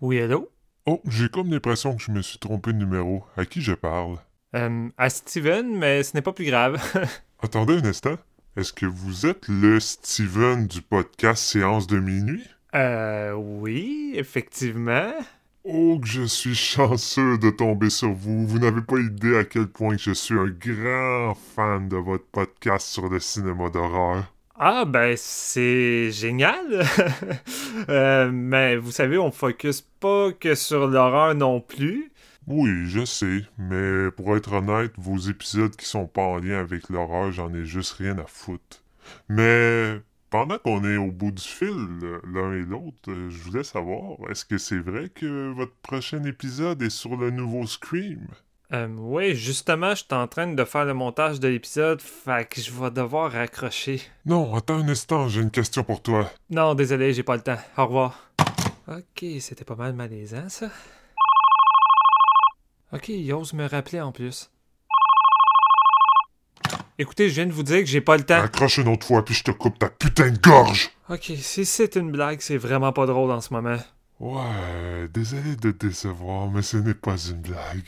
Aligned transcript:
Oui, 0.00 0.20
allô? 0.20 0.50
Oh, 0.86 1.00
j'ai 1.08 1.28
comme 1.28 1.50
l'impression 1.50 1.96
que 1.96 2.02
je 2.02 2.10
me 2.12 2.22
suis 2.22 2.38
trompé 2.38 2.72
de 2.72 2.78
numéro. 2.78 3.24
À 3.36 3.44
qui 3.44 3.60
je 3.60 3.72
parle? 3.72 4.18
Euh, 4.54 4.88
à 4.96 5.10
Steven, 5.10 5.76
mais 5.76 6.02
ce 6.02 6.14
n'est 6.14 6.22
pas 6.22 6.32
plus 6.32 6.44
grave. 6.46 6.80
Attendez 7.42 7.74
un 7.78 7.84
instant. 7.84 8.16
Est-ce 8.56 8.72
que 8.72 8.86
vous 8.86 9.26
êtes 9.26 9.48
le 9.48 9.80
Steven 9.80 10.66
du 10.66 10.80
podcast 10.82 11.42
Séance 11.42 11.86
de 11.86 11.98
minuit? 11.98 12.44
euh, 12.74 13.32
oui, 13.34 14.12
effectivement. 14.14 15.12
Oh, 15.64 15.98
que 16.00 16.06
je 16.06 16.22
suis 16.22 16.54
chanceux 16.54 17.38
de 17.38 17.50
tomber 17.50 17.90
sur 17.90 18.12
vous. 18.12 18.46
Vous 18.46 18.58
n'avez 18.58 18.82
pas 18.82 18.98
idée 18.98 19.36
à 19.36 19.44
quel 19.44 19.66
point 19.66 19.96
je 19.96 20.12
suis 20.12 20.38
un 20.38 20.46
grand 20.46 21.34
fan 21.34 21.88
de 21.88 21.96
votre 21.96 22.24
podcast 22.26 22.86
sur 22.86 23.08
le 23.08 23.18
cinéma 23.18 23.68
d'horreur. 23.70 24.32
Ah, 24.58 24.84
ben, 24.86 25.16
c'est 25.16 26.10
génial. 26.10 26.84
Euh, 27.90 28.30
mais 28.32 28.76
vous 28.76 28.90
savez, 28.90 29.18
on 29.18 29.30
focus 29.30 29.82
pas 29.82 30.32
que 30.32 30.54
sur 30.54 30.86
l'horreur 30.88 31.34
non 31.34 31.60
plus. 31.60 32.10
Oui, 32.46 32.86
je 32.86 33.04
sais, 33.04 33.42
mais 33.58 34.10
pour 34.12 34.36
être 34.36 34.52
honnête, 34.54 34.92
vos 34.96 35.18
épisodes 35.18 35.76
qui 35.76 35.84
sont 35.84 36.06
pas 36.06 36.22
en 36.22 36.38
lien 36.38 36.58
avec 36.58 36.88
l'horreur, 36.88 37.30
j'en 37.32 37.52
ai 37.54 37.64
juste 37.66 37.92
rien 37.94 38.18
à 38.18 38.26
foutre. 38.26 38.82
Mais 39.28 40.00
pendant 40.30 40.58
qu'on 40.58 40.84
est 40.84 40.96
au 40.96 41.12
bout 41.12 41.32
du 41.32 41.42
fil, 41.42 41.76
l'un 42.24 42.52
et 42.54 42.62
l'autre, 42.62 43.12
je 43.28 43.38
voulais 43.38 43.64
savoir, 43.64 44.18
est-ce 44.30 44.44
que 44.46 44.58
c'est 44.58 44.78
vrai 44.80 45.10
que 45.10 45.52
votre 45.52 45.76
prochain 45.82 46.24
épisode 46.24 46.82
est 46.82 46.90
sur 46.90 47.16
le 47.16 47.30
nouveau 47.30 47.66
Scream? 47.66 48.26
Euh, 48.72 48.88
oui, 48.98 49.34
justement, 49.36 49.90
je 49.90 50.04
suis 50.04 50.06
en 50.10 50.26
train 50.26 50.48
de 50.48 50.64
faire 50.64 50.84
le 50.84 50.94
montage 50.94 51.38
de 51.38 51.46
l'épisode, 51.46 52.00
fait 52.00 52.48
que 52.48 52.60
je 52.60 52.72
vais 52.72 52.90
devoir 52.90 53.30
raccrocher. 53.30 54.02
Non, 54.24 54.54
attends 54.56 54.78
un 54.78 54.88
instant, 54.88 55.28
j'ai 55.28 55.40
une 55.40 55.52
question 55.52 55.84
pour 55.84 56.02
toi. 56.02 56.28
Non, 56.50 56.74
désolé, 56.74 57.12
j'ai 57.12 57.22
pas 57.22 57.36
le 57.36 57.42
temps. 57.42 57.58
Au 57.76 57.86
revoir. 57.86 58.30
Ok, 58.88 59.24
c'était 59.40 59.64
pas 59.64 59.76
mal 59.76 59.92
malaisant, 59.92 60.48
ça. 60.48 60.66
Ok, 62.92 63.08
il 63.08 63.32
ose 63.32 63.52
me 63.52 63.68
rappeler 63.68 64.00
en 64.00 64.10
plus. 64.10 64.50
Écoutez, 66.98 67.28
je 67.28 67.34
viens 67.34 67.46
de 67.46 67.52
vous 67.52 67.62
dire 67.62 67.80
que 67.80 67.86
j'ai 67.86 68.00
pas 68.00 68.16
le 68.16 68.24
temps. 68.24 68.40
Accroche 68.40 68.78
une 68.78 68.88
autre 68.88 69.06
fois, 69.06 69.24
puis 69.24 69.34
je 69.34 69.44
te 69.44 69.50
coupe 69.50 69.78
ta 69.78 69.90
putain 69.90 70.30
de 70.30 70.38
gorge! 70.38 70.90
Ok, 71.08 71.32
si 71.36 71.64
c'est 71.64 71.94
une 71.96 72.10
blague, 72.10 72.40
c'est 72.40 72.56
vraiment 72.56 72.92
pas 72.92 73.06
drôle 73.06 73.30
en 73.30 73.40
ce 73.40 73.52
moment. 73.52 73.76
Ouais, 74.18 75.08
désolé 75.12 75.56
de 75.56 75.70
te 75.70 75.86
décevoir, 75.86 76.50
mais 76.50 76.62
ce 76.62 76.78
n'est 76.78 76.94
pas 76.94 77.16
une 77.16 77.42
blague. 77.42 77.84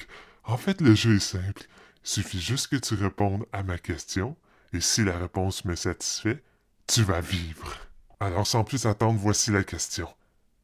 En 0.48 0.56
fait, 0.56 0.80
le 0.80 0.94
jeu 0.94 1.16
est 1.16 1.20
simple. 1.20 1.62
Il 2.04 2.08
suffit 2.08 2.40
juste 2.40 2.68
que 2.68 2.76
tu 2.76 2.94
répondes 2.94 3.44
à 3.52 3.62
ma 3.62 3.76
question, 3.76 4.34
et 4.72 4.80
si 4.80 5.04
la 5.04 5.18
réponse 5.18 5.66
me 5.66 5.74
satisfait, 5.76 6.42
tu 6.86 7.02
vas 7.02 7.20
vivre. 7.20 7.76
Alors, 8.18 8.46
sans 8.46 8.64
plus 8.64 8.86
attendre, 8.86 9.18
voici 9.20 9.50
la 9.50 9.62
question. 9.62 10.08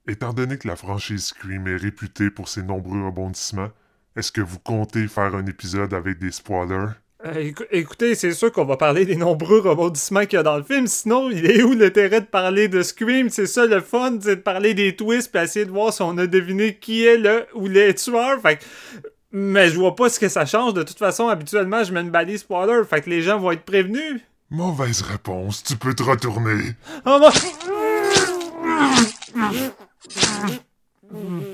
Étant 0.09 0.33
donné 0.33 0.57
que 0.57 0.67
la 0.69 0.77
franchise 0.77 1.27
Scream 1.27 1.69
est 1.69 1.77
réputée 1.77 2.31
pour 2.31 2.49
ses 2.49 2.63
nombreux 2.63 3.05
rebondissements, 3.05 3.71
est-ce 4.17 4.33
que 4.33 4.41
vous 4.41 4.59
comptez 4.59 5.07
faire 5.07 5.35
un 5.35 5.45
épisode 5.47 5.93
avec 5.93 6.19
des 6.19 6.33
spoilers? 6.33 6.93
Euh, 7.27 7.35
écou- 7.35 7.67
écoutez, 7.71 8.15
c'est 8.15 8.33
sûr 8.33 8.53
qu'on 8.53 8.65
va 8.65 8.77
parler 8.77 9.05
des 9.05 9.17
nombreux 9.17 9.61
rebondissements 9.61 10.25
qu'il 10.25 10.35
y 10.35 10.41
a 10.41 10.43
dans 10.43 10.57
le 10.57 10.63
film, 10.63 10.87
sinon 10.87 11.31
il 11.31 11.45
est 11.47 11.63
où 11.63 11.73
l'intérêt 11.75 12.21
de 12.23 12.27
parler 12.27 12.69
de 12.69 12.83
Scream? 12.83 13.29
C'est 13.29 13.47
ça 13.47 13.67
le 13.67 13.81
fun, 13.81 14.19
c'est 14.21 14.37
de 14.37 14.41
parler 14.41 14.73
des 14.73 14.97
twists 14.97 15.31
puis 15.31 15.43
essayer 15.43 15.65
de 15.67 15.71
voir 15.71 15.93
si 15.93 16.01
on 16.03 16.17
a 16.19 16.27
deviné 16.27 16.77
qui 16.79 17.05
est 17.05 17.19
le 17.19 17.47
ou 17.55 17.67
les 17.67 17.95
tueurs. 17.95 18.41
Mais 19.37 19.69
je 19.69 19.77
vois 19.77 19.97
pas 19.97 20.09
ce 20.09 20.21
que 20.21 20.29
ça 20.29 20.47
change. 20.47 20.75
De 20.75 20.85
toute 20.85 20.97
façon, 20.99 21.27
habituellement, 21.27 21.83
je 21.83 21.93
mets 21.93 22.03
une 22.03 22.11
balise 22.11 22.43
spoiler, 22.43 22.83
fait 22.89 23.03
que 23.03 23.11
les 23.11 23.21
gens 23.21 23.41
vont 23.41 23.51
être 23.51 23.65
prévenus. 23.65 24.21
Mauvaise 24.49 25.03
réponse, 25.03 25.65
tu 25.65 25.75
peux 25.75 25.93
te 25.93 26.05
retourner. 26.05 26.77
Oh 27.05 27.19
non! 27.21 27.31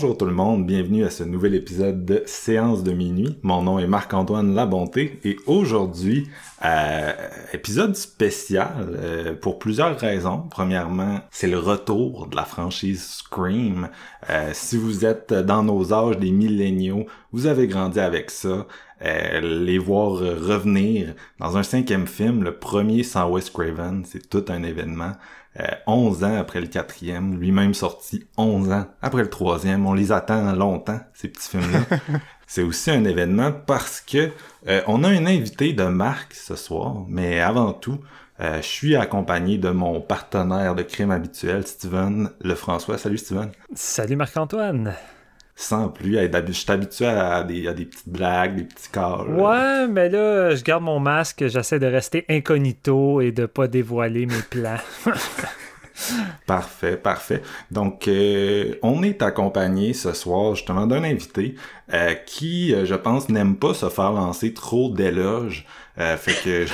Bonjour 0.00 0.16
tout 0.16 0.24
le 0.24 0.32
monde, 0.32 0.66
bienvenue 0.66 1.04
à 1.04 1.10
ce 1.10 1.24
nouvel 1.24 1.54
épisode 1.54 2.06
de 2.06 2.22
Séance 2.24 2.82
de 2.82 2.92
minuit. 2.92 3.36
Mon 3.42 3.60
nom 3.60 3.78
est 3.78 3.86
Marc-Antoine 3.86 4.54
Labonté 4.54 5.20
et 5.24 5.36
aujourd'hui, 5.44 6.26
euh, 6.64 7.12
épisode 7.52 7.94
spécial 7.94 8.96
euh, 8.96 9.34
pour 9.34 9.58
plusieurs 9.58 9.98
raisons. 9.98 10.44
Premièrement, 10.50 11.20
c'est 11.30 11.48
le 11.48 11.58
retour 11.58 12.28
de 12.28 12.36
la 12.36 12.46
franchise 12.46 13.04
Scream. 13.18 13.90
Euh, 14.30 14.52
si 14.54 14.78
vous 14.78 15.04
êtes 15.04 15.34
dans 15.34 15.62
nos 15.62 15.92
âges 15.92 16.16
des 16.16 16.30
milléniaux, 16.30 17.04
vous 17.32 17.46
avez 17.46 17.66
grandi 17.66 18.00
avec 18.00 18.30
ça. 18.30 18.66
Euh, 19.02 19.40
les 19.40 19.78
voir 19.78 20.12
revenir 20.12 21.14
dans 21.38 21.58
un 21.58 21.62
cinquième 21.62 22.06
film, 22.06 22.42
le 22.42 22.56
premier 22.56 23.02
sans 23.02 23.28
Wes 23.30 23.50
Craven, 23.50 24.04
c'est 24.06 24.30
tout 24.30 24.44
un 24.48 24.62
événement. 24.62 25.12
Euh, 25.58 25.66
11 25.88 26.22
ans 26.22 26.38
après 26.38 26.60
le 26.60 26.68
quatrième, 26.68 27.40
lui-même 27.40 27.74
sorti 27.74 28.24
11 28.36 28.70
ans 28.70 28.86
après 29.02 29.22
le 29.22 29.30
troisième. 29.30 29.84
On 29.84 29.94
les 29.94 30.12
attend 30.12 30.52
longtemps, 30.52 31.00
ces 31.12 31.28
petits 31.28 31.48
films-là. 31.48 31.98
C'est 32.46 32.62
aussi 32.62 32.90
un 32.90 33.04
événement 33.04 33.52
parce 33.52 34.00
que 34.00 34.30
euh, 34.68 34.82
on 34.86 35.02
a 35.02 35.08
un 35.08 35.26
invité 35.26 35.72
de 35.72 35.84
marque 35.84 36.34
ce 36.34 36.54
soir, 36.54 37.04
mais 37.08 37.40
avant 37.40 37.72
tout, 37.72 37.98
euh, 38.40 38.62
je 38.62 38.66
suis 38.66 38.96
accompagné 38.96 39.58
de 39.58 39.70
mon 39.70 40.00
partenaire 40.00 40.74
de 40.74 40.82
crime 40.82 41.10
habituel, 41.10 41.66
Steven 41.66 42.30
Lefrançois. 42.42 42.98
Salut 42.98 43.18
Steven. 43.18 43.50
Salut 43.74 44.16
Marc-Antoine! 44.16 44.94
Sans 45.60 45.88
plus, 45.88 46.16
je 46.16 46.52
suis 46.52 46.72
habitué 46.72 47.04
à 47.04 47.44
des, 47.44 47.68
à 47.68 47.74
des 47.74 47.84
petites 47.84 48.08
blagues, 48.08 48.56
des 48.56 48.64
petits 48.64 48.88
calls. 48.90 49.28
Ouais, 49.28 49.86
mais 49.88 50.08
là, 50.08 50.54
je 50.54 50.64
garde 50.64 50.82
mon 50.82 50.98
masque, 50.98 51.46
j'essaie 51.48 51.78
de 51.78 51.84
rester 51.84 52.24
incognito 52.30 53.20
et 53.20 53.30
de 53.30 53.44
pas 53.44 53.68
dévoiler 53.68 54.24
mes 54.24 54.40
plans. 54.48 54.78
Parfait, 56.46 56.96
parfait. 56.96 57.42
Donc, 57.70 58.08
euh, 58.08 58.74
on 58.80 59.02
est 59.02 59.20
accompagné 59.20 59.92
ce 59.92 60.14
soir 60.14 60.54
justement 60.54 60.86
d'un 60.86 61.04
invité 61.04 61.56
euh, 61.92 62.14
qui, 62.14 62.74
euh, 62.74 62.86
je 62.86 62.94
pense, 62.94 63.28
n'aime 63.28 63.56
pas 63.56 63.74
se 63.74 63.90
faire 63.90 64.12
lancer 64.12 64.54
trop 64.54 64.88
d'éloges. 64.88 65.66
Euh, 65.98 66.16
fait 66.16 66.42
que 66.42 66.66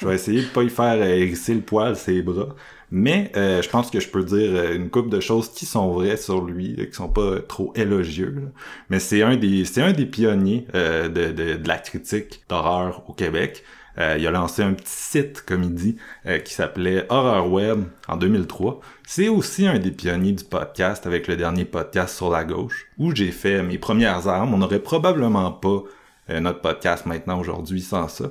je 0.00 0.06
vais 0.06 0.14
essayer 0.14 0.42
de 0.42 0.48
pas 0.48 0.62
y 0.62 0.70
faire 0.70 0.94
euh, 0.94 1.04
hérisser 1.04 1.52
le 1.52 1.60
poil 1.60 1.94
ses 1.94 2.22
bras. 2.22 2.48
Mais 2.92 3.30
euh, 3.36 3.62
je 3.62 3.68
pense 3.68 3.90
que 3.90 4.00
je 4.00 4.08
peux 4.08 4.24
dire 4.24 4.50
euh, 4.54 4.74
une 4.74 4.90
couple 4.90 5.10
de 5.10 5.20
choses 5.20 5.48
qui 5.50 5.64
sont 5.64 5.92
vraies 5.92 6.16
sur 6.16 6.44
lui, 6.44 6.74
euh, 6.78 6.86
qui 6.86 6.94
sont 6.94 7.08
pas 7.08 7.40
trop 7.40 7.72
élogieux. 7.76 8.34
là. 8.36 8.48
Mais 8.88 8.98
c'est 8.98 9.22
un 9.22 9.36
des 9.36 9.64
c'est 9.64 9.82
un 9.82 9.92
des 9.92 10.06
pionniers 10.06 10.66
euh, 10.74 11.08
de, 11.08 11.30
de, 11.30 11.54
de 11.56 11.68
la 11.68 11.78
critique 11.78 12.42
d'horreur 12.48 13.02
au 13.08 13.12
Québec. 13.12 13.62
Euh, 13.98 14.16
il 14.18 14.26
a 14.26 14.30
lancé 14.30 14.62
un 14.62 14.72
petit 14.72 14.86
site, 14.92 15.42
comme 15.46 15.62
il 15.64 15.74
dit, 15.74 15.96
euh, 16.26 16.38
qui 16.38 16.54
s'appelait 16.54 17.06
Horror 17.10 17.50
Web 17.52 17.84
en 18.08 18.16
2003. 18.16 18.80
C'est 19.06 19.28
aussi 19.28 19.66
un 19.66 19.78
des 19.78 19.90
pionniers 19.90 20.32
du 20.32 20.44
podcast 20.44 21.06
avec 21.06 21.26
le 21.28 21.36
dernier 21.36 21.64
podcast 21.64 22.16
sur 22.16 22.30
la 22.30 22.44
gauche, 22.44 22.86
où 22.98 23.14
j'ai 23.14 23.32
fait 23.32 23.62
mes 23.62 23.78
premières 23.78 24.26
armes. 24.28 24.54
On 24.54 24.58
n'aurait 24.58 24.78
probablement 24.78 25.50
pas 25.52 25.82
notre 26.28 26.60
podcast 26.60 27.06
maintenant 27.06 27.40
aujourd'hui 27.40 27.80
sans 27.80 28.06
ça. 28.06 28.26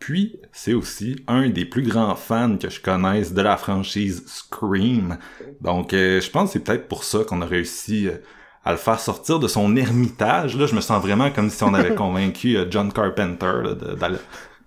Puis, 0.00 0.40
c'est 0.50 0.72
aussi 0.72 1.22
un 1.28 1.48
des 1.50 1.64
plus 1.64 1.82
grands 1.82 2.16
fans 2.16 2.56
que 2.56 2.68
je 2.70 2.80
connaisse 2.80 3.32
de 3.34 3.42
la 3.42 3.56
franchise 3.56 4.24
Scream. 4.26 5.18
Donc, 5.60 5.92
euh, 5.94 6.20
je 6.20 6.30
pense 6.30 6.48
que 6.48 6.52
c'est 6.54 6.64
peut-être 6.64 6.88
pour 6.88 7.04
ça 7.04 7.20
qu'on 7.24 7.42
a 7.42 7.46
réussi 7.46 8.08
euh, 8.08 8.16
à 8.64 8.72
le 8.72 8.78
faire 8.78 8.98
sortir 8.98 9.38
de 9.38 9.46
son 9.46 9.76
ermitage. 9.76 10.56
Là, 10.56 10.66
je 10.66 10.74
me 10.74 10.80
sens 10.80 11.00
vraiment 11.02 11.30
comme 11.30 11.50
si 11.50 11.62
on 11.64 11.74
avait 11.74 11.94
convaincu 11.94 12.56
euh, 12.56 12.66
John 12.70 12.92
Carpenter 12.92 13.52
là, 13.62 13.74
de- 13.74 14.18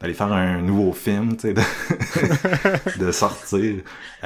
d'aller 0.03 0.13
faire 0.13 0.33
un 0.33 0.61
nouveau 0.61 0.91
film, 0.91 1.37
tu 1.37 1.47
sais, 1.47 1.53
de, 1.53 1.61
de 3.05 3.11
sortir. 3.13 3.75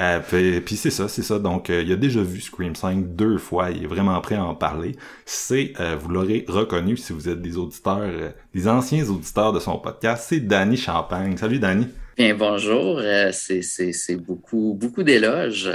Euh, 0.00 0.18
puis, 0.66 0.76
c'est 0.76 0.90
ça, 0.90 1.06
c'est 1.06 1.22
ça. 1.22 1.38
Donc, 1.38 1.70
euh, 1.70 1.82
il 1.82 1.92
a 1.92 1.96
déjà 1.96 2.20
vu 2.20 2.40
Scream 2.40 2.74
5 2.74 3.14
deux 3.14 3.38
fois. 3.38 3.70
Il 3.70 3.84
est 3.84 3.86
vraiment 3.86 4.20
prêt 4.20 4.34
à 4.34 4.42
en 4.42 4.56
parler. 4.56 4.96
C'est, 5.24 5.74
euh, 5.78 5.94
vous 5.96 6.08
l'aurez 6.08 6.44
reconnu 6.48 6.96
si 6.96 7.12
vous 7.12 7.28
êtes 7.28 7.40
des 7.40 7.56
auditeurs, 7.56 8.10
des 8.52 8.66
anciens 8.66 9.08
auditeurs 9.08 9.52
de 9.52 9.60
son 9.60 9.78
podcast. 9.78 10.26
C'est 10.28 10.40
Danny 10.40 10.76
Champagne. 10.76 11.36
Salut, 11.36 11.60
Danny. 11.60 11.86
Bien, 12.16 12.34
bonjour. 12.34 13.00
c'est, 13.30 14.16
beaucoup, 14.16 14.76
beaucoup 14.76 15.04
d'éloges. 15.04 15.70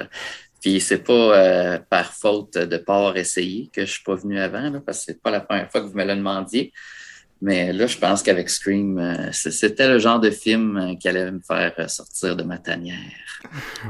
Puis 0.59 0.81
c'est 0.81 1.03
pas 1.03 1.79
par 1.89 2.13
faute 2.13 2.57
de 2.57 2.75
pas 2.75 2.97
avoir 2.97 3.15
essayé 3.15 3.69
que 3.71 3.85
je 3.85 3.91
suis 3.91 4.03
pas 4.03 4.15
venu 4.15 4.38
avant, 4.38 4.81
parce 4.85 5.00
que 5.00 5.05
c'est 5.05 5.21
pas 5.21 5.31
la 5.31 5.39
première 5.39 5.71
fois 5.71 5.79
que 5.79 5.85
vous 5.85 5.95
me 5.95 6.03
le 6.03 6.15
demandiez. 6.15 6.73
Mais 7.44 7.74
là, 7.74 7.88
je 7.88 7.98
pense 7.98 8.24
qu'avec 8.24 8.50
Scream, 8.50 8.98
euh, 8.98 9.30
c'était 9.34 9.90
le 9.90 10.00
genre 10.00 10.22
de 10.22 10.30
film 10.30 10.78
euh, 10.78 10.95
qui 10.95 11.10
allait 11.10 11.30
me 11.30 11.42
faire 11.42 11.74
euh, 11.78 11.90
sortir 11.90 12.38
de 12.38 12.44
ma 12.44 12.57
tanière. 12.57 12.95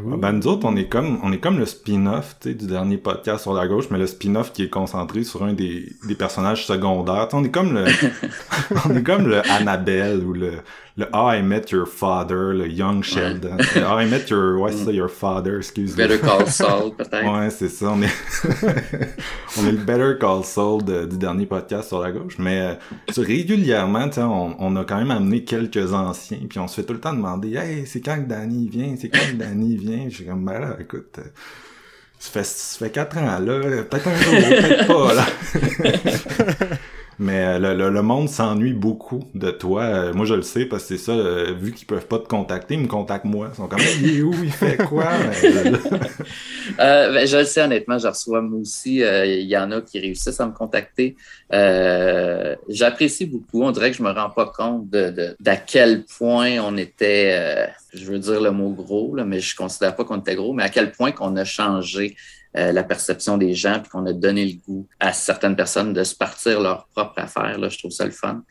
Ben, 0.03 0.31
nous 0.31 0.47
autres, 0.47 0.65
on 0.65 0.75
est 0.75 0.87
comme, 0.87 1.19
on 1.21 1.31
est 1.31 1.37
comme 1.37 1.59
le 1.59 1.67
spin-off 1.67 2.39
du 2.43 2.65
dernier 2.65 2.97
podcast 2.97 3.43
sur 3.43 3.53
la 3.53 3.67
gauche, 3.67 3.91
mais 3.91 3.99
le 3.99 4.07
spin-off 4.07 4.53
qui 4.53 4.63
est 4.63 4.71
concentré 4.71 5.23
sur 5.23 5.43
un 5.43 5.53
des, 5.53 5.93
des 6.07 6.15
personnages 6.15 6.65
secondaires. 6.65 7.27
on 7.33 7.43
est 7.43 7.51
comme 7.51 7.75
le, 7.75 7.85
on 8.89 8.95
est 8.95 9.03
comme 9.03 9.27
le 9.27 9.47
Annabelle 9.51 10.23
ou 10.25 10.33
le, 10.33 10.53
le 10.95 11.07
How 11.11 11.33
I 11.33 11.41
Met 11.41 11.71
Your 11.71 11.87
Father, 11.87 12.53
le 12.53 12.67
Young 12.67 13.03
Sheldon. 13.03 13.57
Ouais. 13.57 13.81
How 13.83 13.99
I 13.99 14.05
Met 14.05 14.29
Your, 14.29 14.59
ouais, 14.61 14.71
c'est 14.71 14.85
ça, 14.85 14.91
Your 14.91 15.09
Father, 15.09 15.57
excuse-moi. 15.57 16.07
Better 16.07 16.19
Call 16.19 16.47
Saul, 16.47 16.93
peut-être. 16.97 17.25
ouais, 17.25 17.49
c'est 17.49 17.69
ça. 17.69 17.87
On 17.89 18.01
est, 18.03 18.13
on 19.57 19.67
est 19.67 19.71
le 19.71 19.77
Better 19.77 20.13
Call 20.19 20.43
Saul 20.43 20.83
du 20.83 21.17
dernier 21.17 21.47
podcast 21.47 21.87
sur 21.87 21.99
la 21.99 22.11
gauche. 22.11 22.35
Mais 22.37 22.61
euh, 22.61 22.75
régulièrement, 23.17 24.07
on, 24.17 24.55
on 24.59 24.75
a 24.75 24.83
quand 24.83 24.97
même 24.97 25.09
amené 25.11 25.43
quelques 25.43 25.93
anciens, 25.93 26.37
puis 26.47 26.59
on 26.59 26.67
se 26.67 26.75
fait 26.75 26.83
tout 26.85 26.93
le 26.93 26.99
temps 26.99 27.13
demander, 27.13 27.55
hey, 27.55 27.87
c'est 27.87 28.01
quand 28.01 28.17
que 28.17 28.27
Danny 28.29 28.69
vient? 28.69 28.95
C'est 28.99 29.09
quand 29.09 29.25
que 29.31 29.33
Danny 29.35 29.75
vient? 29.77 30.05
Je 30.09 30.15
suis 30.15 30.25
comme, 30.25 30.45
ben 30.45 30.59
là, 30.59 30.77
écoute, 30.79 31.15
euh, 31.17 31.23
ça 32.19 32.29
fait, 32.31 32.45
ça 32.45 32.85
fait 32.85 32.91
quatre 32.91 33.17
ans, 33.17 33.39
là. 33.39 33.83
Peut-être 33.83 34.07
un 34.07 34.15
jour, 34.15 34.33
peut-être 34.33 34.87
pas, 34.87 35.13
là. 35.15 35.25
Mais 37.19 37.45
euh, 37.45 37.73
le, 37.73 37.89
le, 37.89 38.01
monde 38.01 38.29
s'ennuie 38.29 38.73
beaucoup 38.73 39.23
de 39.35 39.51
toi. 39.51 39.83
Euh, 39.83 40.13
moi, 40.13 40.25
je 40.25 40.33
le 40.33 40.41
sais 40.41 40.65
parce 40.65 40.83
que 40.83 40.89
c'est 40.89 41.03
ça. 41.03 41.11
Euh, 41.11 41.53
vu 41.53 41.71
qu'ils 41.71 41.87
peuvent 41.87 42.07
pas 42.07 42.19
te 42.19 42.27
contacter, 42.27 42.73
ils 42.73 42.79
me 42.79 42.87
contactent 42.87 43.25
moi. 43.25 43.49
Ils 43.53 43.55
sont 43.55 43.67
comme, 43.67 43.79
il 44.01 44.17
est 44.17 44.21
où, 44.21 44.33
il 44.43 44.51
fait 44.51 44.77
quoi? 44.77 45.05
Ben, 46.77 47.27
Je 47.27 47.37
le 47.37 47.45
sais 47.45 47.61
honnêtement. 47.61 47.97
Je 47.97 48.07
reçois 48.07 48.41
moi 48.41 48.59
aussi. 48.59 48.97
Il 48.97 49.47
y 49.47 49.57
en 49.57 49.71
a 49.71 49.81
qui 49.81 49.99
réussissent 49.99 50.39
à 50.39 50.47
me 50.47 50.53
contacter. 50.53 51.15
J'apprécie 52.69 53.25
beaucoup. 53.25 53.63
On 53.63 53.71
dirait 53.71 53.91
que 53.91 53.97
je 53.97 54.03
me 54.03 54.11
rends 54.11 54.29
pas 54.29 54.45
compte 54.45 54.89
de 54.89 55.35
d'à 55.39 55.57
quel 55.57 56.05
point 56.05 56.57
on 56.59 56.77
était. 56.77 57.69
je 57.93 58.05
veux 58.05 58.19
dire 58.19 58.41
le 58.41 58.51
mot 58.51 58.69
gros, 58.69 59.15
là, 59.15 59.25
mais 59.25 59.39
je 59.39 59.55
considère 59.55 59.95
pas 59.95 60.03
qu'on 60.05 60.19
était 60.19 60.35
gros. 60.35 60.53
Mais 60.53 60.63
à 60.63 60.69
quel 60.69 60.91
point 60.91 61.11
qu'on 61.11 61.35
a 61.35 61.45
changé 61.45 62.15
euh, 62.55 62.71
la 62.71 62.83
perception 62.83 63.37
des 63.37 63.53
gens, 63.53 63.79
puis 63.79 63.89
qu'on 63.89 64.05
a 64.05 64.13
donné 64.13 64.45
le 64.45 64.53
goût 64.65 64.87
à 64.99 65.13
certaines 65.13 65.55
personnes 65.55 65.93
de 65.93 66.03
se 66.03 66.15
partir 66.15 66.61
leur 66.61 66.87
propre 66.87 67.13
affaire. 67.17 67.57
Là, 67.57 67.69
je 67.69 67.79
trouve 67.79 67.91
ça 67.91 68.05
le 68.05 68.11
fun. 68.11 68.43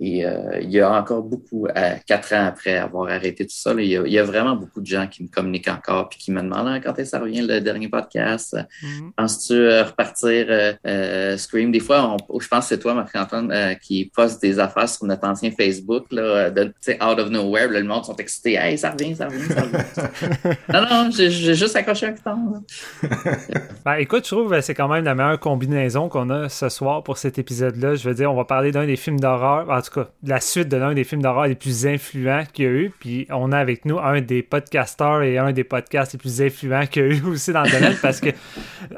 Et 0.00 0.24
euh, 0.24 0.60
il 0.60 0.70
y 0.70 0.80
a 0.80 0.92
encore 0.92 1.22
beaucoup, 1.22 1.66
à 1.74 1.94
quatre 1.98 2.32
ans 2.32 2.46
après 2.46 2.76
avoir 2.76 3.10
arrêté 3.10 3.44
tout 3.44 3.54
ça, 3.54 3.74
il, 3.76 3.88
y 3.88 4.18
a, 4.18 4.22
vraiment 4.22 4.54
beaucoup 4.54 4.80
de 4.80 4.86
gens 4.86 5.08
qui 5.08 5.24
me 5.24 5.28
communiquent 5.28 5.68
encore 5.68 6.08
puis 6.08 6.20
qui 6.20 6.30
me 6.30 6.40
demandent 6.40 6.68
ah, 6.68 6.78
quand 6.78 6.96
est-ce 6.98 7.10
ça 7.10 7.18
revient 7.18 7.42
le 7.42 7.60
dernier 7.60 7.88
podcast? 7.88 8.56
Mm-hmm. 8.82 9.12
Penses-tu 9.16 9.54
euh, 9.54 9.82
repartir 9.82 10.46
euh, 10.86 11.36
Scream? 11.36 11.72
Des 11.72 11.80
fois, 11.80 12.16
on, 12.28 12.38
je 12.38 12.46
pense 12.46 12.64
que 12.64 12.68
c'est 12.68 12.78
toi, 12.78 12.94
Marc-Antoine, 12.94 13.76
qui 13.82 14.12
poste 14.14 14.40
des 14.40 14.60
affaires 14.60 14.88
sur 14.88 15.04
notre 15.04 15.26
ancien 15.26 15.50
Facebook, 15.50 16.06
là, 16.12 16.50
de, 16.50 16.72
out 17.02 17.18
of 17.18 17.30
nowhere. 17.30 17.68
le 17.68 17.82
monde 17.82 18.04
sont 18.04 18.16
excités. 18.16 18.54
Hey, 18.54 18.78
ça 18.78 18.90
revient, 18.90 19.16
ça 19.16 19.26
revient, 19.26 19.52
ça 19.52 19.62
revient. 19.62 20.56
non, 20.72 20.82
non, 20.82 21.10
j'ai 21.10 21.54
juste 21.54 21.74
accroché 21.74 22.06
un 22.06 22.12
piton. 22.12 22.62
ben, 23.84 23.94
écoute, 23.94 24.24
je 24.28 24.34
trouve 24.34 24.50
que 24.50 24.60
c'est 24.60 24.74
quand 24.74 24.88
même 24.88 25.04
la 25.04 25.16
meilleure 25.16 25.40
combinaison 25.40 26.08
qu'on 26.08 26.30
a 26.30 26.48
ce 26.48 26.68
soir 26.68 27.02
pour 27.02 27.18
cet 27.18 27.38
épisode-là. 27.38 27.96
Je 27.96 28.08
veux 28.08 28.14
dire, 28.14 28.30
on 28.30 28.36
va 28.36 28.44
parler 28.44 28.70
d'un 28.70 28.86
des 28.86 28.96
films 28.96 29.18
d'horreur 29.18 29.72
tout 29.88 30.00
cas, 30.00 30.08
la 30.22 30.40
suite 30.40 30.68
de 30.68 30.76
l'un 30.76 30.94
des 30.94 31.04
films 31.04 31.22
d'horreur 31.22 31.46
les 31.46 31.54
plus 31.54 31.86
influents 31.86 32.44
qu'il 32.52 32.64
y 32.64 32.68
a 32.68 32.70
eu. 32.70 32.92
Puis 32.98 33.26
on 33.30 33.52
a 33.52 33.58
avec 33.58 33.84
nous 33.84 33.98
un 33.98 34.20
des 34.20 34.42
podcasteurs 34.42 35.22
et 35.22 35.38
un 35.38 35.52
des 35.52 35.64
podcasts 35.64 36.12
les 36.12 36.18
plus 36.18 36.42
influents 36.42 36.86
qu'il 36.86 37.02
y 37.02 37.04
a 37.06 37.08
eu 37.08 37.22
aussi 37.26 37.52
dans 37.52 37.62
le 37.62 37.70
domaine 37.70 37.96
parce 38.00 38.20
que 38.20 38.30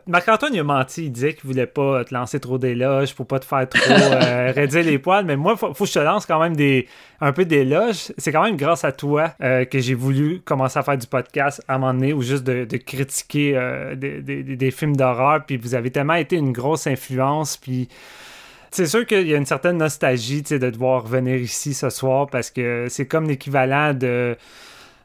Marc-Antoine 0.07 0.55
il 0.55 0.61
a 0.61 0.65
menti. 0.65 1.05
Il 1.05 1.13
disait 1.13 1.35
qu'il 1.35 1.49
voulait 1.49 1.67
pas 1.67 2.05
te 2.05 2.15
lancer 2.15 2.41
trop 2.41 2.59
d'éloges 2.59 3.15
pour 3.15 3.27
pas 3.27 3.39
te 3.39 3.45
faire 3.45 3.69
trop 3.69 3.81
euh, 3.93 4.53
raidir 4.55 4.85
les 4.85 4.99
poils. 4.99 5.25
Mais 5.25 5.37
moi, 5.37 5.57
faut, 5.57 5.75
faut 5.75 5.85
que 5.85 5.91
je 5.91 5.95
te 5.95 6.05
lance 6.05 6.27
quand 6.27 6.41
même 6.41 6.57
des, 6.57 6.89
un 7.21 7.33
peu 7.33 7.45
d'éloges. 7.45 8.13
C'est 8.19 8.33
quand 8.33 8.43
même 8.43 8.57
grâce 8.57 8.85
à 8.85 8.93
toi 8.93 9.35
euh, 9.43 9.65
que 9.65 9.79
j'ai 9.79 9.95
voulu 9.95 10.41
commencer 10.41 10.79
à 10.79 10.83
faire 10.83 10.99
du 10.99 11.07
podcast 11.07 11.63
à 11.69 11.75
un 11.75 11.79
moment 11.79 11.95
donné 11.95 12.13
ou 12.13 12.23
juste 12.23 12.45
de, 12.45 12.65
critiquer 12.77 13.57
euh, 13.57 13.95
des, 13.95 14.21
des, 14.23 14.71
films 14.71 14.97
d'horreur. 14.97 15.45
Puis 15.47 15.57
vous 15.57 15.75
avez 15.75 15.91
tellement 15.91 16.15
été 16.15 16.37
une 16.37 16.53
grosse 16.53 16.87
influence. 16.87 17.57
Puis 17.57 17.89
c'est 18.71 18.87
sûr 18.87 19.07
qu'il 19.07 19.27
y 19.27 19.35
a 19.35 19.37
une 19.37 19.47
certaine 19.47 19.79
nostalgie 19.79 20.43
de 20.43 20.59
devoir 20.59 21.07
venir 21.07 21.37
ici 21.37 21.75
ce 21.75 21.91
soir 21.91 22.29
parce 22.29 22.51
que 22.51 22.87
c'est 22.89 23.07
comme 23.07 23.29
l'équivalent 23.29 23.95
de 23.95 24.37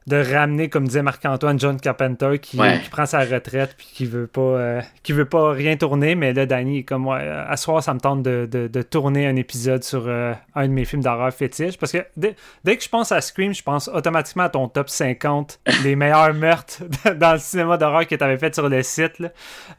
de 0.07 0.17
ramener, 0.17 0.69
comme 0.69 0.85
disait 0.85 1.01
Marc-Antoine, 1.01 1.59
John 1.59 1.79
Carpenter 1.79 2.37
qui, 2.39 2.57
prend 2.91 3.05
sa 3.07 3.21
retraite 3.21 3.73
puis 3.75 3.87
qui 3.91 4.05
veut 4.05 4.27
pas 4.27 4.41
euh, 4.41 4.81
qui 5.01 5.13
veut 5.13 5.25
pas 5.25 5.51
rien 5.51 5.77
tourner. 5.77 6.13
Mais 6.13 6.31
là, 6.31 6.45
Danny, 6.45 6.85
comme 6.85 7.03
moi, 7.03 7.17
à 7.17 7.57
soir, 7.57 7.81
ça 7.81 7.93
me 7.95 7.99
tente 7.99 8.21
de, 8.21 8.45
de, 8.45 8.81
tourner 8.83 9.25
un 9.25 9.35
épisode 9.35 9.83
sur 9.83 10.03
euh, 10.07 10.33
un 10.53 10.67
de 10.67 10.73
mes 10.73 10.85
films 10.85 11.01
d'horreur 11.01 11.33
fétiche. 11.33 11.77
Parce 11.79 11.91
que 11.91 12.05
dès, 12.17 12.35
que 12.77 12.83
je 12.83 12.89
pense 12.89 13.11
à 13.11 13.19
Scream, 13.19 13.53
je 13.53 13.63
pense 13.63 13.87
automatiquement 13.87 14.43
à 14.43 14.49
ton 14.49 14.67
top 14.67 14.89
50 14.89 15.59
des 15.83 15.95
meilleurs 15.95 16.35
meurtres 16.35 16.83
dans 17.15 17.33
le 17.33 17.39
cinéma 17.39 17.77
d'horreur 17.77 18.05
que 18.05 18.13
tu 18.13 18.23
avais 18.23 18.37
fait 18.37 18.53
sur 18.53 18.69
le 18.69 18.83
site. 18.83 19.23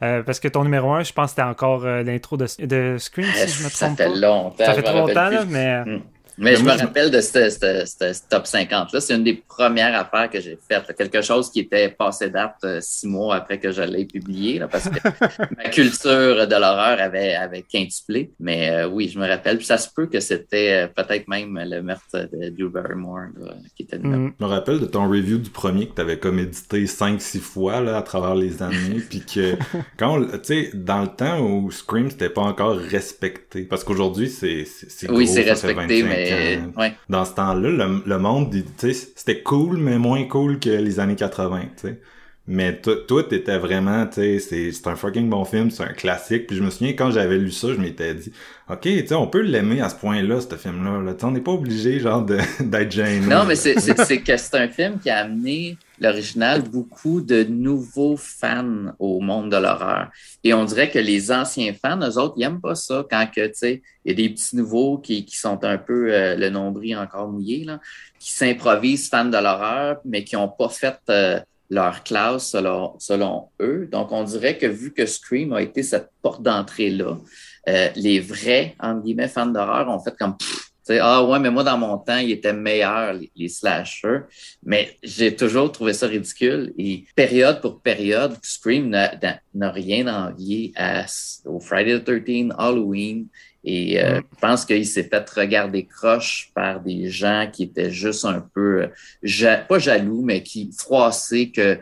Euh, 0.01 0.23
parce 0.23 0.41
que 0.41 0.49
ton 0.49 0.63
numéro 0.65 0.91
1, 0.91 1.03
je 1.03 1.13
pense 1.13 1.27
que 1.27 1.29
c'était 1.29 1.47
encore 1.47 1.85
l'intro 1.85 2.35
de, 2.35 2.47
de, 2.65 2.97
Scream, 2.97 3.27
si 3.33 3.47
je 3.47 3.63
me 3.63 3.69
trompe 3.69 3.97
ça 3.97 4.09
fait 4.09 4.15
Longtemps, 4.15 4.65
ça 4.65 4.73
fait 4.73 4.81
trop 4.81 4.97
longtemps, 4.97 5.29
là, 5.29 5.45
mais. 5.47 5.83
Hmm. 5.85 6.01
Mais 6.37 6.55
je 6.55 6.63
me 6.63 6.71
rappelle 6.71 7.09
de 7.09 7.19
ce 7.19 8.29
top 8.29 8.45
50-là. 8.45 8.99
C'est 8.99 9.15
une 9.15 9.23
des 9.23 9.33
premières 9.33 9.99
affaires 9.99 10.29
que 10.29 10.39
j'ai 10.39 10.57
faites. 10.69 10.95
Quelque 10.95 11.21
chose 11.21 11.51
qui 11.51 11.61
était 11.61 11.89
passé 11.89 12.29
date 12.29 12.57
euh, 12.63 12.79
six 12.81 13.07
mois 13.07 13.35
après 13.35 13.59
que 13.59 13.71
je 13.71 13.81
l'ai 13.81 14.05
publié, 14.05 14.59
là, 14.59 14.67
parce 14.67 14.87
que 14.87 14.99
ma 15.57 15.69
culture 15.69 16.47
de 16.47 16.55
l'horreur 16.55 17.01
avait, 17.01 17.33
avait 17.33 17.63
quintuplé. 17.63 18.31
Mais 18.39 18.69
euh, 18.69 18.87
oui, 18.87 19.09
je 19.11 19.19
me 19.19 19.27
rappelle. 19.27 19.57
Puis 19.57 19.65
ça 19.65 19.77
se 19.77 19.89
peut 19.93 20.05
que 20.05 20.19
c'était 20.19 20.85
euh, 20.85 20.87
peut-être 20.87 21.27
même 21.27 21.59
le 21.59 21.81
meurtre 21.81 22.29
de 22.31 22.49
Drew 22.49 22.69
Barrymore 22.69 23.27
qui 23.75 23.83
était 23.83 23.97
le 23.97 24.03
mm. 24.03 24.33
Je 24.39 24.45
me 24.45 24.49
rappelle 24.49 24.79
de 24.79 24.85
ton 24.85 25.09
review 25.09 25.39
du 25.39 25.49
premier 25.49 25.87
que 25.87 25.95
tu 25.95 26.01
avais 26.01 26.19
comme 26.19 26.37
édité 26.39 26.85
5-6 26.85 27.39
fois 27.39 27.81
là, 27.81 27.97
à 27.97 28.01
travers 28.03 28.35
les 28.35 28.61
années. 28.61 29.01
puis 29.09 29.21
que 29.21 29.55
quand, 29.97 30.23
tu 30.23 30.39
sais, 30.43 30.69
dans 30.73 31.01
le 31.01 31.07
temps 31.07 31.39
où 31.39 31.71
Scream, 31.71 32.11
c'était 32.11 32.29
pas 32.29 32.41
encore 32.41 32.77
respecté. 32.77 33.63
Parce 33.63 33.83
qu'aujourd'hui, 33.83 34.29
c'est 34.29 34.65
Oui, 35.09 35.27
c'est 35.27 35.41
respecté, 35.41 36.03
mais 36.03 36.26
dans 37.09 37.25
ce 37.25 37.33
temps-là, 37.33 37.69
le, 37.69 38.03
le 38.05 38.19
monde, 38.19 38.53
c'était 38.77 39.41
cool, 39.41 39.77
mais 39.77 39.97
moins 39.97 40.23
cool 40.25 40.59
que 40.59 40.69
les 40.69 40.99
années 40.99 41.15
80, 41.15 41.61
tu 41.61 41.87
sais. 41.87 41.99
Mais 42.49 42.79
toi, 42.79 43.23
t'étais 43.25 43.57
vraiment, 43.57 44.07
tu 44.07 44.39
sais, 44.39 44.71
c'est 44.71 44.87
un 44.87 44.95
fucking 44.95 45.29
bon 45.29 45.43
film, 45.43 45.69
c'est 45.69 45.83
un 45.83 45.91
classique. 45.91 46.47
Puis 46.47 46.55
je 46.55 46.63
me 46.63 46.69
souviens, 46.69 46.93
quand 46.93 47.11
j'avais 47.11 47.37
lu 47.37 47.51
ça, 47.51 47.67
je 47.73 47.77
m'étais 47.77 48.13
dit, 48.13 48.31
OK, 48.69 48.83
tu 48.83 49.05
sais, 49.05 49.15
on 49.15 49.27
peut 49.27 49.41
l'aimer 49.41 49.81
à 49.81 49.89
ce 49.89 49.95
point-là, 49.95 50.39
ce 50.39 50.55
film-là. 50.55 51.01
Là. 51.01 51.13
On 51.23 51.31
n'est 51.31 51.41
pas 51.41 51.51
obligé, 51.51 51.99
genre, 51.99 52.25
d'être 52.61 52.91
gêné. 52.91 53.25
Non, 53.27 53.43
mais 53.43 53.57
c'est 53.57 53.75
que 53.75 54.37
c'est 54.37 54.55
un 54.55 54.69
film 54.69 54.97
qui 54.97 55.09
a 55.09 55.25
amené 55.25 55.77
l'original 55.99 56.61
beaucoup 56.61 57.21
de 57.21 57.43
nouveaux 57.43 58.17
fans 58.17 58.93
au 58.99 59.19
monde 59.19 59.51
de 59.51 59.57
l'horreur. 59.57 60.09
Et 60.43 60.53
on 60.53 60.65
dirait 60.65 60.89
que 60.89 60.99
les 60.99 61.31
anciens 61.31 61.73
fans, 61.73 61.99
eux 61.99 62.17
autres, 62.17 62.35
ils 62.37 62.41
n'aiment 62.41 62.61
pas 62.61 62.75
ça 62.75 63.05
quand 63.09 63.27
que, 63.33 63.47
tu 63.47 63.53
sais, 63.53 63.81
il 64.05 64.09
y 64.09 64.11
a 64.11 64.15
des 64.15 64.33
petits 64.33 64.55
nouveaux 64.55 64.97
qui, 64.97 65.25
qui 65.25 65.37
sont 65.37 65.63
un 65.63 65.77
peu 65.77 66.13
euh, 66.13 66.35
le 66.35 66.49
nombril 66.49 66.97
encore 66.97 67.27
mouillé, 67.29 67.63
là, 67.63 67.79
qui 68.19 68.31
s'improvisent 68.33 69.09
fans 69.09 69.25
de 69.25 69.37
l'horreur, 69.37 69.97
mais 70.05 70.23
qui 70.23 70.35
n'ont 70.35 70.49
pas 70.49 70.69
fait... 70.69 70.99
Euh, 71.09 71.39
leur 71.69 72.03
classe 72.03 72.51
selon, 72.51 72.95
selon 72.99 73.49
eux. 73.59 73.89
Donc, 73.91 74.11
on 74.11 74.23
dirait 74.23 74.57
que 74.57 74.65
vu 74.65 74.93
que 74.93 75.05
Scream 75.05 75.53
a 75.53 75.61
été 75.61 75.83
cette 75.83 76.09
porte 76.21 76.41
d'entrée-là, 76.41 77.17
euh, 77.67 77.89
les 77.95 78.19
vrais, 78.19 78.75
entre 78.79 79.03
guillemets, 79.03 79.27
fans 79.27 79.47
d'horreur 79.47 79.89
ont 79.89 79.99
fait 79.99 80.15
comme 80.17 80.37
ah 80.89 81.23
ouais, 81.23 81.39
mais 81.39 81.49
moi, 81.49 81.63
dans 81.63 81.77
mon 81.77 81.97
temps, 81.97 82.17
il 82.17 82.31
était 82.31 82.53
meilleur, 82.53 83.13
les, 83.13 83.31
les 83.35 83.49
slashers. 83.49 84.21
Mais 84.63 84.97
j'ai 85.03 85.35
toujours 85.35 85.71
trouvé 85.71 85.93
ça 85.93 86.07
ridicule. 86.07 86.73
Et 86.77 87.05
période 87.15 87.61
pour 87.61 87.81
période, 87.81 88.35
Scream 88.41 88.89
n'a 88.89 89.71
rien 89.71 90.07
envié 90.07 90.71
à, 90.75 91.05
au 91.45 91.59
Friday 91.59 91.99
the 91.99 92.05
13 92.05 92.55
Halloween 92.57 93.27
et 93.67 94.01
euh, 94.01 94.19
mm. 94.19 94.23
je 94.33 94.39
pense 94.39 94.65
qu'il 94.65 94.85
s'est 94.85 95.03
fait 95.03 95.29
regarder 95.29 95.85
croche 95.85 96.51
par 96.55 96.79
des 96.79 97.09
gens 97.09 97.49
qui 97.51 97.63
étaient 97.63 97.91
juste 97.91 98.23
un 98.23 98.39
peu, 98.39 98.87
pas 99.67 99.79
jaloux, 99.79 100.21
mais 100.23 100.41
qui 100.41 100.71
froissaient 100.75 101.49
que 101.49 101.77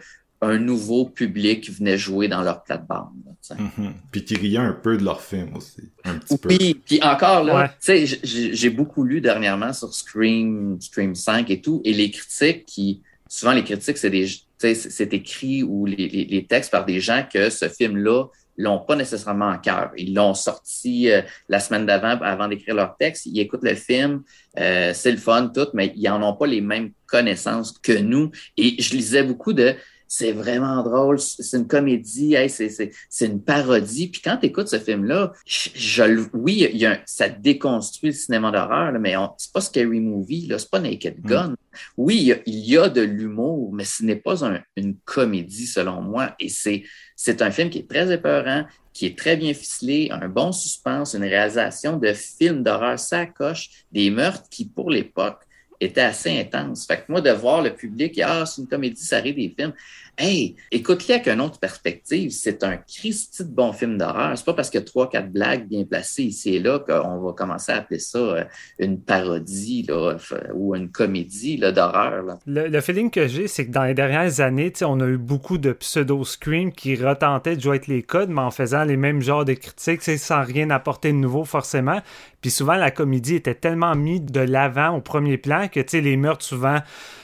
un 0.45 0.57
nouveau 0.57 1.05
public 1.05 1.71
venait 1.71 1.97
jouer 1.97 2.27
dans 2.27 2.41
leur 2.41 2.63
plate-bande. 2.63 3.11
Mhm. 3.51 3.93
Puis 4.11 4.25
qui 4.25 4.35
riait 4.35 4.57
un 4.57 4.73
peu 4.73 4.97
de 4.97 5.03
leur 5.03 5.21
film 5.21 5.55
aussi. 5.55 5.91
Un 6.03 6.17
petit 6.17 6.37
peu. 6.37 6.49
Puis, 6.49 6.99
encore 7.03 7.43
là, 7.43 7.69
tu 7.79 8.07
sais, 8.07 8.19
j'ai 8.23 8.69
beaucoup 8.69 9.03
lu 9.03 9.21
dernièrement 9.21 9.73
sur 9.73 9.93
Scream, 9.93 10.77
Scream 10.81 11.13
5 11.13 11.49
et 11.51 11.61
tout, 11.61 11.81
et 11.83 11.93
les 11.93 12.09
critiques 12.09 12.65
qui, 12.65 13.03
souvent 13.29 13.53
les 13.53 13.63
critiques, 13.63 13.97
c'est 13.97 14.09
des, 14.09 14.27
c'est 14.57 15.13
écrit 15.13 15.63
ou 15.63 15.85
les, 15.85 16.07
les, 16.07 16.25
les, 16.25 16.45
textes 16.45 16.71
par 16.71 16.85
des 16.85 16.99
gens 16.99 17.23
que 17.31 17.49
ce 17.49 17.69
film-là 17.69 18.25
l'ont 18.57 18.79
pas 18.79 18.95
nécessairement 18.95 19.49
en 19.49 19.57
cœur. 19.57 19.91
Ils 19.97 20.13
l'ont 20.13 20.33
sorti 20.33 21.11
euh, 21.11 21.21
la 21.49 21.59
semaine 21.59 21.85
d'avant 21.85 22.17
avant 22.21 22.47
d'écrire 22.47 22.75
leur 22.75 22.95
texte. 22.97 23.25
Ils 23.25 23.39
écoutent 23.39 23.63
le 23.63 23.75
film, 23.75 24.23
euh, 24.57 24.91
c'est 24.93 25.11
le 25.11 25.17
fun, 25.17 25.51
tout, 25.53 25.67
mais 25.73 25.91
ils 25.95 26.07
en 26.09 26.23
ont 26.23 26.33
pas 26.33 26.47
les 26.47 26.61
mêmes 26.61 26.91
connaissances 27.05 27.77
que 27.77 27.91
nous. 27.91 28.31
Et 28.57 28.81
je 28.81 28.95
lisais 28.95 29.23
beaucoup 29.23 29.53
de 29.53 29.75
c'est 30.17 30.31
vraiment 30.31 30.81
drôle, 30.81 31.19
c'est 31.19 31.57
une 31.57 31.67
comédie, 31.67 32.35
hey, 32.35 32.49
c'est 32.49 33.25
une 33.25 33.41
parodie. 33.41 34.07
Puis 34.07 34.21
quand 34.21 34.37
tu 34.37 34.45
écoutes 34.45 34.69
ce 34.69 34.79
film-là, 34.79 35.33
je, 35.45 36.25
oui, 36.31 36.69
il 36.71 36.77
y 36.77 36.85
a 36.85 37.01
ça 37.05 37.27
déconstruit 37.27 38.11
le 38.11 38.15
cinéma 38.15 38.49
d'horreur, 38.49 38.93
mais 38.93 39.13
c'est 39.37 39.51
pas 39.51 39.59
Scary 39.59 39.99
Movie, 39.99 40.47
c'est 40.57 40.69
pas 40.69 40.79
Naked 40.79 41.17
mm. 41.21 41.27
Gun. 41.27 41.55
Oui, 41.97 42.33
il 42.45 42.59
y 42.59 42.77
a, 42.77 42.87
de 42.87 43.01
l'humour, 43.01 43.73
mais 43.73 43.83
ce 43.83 44.03
n'est 44.03 44.15
pas 44.15 44.35
une 44.77 44.95
comédie 45.03 45.67
selon 45.67 46.01
moi. 46.01 46.33
Et 46.39 46.47
c'est 46.47 47.41
un 47.41 47.51
film 47.51 47.69
qui 47.69 47.79
est 47.79 47.89
très 47.89 48.13
épeurant, 48.13 48.63
qui 48.93 49.07
est 49.07 49.17
très 49.17 49.35
bien 49.35 49.53
ficelé, 49.53 50.07
un 50.11 50.29
bon 50.29 50.53
suspense, 50.53 51.13
une 51.13 51.23
réalisation 51.23 51.97
de 51.97 52.13
film 52.13 52.63
d'horreur 52.63 52.97
sacoche, 52.97 53.85
des 53.91 54.09
meurtres 54.09 54.47
qui, 54.49 54.65
pour 54.65 54.89
l'époque, 54.89 55.41
était 55.79 56.01
assez 56.01 56.39
intense. 56.39 56.85
Fait 56.85 56.97
que 56.97 57.03
moi, 57.09 57.21
de 57.21 57.31
voir 57.31 57.61
le 57.61 57.73
public, 57.73 58.19
ah, 58.23 58.45
c'est 58.45 58.61
une 58.61 58.67
comédie, 58.67 59.01
ça 59.01 59.17
arrive 59.17 59.35
des 59.35 59.53
films. 59.57 59.73
Hey, 60.17 60.55
écoute-le 60.71 61.15
avec 61.15 61.27
une 61.27 61.41
autre 61.41 61.59
perspective. 61.59 62.31
C'est 62.31 62.63
un 62.63 62.77
Christy 62.77 63.43
de 63.43 63.49
bon 63.49 63.73
film 63.73 63.97
d'horreur. 63.97 64.37
C'est 64.37 64.45
pas 64.45 64.53
parce 64.53 64.73
a 64.73 64.81
trois, 64.81 65.09
quatre 65.09 65.29
blagues 65.29 65.67
bien 65.67 65.83
placées 65.83 66.23
ici 66.23 66.55
et 66.55 66.59
là 66.59 66.79
qu'on 66.79 67.19
va 67.19 67.33
commencer 67.33 67.73
à 67.73 67.77
appeler 67.77 67.99
ça 67.99 68.17
euh, 68.17 68.43
une 68.79 69.01
parodie 69.01 69.83
là, 69.83 70.15
ou 70.53 70.73
une 70.73 70.89
comédie 70.89 71.57
d'horreur. 71.57 72.23
Le, 72.45 72.67
le, 72.67 72.81
feeling 72.81 73.11
que 73.11 73.27
j'ai, 73.27 73.49
c'est 73.49 73.65
que 73.67 73.71
dans 73.71 73.83
les 73.83 73.93
dernières 73.93 74.39
années, 74.39 74.71
on 74.83 75.01
a 75.01 75.05
eu 75.05 75.17
beaucoup 75.17 75.57
de 75.57 75.73
pseudo-scream 75.73 76.71
qui 76.71 76.95
retentaient 76.95 77.57
de 77.57 77.61
jouer 77.61 77.71
avec 77.71 77.87
les 77.87 78.01
codes, 78.01 78.29
mais 78.29 78.41
en 78.41 78.51
faisant 78.51 78.85
les 78.85 78.97
mêmes 78.97 79.21
genres 79.21 79.43
de 79.43 79.53
critiques, 79.53 80.01
sans 80.01 80.43
rien 80.43 80.69
apporter 80.69 81.11
de 81.11 81.17
nouveau 81.17 81.43
forcément. 81.43 82.01
Puis 82.45 82.51
souvent, 82.51 82.75
la 82.75 82.91
comédie 82.91 83.33
était 83.33 83.55
tellement 83.55 83.95
mise 83.95 84.21
de 84.21 84.39
l'avant 84.39 84.95
au 84.95 85.01
premier 85.01 85.35
plan 85.35 85.67
que 85.67 85.79
les 85.97 86.15
meurtres, 86.15 86.45
souvent, 86.45 86.77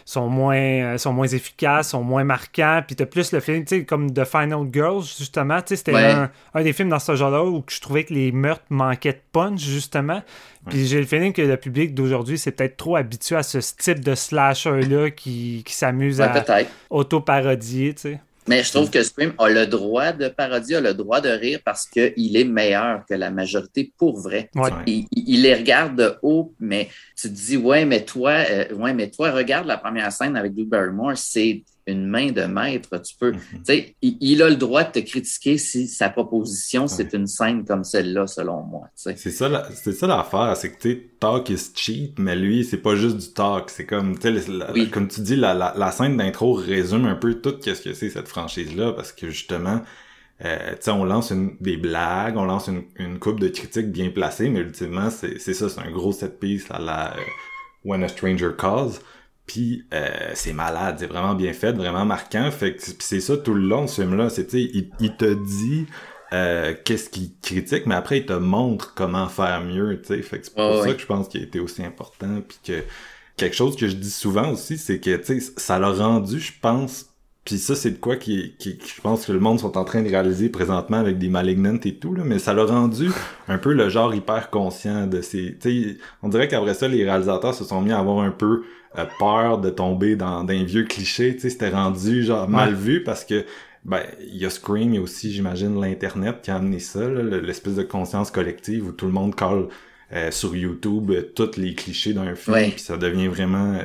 sont 0.04 0.28
moins, 0.30 0.56
euh, 0.58 0.98
sont 0.98 1.14
moins 1.14 1.28
efficaces, 1.28 1.90
sont 1.90 2.02
moins 2.02 2.24
marquants. 2.24 2.82
Puis 2.88 2.96
t'as 2.96 3.06
plus 3.06 3.32
le 3.32 3.40
film, 3.40 3.64
tu 3.64 3.78
sais, 3.78 3.86
comme 3.86 4.12
The 4.12 4.26
Final 4.26 4.66
Girls, 4.74 5.04
justement. 5.04 5.60
C'était 5.64 5.94
un, 5.94 6.64
des 6.64 6.74
films 6.74 6.90
dans 6.90 6.98
ce 6.98 7.16
genre-là 7.16 7.44
où 7.44 7.64
je 7.70 7.80
trouvais 7.82 8.04
que 8.04 8.16
les 8.16 8.32
meurtres 8.32 8.66
manquaient 8.72 9.14
de 9.14 9.22
punch, 9.32 9.60
justement. 9.60 10.24
Puis 10.68 10.88
j'ai 10.88 10.98
le 10.98 11.06
feeling 11.06 11.34
que 11.34 11.44
le 11.44 11.58
public 11.58 11.94
d'aujourd'hui, 11.94 12.40
c'est 12.40 12.54
peut-être 12.54 12.78
trop 12.78 12.96
habitué 12.96 13.36
à 13.36 13.44
ce 13.44 13.60
type 13.60 14.04
de 14.04 14.16
slasher-là 14.16 15.12
qui, 15.12 15.62
qui 15.64 15.74
s'amuse 15.76 16.20
à 16.20 16.34
auto-parodier, 16.90 17.94
tu 17.94 18.02
sais. 18.02 18.20
Mais 18.48 18.64
je 18.64 18.72
trouve 18.72 18.90
que 18.90 19.04
Scream 19.04 19.34
a 19.38 19.50
le 19.50 19.68
droit 19.68 20.12
de 20.14 20.28
parodier, 20.28 20.78
a 20.78 20.82
le 20.82 20.94
droit 20.94 21.22
de 21.22 21.30
rire 21.30 21.60
parce 21.64 21.86
qu'il 21.86 22.36
est 22.36 22.44
meilleur 22.44 23.06
que 23.08 23.14
la 23.14 23.30
majorité 23.30 23.94
pour 23.98 24.20
vrai. 24.20 24.50
Il, 24.88 25.42
les 25.42 25.56
regarde 25.56 25.96
de 25.96 26.16
haut, 26.24 26.54
mais 26.60 26.90
tu 27.16 27.30
te 27.30 27.34
dis, 27.34 27.58
ouais, 27.58 27.86
mais 27.86 28.04
toi, 28.04 28.32
euh, 28.50 28.74
ouais, 28.74 28.94
mais 28.94 29.10
toi, 29.10 29.32
regarde 29.32 29.68
la 29.68 29.78
première 29.78 30.12
scène 30.12 30.36
avec 30.36 30.56
Drew 30.56 30.66
Barrymore, 30.66 31.14
c'est 31.16 31.64
une 31.88 32.06
main 32.06 32.32
de 32.32 32.44
maître. 32.44 32.98
Tu 33.02 33.16
peux, 33.20 33.32
mm-hmm. 33.32 33.38
tu 33.54 33.60
sais, 33.64 33.96
il, 34.02 34.42
a 34.42 34.50
le 34.50 34.56
droit 34.56 34.84
de 34.84 34.92
te 34.92 35.00
critiquer 35.00 35.58
si 35.58 35.88
sa 35.88 36.10
proposition, 36.10 36.88
c'est 36.88 37.14
une 37.14 37.28
scène 37.28 37.66
comme 37.66 37.84
celle-là, 37.84 38.28
selon 38.28 38.62
moi. 38.64 38.88
C'est 38.96 39.16
ça, 39.18 39.70
c'est 39.74 39.94
ça 39.94 40.08
l'affaire, 40.08 40.56
c'est 40.56 40.72
que 40.72 40.82
tu 40.82 41.12
talk 41.20 41.50
is 41.50 41.72
cheap, 41.76 42.20
mais 42.20 42.36
lui, 42.36 42.64
c'est 42.64 42.78
pas 42.78 42.96
juste 42.96 43.18
du 43.18 43.34
talk. 43.34 43.70
C'est 43.70 43.86
comme, 43.86 44.18
tu 44.18 44.40
sais, 44.40 44.90
comme 44.92 45.08
tu 45.08 45.22
dis, 45.22 45.36
la, 45.36 45.54
la, 45.54 45.92
scène 45.92 46.18
d'intro 46.18 46.54
résume 46.54 47.06
un 47.06 47.16
peu 47.16 47.36
tout 47.36 47.58
qu'est-ce 47.58 47.82
que 47.82 47.94
c'est 47.94 48.10
cette 48.10 48.28
franchise-là, 48.28 48.94
parce 48.94 49.12
que 49.12 49.30
justement, 49.30 49.82
euh, 50.44 50.76
on 50.88 51.04
lance 51.06 51.32
une, 51.32 51.58
des 51.60 51.78
blagues, 51.78 52.38
on 52.38 52.46
lance 52.46 52.68
une, 52.68 52.84
une 52.96 53.20
coupe 53.20 53.40
de 53.40 53.48
critiques 53.48 53.92
bien 53.92 54.10
placées, 54.10 54.50
mais 54.50 54.60
ultimement, 54.60 55.10
c'est 55.10 55.38
ça, 55.40 55.70
c'est 55.70 55.80
un 55.80 55.92
gros 55.92 56.12
set 56.12 56.40
piece 56.40 56.70
à 56.72 56.80
la 56.80 57.16
euh, 57.16 57.20
When 57.84 58.04
a 58.04 58.08
Stranger 58.08 58.52
Calls. 58.58 59.00
Puis 59.52 59.84
euh, 59.94 60.08
c'est 60.34 60.54
malade, 60.54 60.96
c'est 61.00 61.08
vraiment 61.08 61.36
bien 61.36 61.52
fait, 61.52 61.74
vraiment 61.74 62.06
marquant. 62.06 62.50
Fait 62.52 62.74
que 62.74 62.82
c'est 63.00 63.20
ça 63.20 63.36
tout 63.36 63.54
le 63.54 63.68
long 63.68 63.86
ce 63.86 64.02
film-là. 64.02 64.30
C'est 64.30 64.54
il, 64.54 64.90
il 65.02 65.16
te 65.18 65.34
dit 65.34 65.88
euh, 66.32 66.74
qu'est-ce 66.86 67.10
qu'il 67.10 67.32
critique, 67.42 67.86
mais 67.86 67.96
après 67.96 68.20
il 68.20 68.26
te 68.26 68.32
montre 68.32 68.94
comment 68.96 69.28
faire 69.28 69.62
mieux. 69.62 70.00
Fait 70.06 70.22
que 70.22 70.46
c'est 70.46 70.56
pour 70.56 70.84
ça 70.84 70.94
que 70.94 71.02
je 71.02 71.06
pense 71.06 71.28
qu'il 71.28 71.42
a 71.42 71.44
été 71.44 71.60
aussi 71.60 71.84
important. 71.84 72.42
Puis 72.48 72.60
que 72.64 72.84
quelque 73.36 73.56
chose 73.58 73.76
que 73.76 73.90
je 73.90 73.96
dis 73.96 74.10
souvent 74.10 74.52
aussi, 74.52 74.78
c'est 74.78 75.00
que 75.00 75.20
ça 75.58 75.80
l'a 75.80 75.92
rendu, 75.92 76.40
je 76.40 76.54
pense. 76.62 77.08
Puis 77.44 77.58
ça, 77.58 77.76
c'est 77.76 77.92
de 77.92 77.98
quoi 77.98 78.16
qui, 78.16 78.56
qui, 78.58 78.80
je 78.80 79.02
pense 79.02 79.26
que 79.26 79.34
le 79.34 79.40
monde 79.40 79.60
sont 79.60 79.78
en 79.78 79.84
train 79.84 80.02
de 80.02 80.08
réaliser 80.08 80.48
présentement 80.48 80.98
avec 80.98 81.18
des 81.18 81.28
Malignant 81.28 81.80
et 81.84 81.96
tout, 81.96 82.14
là, 82.14 82.24
mais 82.24 82.40
ça 82.40 82.54
l'a 82.54 82.64
rendu 82.64 83.10
un 83.50 83.58
peu 83.58 83.74
le 83.74 83.90
genre 83.90 84.14
hyper 84.14 84.50
conscient 84.52 85.08
de 85.08 85.22
ces... 85.22 85.58
on 86.22 86.30
dirait 86.30 86.48
qu'après 86.48 86.76
ça, 86.76 86.88
les 86.88 87.04
réalisateurs 87.04 87.56
se 87.56 87.66
sont 87.66 87.82
mis 87.82 87.92
à 87.92 88.00
avoir 88.00 88.20
un 88.20 88.30
peu 88.30 88.62
euh, 88.98 89.06
peur 89.20 89.60
de 89.60 89.70
tomber 89.70 90.16
dans, 90.16 90.44
dans 90.44 90.54
un 90.54 90.64
vieux 90.64 90.84
cliché, 90.84 91.34
tu 91.34 91.42
sais, 91.42 91.50
c'était 91.50 91.70
rendu 91.70 92.24
genre 92.24 92.50
mal 92.50 92.74
vu 92.74 93.04
parce 93.04 93.26
que 93.26 93.46
ben 93.84 94.02
il 94.20 94.38
y 94.38 94.46
a 94.46 94.50
Scream, 94.50 94.94
il 94.94 94.96
y 94.96 94.98
a 95.00 95.02
aussi 95.02 95.32
j'imagine 95.32 95.80
l'internet 95.80 96.42
qui 96.44 96.52
a 96.52 96.58
amené 96.58 96.80
ça, 96.80 97.08
l'espèce 97.10 97.76
de 97.76 97.84
conscience 97.84 98.30
collective 98.30 98.88
où 98.88 98.92
tout 98.92 99.08
le 99.08 99.12
monde 99.12 99.34
colle 99.34 99.70
euh, 100.14 100.30
sur 100.30 100.56
YouTube 100.56 101.12
euh, 101.12 101.32
tous 101.36 101.58
les 101.58 101.74
clichés 101.74 102.14
d'un 102.14 102.36
film, 102.36 102.72
puis 102.72 102.80
ça 102.80 102.98
devient 102.98 103.28
vraiment 103.28 103.80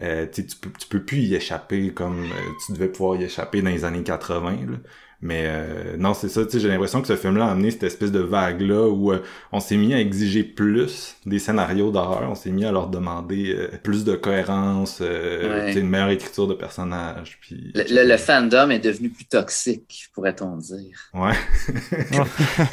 tu, 0.00 0.42
peux, 0.60 0.70
tu 0.78 0.88
peux 0.88 1.02
plus 1.02 1.18
y 1.18 1.34
échapper 1.34 1.90
comme 1.92 2.24
tu 2.64 2.72
devais 2.72 2.88
pouvoir 2.88 3.20
y 3.20 3.24
échapper 3.24 3.62
dans 3.62 3.70
les 3.70 3.84
années 3.84 4.04
80. 4.04 4.50
Là. 4.50 4.76
Mais 5.20 5.46
euh, 5.46 5.96
non, 5.96 6.14
c'est 6.14 6.28
ça, 6.28 6.44
tu 6.44 6.52
sais, 6.52 6.60
j'ai 6.60 6.68
l'impression 6.68 7.00
que 7.00 7.08
ce 7.08 7.16
film-là 7.16 7.46
a 7.46 7.50
amené 7.50 7.72
cette 7.72 7.82
espèce 7.82 8.12
de 8.12 8.20
vague-là 8.20 8.88
où 8.88 9.12
euh, 9.12 9.18
on 9.50 9.58
s'est 9.58 9.76
mis 9.76 9.92
à 9.92 10.00
exiger 10.00 10.44
plus 10.44 11.16
des 11.26 11.40
scénarios 11.40 11.90
d'horreur, 11.90 12.30
on 12.30 12.36
s'est 12.36 12.52
mis 12.52 12.64
à 12.64 12.70
leur 12.70 12.86
demander 12.86 13.52
euh, 13.52 13.68
plus 13.82 14.04
de 14.04 14.14
cohérence, 14.14 15.00
une 15.00 15.88
meilleure 15.88 16.10
écriture 16.10 16.46
de 16.46 16.54
personnages. 16.54 17.38
Puis, 17.40 17.72
le, 17.74 18.16
fandom 18.16 18.70
est 18.70 18.78
devenu 18.78 19.08
plus 19.08 19.24
toxique, 19.24 20.08
pourrait-on 20.14 20.56
dire. 20.56 21.10
Ouais. 21.12 21.34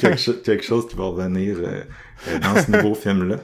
quelque, 0.00 0.62
chose 0.62 0.86
qui 0.86 0.94
va 0.94 1.04
revenir 1.04 1.56
dans 2.42 2.62
ce 2.62 2.70
nouveau 2.70 2.94
film-là. 2.94 3.38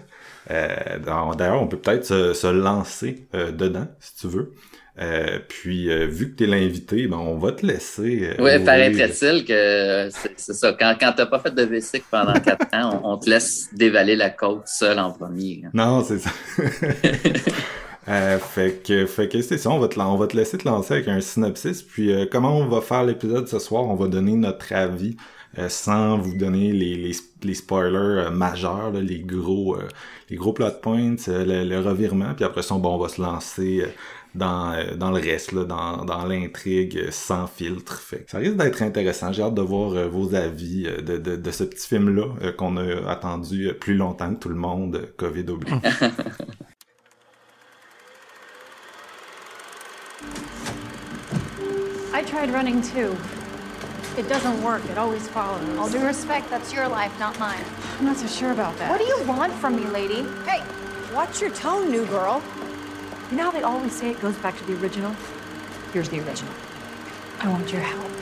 D'ailleurs, 0.48 1.60
on 1.60 1.66
peut 1.66 1.78
peut-être 1.78 2.04
se, 2.04 2.34
se 2.34 2.46
lancer 2.46 3.26
dedans, 3.32 3.88
si 3.98 4.14
tu 4.14 4.28
veux. 4.28 4.52
Euh, 4.98 5.38
puis, 5.48 5.90
euh, 5.90 6.06
vu 6.06 6.30
que 6.30 6.36
tu 6.36 6.44
es 6.44 6.46
l'invité, 6.46 7.06
ben, 7.06 7.16
on 7.16 7.38
va 7.38 7.52
te 7.52 7.64
laisser. 7.64 8.28
Euh, 8.28 8.34
oui, 8.38 8.62
paraîtrait-il 8.62 9.46
que 9.46 10.10
c'est 10.36 10.52
ça. 10.52 10.76
Quand, 10.78 10.94
quand 11.00 11.12
tu 11.16 11.24
pas 11.26 11.38
fait 11.38 11.54
de 11.54 11.62
VC 11.62 12.02
pendant 12.10 12.34
quatre 12.44 12.66
ans, 12.74 13.00
on, 13.02 13.16
te 13.16 13.30
laisse 13.30 13.68
dévaler 13.72 14.16
la 14.16 14.28
côte 14.28 14.66
seul 14.66 14.98
en 14.98 15.10
premier. 15.10 15.62
Non, 15.72 16.04
c'est 16.04 16.18
ça. 16.18 16.30
fait 18.38 18.82
que, 18.84 19.06
fait 19.06 19.28
que 19.28 19.40
c'est 19.40 19.56
ça, 19.56 19.70
on 19.70 19.78
va, 19.78 19.88
te, 19.88 19.98
on 19.98 20.16
va 20.16 20.26
te 20.26 20.36
laisser 20.36 20.58
te 20.58 20.68
lancer 20.68 20.94
avec 20.94 21.08
un 21.08 21.22
synopsis. 21.22 21.82
Puis, 21.82 22.12
comment 22.30 22.58
on 22.58 22.68
va 22.68 22.82
faire 22.82 23.04
l'épisode 23.04 23.48
ce 23.48 23.58
soir? 23.58 23.84
On 23.84 23.94
va 23.94 24.08
donner 24.08 24.32
notre 24.32 24.74
avis 24.74 25.16
sans 25.68 26.18
vous 26.18 26.36
donner 26.36 26.72
les, 26.72 26.96
les, 26.96 27.12
les 27.42 27.54
spoilers 27.54 28.30
majeurs, 28.30 28.90
les 28.92 29.20
gros 29.20 29.76
les 30.30 30.36
gros 30.36 30.54
plot 30.54 30.70
points, 30.80 31.16
le, 31.26 31.78
revirement. 31.78 32.32
Puis 32.34 32.44
après 32.44 32.62
ça, 32.62 32.74
bon, 32.76 32.94
on 32.94 32.98
va 32.98 33.08
se 33.10 33.20
lancer 33.20 33.84
dans, 34.34 34.72
euh, 34.72 34.94
dans 34.96 35.10
le 35.10 35.20
reste, 35.20 35.52
là, 35.52 35.64
dans, 35.64 36.04
dans 36.04 36.24
l'intrigue 36.24 36.96
euh, 36.98 37.10
sans 37.10 37.46
filtre. 37.46 38.00
Fait. 38.00 38.24
Ça 38.28 38.38
risque 38.38 38.56
d'être 38.56 38.82
intéressant. 38.82 39.32
J'ai 39.32 39.42
hâte 39.42 39.54
de 39.54 39.62
voir 39.62 39.92
euh, 39.92 40.08
vos 40.08 40.34
avis 40.34 40.84
de, 40.84 41.18
de, 41.18 41.36
de, 41.36 41.50
ce 41.50 41.64
petit 41.64 41.86
film-là 41.86 42.52
qu'on 42.56 42.76
a 42.76 43.10
attendu 43.10 43.72
plus 43.78 43.94
longtemps 43.94 44.34
que 44.34 44.40
tout 44.40 44.48
le 44.48 44.54
monde, 44.54 45.08
COVID 45.16 45.50
oblige. 45.50 45.72
I 52.14 52.22
tried 52.24 52.50
running 52.52 52.82
too. 52.82 53.16
It 54.18 54.28
doesn't 54.28 54.62
work. 54.62 54.82
It 54.90 54.98
always 54.98 55.26
follows. 55.28 55.62
All 55.78 55.88
due 55.88 56.04
respect, 56.04 56.50
that's 56.50 56.72
your 56.72 56.86
life, 56.86 57.10
not 57.18 57.38
mine. 57.38 57.64
I'm 57.98 58.04
not 58.04 58.16
so 58.18 58.26
sure 58.26 58.52
about 58.52 58.76
that. 58.78 58.90
What 58.90 59.00
do 59.00 59.06
you 59.06 59.18
want 59.26 59.52
from 59.54 59.74
me, 59.76 59.86
lady? 59.86 60.22
Hey, 60.46 60.62
watch 61.14 61.40
your 61.40 61.50
tone, 61.50 61.90
new 61.90 62.04
girl. 62.06 62.42
You 63.32 63.38
know 63.38 63.44
how 63.44 63.50
they 63.50 63.62
always 63.62 63.94
say 63.94 64.10
it 64.10 64.20
goes 64.20 64.36
back 64.36 64.58
to 64.58 64.64
the 64.66 64.74
original? 64.74 65.16
Here's 65.94 66.10
the 66.10 66.20
original. 66.20 66.52
I 67.40 67.48
want 67.48 67.72
your 67.72 67.80
help. 67.80 68.12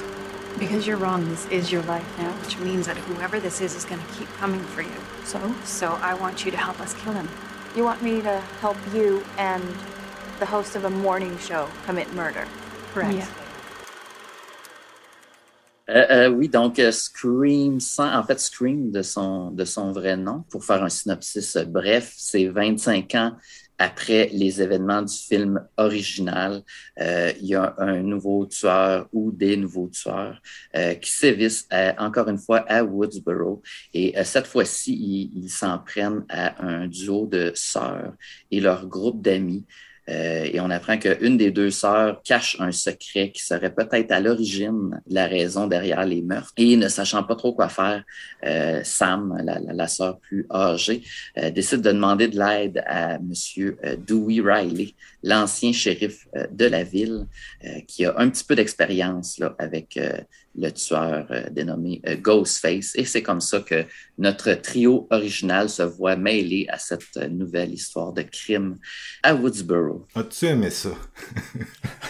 Because 0.57 0.87
you're 0.87 0.99
wrong, 0.99 1.29
this 1.29 1.49
is 1.49 1.73
your 1.73 1.83
life 1.83 2.07
now, 2.17 2.31
which 2.45 2.57
means 2.61 2.87
that 2.87 2.97
whoever 2.97 3.40
this 3.40 3.61
is 3.61 3.75
is 3.75 3.85
going 3.85 4.00
to 4.00 4.07
keep 4.12 4.29
coming 4.35 4.61
for 4.61 4.83
you. 4.83 5.00
So? 5.25 5.52
So 5.64 5.99
I 6.00 6.14
want 6.14 6.45
you 6.45 6.52
to 6.52 6.57
help 6.57 6.79
us 6.79 6.95
kill 6.95 7.12
him. 7.12 7.29
You 7.75 7.83
want 7.83 8.02
me 8.02 8.23
to 8.23 8.40
help 8.61 8.76
you 8.95 9.25
and 9.37 9.64
the 10.38 10.47
host 10.47 10.76
of 10.76 10.85
a 10.85 10.90
morning 10.90 11.37
show 11.38 11.69
commit 11.87 12.14
murder? 12.14 12.47
Correct. 12.95 13.17
Yeah. 13.17 13.26
Euh, 15.90 16.07
euh, 16.09 16.29
oui, 16.29 16.49
donc 16.49 16.79
euh, 16.79 16.93
Scream, 16.93 17.81
sans, 17.81 18.17
en 18.17 18.23
fait 18.23 18.38
Scream 18.38 18.93
de 18.93 19.02
son, 19.02 19.50
de 19.50 19.64
son 19.64 19.90
vrai 19.90 20.17
nom, 20.17 20.45
pour 20.49 20.64
faire 20.64 20.85
un 20.85 20.88
synopsis 20.88 21.57
euh, 21.57 21.64
bref, 21.64 22.14
c'est 22.17 22.47
25 22.47 23.12
ans 23.17 23.33
après 23.81 24.29
les 24.35 24.61
événements 24.61 25.01
du 25.01 25.17
film 25.17 25.67
original, 25.79 26.63
euh, 27.01 27.33
il 27.41 27.47
y 27.47 27.55
a 27.55 27.75
un 27.79 28.01
nouveau 28.03 28.45
tueur 28.45 29.09
ou 29.11 29.33
des 29.33 29.57
nouveaux 29.57 29.89
tueurs 29.89 30.41
euh, 30.77 30.93
qui 30.95 31.11
sévissent 31.11 31.67
encore 31.99 32.29
une 32.29 32.39
fois 32.39 32.59
à 32.69 32.85
Woodsboro. 32.85 33.63
Et 33.95 34.19
euh, 34.19 34.25
cette 34.25 34.47
fois-ci, 34.47 35.31
ils 35.35 35.49
s'en 35.49 35.79
prennent 35.79 36.27
à 36.29 36.63
un 36.63 36.89
duo 36.89 37.27
de 37.27 37.53
sœurs 37.55 38.13
et 38.51 38.61
leur 38.61 38.87
groupe 38.87 39.23
d'amis 39.23 39.65
euh, 40.11 40.49
et 40.52 40.61
on 40.61 40.71
apprend 40.71 40.99
qu'une 40.99 41.37
des 41.37 41.50
deux 41.50 41.71
sœurs 41.71 42.21
cache 42.23 42.57
un 42.59 42.73
secret 42.73 43.31
qui 43.31 43.43
serait 43.43 43.73
peut-être 43.73 44.11
à 44.11 44.21
l'origine 44.21 45.00
la 45.09 45.26
raison 45.26 45.67
derrière 45.67 46.05
les 46.05 46.23
meurtres. 46.23 46.52
Et 46.57 46.76
ne 46.76 46.88
sachant 46.88 47.23
pas 47.23 47.37
trop 47.37 47.52
quoi 47.52 47.69
faire, 47.69 48.02
euh, 48.45 48.81
Sam, 48.83 49.40
la, 49.45 49.61
la, 49.61 49.88
sœur 49.88 50.19
plus 50.19 50.47
âgée, 50.50 51.02
euh, 51.38 51.50
décide 51.50 51.83
de 51.83 51.93
demander 51.93 52.29
de 52.29 52.38
l'aide 52.38 52.83
à 52.87 53.19
Monsieur 53.19 53.79
Dewey 54.07 54.40
Riley, 54.40 54.95
l'ancien 55.23 55.73
shérif 55.73 56.26
de 56.50 56.64
la 56.64 56.83
ville, 56.83 57.26
qui 57.87 58.05
a 58.05 58.14
un 58.19 58.31
petit 58.31 58.45
peu 58.45 58.57
d'expérience 58.57 59.40
avec 59.59 59.99
le 60.57 60.71
tueur 60.73 61.26
euh, 61.30 61.45
dénommé 61.50 62.00
euh, 62.07 62.16
Ghostface. 62.16 62.92
Et 62.97 63.04
c'est 63.04 63.23
comme 63.23 63.40
ça 63.40 63.61
que 63.61 63.85
notre 64.19 64.52
trio 64.54 65.07
original 65.11 65.69
se 65.69 65.83
voit 65.83 66.16
mêlé 66.16 66.66
à 66.69 66.78
cette 66.78 67.16
euh, 67.16 67.28
nouvelle 67.28 67.73
histoire 67.73 68.12
de 68.12 68.23
crime 68.23 68.76
à 69.23 69.35
Woodsboro. 69.35 70.07
As-tu 70.14 70.47
aimé 70.47 70.71
ça? 70.71 70.90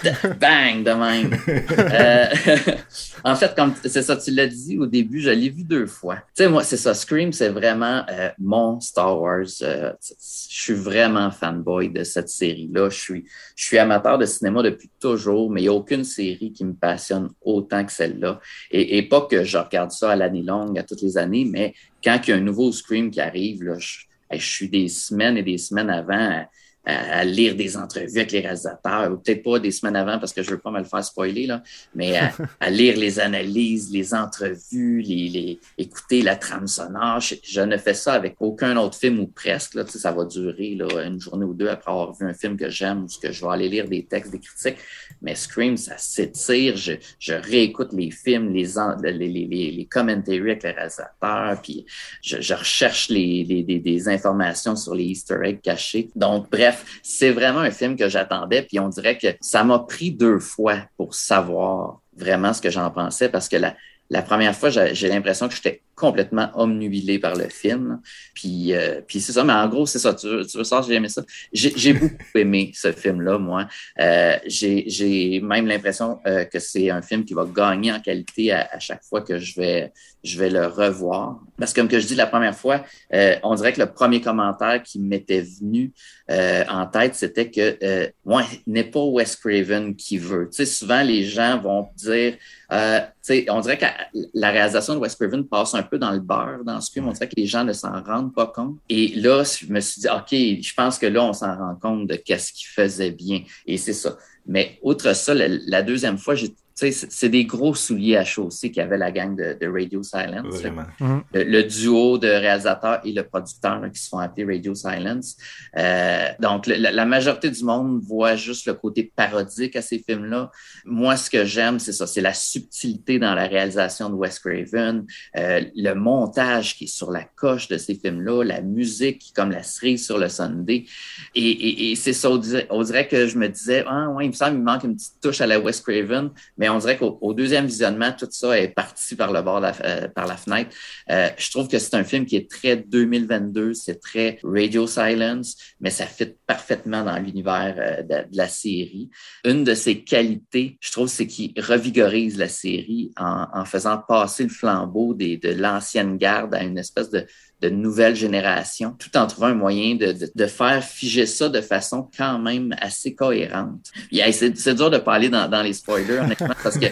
Bang, 0.41 0.83
de 0.83 0.93
même. 0.93 2.79
en 3.25 3.37
fait, 3.37 3.55
comme 3.55 3.75
c'est 3.85 4.03
ça, 4.03 4.17
tu 4.17 4.31
l'as 4.31 4.47
dit 4.47 4.79
au 4.79 4.87
début, 4.87 5.21
je 5.21 5.31
l'ai 5.31 5.51
vu 5.51 5.63
deux 5.63 5.87
fois. 5.87 6.17
Tu 6.35 6.45
sais, 6.45 6.49
moi, 6.49 6.65
c'est 6.65 6.79
ça, 6.79 6.95
Scream, 6.95 7.33
c'est 7.33 7.51
vraiment 7.51 8.05
mon 8.39 8.81
Star 8.81 9.21
Wars. 9.21 9.45
je 9.61 9.95
suis 10.09 10.75
vraiment 10.75 11.31
fanboy 11.31 11.91
de 11.91 12.05
cette 12.05 12.31
série-là. 12.31 12.89
Je 12.89 12.99
suis, 12.99 13.25
je 13.55 13.65
suis 13.65 13.79
amateur 13.79 14.17
de 14.17 14.25
cinéma 14.25 14.63
depuis 14.63 14.91
toujours, 14.99 15.51
mais 15.51 15.61
il 15.61 15.65
n'y 15.65 15.69
a 15.69 15.75
aucune 15.75 16.05
série 16.05 16.53
qui 16.53 16.65
me 16.65 16.75
passionne 16.75 17.29
autant 17.43 17.85
que 17.85 17.93
celle-là. 17.93 18.30
Et, 18.71 19.03
pas 19.03 19.23
que 19.23 19.45
je 19.45 19.59
regarde 19.59 19.91
ça 19.91 20.13
à 20.13 20.17
l'année 20.17 20.43
longue, 20.43 20.79
à 20.79 20.83
toutes 20.83 21.03
les 21.03 21.19
années, 21.19 21.45
mais 21.45 21.75
quand 22.03 22.21
il 22.25 22.31
y 22.31 22.33
a 22.33 22.37
un 22.37 22.41
nouveau 22.41 22.73
Scream 22.73 23.11
qui 23.11 23.21
arrive, 23.21 23.63
là, 23.63 23.79
je, 23.79 24.01
je 24.33 24.47
suis 24.47 24.69
des 24.69 24.89
semaines 24.89 25.37
et 25.37 25.43
des 25.43 25.59
semaines 25.59 25.91
avant 25.91 26.45
à, 26.85 27.25
lire 27.25 27.55
des 27.55 27.77
entrevues 27.77 28.19
avec 28.19 28.33
les 28.33 28.41
réalisateurs, 28.41 29.13
ou 29.13 29.17
peut-être 29.19 29.43
pas 29.43 29.59
des 29.59 29.71
semaines 29.71 29.97
avant 29.97 30.19
parce 30.19 30.33
que 30.33 30.43
je 30.43 30.51
veux 30.51 30.59
pas 30.59 30.71
me 30.71 30.79
le 30.79 30.85
faire 30.85 31.05
spoiler, 31.05 31.47
là, 31.47 31.63
mais 31.95 32.19
à, 32.61 32.71
lire 32.71 32.97
les 32.97 33.21
analyses, 33.21 33.91
les 33.93 34.15
entrevues, 34.15 35.03
les, 35.03 35.29
les 35.29 35.61
écouter 35.79 36.23
la 36.23 36.37
trame 36.37 36.67
sonore. 36.67 37.21
Je, 37.21 37.61
ne 37.61 37.77
fais 37.77 37.95
ça 37.95 38.15
avec 38.15 38.37
aucun 38.41 38.77
autre 38.77 38.97
film 38.97 39.21
ou 39.21 39.27
presque. 39.27 39.75
Là, 39.75 39.85
ça 39.87 40.13
va 40.13 40.25
durer 40.25 40.75
là, 40.75 41.05
une 41.05 41.21
journée 41.21 41.45
ou 41.45 41.55
deux 41.55 41.69
après 41.69 41.91
avoir 41.91 42.15
vu 42.15 42.27
un 42.27 42.35
film 42.35 42.57
que 42.57 42.71
j'aime 42.71 43.05
ou 43.05 43.09
ce 43.09 43.19
que 43.19 43.31
je 43.31 43.45
vais 43.45 43.53
aller 43.53 43.69
lire 43.69 43.89
des 43.89 44.05
textes, 44.05 44.33
des 44.33 44.41
critiques. 44.41 44.79
Mais 45.23 45.35
Scream, 45.35 45.77
ça 45.77 45.99
s'étire. 45.99 46.77
Je, 46.77 46.93
je 47.19 47.35
réécoute 47.35 47.93
les 47.93 48.11
films, 48.11 48.53
les, 48.53 48.69
les, 49.03 49.29
les, 49.29 49.71
les, 49.71 49.87
commentaries 49.87 50.39
avec 50.39 50.63
les 50.63 50.71
réalisateurs, 50.71 51.61
puis 51.63 51.85
je, 52.23 52.41
je 52.41 52.55
recherche 52.55 53.09
les, 53.09 53.45
les, 53.45 53.63
des 53.63 54.09
informations 54.09 54.77
sur 54.77 54.95
les 54.95 55.05
Easter 55.05 55.39
eggs 55.45 55.61
cachés. 55.61 56.11
Donc, 56.15 56.51
bref, 56.51 56.70
c'est 57.03 57.31
vraiment 57.31 57.61
un 57.61 57.71
film 57.71 57.97
que 57.97 58.09
j'attendais, 58.09 58.63
puis 58.63 58.79
on 58.79 58.89
dirait 58.89 59.19
que 59.19 59.29
ça 59.41 59.65
m'a 59.65 59.79
pris 59.81 60.11
deux 60.13 60.39
fois 60.39 60.79
pour 60.97 61.15
savoir 61.15 62.01
vraiment 62.17 62.53
ce 62.53 62.61
que 62.61 62.71
j'en 62.71 62.91
pensais, 62.91 63.29
parce 63.29 63.49
que 63.49 63.57
la, 63.57 63.75
la 64.11 64.23
première 64.23 64.55
fois, 64.55 64.71
j'ai 64.71 65.09
l'impression 65.09 65.49
que 65.49 65.55
j'étais 65.55 65.83
complètement 66.01 66.51
omnubilé 66.55 67.19
par 67.19 67.37
le 67.37 67.49
film. 67.49 68.01
Puis, 68.35 68.73
euh, 68.73 69.03
puis 69.07 69.21
c'est 69.21 69.33
ça, 69.33 69.45
mais 69.45 69.53
en 69.53 69.69
gros, 69.69 69.85
c'est 69.85 69.99
ça. 69.99 70.15
Tu, 70.15 70.27
tu 70.47 70.57
veux 70.57 70.65
savoir, 70.65 70.83
j'ai 70.83 70.95
aimé 70.95 71.09
ça. 71.09 71.23
J'ai 71.53 71.93
beaucoup 71.93 72.17
aimé 72.35 72.73
ce 72.75 72.91
film-là, 72.91 73.39
moi. 73.39 73.69
Euh, 74.01 74.39
j'ai 74.47 75.41
même 75.43 75.67
l'impression 75.67 76.19
euh, 76.27 76.45
que 76.45 76.59
c'est 76.59 76.89
un 76.89 77.03
film 77.03 77.25
qui 77.25 77.35
va 77.35 77.45
gagner 77.45 77.93
en 77.93 78.01
qualité 78.01 78.53
à, 78.53 78.79
chaque 78.79 79.05
fois 79.05 79.21
que 79.21 79.39
je 79.39 79.55
vais, 79.61 79.93
je 80.25 80.39
vais 80.39 80.49
le 80.49 80.67
revoir. 80.67 81.41
Parce 81.59 81.75
que 81.75 81.81
comme 81.81 81.89
que 81.89 82.01
je 82.01 82.07
dis 82.07 82.15
la 82.15 82.27
première 82.27 82.57
fois, 82.57 82.83
euh, 83.13 83.37
on 83.43 83.55
dirait 83.55 83.73
que 83.75 83.81
le 83.81 83.93
premier 83.93 84.21
commentaire 84.21 84.83
qui 84.83 84.99
m'était 84.99 85.43
venu 85.43 85.93
euh, 86.31 86.65
en 86.69 86.87
tête, 86.87 87.15
c'était 87.15 87.51
que 87.51 87.77
euh, 87.83 88.09
ouais, 88.25 88.45
n'est 88.67 88.85
pas 88.85 89.03
Wes 89.03 89.37
Craven 89.37 89.97
qui 89.97 90.19
veut. 90.19 90.49
Tu 90.51 90.57
sais, 90.57 90.67
souvent 90.67 91.03
les 91.03 91.25
gens 91.25 91.59
vont 91.59 91.89
dire, 91.97 92.35
euh, 92.73 93.01
tu 93.01 93.07
sais, 93.23 93.47
on 93.51 93.61
dirait 93.61 93.79
que 93.79 93.87
la 94.33 94.51
réalisation 94.51 94.95
de 94.95 95.01
Wes 95.01 95.15
Craven 95.17 95.45
passe 95.47 95.75
un 95.75 95.83
peu 95.91 95.99
dans 95.99 96.13
le 96.13 96.21
beurre 96.21 96.65
dans 96.65 96.81
ce 96.81 96.91
film. 96.91 97.09
On 97.09 97.13
dirait 97.13 97.29
que 97.29 97.37
les 97.37 97.47
gens 97.47 97.65
ne 97.65 97.73
s'en 97.73 98.03
rendent 98.03 98.35
pas 98.35 98.47
compte. 98.47 98.79
Et 98.89 99.09
là, 99.17 99.43
je 99.43 99.67
me 99.73 99.81
suis 99.81 100.01
dit, 100.01 100.09
ok, 100.09 100.63
je 100.63 100.75
pense 100.75 100.99
que 100.99 101.07
là, 101.07 101.25
on 101.25 101.33
s'en 101.33 101.57
rend 101.57 101.75
compte 101.75 102.07
de 102.07 102.15
qu'est-ce 102.15 102.53
qu'il 102.53 102.69
faisait 102.69 103.11
bien. 103.11 103.43
Et 103.67 103.77
c'est 103.77 103.93
ça. 103.93 104.17
Mais 104.47 104.79
outre 104.83 105.15
ça, 105.15 105.35
la, 105.35 105.83
deuxième 105.83 106.19
fois, 106.19 106.35
j'ai 106.35 106.55
c'est 106.81 107.29
des 107.29 107.45
gros 107.45 107.75
souliers 107.75 108.17
à 108.17 108.25
chausser 108.25 108.71
qui 108.71 108.81
avait 108.81 108.97
la 108.97 109.11
gang 109.11 109.37
de, 109.37 109.67
Radio 109.67 110.03
Silence. 110.03 110.63
Mhm. 111.01 111.23
Le, 111.35 111.63
duo 111.63 112.19
de 112.19 112.29
réalisateurs 112.29 113.01
et 113.05 113.13
le 113.13 113.23
producteur 113.23 113.81
qui 113.93 114.01
se 114.01 114.09
font 114.09 114.19
appeler 114.19 114.57
Radio 114.57 114.75
Silence. 114.75 115.37
Euh, 115.77 116.29
donc, 116.41 116.67
la, 116.67 117.05
majorité 117.05 117.51
du 117.51 117.65
monde 117.65 118.01
voit 118.03 118.37
juste 118.37 118.67
le 118.67 118.75
côté 118.75 119.13
parodique 119.15 119.77
à 119.77 119.83
ces 119.83 119.99
films-là. 119.99 120.51
Moi, 120.85 121.17
ce 121.17 121.29
que 121.29 121.45
j'aime, 121.45 121.79
c'est 121.79 121.93
ça, 121.93 122.07
c'est 122.07 122.21
la 122.21 122.35
subtilité 122.35 123.19
dans 123.19 123.35
la 123.35 123.47
réalisation 123.47 124.09
de 124.09 124.15
Wes 124.15 124.39
Craven, 124.39 125.05
euh, 125.37 125.61
le 125.75 125.95
montage 125.95 126.77
qui 126.77 126.85
est 126.85 126.87
sur 126.87 127.11
la 127.11 127.25
coche 127.25 127.69
de 127.69 127.77
ces 127.77 127.95
films-là, 127.95 128.43
la 128.45 128.63
musique 128.63 129.33
comme 129.35 129.51
la 129.51 129.63
cerise 129.63 130.07
sur 130.07 130.19
le 130.19 130.29
Sunday. 130.29 130.87
Et, 131.35 131.91
et, 131.91 131.97
c'est 131.97 132.13
ça, 132.13 132.31
on 132.31 132.83
dirait, 132.83 133.09
que 133.09 133.27
je 133.27 133.39
me 133.39 133.49
disais, 133.49 133.85
ah 133.87 134.09
ouais, 134.11 134.27
il 134.27 134.29
me 134.29 134.35
semble 134.35 134.57
qu'il 134.57 134.65
manque 134.65 134.85
une 134.85 134.97
petite 134.97 135.21
touche 135.21 135.41
à 135.41 135.47
la 135.47 135.59
Wes 135.59 135.81
Craven, 135.81 136.31
mais 136.57 136.70
on 136.75 136.79
dirait 136.79 136.97
qu'au 136.97 137.35
deuxième 137.35 137.67
visionnement, 137.67 138.13
tout 138.13 138.29
ça 138.31 138.59
est 138.59 138.69
parti 138.69 139.15
par 139.17 139.33
le 139.33 139.43
bord, 139.43 139.63
euh, 139.65 140.09
par 140.09 140.27
la 140.27 140.37
fenêtre. 140.37 140.71
Euh, 141.11 141.29
je 141.37 141.51
trouve 141.51 141.69
que 141.69 141.79
c'est 141.79 141.95
un 141.95 142.05
film 142.05 142.27
qui 142.27 142.37
est 142.37 142.51
très 142.51 142.77
2022, 142.77 143.75
c'est 143.75 144.01
très 144.01 144.39
Radio 144.43 144.87
Silence, 144.87 145.57
mais 145.81 145.91
ça 145.91 146.07
fit 146.07 146.35
parfaitement 146.47 147.05
dans 147.05 147.17
l'univers 147.17 147.75
euh, 147.79 148.03
de, 148.03 148.37
la 148.37 148.49
série. 148.49 149.11
Une 149.45 149.65
de 149.65 149.75
ses 149.75 150.03
qualités, 150.03 150.79
je 150.81 150.93
trouve, 150.93 151.09
c'est 151.09 151.27
qu'il 151.27 151.53
revigorise 151.61 152.39
la 152.39 152.49
série 152.49 153.13
en, 153.17 153.65
faisant 153.65 153.99
passer 153.99 154.45
le 154.45 154.49
flambeau 154.49 155.15
de 155.15 155.53
l'ancienne 155.53 156.17
garde 156.17 156.55
à 156.55 156.63
une 156.63 156.79
espèce 156.79 157.11
de 157.11 157.27
de 157.61 157.69
nouvelle 157.69 158.17
génération, 158.17 158.97
tout 158.99 159.17
en 159.17 159.27
trouvant 159.27 159.49
un 159.49 159.55
moyen 159.55 159.95
de, 159.95 160.17
de, 160.35 160.47
faire 160.47 160.83
figer 160.83 161.27
ça 161.27 161.49
de 161.49 161.61
façon 161.61 162.09
quand 162.17 162.39
même 162.39 162.75
assez 162.81 163.15
cohérente. 163.15 163.91
C'est 164.33 164.75
dur 164.75 164.91
de 164.91 164.99
parler 164.99 165.29
dans, 165.29 165.49
dans 165.49 165.63
les 165.63 165.75
spoilers, 165.75 166.21
honnêtement, 166.21 166.55
parce 166.63 166.79
que 166.79 166.87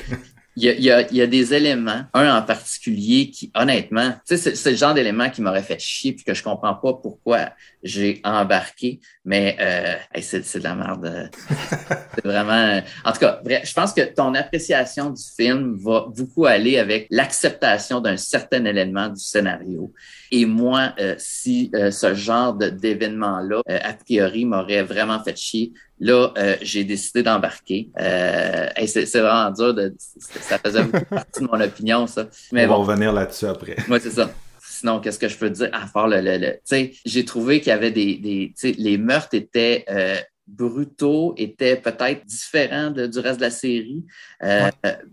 il 0.59 0.65
y, 0.65 0.69
a, 0.69 0.75
y 0.75 0.91
a, 0.91 1.13
y 1.13 1.23
a, 1.23 1.27
des 1.29 1.55
éléments, 1.55 2.03
un 2.15 2.37
en 2.37 2.43
particulier 2.43 3.31
qui, 3.31 3.53
honnêtement, 3.55 4.13
tu 4.27 4.37
sais, 4.37 4.57
c'est 4.57 4.71
le 4.73 4.77
genre 4.77 4.93
d'élément 4.93 5.31
qui 5.31 5.41
m'aurait 5.41 5.63
fait 5.63 5.79
chier 5.79 6.13
puis 6.13 6.25
que 6.25 6.35
je 6.35 6.43
comprends 6.43 6.75
pas 6.75 6.95
pourquoi 6.95 7.51
j'ai 7.85 8.21
embarqué, 8.25 8.99
mais 9.25 9.57
euh, 9.61 9.95
c'est 10.21 10.59
de 10.59 10.65
la 10.65 10.75
merde. 10.75 11.31
c'est 12.15 12.25
vraiment... 12.25 12.83
En 13.05 13.13
tout 13.13 13.21
cas, 13.21 13.41
bref, 13.45 13.69
je 13.69 13.73
pense 13.73 13.93
que 13.93 14.01
ton 14.01 14.35
appréciation 14.35 15.11
du 15.11 15.23
film 15.37 15.77
va 15.77 16.07
beaucoup 16.09 16.47
aller 16.47 16.79
avec 16.79 17.07
l'acceptation 17.11 18.01
d'un 18.01 18.17
certain 18.17 18.65
élément 18.65 19.09
du 19.09 19.21
scénario. 19.21 19.93
Et 20.31 20.45
moi, 20.45 20.93
euh, 20.99 21.15
si 21.19 21.71
euh, 21.75 21.91
ce 21.91 22.15
genre 22.15 22.55
d'événement-là, 22.55 23.63
euh, 23.69 23.79
a 23.83 23.95
priori, 23.95 24.45
m'aurait 24.45 24.83
vraiment 24.83 25.23
fait 25.23 25.37
chier, 25.37 25.73
là, 26.01 26.33
j'ai 26.63 26.85
décidé 26.85 27.23
d'embarquer. 27.23 27.91
c'est 27.97 29.21
vraiment 29.21 29.51
dur, 29.51 29.75
de, 29.75 29.95
ça 29.99 30.59
faisait 30.59 30.85
partie 31.11 31.41
de 31.41 31.47
mon 31.47 31.61
opinion, 31.61 32.07
ça. 32.07 32.29
Mais 32.53 32.67
On 32.67 32.69
va 32.69 32.75
revenir 32.77 33.13
là-dessus 33.13 33.47
après. 33.47 33.77
Moi, 33.89 34.01
c'est 34.01 34.11
ça. 34.11 34.31
Sinon, 34.61 35.01
qu'est-ce 35.01 35.19
que 35.19 35.29
je 35.29 35.37
peux 35.37 35.51
dire 35.51 35.71
à 35.73 35.87
part 35.93 36.07
le... 36.07 36.21
le, 36.21 36.53
tu 36.53 36.61
sais, 36.65 36.93
j'ai 37.05 37.25
trouvé 37.25 37.61
qu'il 37.61 37.71
y 37.71 37.73
avait 37.73 37.91
des... 37.91 38.17
des 38.17 38.53
tu 38.57 38.69
sais, 38.69 38.75
les 38.79 38.97
meurtres 38.97 39.35
étaient 39.35 39.85
brutaux, 40.49 41.35
étaient 41.37 41.77
peut-être 41.77 42.25
différents 42.25 42.91
du 42.91 43.19
reste 43.19 43.39
de 43.39 43.45
la 43.45 43.51
série, 43.51 44.05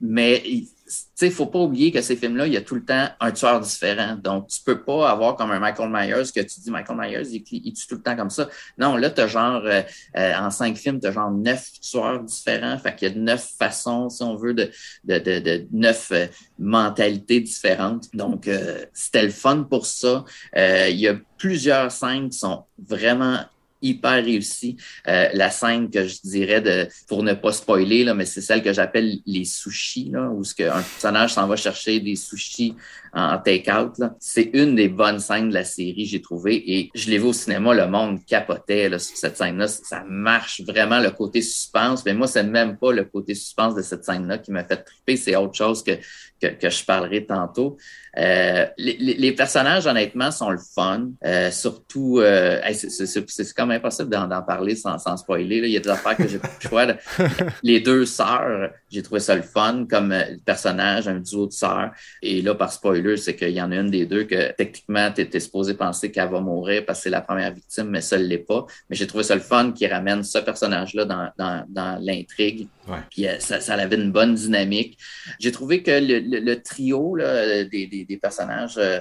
mais 0.01 0.43
sais, 0.87 1.29
faut 1.31 1.47
pas 1.47 1.59
oublier 1.59 1.91
que 1.91 2.01
ces 2.01 2.15
films-là, 2.15 2.47
il 2.47 2.53
y 2.53 2.57
a 2.57 2.61
tout 2.61 2.75
le 2.75 2.83
temps 2.83 3.07
un 3.19 3.31
tueur 3.31 3.59
différent. 3.59 4.15
Donc, 4.15 4.47
tu 4.47 4.59
peux 4.63 4.83
pas 4.83 5.09
avoir 5.09 5.35
comme 5.35 5.51
un 5.51 5.59
Michael 5.59 5.89
Myers 5.89 6.31
que 6.33 6.41
tu 6.41 6.59
dis 6.59 6.69
Michael 6.69 6.97
Myers, 6.97 7.27
il, 7.31 7.43
il 7.51 7.73
tue 7.73 7.87
tout 7.87 7.95
le 7.95 8.01
temps 8.01 8.15
comme 8.15 8.29
ça. 8.29 8.49
Non, 8.77 8.95
là, 8.97 9.09
tu 9.09 9.21
as 9.21 9.27
genre, 9.27 9.61
euh, 9.65 9.81
euh, 10.17 10.33
en 10.35 10.51
cinq 10.51 10.77
films, 10.77 10.99
tu 10.99 11.07
as 11.07 11.11
genre 11.11 11.31
neuf 11.31 11.71
tueurs 11.81 12.23
différents. 12.23 12.77
Fait 12.77 12.95
qu'il 12.95 13.09
y 13.09 13.11
a 13.11 13.15
neuf 13.15 13.53
façons, 13.57 14.09
si 14.09 14.21
on 14.23 14.35
veut, 14.35 14.53
de, 14.53 14.69
de, 15.05 15.17
de, 15.17 15.39
de 15.39 15.67
neuf 15.71 16.11
euh, 16.11 16.27
mentalités 16.59 17.39
différentes. 17.39 18.07
Donc, 18.13 18.49
c'était 18.93 19.23
le 19.23 19.29
fun 19.29 19.63
pour 19.63 19.85
ça. 19.85 20.23
il 20.55 20.95
y 20.95 21.07
a 21.07 21.15
plusieurs 21.37 21.91
scènes 21.91 22.29
qui 22.29 22.37
sont 22.37 22.63
vraiment 22.77 23.39
hyper 23.85 24.23
réussi. 24.23 24.77
Euh, 25.07 25.29
la 25.33 25.49
scène 25.49 25.89
que 25.89 26.07
je 26.07 26.17
dirais 26.23 26.61
de, 26.61 26.87
pour 27.07 27.23
ne 27.23 27.33
pas 27.33 27.51
spoiler, 27.51 28.03
là, 28.03 28.13
mais 28.13 28.25
c'est 28.25 28.41
celle 28.41 28.61
que 28.61 28.73
j'appelle 28.73 29.19
les 29.25 29.45
sushis, 29.45 30.09
là, 30.11 30.29
où 30.29 30.43
ce 30.43 30.55
que 30.55 30.63
un 30.63 30.81
personnage 30.81 31.33
s'en 31.33 31.47
va 31.47 31.55
chercher 31.55 31.99
des 31.99 32.15
sushis 32.15 32.75
en 33.15 33.37
take-out. 33.37 33.93
C'est 34.19 34.49
une 34.53 34.75
des 34.75 34.89
bonnes 34.89 35.19
scènes 35.19 35.49
de 35.49 35.53
la 35.53 35.63
série, 35.63 36.05
j'ai 36.05 36.21
trouvé. 36.21 36.55
Et 36.71 36.89
je 36.93 37.09
l'ai 37.09 37.17
vu 37.17 37.25
au 37.25 37.33
cinéma, 37.33 37.73
le 37.73 37.87
monde 37.87 38.19
capotait 38.25 38.89
là, 38.89 38.99
sur 38.99 39.15
cette 39.15 39.37
scène-là. 39.37 39.69
Ça 39.69 40.03
marche 40.07 40.61
vraiment 40.67 40.99
le 40.99 41.11
côté 41.11 41.41
suspense. 41.41 42.03
Mais 42.05 42.13
moi, 42.13 42.27
c'est 42.27 42.43
même 42.43 42.77
pas 42.77 42.91
le 42.91 43.05
côté 43.05 43.33
suspense 43.33 43.73
de 43.73 43.81
cette 43.81 44.03
scène-là 44.03 44.39
qui 44.39 44.51
m'a 44.51 44.65
fait 44.65 44.83
triper. 44.83 45.15
C'est 45.15 45.35
autre 45.37 45.55
chose 45.55 45.81
que, 45.81 45.93
que, 46.41 46.47
que 46.47 46.69
je 46.69 46.83
parlerai 46.83 47.25
tantôt. 47.25 47.77
Euh, 48.17 48.65
les, 48.77 48.95
les, 48.97 49.31
personnages, 49.33 49.87
honnêtement, 49.87 50.31
sont 50.31 50.49
le 50.49 50.57
fun. 50.57 51.09
Euh, 51.25 51.51
surtout, 51.51 52.19
euh, 52.19 52.61
c'est 52.71 53.53
quand 53.53 53.65
même 53.65 53.77
impossible 53.77 54.09
d'en 54.09 54.41
parler 54.41 54.75
sans, 54.75 54.97
sans 54.97 55.17
spoiler. 55.17 55.61
Là. 55.61 55.67
Il 55.67 55.73
y 55.73 55.77
a 55.77 55.81
des 55.81 55.89
affaires 55.89 56.15
que 56.15 56.27
j'ai 56.27 56.39
pas 56.39 56.87
Les 57.63 57.81
deux 57.81 58.05
sœurs, 58.05 58.71
j'ai 58.89 59.03
trouvé 59.03 59.19
ça 59.19 59.35
le 59.35 59.41
fun 59.41 59.85
comme 59.89 60.13
euh, 60.13 60.23
personnage, 60.45 61.07
un 61.07 61.19
duo 61.19 61.47
de 61.47 61.51
sœurs. 61.51 61.91
Et 62.21 62.41
là, 62.41 62.55
par 62.55 62.71
spoiler, 62.71 63.04
c'est 63.15 63.35
qu'il 63.35 63.51
y 63.51 63.61
en 63.61 63.71
a 63.71 63.75
une 63.75 63.91
des 63.91 64.05
deux 64.05 64.23
que 64.23 64.51
techniquement, 64.53 65.11
tu 65.11 65.21
étais 65.21 65.39
supposé 65.39 65.75
penser 65.75 66.11
qu'elle 66.11 66.29
va 66.29 66.39
mourir 66.39 66.83
parce 66.85 66.99
que 66.99 67.03
c'est 67.03 67.09
la 67.09 67.21
première 67.21 67.53
victime, 67.53 67.89
mais 67.89 68.01
ça 68.01 68.17
ne 68.17 68.23
l'est 68.23 68.37
pas. 68.37 68.65
Mais 68.89 68.95
j'ai 68.95 69.05
trouvé 69.05 69.23
ça 69.23 69.35
le 69.35 69.41
fun 69.41 69.71
qui 69.71 69.85
ramène 69.87 70.23
ce 70.23 70.39
personnage-là 70.39 71.05
dans, 71.05 71.29
dans, 71.37 71.65
dans 71.69 71.99
l'intrigue. 72.01 72.67
Ouais. 72.87 72.97
Puis 73.11 73.27
euh, 73.27 73.39
ça, 73.39 73.59
ça 73.59 73.75
avait 73.75 73.95
une 73.95 74.11
bonne 74.11 74.33
dynamique. 74.35 74.97
J'ai 75.39 75.51
trouvé 75.51 75.83
que 75.83 75.91
le, 75.91 76.19
le, 76.19 76.39
le 76.39 76.61
trio 76.61 77.15
là, 77.15 77.63
des, 77.63 77.87
des 77.87 78.05
des, 78.05 78.17
personnages 78.17 78.77
euh, 78.77 78.99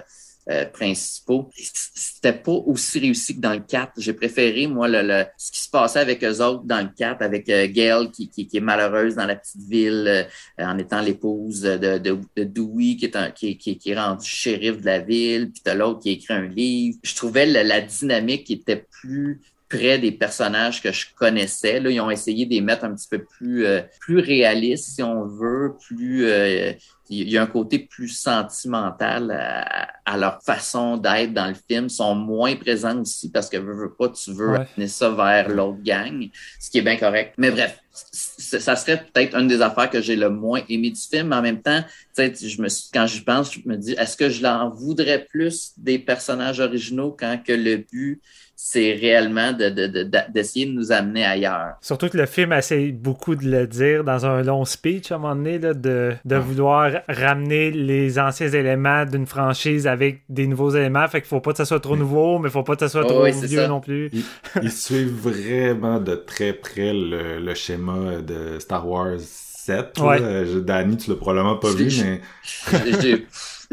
euh, 0.51 0.67
principaux. 0.67 1.49
C'était 1.55 2.35
pas 2.35 2.53
aussi 2.53 2.99
réussi 2.99 3.37
que 3.37 3.41
dans 3.41 3.55
le 3.55 3.61
4. 3.61 3.93
J'ai 3.97 4.13
préféré, 4.13 4.67
moi, 4.67 4.89
le, 4.89 5.01
le, 5.01 5.25
ce 5.39 5.51
qui 5.51 5.61
se 5.61 5.71
passait 5.71 6.01
avec 6.01 6.23
eux 6.23 6.43
autres 6.43 6.65
dans 6.65 6.83
le 6.83 6.91
4, 6.95 7.23
avec 7.23 7.49
euh, 7.49 7.67
Gail 7.67 8.11
qui, 8.11 8.29
qui, 8.29 8.47
qui, 8.47 8.59
est 8.59 8.61
malheureuse 8.61 9.15
dans 9.15 9.25
la 9.25 9.37
petite 9.37 9.63
ville 9.63 10.05
euh, 10.07 10.25
en 10.59 10.77
étant 10.77 11.01
l'épouse 11.01 11.63
de, 11.63 11.99
de, 11.99 12.19
de, 12.37 12.45
Dewey, 12.45 12.97
qui 12.97 13.07
est, 13.07 13.17
un, 13.17 13.31
qui, 13.31 13.57
qui, 13.57 13.79
qui 13.79 13.91
est 13.91 13.99
rendu 13.99 14.27
shérif 14.27 14.81
de 14.81 14.87
la 14.87 14.99
ville, 14.99 15.51
puis 15.51 15.63
t'as 15.65 15.75
l'autre 15.75 16.01
qui 16.01 16.11
écrit 16.11 16.35
un 16.35 16.47
livre. 16.47 16.99
Je 17.03 17.15
trouvais 17.15 17.47
la, 17.47 17.65
la 17.65 17.81
dynamique 17.81 18.45
qui 18.45 18.53
était 18.53 18.85
plus 18.91 19.41
près 19.77 19.99
des 19.99 20.13
personnages 20.13 20.83
que 20.83 20.93
je 20.93 21.07
connaissais. 21.17 21.81
Là, 21.81 21.91
ils 21.91 22.01
ont 22.01 22.11
essayé 22.11 22.47
de 22.47 22.51
les 22.51 22.61
mettre 22.61 22.85
un 22.85 22.95
petit 22.95 23.09
peu 23.09 23.25
plus, 23.25 23.67
euh, 23.67 23.81
plus 24.01 24.19
réalistes, 24.19 24.91
si 24.95 25.03
on 25.03 25.25
veut, 25.27 25.75
plus 25.89 26.27
euh, 26.27 26.73
il 27.11 27.29
y 27.29 27.37
a 27.37 27.43
un 27.43 27.47
côté 27.47 27.79
plus 27.81 28.09
sentimental 28.09 29.31
à, 29.31 29.89
à 30.07 30.17
leur 30.17 30.43
façon 30.43 30.97
d'être 30.97 31.33
dans 31.35 31.49
le 31.49 31.55
film. 31.55 31.85
Ils 31.87 31.91
sont 31.91 32.15
moins 32.15 32.57
présents 32.57 32.99
aussi 33.01 33.31
parce 33.31 33.49
que 33.51 33.59
veux, 33.59 33.75
veux 33.75 33.93
pas, 33.93 34.09
tu 34.09 34.33
veux 34.33 34.53
Ouais. 34.53 34.67
amener 34.77 34.89
ça 34.89 35.11
vers 35.11 35.49
l'autre 35.49 35.83
gang, 35.83 36.29
ce 36.61 36.71
qui 36.71 36.79
est 36.79 36.83
bien 36.83 36.97
correct. 36.97 37.35
Mais 37.37 37.51
bref, 37.51 37.79
ça 37.93 38.75
serait 38.77 39.05
peut-être 39.13 39.37
une 39.37 39.49
des 39.49 39.61
affaires 39.63 39.91
que 39.91 40.01
j'ai 40.01 40.17
le 40.17 40.31
moins 40.31 40.63
aimé 40.69 40.91
du 40.91 41.01
film. 41.01 41.29
Mais 41.29 41.37
en 41.37 41.43
même 41.43 41.63
temps, 41.63 41.83
je 42.17 42.63
me 42.63 42.69
suis- 42.69 42.89
quand 42.93 43.07
je 43.07 43.23
pense, 43.23 43.53
je 43.55 43.61
me 43.67 43.77
dis, 43.77 43.93
est-ce 43.93 44.17
que 44.17 44.29
je 44.31 44.43
l'en 44.43 44.71
voudrais 44.71 45.25
plus 45.25 45.73
des 45.77 45.99
personnages 45.99 46.61
originaux 46.61 47.15
quand 47.19 47.39
que 47.47 47.53
le 47.53 47.77
but 47.77 48.21
c'est 48.57 48.93
réellement 48.95 49.53
de, 49.53 49.69
de, 49.69 49.87
de- 49.87 50.03
de- 50.05 50.33
d'essayer 50.33 50.67
de 50.67 50.73
nous 50.73 50.93
amener 50.93 51.25
ailleurs. 51.25 51.75
Surtout 51.81 52.09
que 52.09 52.17
le 52.17 52.27
film 52.27 52.53
essaye 52.53 52.93
beaucoup 52.93 53.35
de 53.35 53.45
le 53.49 53.67
dire 53.67 54.05
dans 54.05 54.25
un 54.27 54.43
long 54.43 54.65
speech 54.65 55.11
à 55.13 55.17
un 55.17 55.19
moment 55.19 55.35
donné, 55.37 55.59
là, 55.59 55.75
de, 55.75 56.13
de 56.25 56.37
vouloir 56.37 56.93
ramener 57.09 57.71
les 57.71 58.19
anciens 58.19 58.49
éléments 58.49 59.05
d'une 59.05 59.27
franchise 59.27 59.87
avec 59.87 60.23
des 60.29 60.47
nouveaux 60.47 60.71
éléments. 60.71 61.07
Fait 61.09 61.21
qu'il 61.21 61.29
faut 61.29 61.41
pas 61.41 61.51
que 61.53 61.57
ça 61.59 61.65
soit 61.65 61.81
trop 61.81 61.97
nouveau, 61.97 62.39
mais 62.39 62.49
faut 62.51 62.63
pas 62.63 62.75
que 62.75 62.81
ça 62.81 62.89
soit 62.89 63.03
Oh, 63.05 63.09
trop 63.09 63.25
oui, 63.25 63.33
vieux 63.33 63.63
ça. 63.63 63.69
non 63.69 63.81
plus. 63.81 64.09
Ils, 64.13 64.25
ils 64.63 64.73
suivent 64.73 65.13
vraiment 65.15 65.99
de 66.01 66.15
très 66.15 66.53
près 66.53 66.93
le, 66.93 67.41
le 67.41 67.55
schéma 67.55 68.21
de 68.27 68.59
Star 68.61 68.89
Wars 68.89 69.19
7. 69.19 69.99
là. 69.99 70.05
Ouais. 70.05 70.21
Euh, 70.23 70.47
je- 70.47 70.59
Danny, 70.61 70.97
tu 70.97 71.11
l'as 71.11 71.17
probablement 71.17 71.57
pas 71.57 71.73
vu, 71.73 71.91
Je- 71.91 72.03
mais 72.05 72.21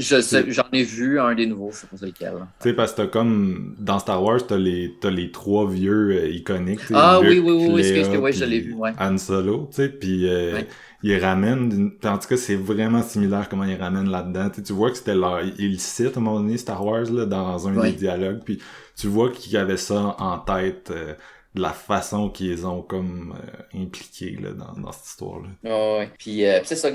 je 0.01 0.21
sais, 0.21 0.51
j'en 0.51 0.63
ai 0.73 0.83
vu 0.83 1.19
un 1.19 1.33
des 1.35 1.45
nouveaux, 1.47 1.71
je 1.71 1.77
sais 1.77 1.87
pas 1.87 2.05
lequel. 2.05 2.33
tu 2.59 2.69
sais, 2.69 2.73
parce 2.73 2.91
que 2.93 2.97
t'as 2.97 3.07
comme 3.07 3.75
dans 3.79 3.99
Star 3.99 4.23
Wars, 4.23 4.45
t'as 4.47 4.57
les, 4.57 4.97
t'as 4.99 5.09
les 5.09 5.31
trois 5.31 5.69
vieux 5.69 6.11
euh, 6.11 6.29
iconiques. 6.29 6.81
Ah 6.93 7.19
Luke, 7.21 7.31
oui, 7.31 7.39
oui, 7.39 7.51
oui, 7.53 7.67
oui, 8.09 8.17
ouais, 8.17 8.33
je 8.33 8.45
l'ai 8.45 8.59
vu, 8.59 8.73
ouais. 8.73 8.91
Han 8.99 9.17
Solo, 9.17 9.67
tu 9.71 9.77
sais, 9.77 9.89
puis 9.89 10.27
euh, 10.29 10.53
Ouais. 10.53 10.67
ils 11.03 11.17
ramènent, 11.17 11.91
en 12.03 12.17
tout 12.17 12.27
cas, 12.27 12.37
c'est 12.37 12.55
vraiment 12.55 13.01
similaire 13.03 13.47
comment 13.49 13.63
ils 13.63 13.75
ramènent 13.79 14.09
là-dedans. 14.09 14.49
Tu 14.49 14.73
vois 14.73 14.91
que 14.91 14.97
c'était 14.97 15.15
leur, 15.15 15.41
ils 15.43 15.79
citent 15.79 16.17
à 16.17 16.19
un 16.19 16.23
moment 16.23 16.39
donné 16.39 16.57
Star 16.57 16.85
Wars 16.85 17.09
là 17.11 17.25
dans 17.25 17.67
un 17.67 17.75
Ouais. 17.77 17.91
des 17.91 17.97
dialogues, 17.97 18.41
puis 18.43 18.59
tu 18.95 19.07
vois 19.07 19.31
qu'ils 19.31 19.57
avaient 19.57 19.77
ça 19.77 20.15
en 20.19 20.37
tête. 20.39 20.91
euh, 20.91 21.13
de 21.53 21.61
la 21.61 21.73
façon 21.73 22.29
qu'ils 22.29 22.65
ont 22.65 22.81
comme 22.81 23.35
euh, 23.37 23.81
impliqué 23.83 24.37
là, 24.41 24.53
dans, 24.53 24.73
dans 24.79 24.91
cette 24.93 25.05
histoire-là. 25.07 25.49
Ouais, 25.63 25.97
ouais. 25.99 26.09
Puis 26.17 26.45
euh, 26.45 26.61
c'est 26.63 26.77
ça, 26.77 26.89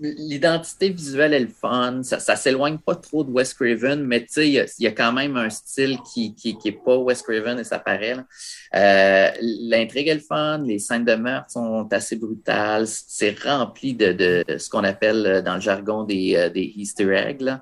l'identité 0.00 0.90
visuelle 0.90 1.32
est 1.32 1.40
le 1.40 1.48
fun. 1.48 2.02
Ça, 2.02 2.18
ça 2.18 2.36
s'éloigne 2.36 2.78
pas 2.78 2.94
trop 2.94 3.24
de 3.24 3.30
Wes 3.30 3.54
Craven, 3.54 4.04
mais 4.04 4.20
tu 4.20 4.32
sais, 4.32 4.48
il 4.48 4.52
y 4.52 4.82
y 4.84 4.86
a 4.86 4.92
quand 4.92 5.12
même 5.12 5.36
un 5.38 5.48
style 5.48 5.98
qui, 6.12 6.34
qui, 6.34 6.58
qui 6.58 6.68
est 6.68 6.72
pas 6.84 6.96
Wes 6.96 7.22
Craven 7.22 7.58
et 7.58 7.64
ça 7.64 7.78
paraît. 7.78 8.16
là. 8.16 8.26
Euh, 8.74 9.30
L'intrigue 9.40 10.08
est 10.08 10.14
le 10.14 10.20
fun, 10.20 10.58
les 10.58 10.78
scènes 10.78 11.04
de 11.04 11.14
meurtre 11.14 11.50
sont 11.50 11.88
assez 11.92 12.16
brutales. 12.16 12.86
C'est 12.86 13.38
rempli 13.42 13.94
de, 13.94 14.12
de 14.12 14.58
ce 14.58 14.68
qu'on 14.70 14.84
appelle 14.84 15.26
euh, 15.26 15.42
dans 15.42 15.54
le 15.54 15.60
jargon 15.60 16.04
des, 16.04 16.36
euh, 16.36 16.48
des 16.48 16.72
Easter 16.76 17.12
eggs. 17.14 17.42
Là. 17.42 17.60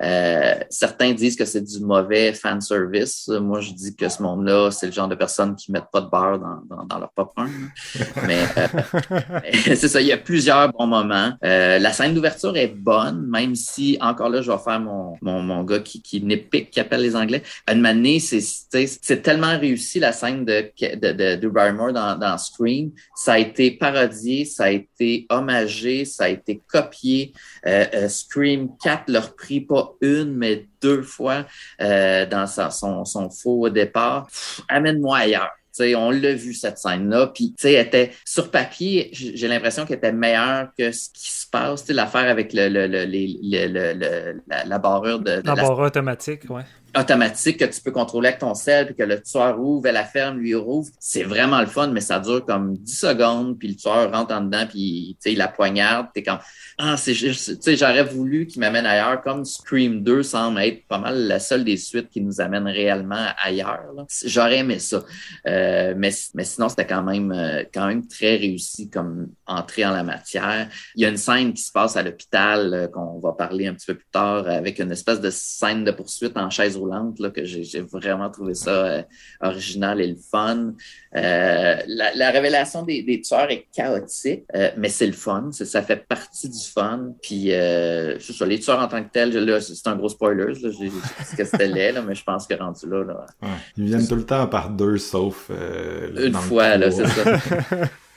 Euh, 0.00 0.54
certains 0.70 1.12
disent 1.12 1.36
que 1.36 1.44
c'est 1.44 1.60
du 1.60 1.80
mauvais 1.80 2.32
fan 2.32 2.60
service. 2.60 3.28
Moi, 3.28 3.60
je 3.60 3.72
dis 3.72 3.96
que 3.96 4.08
ce 4.08 4.22
monde-là, 4.22 4.70
c'est 4.70 4.86
le 4.86 4.92
genre 4.92 5.08
de 5.08 5.16
personnes 5.16 5.56
qui 5.56 5.72
mettent 5.72 5.90
pas 5.92 6.00
de 6.00 6.08
beurre 6.08 6.38
dans, 6.38 6.76
dans, 6.76 6.84
dans 6.84 6.98
leur 6.98 7.10
popcorn. 7.10 7.50
Mais 8.26 8.38
euh, 8.56 9.40
c'est 9.74 9.88
ça, 9.88 10.00
il 10.00 10.06
y 10.06 10.12
a 10.12 10.16
plusieurs 10.16 10.72
bons 10.72 10.86
moments. 10.86 11.32
Euh, 11.44 11.78
la 11.78 11.92
scène 11.92 12.14
d'ouverture 12.14 12.56
est 12.56 12.68
bonne, 12.68 13.26
même 13.26 13.56
si, 13.56 13.98
encore 14.00 14.28
là, 14.28 14.40
je 14.40 14.50
vais 14.52 14.58
faire 14.58 14.78
mon, 14.78 15.16
mon, 15.20 15.42
mon 15.42 15.64
gars 15.64 15.80
qui, 15.80 16.00
qui 16.00 16.22
n'épique, 16.22 16.70
qui 16.70 16.78
appelle 16.78 17.02
les 17.02 17.16
Anglais. 17.16 17.42
Une 17.68 17.84
année, 17.84 18.20
c'est, 18.20 18.40
c'est 18.40 18.86
c'est 18.86 19.22
tellement 19.22 19.58
réussi 19.58 19.98
la 19.98 20.12
scène 20.12 20.44
de, 20.48 20.70
de, 20.96 21.12
de, 21.12 21.36
de 21.36 21.48
Barrymore 21.48 21.92
dans, 21.92 22.16
dans 22.18 22.38
Scream. 22.38 22.90
Ça 23.14 23.34
a 23.34 23.38
été 23.38 23.70
parodié, 23.72 24.44
ça 24.44 24.64
a 24.64 24.70
été 24.70 25.26
hommagé, 25.30 26.04
ça 26.04 26.24
a 26.24 26.28
été 26.28 26.60
copié. 26.66 27.32
Euh, 27.66 27.84
euh, 27.94 28.08
Scream 28.08 28.70
4 28.82 29.04
leur 29.10 29.36
pris 29.36 29.60
pas 29.60 29.92
une, 30.00 30.34
mais 30.34 30.66
deux 30.80 31.02
fois 31.02 31.44
euh, 31.80 32.26
dans 32.26 32.46
sa- 32.46 32.70
son, 32.70 33.04
son 33.04 33.30
faux 33.30 33.68
départ. 33.68 34.26
Amène-moi 34.68 35.18
ailleurs. 35.18 35.50
On 35.96 36.10
l'a 36.10 36.34
vu 36.34 36.54
cette 36.54 36.76
scène-là, 36.78 37.28
puis 37.28 37.50
tu 37.50 37.62
sais, 37.62 37.74
elle 37.74 37.86
était 37.86 38.10
sur 38.24 38.50
papier, 38.50 39.10
j'ai 39.12 39.46
l'impression 39.46 39.86
qu'elle 39.86 39.98
était 39.98 40.10
meilleure 40.12 40.70
que 40.76 40.90
ce 40.90 41.08
qui 41.10 41.30
se 41.30 41.46
passe, 41.48 41.84
tu 41.84 41.92
l'affaire 41.92 42.28
avec 42.28 42.52
le, 42.52 42.68
le, 42.68 42.88
le, 42.88 43.04
les- 43.04 43.38
le, 43.40 43.66
le- 43.68 43.92
le- 43.94 44.42
la, 44.48 44.64
la 44.64 44.78
barrure 44.80 45.20
de, 45.20 45.36
de 45.40 45.46
la 45.46 45.54
L'embarras 45.54 45.86
automatique, 45.86 46.50
ouais. 46.50 46.64
Automatique 46.96 47.58
que 47.58 47.64
tu 47.64 47.80
peux 47.80 47.90
contrôler 47.90 48.28
avec 48.28 48.40
ton 48.40 48.54
sel, 48.54 48.86
puis 48.86 48.94
que 48.94 49.02
le 49.02 49.20
tueur 49.20 49.60
ouvre, 49.60 49.86
elle 49.86 49.94
la 49.94 50.04
ferme, 50.04 50.38
lui 50.38 50.54
rouvre. 50.54 50.88
C'est 50.98 51.22
vraiment 51.22 51.60
le 51.60 51.66
fun, 51.66 51.88
mais 51.88 52.00
ça 52.00 52.18
dure 52.18 52.44
comme 52.44 52.76
10 52.76 52.98
secondes, 52.98 53.58
puis 53.58 53.68
le 53.68 53.74
tueur 53.74 54.12
rentre 54.12 54.34
en 54.34 54.42
dedans, 54.42 54.66
puis 54.68 55.16
il 55.24 55.38
la 55.38 55.48
poignarde. 55.48 56.08
T'es 56.14 56.22
comme, 56.22 56.38
ah, 56.78 56.96
c'est 56.96 57.14
juste, 57.14 57.58
j'aurais 57.76 58.04
voulu 58.04 58.46
qu'il 58.46 58.60
m'amène 58.60 58.86
ailleurs, 58.86 59.20
comme 59.22 59.44
Scream 59.44 60.02
2 60.02 60.22
semble 60.22 60.60
être 60.60 60.86
pas 60.86 60.98
mal 60.98 61.26
la 61.26 61.40
seule 61.40 61.64
des 61.64 61.76
suites 61.76 62.08
qui 62.08 62.20
nous 62.20 62.40
amène 62.40 62.66
réellement 62.66 63.26
ailleurs. 63.42 64.06
J'aurais 64.24 64.58
aimé 64.58 64.78
ça. 64.78 65.02
Euh, 65.46 65.94
mais, 65.96 66.10
mais 66.34 66.44
sinon, 66.44 66.68
c'était 66.68 66.86
quand 66.86 67.02
même, 67.02 67.32
euh, 67.32 67.64
quand 67.72 67.86
même 67.86 68.06
très 68.06 68.36
réussi 68.36 68.88
comme 68.88 69.28
entrée 69.46 69.84
en 69.84 69.92
la 69.92 70.02
matière. 70.02 70.68
Il 70.94 71.02
y 71.02 71.04
a 71.04 71.08
une 71.08 71.16
scène 71.16 71.52
qui 71.52 71.62
se 71.62 71.72
passe 71.72 71.96
à 71.96 72.02
l'hôpital 72.02 72.72
euh, 72.72 72.86
qu'on 72.88 73.18
va 73.18 73.32
parler 73.32 73.66
un 73.66 73.74
petit 73.74 73.86
peu 73.86 73.94
plus 73.94 74.10
tard 74.12 74.48
avec 74.48 74.78
une 74.78 74.92
espèce 74.92 75.20
de 75.20 75.30
scène 75.30 75.84
de 75.84 75.90
poursuite 75.90 76.36
en 76.36 76.48
chaise 76.48 76.77
roulante 76.78 77.18
là, 77.18 77.30
que 77.30 77.44
j'ai 77.44 77.80
vraiment 77.80 78.30
trouvé 78.30 78.54
ça 78.54 78.70
euh, 78.70 79.02
original 79.40 80.00
et 80.00 80.06
le 80.06 80.16
fun. 80.16 80.74
Euh, 81.16 81.76
la, 81.86 82.14
la 82.14 82.30
révélation 82.30 82.82
des, 82.82 83.02
des 83.02 83.20
tueurs 83.20 83.50
est 83.50 83.66
chaotique, 83.74 84.44
euh, 84.54 84.70
mais 84.76 84.88
c'est 84.88 85.06
le 85.06 85.12
fun. 85.12 85.50
Ça 85.52 85.82
fait 85.82 86.06
partie 86.06 86.48
du 86.48 86.58
fun. 86.58 87.12
Puis, 87.22 87.50
ça, 87.50 88.46
les 88.46 88.60
tueurs 88.60 88.80
en 88.80 88.88
tant 88.88 89.02
que 89.02 89.10
tels, 89.10 89.62
c'est 89.62 89.88
un 89.88 89.96
gros 89.96 90.08
spoiler. 90.08 90.54
Là, 90.54 90.70
j'ai 90.70 90.88
dit 90.88 91.36
que 91.36 91.44
c'était 91.44 91.68
laid, 91.68 91.92
là, 91.92 92.02
mais 92.02 92.14
je 92.14 92.24
pense 92.24 92.46
que 92.46 92.54
rendu 92.54 92.88
là, 92.88 93.04
là 93.04 93.26
Ouais. 93.42 93.48
Ils 93.76 93.84
viennent 93.84 94.06
tout 94.06 94.16
le 94.16 94.24
temps 94.24 94.46
par 94.46 94.70
deux, 94.70 94.98
sauf 94.98 95.50
une 95.50 96.32
fois, 96.34 96.76
là, 96.76 96.90
c'est 96.90 97.06
ça. 97.06 97.40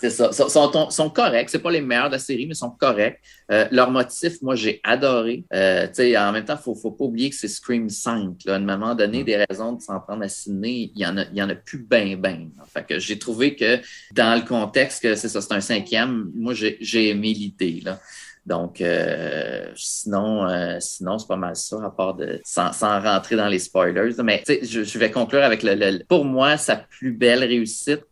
C'est 0.00 0.10
ça. 0.10 0.32
Sont, 0.32 0.48
sont, 0.48 0.90
sont 0.90 1.10
corrects. 1.10 1.50
C'est 1.50 1.58
pas 1.58 1.70
les 1.70 1.80
meilleurs 1.80 2.08
de 2.08 2.12
la 2.12 2.18
série, 2.18 2.46
mais 2.46 2.54
sont 2.54 2.70
corrects. 2.70 3.20
Euh, 3.50 3.66
leur 3.70 3.90
motif, 3.90 4.40
moi, 4.42 4.54
j'ai 4.54 4.80
adoré. 4.84 5.44
Euh, 5.52 5.86
en 6.16 6.32
même 6.32 6.44
temps, 6.44 6.56
faut, 6.56 6.74
faut 6.74 6.90
pas 6.90 7.04
oublier 7.04 7.30
que 7.30 7.36
c'est 7.36 7.48
Scream 7.48 7.88
5. 7.88 8.44
Là. 8.46 8.54
À 8.54 8.56
un 8.56 8.60
moment 8.60 8.94
donné, 8.94 9.24
des 9.24 9.44
raisons 9.48 9.72
de 9.72 9.82
s'en 9.82 10.00
prendre 10.00 10.22
à 10.22 10.28
Sydney, 10.28 10.90
il 10.94 11.00
y 11.00 11.06
en 11.06 11.16
a, 11.18 11.24
il 11.32 11.38
y 11.38 11.42
en 11.42 11.48
a 11.48 11.54
plus 11.54 11.78
ben 11.78 12.16
ben. 12.16 12.50
Fait 12.72 12.84
que 12.84 12.98
j'ai 12.98 13.18
trouvé 13.18 13.56
que 13.56 13.80
dans 14.12 14.34
le 14.38 14.46
contexte 14.46 15.02
que 15.02 15.14
c'est 15.14 15.28
ça, 15.28 15.40
c'est 15.40 15.54
un 15.54 15.60
cinquième, 15.60 16.30
moi, 16.34 16.54
j'ai 16.54 16.78
j'ai 16.80 17.08
aimé 17.10 17.32
l'idée, 17.32 17.80
là. 17.84 17.98
Donc, 18.46 18.80
euh, 18.82 19.70
sinon, 19.74 20.46
euh, 20.46 20.76
sinon 20.78 21.18
c'est 21.18 21.26
pas 21.26 21.36
mal 21.36 21.56
ça, 21.56 21.82
à 21.82 21.90
part 21.90 22.14
de 22.14 22.40
sans, 22.44 22.72
sans 22.72 23.00
rentrer 23.00 23.36
dans 23.36 23.48
les 23.48 23.58
spoilers. 23.58 24.12
Mais 24.22 24.42
je, 24.46 24.84
je 24.84 24.98
vais 24.98 25.10
conclure 25.10 25.42
avec 25.42 25.62
le, 25.62 25.74
le, 25.74 26.04
pour 26.04 26.24
moi, 26.24 26.58
sa 26.58 26.76
plus 26.76 27.12
belle 27.12 27.42
réussite, 27.42 28.02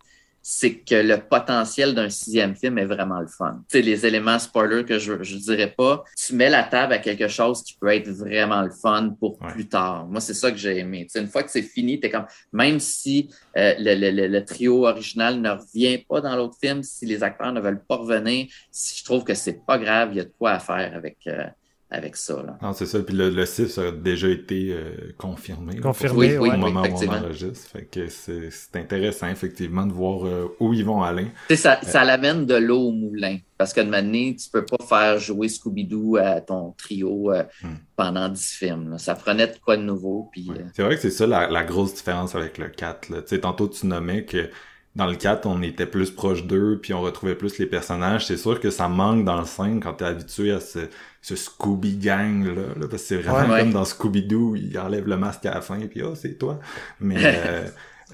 c'est 0.43 0.81
que 0.81 0.97
le 0.97 1.19
potentiel 1.19 1.95
d'un 1.95 2.09
sixième 2.09 2.57
film 2.57 2.77
est 2.79 2.85
vraiment 2.85 3.21
le 3.21 3.29
fun. 3.29 3.61
Tu 3.71 3.79
sais, 3.79 3.83
les 3.83 4.05
éléments 4.07 4.39
spoilers 4.39 4.85
que 4.85 4.99
je, 4.99 5.23
je 5.23 5.37
dirais 5.37 5.73
pas, 5.77 6.03
tu 6.17 6.35
mets 6.35 6.51
la 6.51 6.65
table 6.65 6.93
à 6.95 6.99
quelque 6.99 7.29
chose 7.29 7.63
qui 7.63 7.77
peut 7.81 7.89
être 7.95 8.09
vraiment 8.11 8.63
le 8.63 8.71
fun 8.71 9.11
pour 9.21 9.41
Ouais. 9.43 9.53
plus 9.53 9.69
tard. 9.69 10.07
Moi, 10.09 10.21
c'est 10.21 10.35
ça 10.35 10.51
que 10.51 10.57
j'ai 10.59 10.79
aimé. 10.79 11.05
Tu 11.05 11.11
sais, 11.13 11.21
une 11.21 11.29
fois 11.29 11.43
que 11.43 11.51
c'est 11.51 11.63
fini, 11.63 12.01
t'es 12.01 12.11
comme, 12.11 12.27
même 12.53 12.81
si 12.81 13.31
euh, 13.57 13.75
le, 13.79 13.95
le- 13.95 14.11
le- 14.11 14.29
le 14.29 14.45
trio 14.45 14.87
original 14.87 15.41
ne 15.41 15.51
revient 15.51 15.99
pas 15.99 16.21
dans 16.21 16.37
l'autre 16.37 16.57
film, 16.61 16.83
si 16.83 17.07
les 17.07 17.23
acteurs 17.23 17.53
ne 17.53 17.61
veulent 17.61 17.85
pas 17.85 17.97
revenir, 17.97 18.47
si 18.71 18.99
je 18.99 19.05
trouve 19.05 19.25
que 19.25 19.35
c'est 19.35 19.65
pas 19.65 19.79
grave, 19.79 20.11
il 20.13 20.17
y 20.19 20.21
a 20.21 20.25
de 20.25 20.33
quoi 20.39 20.53
à 20.53 20.59
faire 20.59 20.95
avec, 20.97 21.19
euh, 21.27 21.45
avec 21.93 22.17
ça. 22.17 22.43
Là. 22.43 22.57
Non, 22.63 22.73
c'est 22.73 22.87
ça. 22.87 22.99
Puis 23.01 23.15
le, 23.15 23.29
le 23.31 23.45
6 23.47 23.79
a 23.79 23.91
déjà 23.93 24.29
été 24.29 24.73
euh, 24.73 25.13
confirmé. 25.19 25.77
Confirmé, 25.79 26.19
Oui, 26.19 26.27
ouais. 26.29 26.39
Au 26.39 26.53
oui, 26.55 26.59
moment 26.59 26.81
où 26.81 26.83
on 26.83 26.85
effectivement. 26.87 27.15
enregistre. 27.19 27.69
Fait 27.71 27.85
que 27.85 28.09
c'est 28.09 28.51
c'est 28.51 28.77
intéressant, 28.77 29.29
effectivement, 29.29 29.87
de 29.87 29.93
voir 29.93 30.27
euh, 30.27 30.47
où 30.59 30.73
ils 30.73 30.85
vont 30.85 31.03
aller. 31.03 31.27
Tu 31.49 31.55
sais, 31.55 31.57
ça, 31.57 31.79
ça 31.83 32.05
l'amène 32.05 32.47
de 32.47 32.55
l'eau 32.55 32.89
au 32.89 32.93
moulin. 32.93 33.37
Parce 33.59 33.73
que 33.73 33.81
de 33.81 33.91
manière, 33.91 34.35
tu 34.35 34.49
peux 34.51 34.65
pas 34.65 34.85
faire 34.85 35.19
jouer 35.21 35.47
Scooby-Doo 35.49 36.17
à 36.17 36.41
ton 36.41 36.73
trio 36.79 37.31
euh, 37.33 37.45
Hmm. 37.63 37.75
pendant 37.95 38.29
10 38.29 38.51
films. 38.53 38.91
là. 38.91 38.99
Ça 38.99 39.15
prenait 39.15 39.47
de 39.47 39.57
quoi 39.65 39.77
de 39.77 39.83
nouveau. 39.83 40.29
Puis, 40.33 40.49
euh, 40.51 40.63
C'est 40.75 40.83
vrai 40.83 40.97
que 40.97 41.03
c'est 41.03 41.11
ça 41.11 41.27
la, 41.27 41.49
la 41.49 41.63
grosse 41.63 41.95
différence 41.95 42.35
avec 42.35 42.59
le 42.59 42.69
4. 42.69 43.11
Là. 43.11 43.23
Tu 43.23 43.29
sais, 43.29 43.41
tantôt, 43.41 43.69
tu 43.69 43.87
nommais 43.87 44.25
que 44.25 44.49
dans 44.97 45.07
le 45.07 45.15
4, 45.17 45.47
on 45.47 45.63
était 45.63 45.87
plus 45.87 46.11
proche 46.11 46.45
d'eux, 46.45 46.79
puis 46.83 46.93
on 46.93 47.01
retrouvait 47.01 47.35
plus 47.37 47.59
les 47.59 47.65
personnages. 47.67 48.27
C'est 48.27 48.37
sûr 48.37 48.61
que 48.61 48.69
ça 48.71 48.89
manque 48.89 49.25
dans 49.25 49.39
le 49.39 49.47
5 49.47 49.83
quand 49.83 49.95
t'es 49.95 50.05
habitué 50.05 50.51
à 50.53 50.61
ce, 50.61 50.81
ce 51.23 51.37
Scooby 51.37 51.97
Gang, 51.97 52.45
là, 52.45 52.53
là, 52.77 52.89
parce 52.91 53.03
que 53.03 53.09
c'est 53.09 53.17
vraiment 53.17 53.55
Ouais. 53.55 53.61
comme 53.61 53.73
dans 53.73 53.85
Scooby-Doo, 53.85 54.57
il 54.57 54.77
enlève 54.79 55.07
le 55.09 55.17
masque 55.17 55.47
à 55.47 55.55
la 55.55 55.61
fin, 55.61 55.79
puis 55.87 56.03
oh, 56.03 56.15
c'est 56.15 56.37
toi. 56.37 56.59
Mais 57.01 57.17
euh, 57.25 57.65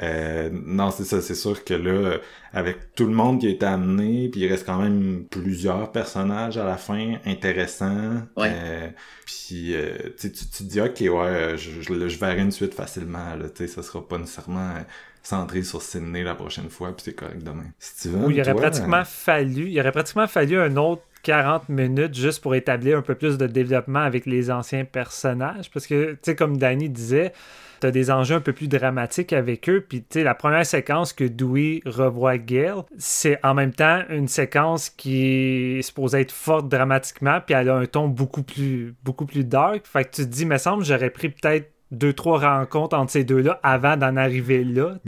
euh, 0.03 0.51
non, 0.53 0.91
c'est 0.91 1.05
ça, 1.05 1.21
c'est 1.21 1.35
sûr 1.35 1.65
que 1.65 1.75
là, 1.75 2.19
avec 2.53 2.95
tout 2.95 3.07
le 3.07 3.13
monde 3.15 3.41
qui 3.41 3.47
a 3.47 3.51
été 3.51 3.67
amené, 3.67 4.29
puis 4.29 4.43
il 4.43 4.49
reste 4.49 4.65
quand 4.67 4.79
même 4.81 5.25
plusieurs 5.31 5.91
personnages 5.91 6.57
à 6.59 6.65
la 6.65 6.77
fin 6.77 7.15
intéressants. 7.27 8.23
Ouais. 8.37 8.53
Euh, 8.53 8.89
puis 9.27 9.75
euh, 9.75 9.97
tu, 10.19 10.29
sais, 10.29 10.33
tu 10.33 10.47
tu 10.47 10.59
te 10.59 10.63
dis 10.65 10.81
ok 10.81 11.01
ouais, 11.01 11.55
je, 11.57 11.81
je, 11.81 12.09
je 12.09 12.19
verrai 12.19 12.41
une 12.41 12.53
suite 12.53 12.75
facilement. 12.75 13.35
Là, 13.35 13.49
tu 13.49 13.67
sais, 13.67 13.69
ça 13.69 13.83
sera 13.83 14.07
pas 14.07 14.19
nécessairement 14.19 14.71
euh, 14.77 14.83
centré 15.23 15.63
sur 15.63 15.83
Sydney 15.83 16.23
la 16.23 16.35
prochaine 16.35 16.71
fois, 16.71 16.89
puis 16.95 17.03
c'est 17.07 17.15
correct 17.15 17.43
demain. 17.43 17.67
Steven, 17.79 18.25
Où 18.25 18.31
il 18.31 18.41
aurait 18.41 18.53
toi, 18.53 18.61
pratiquement 18.63 19.05
fallu, 19.05 19.69
il 19.69 19.81
aurait 19.81 19.93
pratiquement 19.93 20.27
fallu 20.29 20.59
un 20.61 20.77
autre 20.77 21.03
40 21.23 21.69
minutes 21.69 22.15
juste 22.15 22.43
pour 22.43 22.55
établir 22.55 22.99
un 22.99 23.03
peu 23.03 23.15
plus 23.15 23.39
de 23.39 23.47
développement 23.47 24.01
avec 24.01 24.27
les 24.27 24.51
anciens 24.51 24.85
personnages. 24.85 25.71
Parce 25.71 25.87
que, 25.87 26.13
tu 26.13 26.19
sais, 26.23 26.37
comme 26.37 26.57
Danny 26.57 26.89
disait, 26.89 27.33
t'as 27.81 27.91
des 27.91 28.11
enjeux 28.11 28.37
un 28.37 28.41
peu 28.41 28.53
plus 28.53 28.69
dramatiques 28.69 29.33
avec 29.33 29.69
eux. 29.69 29.85
Puis, 29.87 30.01
tu 30.01 30.07
sais, 30.11 30.23
la 30.23 30.35
première 30.35 30.67
séquence 30.67 31.13
que 31.13 31.25
Dewey 31.25 31.81
revoit 31.87 32.39
Gail, 32.39 32.83
c'est 32.97 33.39
en 33.45 33.55
même 33.55 33.73
temps 33.73 34.03
une 34.09 34.29
séquence 34.29 34.91
qui 34.91 35.79
est 35.79 35.83
supposée 35.83 36.21
être 36.21 36.33
forte 36.33 36.69
dramatiquement, 36.69 37.41
puis 37.45 37.55
elle 37.55 37.69
a 37.69 37.77
un 37.77 37.87
ton 37.87 38.09
beaucoup 38.09 38.43
plus, 38.43 38.95
beaucoup 39.05 39.27
plus 39.27 39.45
dark. 39.45 39.87
Fait 39.87 40.05
que 40.05 40.11
tu 40.11 40.23
te 40.23 40.29
dis, 40.29 40.47
me 40.47 40.59
semble, 40.59 40.85
j'aurais 40.85 41.11
pris 41.11 41.29
peut-être 41.29 41.73
deux, 41.91 42.13
trois 42.13 42.39
rencontres 42.39 42.97
entre 42.97 43.13
ces 43.13 43.25
deux-là 43.25 43.61
avant 43.63 43.97
d'en 43.97 44.17
arriver 44.17 44.65
là. 44.65 44.99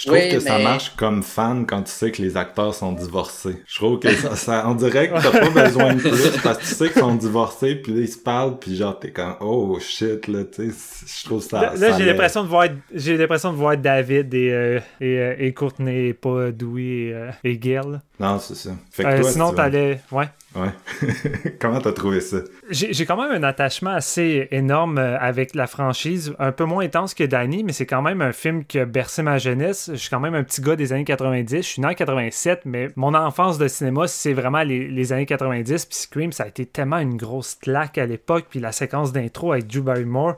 Je 0.00 0.06
trouve 0.06 0.18
Oui, 0.18 0.30
que 0.30 0.40
ça 0.40 0.58
marche 0.58 0.94
comme 0.96 1.22
fan 1.22 1.66
quand 1.66 1.82
tu 1.82 1.90
sais 1.92 2.10
que 2.10 2.22
les 2.22 2.36
acteurs 2.36 2.74
sont 2.74 2.92
divorcés. 2.92 3.56
Je 3.66 3.76
trouve 3.76 3.98
que 3.98 4.10
ça, 4.14 4.34
ça 4.34 4.64
on 4.66 4.74
dirait 4.74 5.10
que 5.10 5.20
t'as 5.20 5.30
pas 5.30 5.64
besoin 5.64 5.94
de 5.94 6.00
plus 6.00 6.40
parce 6.42 6.56
que 6.58 6.62
tu 6.62 6.74
sais 6.74 6.88
qu'ils 6.90 7.02
sont 7.02 7.14
divorcés 7.16 7.74
puis 7.76 7.92
là 7.92 8.00
ils 8.00 8.08
se 8.08 8.16
parlent 8.18 8.58
puis 8.58 8.76
genre 8.76 8.98
t'es 8.98 9.10
comme 9.10 9.34
oh 9.40 9.78
shit 9.78 10.26
là 10.26 10.44
tu 10.44 10.70
sais 10.72 11.20
je 11.20 11.24
trouve 11.26 11.42
ça 11.42 11.60
Là, 11.60 11.76
ça 11.76 11.88
là, 11.90 11.98
j'ai 11.98 12.04
l'impression 12.06 12.42
de 12.42 12.48
voir 12.48 12.68
j'ai 12.94 13.16
l'impression 13.18 13.52
de 13.52 13.56
voir 13.58 13.76
David 13.76 14.32
et, 14.32 14.50
euh, 14.52 14.80
et, 15.00 15.18
euh, 15.18 15.34
et 15.38 15.52
Courtney 15.52 16.08
et 16.08 16.14
pas 16.14 16.50
Dewey 16.50 16.82
et, 16.82 17.12
euh, 17.14 17.30
et 17.44 17.58
Gail. 17.58 18.00
Non 18.20 18.38
c'est 18.38 18.54
ça. 18.54 18.70
Fait 18.92 19.02
que 19.02 19.08
Euh, 19.08 19.20
toi 19.22 19.30
sinon 19.30 19.52
t'allais 19.52 20.00
ouais. 20.12 20.28
Ouais. 20.54 20.70
Comment 21.60 21.80
t'as 21.80 21.92
trouvé 21.92 22.20
ça? 22.20 22.38
J'ai 22.70 23.06
quand 23.06 23.16
même 23.16 23.30
un 23.30 23.46
attachement 23.46 23.90
assez 23.90 24.48
énorme 24.50 24.98
euh, 24.98 25.16
avec 25.18 25.54
la 25.54 25.68
franchise, 25.68 26.34
un 26.40 26.50
peu 26.50 26.64
moins 26.64 26.84
intense 26.84 27.14
que 27.14 27.22
Danny, 27.22 27.62
mais 27.62 27.72
c'est 27.72 27.86
quand 27.86 28.02
même 28.02 28.20
un 28.20 28.32
film 28.32 28.64
qui 28.64 28.80
a 28.80 28.84
bercé 28.84 29.22
ma 29.22 29.38
jeunesse. 29.38 29.90
Je 29.92 29.96
suis 29.98 30.10
quand 30.10 30.18
même 30.18 30.34
un 30.34 30.42
petit 30.42 30.60
gars 30.60 30.74
des 30.74 30.92
années 30.92 31.04
90, 31.04 31.56
je 31.56 31.60
suis 31.62 31.80
né 31.82 31.86
en 31.86 31.94
87, 31.94 32.62
mais 32.64 32.88
mon 32.96 33.14
enfance 33.14 33.58
de 33.58 33.68
cinéma, 33.68 34.08
c'est 34.08 34.32
vraiment 34.32 34.62
les, 34.64 34.88
les 34.88 35.12
années 35.12 35.26
90, 35.26 35.86
puis 35.86 35.96
Scream, 35.98 36.32
ça 36.32 36.42
a 36.44 36.48
été 36.48 36.66
tellement 36.66 36.98
une 36.98 37.16
grosse 37.16 37.54
claque 37.54 37.96
à 37.98 38.06
l'époque, 38.06 38.46
puis 38.50 38.58
la 38.58 38.72
séquence 38.72 39.12
d'intro 39.12 39.52
avec 39.52 39.68
Drew 39.68 39.82
Barrymore 39.82 40.34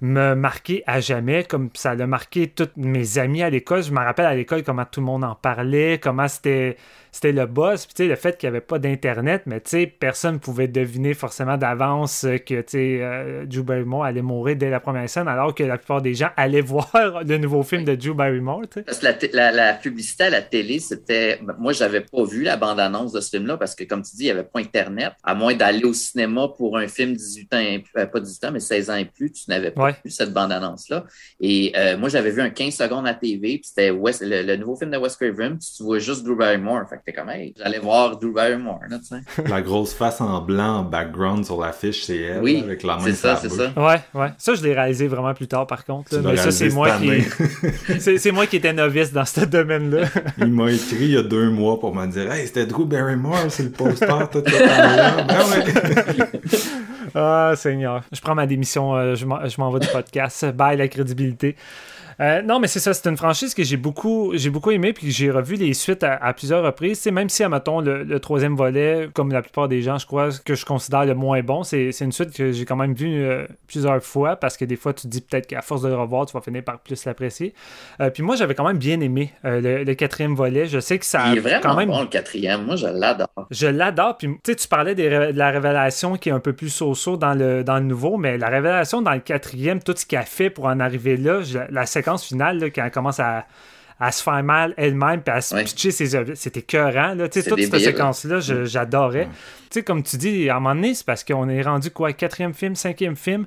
me 0.00 0.34
marqué 0.34 0.84
à 0.86 1.00
jamais, 1.00 1.42
comme 1.44 1.70
ça 1.74 1.94
l'a 1.94 2.06
marqué 2.06 2.48
tous 2.48 2.68
mes 2.76 3.18
amis 3.18 3.42
à 3.42 3.50
l'école. 3.50 3.82
Je 3.82 3.90
me 3.92 3.98
rappelle 3.98 4.26
à 4.26 4.34
l'école 4.34 4.62
comment 4.62 4.84
tout 4.84 5.00
le 5.00 5.06
monde 5.06 5.24
en 5.24 5.34
parlait, 5.34 5.98
comment 6.00 6.28
c'était 6.28 6.76
c'était 7.12 7.32
le 7.32 7.46
boss. 7.46 7.86
Puis, 7.86 7.94
tu 7.94 8.02
sais, 8.04 8.08
le 8.08 8.16
fait 8.16 8.36
qu'il 8.38 8.48
n'y 8.50 8.56
avait 8.56 8.64
pas 8.64 8.78
d'Internet, 8.78 9.42
mais 9.46 9.60
tu 9.60 9.70
sais, 9.70 9.86
personne 9.86 10.34
ne 10.34 10.38
pouvait 10.38 10.68
deviner 10.68 11.14
forcément 11.14 11.56
d'avance 11.56 12.26
que, 12.46 12.60
tu 12.60 12.64
sais, 12.68 12.98
euh, 13.02 13.44
Drew 13.46 13.62
Barrymore 13.62 14.04
allait 14.04 14.22
mourir 14.22 14.56
dès 14.56 14.70
la 14.70 14.80
première 14.80 15.08
scène, 15.08 15.28
alors 15.28 15.54
que 15.54 15.62
la 15.64 15.78
plupart 15.78 16.02
des 16.02 16.14
gens 16.14 16.28
allaient 16.36 16.60
voir 16.68 16.90
le 17.26 17.38
nouveau 17.38 17.62
film 17.62 17.84
de 17.84 17.94
Drew 17.94 18.14
Barrymore. 18.14 18.62
Parce 18.86 18.98
que 18.98 19.04
la, 19.04 19.14
té- 19.14 19.30
la- 19.32 19.52
la 19.52 19.74
publicité 19.74 20.24
à 20.24 20.30
la 20.30 20.42
télé, 20.42 20.78
c'était. 20.78 21.40
Moi, 21.58 21.72
j'avais 21.72 22.00
pas 22.00 22.24
vu 22.24 22.42
la 22.42 22.56
bande-annonce 22.56 23.12
de 23.12 23.20
ce 23.20 23.30
film-là 23.30 23.56
parce 23.56 23.74
que, 23.74 23.84
comme 23.84 24.02
tu 24.02 24.16
dis, 24.16 24.22
il 24.22 24.26
n'y 24.26 24.30
avait 24.32 24.44
pas 24.44 24.60
Internet. 24.60 25.12
À 25.22 25.34
moins 25.34 25.54
d'aller 25.54 25.84
au 25.84 25.92
cinéma 25.92 26.48
pour 26.56 26.76
un 26.78 26.88
film 26.88 27.14
18 27.14 27.54
ans 27.54 27.58
et 27.58 27.78
plus, 27.80 27.92
euh, 28.00 28.06
pas 28.06 28.20
18 28.20 28.44
ans, 28.46 28.50
mais 28.52 28.60
16 28.60 28.90
ans 28.90 28.96
et 28.96 29.04
plus, 29.04 29.32
tu 29.32 29.44
n'avais 29.50 29.70
pas 29.70 29.84
Ouais. 29.84 29.96
vu 30.04 30.10
cette 30.10 30.32
bande-annonce-là. 30.32 31.04
Et 31.40 31.72
euh, 31.76 31.96
moi, 31.96 32.08
j'avais 32.08 32.30
vu 32.30 32.40
un 32.40 32.50
15 32.50 32.74
secondes 32.74 33.06
à 33.06 33.14
TV, 33.14 33.58
puis 33.58 33.62
c'était 33.64 33.90
le, 33.90 34.42
le 34.42 34.56
nouveau 34.56 34.76
film 34.76 34.90
de 34.90 34.96
Wes 34.98 35.14
Craven, 35.16 35.58
puis 35.58 35.68
tu 35.76 35.82
vois 35.82 35.98
juste 35.98 36.24
Drew 36.24 36.36
Barrymore. 36.36 36.82
Fait 36.88 36.97
que 36.98 37.04
t'es 37.06 37.12
comme, 37.12 37.30
hey, 37.30 37.54
j'allais 37.56 37.78
voir 37.78 38.18
Drew 38.18 38.32
Barrymore, 38.32 38.80
là, 38.88 38.98
tu 38.98 39.04
sais. 39.06 39.42
la 39.48 39.62
grosse 39.62 39.94
face 39.94 40.20
en 40.20 40.40
blanc 40.40 40.78
en 40.78 40.82
background 40.82 41.44
sur 41.44 41.60
l'affiche 41.60 42.04
c'est 42.04 42.16
elle 42.18 42.42
Oui, 42.42 42.58
là, 42.58 42.64
avec 42.64 42.82
la 42.82 42.96
main 42.96 43.02
c'est 43.04 43.12
ça, 43.14 43.28
la 43.32 43.36
c'est 43.36 43.48
bouche. 43.48 43.58
ça. 43.74 43.80
Ouais, 43.86 44.00
ouais. 44.14 44.28
Ça, 44.38 44.54
je 44.54 44.62
l'ai 44.62 44.74
réalisé 44.74 45.06
vraiment 45.08 45.34
plus 45.34 45.48
tard, 45.48 45.66
par 45.66 45.84
contre. 45.84 46.14
là. 46.14 46.20
Mais 46.24 46.36
ça, 46.36 46.50
c'est 46.50 46.70
moi 46.70 46.90
qui. 46.98 47.10
c'est 48.00 48.18
c'est 48.18 48.32
moi 48.32 48.46
qui 48.46 48.56
étais 48.56 48.72
novice 48.72 49.12
dans 49.12 49.24
ce 49.24 49.44
domaine-là. 49.44 50.06
il 50.38 50.52
m'a 50.52 50.70
écrit 50.70 50.96
il 51.00 51.10
y 51.12 51.16
a 51.16 51.22
deux 51.22 51.50
mois 51.50 51.78
pour 51.80 51.94
me 51.94 52.06
dire 52.06 52.30
hey 52.32 52.46
c'était 52.46 52.66
Drew 52.66 52.84
Barrymore 52.84 53.46
c'est 53.48 53.62
le 53.64 53.70
poster 53.70 54.06
tout 54.30 54.38
le 54.38 54.44
temps 54.44 55.26
ben 55.26 55.38
ouais 55.50 56.40
Ah, 57.14 57.52
Seigneur. 57.56 58.02
Je 58.12 58.20
prends 58.20 58.34
ma 58.34 58.46
démission, 58.46 58.94
euh, 58.94 59.14
je 59.14 59.24
m'en 59.24 59.46
je 59.48 59.60
m'en 59.60 59.70
vais 59.70 59.80
du 59.80 59.88
podcast. 59.88 60.44
Bye 60.52 60.76
la 60.76 60.88
crédibilité. 60.88 61.56
Euh, 62.20 62.42
non, 62.42 62.58
mais 62.58 62.66
c'est 62.66 62.80
ça, 62.80 62.92
c'est 62.94 63.08
une 63.08 63.16
franchise 63.16 63.54
que 63.54 63.62
j'ai 63.62 63.76
beaucoup, 63.76 64.32
j'ai 64.34 64.50
beaucoup 64.50 64.72
aimé, 64.72 64.92
puis 64.92 65.10
j'ai 65.12 65.30
revu 65.30 65.54
les 65.54 65.72
suites 65.72 66.02
à, 66.02 66.14
à 66.16 66.32
plusieurs 66.32 66.64
reprises. 66.64 66.98
C'est 66.98 67.12
même 67.12 67.28
si, 67.28 67.44
admettons, 67.44 67.80
le, 67.80 68.02
le 68.02 68.18
troisième 68.20 68.56
volet, 68.56 69.08
comme 69.14 69.30
la 69.30 69.40
plupart 69.40 69.68
des 69.68 69.82
gens, 69.82 69.98
je 69.98 70.06
crois, 70.06 70.30
que 70.44 70.54
je 70.56 70.64
considère 70.64 71.04
le 71.04 71.14
moins 71.14 71.40
bon, 71.42 71.62
c'est 71.62 71.90
une 72.00 72.10
suite 72.10 72.32
que 72.32 72.50
j'ai 72.50 72.64
quand 72.64 72.74
même 72.76 72.94
vue 72.94 73.22
euh, 73.22 73.46
plusieurs 73.68 74.02
fois, 74.02 74.34
parce 74.34 74.56
que 74.56 74.64
des 74.64 74.74
fois, 74.74 74.92
tu 74.94 75.02
te 75.02 75.06
dis 75.08 75.20
peut-être 75.20 75.46
qu'à 75.46 75.62
force 75.62 75.82
de 75.82 75.88
le 75.88 75.94
revoir, 75.96 76.26
tu 76.26 76.32
vas 76.32 76.40
finir 76.40 76.64
par 76.64 76.80
plus 76.80 77.04
l'apprécier. 77.04 77.54
Euh, 78.00 78.10
puis 78.10 78.24
moi, 78.24 78.34
j'avais 78.34 78.54
quand 78.56 78.66
même 78.66 78.78
bien 78.78 78.98
aimé 79.00 79.32
le, 79.44 79.84
le 79.84 79.94
quatrième 79.94 80.34
volet. 80.34 80.66
Je 80.66 80.80
sais 80.80 80.98
que 80.98 81.04
ça 81.06 81.22
a 81.22 81.30
Il 81.30 81.38
est 81.38 81.40
vraiment 81.40 81.60
quand 81.62 81.76
même 81.76 81.88
bon, 81.88 82.00
le 82.00 82.06
quatrième. 82.08 82.64
Moi, 82.64 82.74
je 82.76 82.86
l'adore. 82.88 83.28
je 83.50 83.66
l'adore. 83.68 84.16
Puis, 84.18 84.26
tu 84.28 84.38
sais, 84.52 84.56
tu 84.56 84.66
parlais 84.66 84.94
des 84.96 85.08
de 85.08 85.38
la 85.38 85.50
révélation 85.50 86.16
qui 86.16 86.30
est 86.30 86.32
un 86.32 86.40
peu 86.40 86.52
plus 86.52 86.68
so-so 86.70 87.16
dans 87.16 87.34
le, 87.34 87.62
dans 87.62 87.76
le 87.76 87.84
nouveau, 87.84 88.16
mais 88.16 88.38
la 88.38 88.48
révélation 88.48 89.02
dans 89.02 89.14
le 89.14 89.20
quatrième, 89.20 89.80
tout 89.80 89.94
ce 89.96 90.04
qu'elle 90.04 90.22
fait 90.24 90.50
pour 90.50 90.64
en 90.66 90.80
arriver 90.80 91.16
là, 91.16 91.42
je- 91.42 91.58
la 91.70 91.86
séquence 91.86 92.07
finale, 92.16 92.58
là, 92.58 92.70
quand 92.70 92.84
elle 92.84 92.90
commence 92.90 93.20
à, 93.20 93.44
à 94.00 94.12
se 94.12 94.22
faire 94.22 94.42
mal 94.44 94.74
elle-même, 94.76 95.20
puis 95.22 95.34
à 95.34 95.40
se 95.40 95.54
Ouais. 95.54 95.64
pitcher 95.64 95.90
ses 95.90 96.14
objets, 96.14 96.36
c'était 96.36 96.60
écœurant. 96.60 97.14
Là. 97.14 97.28
Tu 97.28 97.40
sais, 97.40 97.42
C'est 97.42 97.50
toute 97.50 97.60
cette 97.60 97.70
débile. 97.72 97.86
séquence-là, 97.86 98.38
je- 98.40 98.64
j'adorais. 98.64 99.28
Sais, 99.70 99.82
comme 99.82 100.02
tu 100.04 100.16
dis, 100.16 100.48
à 100.48 100.56
un 100.56 100.60
moment 100.60 100.74
donné, 100.76 100.94
c'est 100.94 101.04
parce 101.04 101.24
qu'on 101.24 101.48
est 101.48 101.62
rendu 101.62 101.90
quoi, 101.90 102.12
quatrième 102.12 102.54
film, 102.54 102.74
cinquième 102.76 103.16
film? 103.16 103.46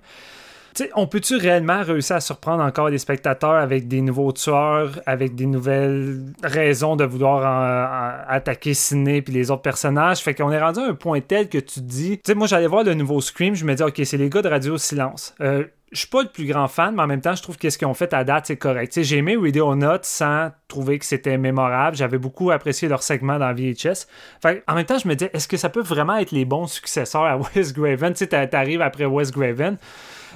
On 0.95 1.05
peut-tu 1.05 1.35
réellement 1.35 1.83
réussir 1.83 2.15
à 2.15 2.21
surprendre 2.21 2.63
encore 2.63 2.87
les 2.87 2.97
spectateurs 2.97 3.55
avec 3.55 3.89
des 3.89 3.99
nouveaux 3.99 4.31
tueurs, 4.31 5.01
avec 5.05 5.35
des 5.35 5.45
nouvelles 5.45 6.19
raisons 6.43 6.95
de 6.95 7.03
vouloir 7.03 7.39
en- 7.45 8.29
en- 8.29 8.33
attaquer 8.33 8.73
Sidney 8.73 9.21
puis 9.21 9.33
les 9.33 9.51
autres 9.51 9.63
personnages? 9.63 10.19
Fait 10.19 10.33
qu'on 10.33 10.49
est 10.49 10.61
rendu 10.61 10.79
à 10.79 10.83
un 10.85 10.93
point 10.93 11.19
tel 11.19 11.49
que 11.49 11.57
tu 11.57 11.81
te 11.81 11.85
dis... 11.85 12.17
Tu 12.19 12.21
sais, 12.25 12.35
moi, 12.35 12.47
j'allais 12.47 12.67
voir 12.67 12.85
le 12.85 12.93
nouveau 12.93 13.19
Scream, 13.19 13.53
je 13.53 13.65
me 13.65 13.75
dis, 13.75 13.83
OK, 13.83 14.01
c'est 14.05 14.15
les 14.17 14.29
gars 14.29 14.41
de 14.41 14.47
Radio 14.47 14.77
Silence. 14.77 15.35
Euh, 15.41 15.65
je 15.91 15.99
suis 15.99 16.07
pas 16.07 16.23
le 16.23 16.29
plus 16.29 16.45
grand 16.45 16.69
fan, 16.69 16.95
mais 16.95 17.01
en 17.01 17.07
même 17.07 17.19
temps, 17.19 17.35
je 17.35 17.41
trouve 17.41 17.57
que 17.57 17.69
ce 17.69 17.77
qu'ils 17.77 17.87
ont 17.87 17.93
fait 17.93 18.13
à 18.13 18.23
date, 18.23 18.45
c'est 18.47 18.55
correct. 18.55 18.97
J'ai 19.01 19.17
aimé 19.17 19.35
Radio 19.35 19.75
Note 19.75 20.05
sans 20.05 20.51
trouver 20.69 20.99
que 20.99 21.05
c'était 21.05 21.37
mémorable. 21.37 21.97
J'avais 21.97 22.17
beaucoup 22.17 22.49
apprécié 22.49 22.87
leur 22.87 23.03
segment 23.03 23.37
dans 23.37 23.53
VHS. 23.53 24.07
Fait, 24.41 24.63
en 24.69 24.75
même 24.75 24.85
temps, 24.85 24.97
je 24.97 25.07
me 25.07 25.15
disais, 25.15 25.31
est-ce 25.33 25.49
que 25.49 25.57
ça 25.57 25.69
peut 25.69 25.81
vraiment 25.81 26.15
être 26.15 26.31
les 26.31 26.45
bons 26.45 26.67
successeurs 26.67 27.25
à 27.25 27.37
Wes 27.55 27.73
Craven? 27.73 28.13
Tu 28.13 28.27
t'arrives 28.27 28.81
après 28.81 29.05
Wes 29.05 29.31
Craven. 29.31 29.77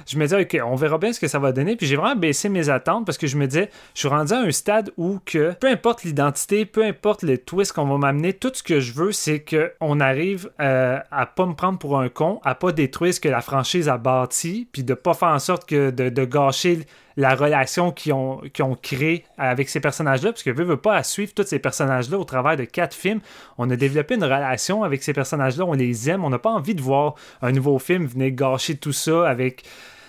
Je 0.06 0.18
me 0.18 0.24
disais, 0.24 0.40
OK, 0.40 0.58
on 0.64 0.74
verra 0.76 0.98
bien 0.98 1.12
ce 1.12 1.20
que 1.20 1.28
ça 1.28 1.38
va 1.38 1.52
donner. 1.52 1.76
Puis 1.76 1.86
j'ai 1.86 1.96
vraiment 1.96 2.16
baissé 2.16 2.48
mes 2.48 2.68
attentes 2.68 3.06
parce 3.06 3.18
que 3.18 3.26
je 3.26 3.36
me 3.36 3.46
disais, 3.46 3.70
je 3.94 4.00
suis 4.00 4.08
rendu 4.08 4.32
à 4.32 4.38
un 4.38 4.50
stade 4.50 4.90
où 4.96 5.18
que 5.24 5.52
peu 5.54 5.68
importe 5.68 6.04
l'identité, 6.04 6.66
peu 6.66 6.84
importe 6.84 7.22
le 7.22 7.38
twist 7.38 7.72
qu'on 7.72 7.86
va 7.86 7.98
m'amener, 7.98 8.32
tout 8.32 8.52
ce 8.52 8.62
que 8.62 8.80
je 8.80 8.92
veux, 8.92 9.12
c'est 9.12 9.44
qu'on 9.44 10.00
arrive 10.00 10.50
euh, 10.60 10.98
à 11.10 11.26
pas 11.26 11.46
me 11.46 11.54
prendre 11.54 11.78
pour 11.78 11.98
un 11.98 12.08
con, 12.08 12.40
à 12.44 12.54
pas 12.54 12.72
détruire 12.72 13.14
ce 13.14 13.20
que 13.20 13.28
la 13.28 13.40
franchise 13.40 13.88
a 13.88 13.98
bâti, 13.98 14.68
puis 14.72 14.82
de 14.82 14.94
pas 14.94 15.14
faire 15.14 15.28
en 15.28 15.38
sorte 15.38 15.68
que 15.68 15.90
de, 15.90 16.08
de 16.08 16.24
gâcher 16.24 16.80
la 17.16 17.34
relation 17.34 17.92
qu'ils 17.92 18.12
ont, 18.12 18.40
créée 18.82 19.24
avec 19.38 19.68
ces 19.68 19.80
personnages-là, 19.80 20.32
parce 20.32 20.42
que 20.42 20.50
veut, 20.50 20.64
veut 20.64 20.76
pas 20.76 21.02
suivre 21.02 21.32
tous 21.34 21.46
ces 21.46 21.58
personnages-là 21.58 22.18
au 22.18 22.24
travers 22.24 22.56
de 22.56 22.64
quatre 22.64 22.94
films. 22.94 23.20
On 23.58 23.70
a 23.70 23.76
développé 23.76 24.16
une 24.16 24.24
relation 24.24 24.84
avec 24.84 25.02
ces 25.02 25.12
personnages-là, 25.12 25.64
on 25.64 25.72
les 25.72 26.10
aime, 26.10 26.24
on 26.24 26.30
n'a 26.30 26.38
pas 26.38 26.50
envie 26.50 26.74
de 26.74 26.82
voir 26.82 27.14
un 27.42 27.52
nouveau 27.52 27.78
film 27.78 28.06
venir 28.06 28.32
gâcher 28.32 28.76
tout 28.76 28.92
ça 28.92 29.28
avec 29.28 29.64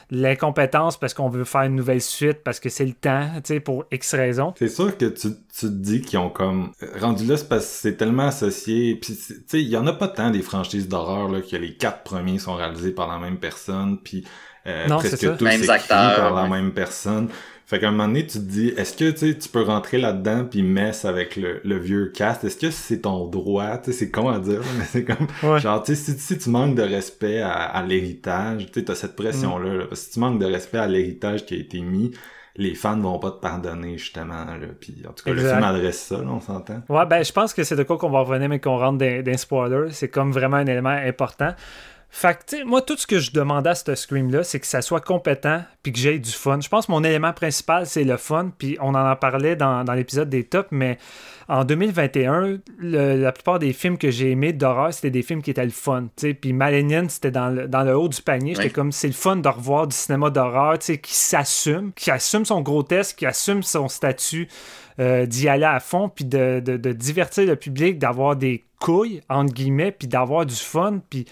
l'incompétence 0.10 0.98
parce 0.98 1.14
qu'on 1.14 1.30
veut 1.30 1.44
faire 1.44 1.64
une 1.64 1.76
nouvelle 1.76 2.02
suite, 2.02 2.44
parce 2.44 2.60
que 2.60 2.70
c'est 2.70 2.86
le 2.86 2.94
temps, 2.94 3.30
tu 3.36 3.54
sais, 3.54 3.60
pour 3.60 3.86
X 3.92 4.14
raisons. 4.16 4.54
C'est 4.58 4.70
sûr 4.70 4.98
que 4.98 5.06
tu, 5.06 5.30
te 5.32 5.66
dis 5.66 6.02
qu'ils 6.02 6.20
ont 6.20 6.30
comme 6.30 6.72
rendu 7.00 7.26
là 7.26 7.36
c'est 7.38 7.62
c'est 7.62 7.98
tellement 7.98 8.28
associé 8.28 8.96
puis 8.96 9.16
tu 9.16 9.34
sais 9.48 9.62
il 9.62 9.68
y 9.68 9.78
en 9.78 9.88
a 9.88 9.94
pas 9.94 10.08
tant 10.08 10.30
des 10.30 10.42
franchises 10.42 10.88
d'horreur 10.88 11.30
là 11.30 11.42
que 11.42 11.56
les 11.56 11.76
quatre 11.76 12.04
premiers 12.04 12.38
sont 12.38 12.56
réalisés 12.56 12.92
par 12.92 13.08
la 13.08 13.18
même 13.18 13.38
personne 13.38 13.98
puis 14.04 14.24
euh, 14.68 14.88
Non, 14.88 14.98
presque 14.98 15.38
tous 15.38 15.44
Mêmes 15.44 15.62
écrits 15.62 15.70
acteurs, 15.72 16.16
par 16.18 16.34
la 16.34 16.44
ouais. 16.44 16.50
même 16.50 16.72
personne 16.72 17.30
fait 17.70 17.80
qu'à 17.82 17.90
un 17.90 17.92
moment 17.92 18.08
donné 18.08 18.26
tu 18.26 18.38
te 18.38 18.44
dis 18.46 18.70
est-ce 18.78 18.96
que 18.96 19.12
tu 19.34 19.50
peux 19.50 19.62
rentrer 19.64 19.98
là-dedans 19.98 20.46
puis 20.50 20.64
mess 20.64 21.04
avec 21.04 21.36
le, 21.36 21.60
le 21.66 21.78
vieux 21.78 22.14
cast? 22.16 22.46
Est-ce 22.46 22.56
que 22.56 22.72
c'est 22.72 23.02
ton 23.02 23.26
droit? 23.28 23.82
C'est 23.92 24.10
con 24.10 24.30
à 24.30 24.40
dire 24.40 24.62
mais 24.78 24.86
c'est 24.86 25.04
comme 25.04 25.28
Ouais. 25.44 25.60
genre 25.60 25.84
tu 25.84 25.94
sais 25.94 26.14
si, 26.14 26.18
si 26.18 26.38
tu 26.38 26.50
manques 26.50 26.76
de 26.76 26.82
respect 26.84 27.42
à, 27.42 27.52
à 27.52 27.84
l'héritage 27.84 28.68
tu 28.68 28.80
sais 28.80 28.86
t'as 28.86 28.96
cette 28.96 29.18
pression 29.18 29.58
là, 29.60 29.80
parce 29.90 30.00
que 30.00 30.06
si 30.08 30.12
tu 30.12 30.20
manques 30.22 30.40
de 30.40 30.46
respect 30.46 30.78
à 30.78 30.88
l'héritage 30.88 31.46
qui 31.46 31.56
a 31.56 31.58
été 31.58 31.82
mis 31.82 32.12
les 32.56 32.74
fans 32.74 32.98
vont 33.02 33.20
pas 33.20 33.32
te 33.32 33.42
pardonner 33.42 33.98
justement 33.98 34.46
là 34.46 34.68
puis 34.80 35.04
en 35.06 35.12
tout 35.12 35.26
cas 35.26 35.32
Exact. 35.32 35.44
le 35.44 35.50
film 35.50 35.64
adresse 35.64 36.00
ça 36.00 36.18
là, 36.20 36.28
on 36.30 36.40
s'entend 36.40 36.82
Ouais, 36.88 37.06
ben 37.06 37.22
je 37.22 37.34
pense 37.34 37.54
que 37.54 37.66
c'est 37.66 37.76
de 37.76 37.84
quoi 37.84 37.98
qu'on 37.98 38.10
va 38.10 38.22
revenir, 38.22 38.48
mais 38.48 38.60
qu'on 38.62 38.78
rentre 38.78 39.04
les 39.04 39.38
spoilers. 39.38 39.92
C'est 39.92 40.08
comme 40.08 40.32
vraiment 40.32 40.56
un 40.58 40.66
élément 40.66 40.88
important. 40.90 41.54
Fait 42.10 42.40
que, 42.50 42.64
moi, 42.64 42.82
tout 42.82 42.96
ce 42.98 43.06
que 43.06 43.20
je 43.20 43.32
demandais 43.32 43.70
à 43.72 43.76
ce 43.76 43.94
Scream-là, 43.94 44.44
c'est 44.44 44.60
que 44.60 44.66
ça 44.66 44.82
soit 44.82 45.02
compétent 45.02 45.62
puis 45.84 45.92
que 45.92 46.00
j'aie 46.00 46.18
du 46.18 46.32
fun. 46.32 46.60
Je 46.62 46.70
pense 46.70 46.88
que 46.88 46.92
mon 46.92 47.04
élément 47.04 47.34
principal, 47.34 47.86
c'est 47.86 48.06
le 48.06 48.18
fun. 48.18 48.52
Puis 48.58 48.78
on 48.82 48.96
en 48.96 49.16
parlait 49.18 49.56
dans, 49.56 49.84
dans 49.84 49.94
l'épisode 49.94 50.30
des 50.30 50.44
tops, 50.46 50.70
mais 50.72 50.98
en 51.50 51.64
2021, 51.66 52.60
le- 52.80 53.22
la 53.22 53.32
plupart 53.32 53.60
des 53.60 53.74
films 53.74 53.98
que 53.98 54.10
j'ai 54.10 54.32
aimés 54.32 54.54
d'horreur, 54.54 54.94
c'était 54.94 55.12
des 55.12 55.22
films 55.22 55.42
qui 55.42 55.52
étaient 55.52 55.64
le 55.66 55.70
fun. 55.70 56.04
tu 56.16 56.28
sais. 56.30 56.34
Puis 56.34 56.54
Malignant, 56.54 57.08
c'était 57.10 57.30
dans 57.32 57.50
le, 57.50 57.68
dans 57.68 57.84
le 57.84 57.96
haut 57.96 58.08
du 58.10 58.22
panier. 58.22 58.54
J'étais 58.56 58.68
Ouais. 58.68 58.72
comme, 58.72 58.92
c'est 58.94 59.08
le 59.08 59.14
fun 59.14 59.36
de 59.36 59.48
revoir 59.50 59.86
du 59.86 59.96
cinéma 59.96 60.30
d'horreur 60.30 60.80
qui 60.80 61.14
s'assume, 61.14 61.92
qui 61.94 62.10
assume 62.10 62.46
son 62.46 62.62
grotesque, 62.62 63.18
qui 63.18 63.26
assume 63.26 63.62
son 63.64 63.90
statut 63.90 64.48
euh, 65.00 65.26
d'y 65.28 65.48
aller 65.50 65.66
à 65.66 65.80
fond, 65.80 66.10
puis 66.10 66.26
de, 66.26 66.60
de- 66.66 66.78
de 66.78 66.92
divertir 66.94 67.46
le 67.46 67.56
public, 67.56 68.00
d'avoir 68.00 68.36
des 68.36 68.64
couilles, 68.80 69.22
entre 69.30 69.54
guillemets, 69.54 69.92
puis 69.92 70.08
d'avoir 70.08 70.46
du 70.46 70.56
fun, 70.56 71.00
puis 71.10 71.26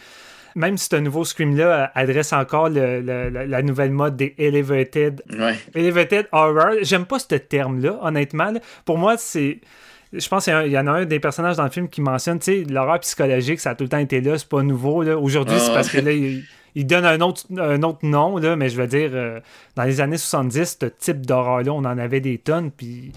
même 0.55 0.77
si 0.77 0.87
ce 0.89 0.95
nouveau 0.95 1.23
Scream-là 1.25 1.65
euh, 1.83 1.87
adresse 1.95 2.31
encore 2.33 2.69
le- 2.69 3.01
le- 3.01 3.29
la, 3.45 3.61
nouvelle 3.61 3.91
mode 3.91 4.15
des 4.15 4.33
Elevated, 4.37 5.21
Ouais. 5.37 5.55
elevated 5.73 6.27
Horror, 6.31 6.75
j'aime 6.81 7.05
pas 7.05 7.19
ce 7.19 7.35
terme-là, 7.35 7.99
honnêtement. 8.01 8.51
là. 8.51 8.59
Pour 8.85 8.97
moi, 8.97 9.15
c'est... 9.17 9.59
Je 10.13 10.27
pense 10.29 10.45
qu'il 10.45 10.71
y 10.71 10.79
en 10.79 10.87
a 10.87 10.91
un 10.91 11.05
des 11.05 11.19
personnages 11.19 11.57
dans 11.57 11.65
le 11.65 11.69
film 11.69 11.89
qui 11.89 11.99
mentionne, 12.01 12.39
tu 12.39 12.45
sais, 12.45 12.63
l'horreur 12.71 12.99
psychologique, 13.01 13.59
ça 13.59 13.71
a 13.71 13.75
tout 13.75 13.83
le 13.83 13.89
temps 13.89 13.97
été 13.97 14.21
là, 14.21 14.37
c'est 14.37 14.47
pas 14.47 14.63
nouveau. 14.63 15.03
là. 15.03 15.17
Aujourd'hui, 15.17 15.57
c'est 15.59 15.71
Ah, 15.71 15.73
parce 15.73 15.89
que 15.89 15.97
là, 15.99 16.11
il, 16.13 16.43
il 16.75 16.87
donne 16.87 17.03
un 17.05 17.19
autre, 17.19 17.43
un 17.57 17.83
autre 17.83 17.99
nom, 18.03 18.37
là, 18.37 18.55
mais 18.55 18.69
je 18.69 18.77
veux 18.79 18.87
dire, 18.87 19.09
euh, 19.13 19.39
dans 19.75 19.83
les 19.83 19.99
années 19.99 20.17
70, 20.17 20.77
ce 20.79 20.85
type 20.85 21.25
d'horreur-là, 21.25 21.71
on 21.73 21.79
en 21.79 21.97
avait 21.97 22.21
des 22.21 22.37
tonnes, 22.37 22.71
puis... 22.71 23.11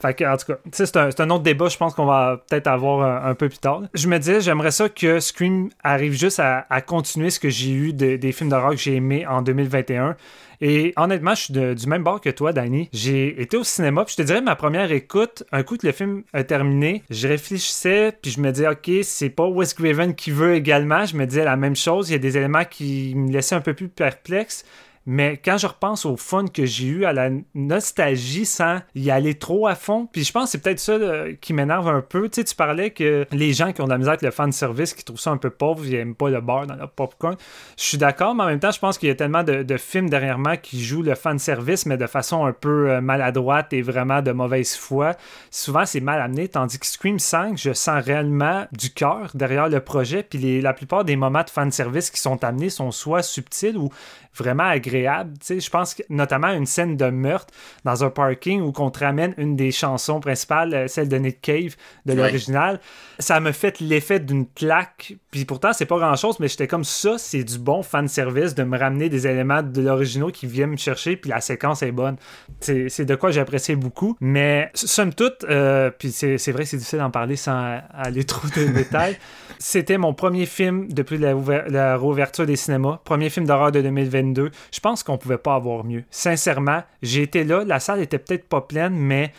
Fait 0.00 0.14
que, 0.14 0.24
en 0.24 0.36
tout 0.36 0.52
cas, 0.52 0.58
c'est 0.72 1.20
un, 1.20 1.30
autre 1.30 1.42
débat, 1.42 1.68
je 1.68 1.76
pense 1.76 1.94
qu'on 1.94 2.06
va 2.06 2.42
peut-être 2.48 2.68
avoir 2.68 3.26
un, 3.26 3.34
peu 3.34 3.48
plus 3.48 3.58
tard. 3.58 3.82
Je 3.94 4.08
me 4.08 4.18
disais, 4.18 4.40
j'aimerais 4.40 4.70
ça 4.70 4.88
que 4.88 5.18
Scream 5.18 5.70
arrive 5.82 6.12
juste 6.12 6.40
à, 6.40 6.64
continuer 6.86 7.30
ce 7.30 7.40
que 7.40 7.48
j'ai 7.48 7.72
eu 7.72 7.92
de- 7.92 8.16
des 8.16 8.32
films 8.32 8.50
d'horreur 8.50 8.70
que 8.70 8.76
j'ai 8.76 8.94
aimés 8.94 9.26
en 9.26 9.42
2021. 9.42 10.16
Et 10.60 10.92
honnêtement, 10.96 11.34
je 11.34 11.42
suis 11.42 11.52
du 11.52 11.86
même 11.86 12.02
bord 12.02 12.20
que 12.20 12.30
toi, 12.30 12.52
Danny. 12.52 12.88
J'ai 12.92 13.40
été 13.40 13.56
au 13.56 13.64
cinéma, 13.64 14.04
puis 14.04 14.14
je 14.16 14.22
te 14.22 14.26
dirais, 14.26 14.40
ma 14.40 14.56
première 14.56 14.90
écoute, 14.90 15.44
un 15.52 15.62
coup 15.62 15.76
que 15.76 15.86
le 15.86 15.92
film 15.92 16.22
a 16.32 16.42
terminé, 16.42 17.02
je 17.10 17.28
réfléchissais, 17.28 18.12
puis 18.20 18.32
je 18.32 18.40
me 18.40 18.50
disais, 18.50 18.68
OK, 18.68 18.90
c'est 19.02 19.30
pas 19.30 19.46
Wes 19.46 19.72
Craven 19.74 20.14
qui 20.14 20.30
veut 20.30 20.54
également. 20.54 21.04
Je 21.04 21.16
me 21.16 21.26
disais 21.26 21.44
la 21.44 21.56
même 21.56 21.76
chose. 21.76 22.10
Il 22.10 22.12
y 22.12 22.16
a 22.16 22.18
des 22.18 22.36
éléments 22.36 22.64
qui 22.64 23.14
me 23.14 23.30
laissaient 23.32 23.54
un 23.54 23.60
peu 23.60 23.74
plus 23.74 23.88
perplexe. 23.88 24.64
Mais 25.10 25.40
quand 25.42 25.56
je 25.56 25.66
repense 25.66 26.04
au 26.04 26.18
fun 26.18 26.44
que 26.52 26.66
j'ai 26.66 26.86
eu, 26.86 27.04
à 27.06 27.14
la 27.14 27.30
nostalgie 27.54 28.44
sans 28.44 28.80
y 28.94 29.10
aller 29.10 29.38
trop 29.38 29.66
à 29.66 29.74
fond, 29.74 30.06
puis 30.12 30.22
je 30.22 30.30
pense 30.32 30.44
que 30.44 30.50
c'est 30.50 30.62
peut-être 30.62 30.80
ça 30.80 30.92
euh, 30.92 31.34
qui 31.40 31.54
m'énerve 31.54 31.88
un 31.88 32.02
peu. 32.02 32.28
Tu 32.28 32.42
sais, 32.42 32.44
tu 32.44 32.54
parlais 32.54 32.90
que 32.90 33.26
les 33.32 33.54
gens 33.54 33.72
qui 33.72 33.80
ont 33.80 33.86
de 33.86 33.90
la 33.90 33.96
misère 33.96 34.10
avec 34.10 34.20
le 34.20 34.30
fan 34.30 34.52
service, 34.52 34.92
qui 34.92 35.02
trouvent 35.04 35.18
ça 35.18 35.30
un 35.30 35.38
peu 35.38 35.48
pauvre, 35.48 35.82
ils 35.86 35.94
aiment 35.94 36.14
pas 36.14 36.28
le 36.28 36.42
beurre 36.42 36.66
dans 36.66 36.74
leur 36.74 36.90
popcorn. 36.90 37.36
Je 37.78 37.84
suis 37.84 37.96
d'accord, 37.96 38.34
mais 38.34 38.42
en 38.42 38.48
même 38.48 38.60
temps, 38.60 38.70
je 38.70 38.80
pense 38.80 38.98
qu'il 38.98 39.08
y 39.08 39.12
a 39.12 39.14
tellement 39.14 39.44
de, 39.44 39.62
de 39.62 39.76
films 39.78 40.10
derrière 40.10 40.38
moi 40.38 40.58
qui 40.58 40.84
jouent 40.84 41.00
le 41.00 41.14
fan 41.14 41.38
service, 41.38 41.86
mais 41.86 41.96
de 41.96 42.06
façon 42.06 42.44
un 42.44 42.52
peu 42.52 42.90
euh, 42.90 43.00
maladroite 43.00 43.72
et 43.72 43.80
vraiment 43.80 44.20
de 44.20 44.32
mauvaise 44.32 44.76
foi. 44.76 45.16
Souvent, 45.50 45.86
c'est 45.86 46.00
mal 46.00 46.20
amené, 46.20 46.48
tandis 46.48 46.78
que 46.78 46.86
Scream 46.86 47.18
5, 47.18 47.56
je 47.56 47.72
sens 47.72 48.04
réellement 48.04 48.66
du 48.72 48.90
cœur 48.90 49.30
derrière 49.32 49.70
le 49.70 49.80
projet, 49.80 50.22
puis 50.22 50.60
la 50.60 50.74
plupart 50.74 51.06
des 51.06 51.16
moments 51.16 51.44
de 51.44 51.50
fan 51.50 51.72
service 51.72 52.10
qui 52.10 52.20
sont 52.20 52.44
amenés 52.44 52.68
sont 52.68 52.90
soit 52.90 53.22
subtils 53.22 53.78
ou 53.78 53.88
vraiment 54.34 54.64
agréable. 55.06 55.34
Je 55.48 55.70
pense 55.70 55.94
que 55.94 56.02
notamment 56.08 56.48
une 56.48 56.66
scène 56.66 56.96
de 56.96 57.06
meurtre 57.10 57.52
dans 57.84 58.04
un 58.04 58.10
parking 58.10 58.60
où 58.60 58.72
qu'on 58.72 58.90
te 58.90 59.00
ramène 59.04 59.34
une 59.38 59.56
des 59.56 59.70
chansons 59.70 60.20
principales, 60.20 60.74
euh, 60.74 60.88
celle 60.88 61.08
de 61.08 61.16
Nick 61.16 61.40
Cave 61.40 61.76
de 62.06 62.12
Ouais. 62.12 62.16
l'original. 62.16 62.80
Ça 63.18 63.40
me 63.40 63.52
fait 63.52 63.80
l'effet 63.80 64.20
d'une 64.20 64.46
claque. 64.46 65.14
Puis 65.30 65.44
pourtant, 65.44 65.72
c'est 65.72 65.86
pas 65.86 65.98
grand 65.98 66.16
chose, 66.16 66.38
mais 66.40 66.48
j'étais 66.48 66.66
comme 66.66 66.84
ça, 66.84 67.18
c'est 67.18 67.44
du 67.44 67.58
bon 67.58 67.82
fan 67.82 68.08
service 68.08 68.54
de 68.54 68.62
me 68.64 68.78
ramener 68.78 69.08
des 69.08 69.26
éléments 69.26 69.62
de 69.62 69.80
l'original 69.82 70.32
qui 70.32 70.46
viennent 70.46 70.70
me 70.70 70.76
chercher, 70.76 71.16
puis 71.16 71.30
la 71.30 71.40
séquence 71.40 71.82
est 71.82 71.92
bonne. 71.92 72.16
C'est 72.60 73.04
de 73.04 73.14
quoi 73.14 73.30
j'apprécie 73.30 73.76
beaucoup. 73.76 74.16
Mais 74.20 74.70
somme 74.74 75.12
toute, 75.14 75.44
euh, 75.44 75.90
puis 75.90 76.10
c'est 76.12 76.36
vrai 76.52 76.62
que 76.64 76.68
c'est 76.70 76.76
difficile 76.76 76.98
d'en 77.00 77.10
parler 77.10 77.36
sans 77.36 77.78
aller 77.92 78.24
trop 78.24 78.46
de 78.48 78.72
détails. 78.72 79.18
C'était 79.58 79.98
mon 79.98 80.14
premier 80.14 80.46
film 80.46 80.86
depuis 80.92 81.18
la, 81.18 81.34
la 81.68 81.96
réouverture 81.96 82.46
des 82.46 82.56
cinémas. 82.56 83.00
Premier 83.04 83.28
film 83.28 83.44
d'horreur 83.46 83.72
de 83.72 83.80
2022. 83.82 84.50
Je 84.72 84.80
pense 84.80 84.87
qu'on 85.02 85.18
pouvait 85.18 85.38
pas 85.38 85.54
avoir 85.54 85.84
mieux. 85.84 86.04
Sincèrement, 86.10 86.82
j'ai 87.02 87.22
été 87.22 87.44
là. 87.44 87.64
La 87.64 87.80
salle 87.80 88.00
était 88.00 88.18
peut-être 88.18 88.48
pas 88.48 88.60
pleine, 88.62 88.94
mais 88.94 89.32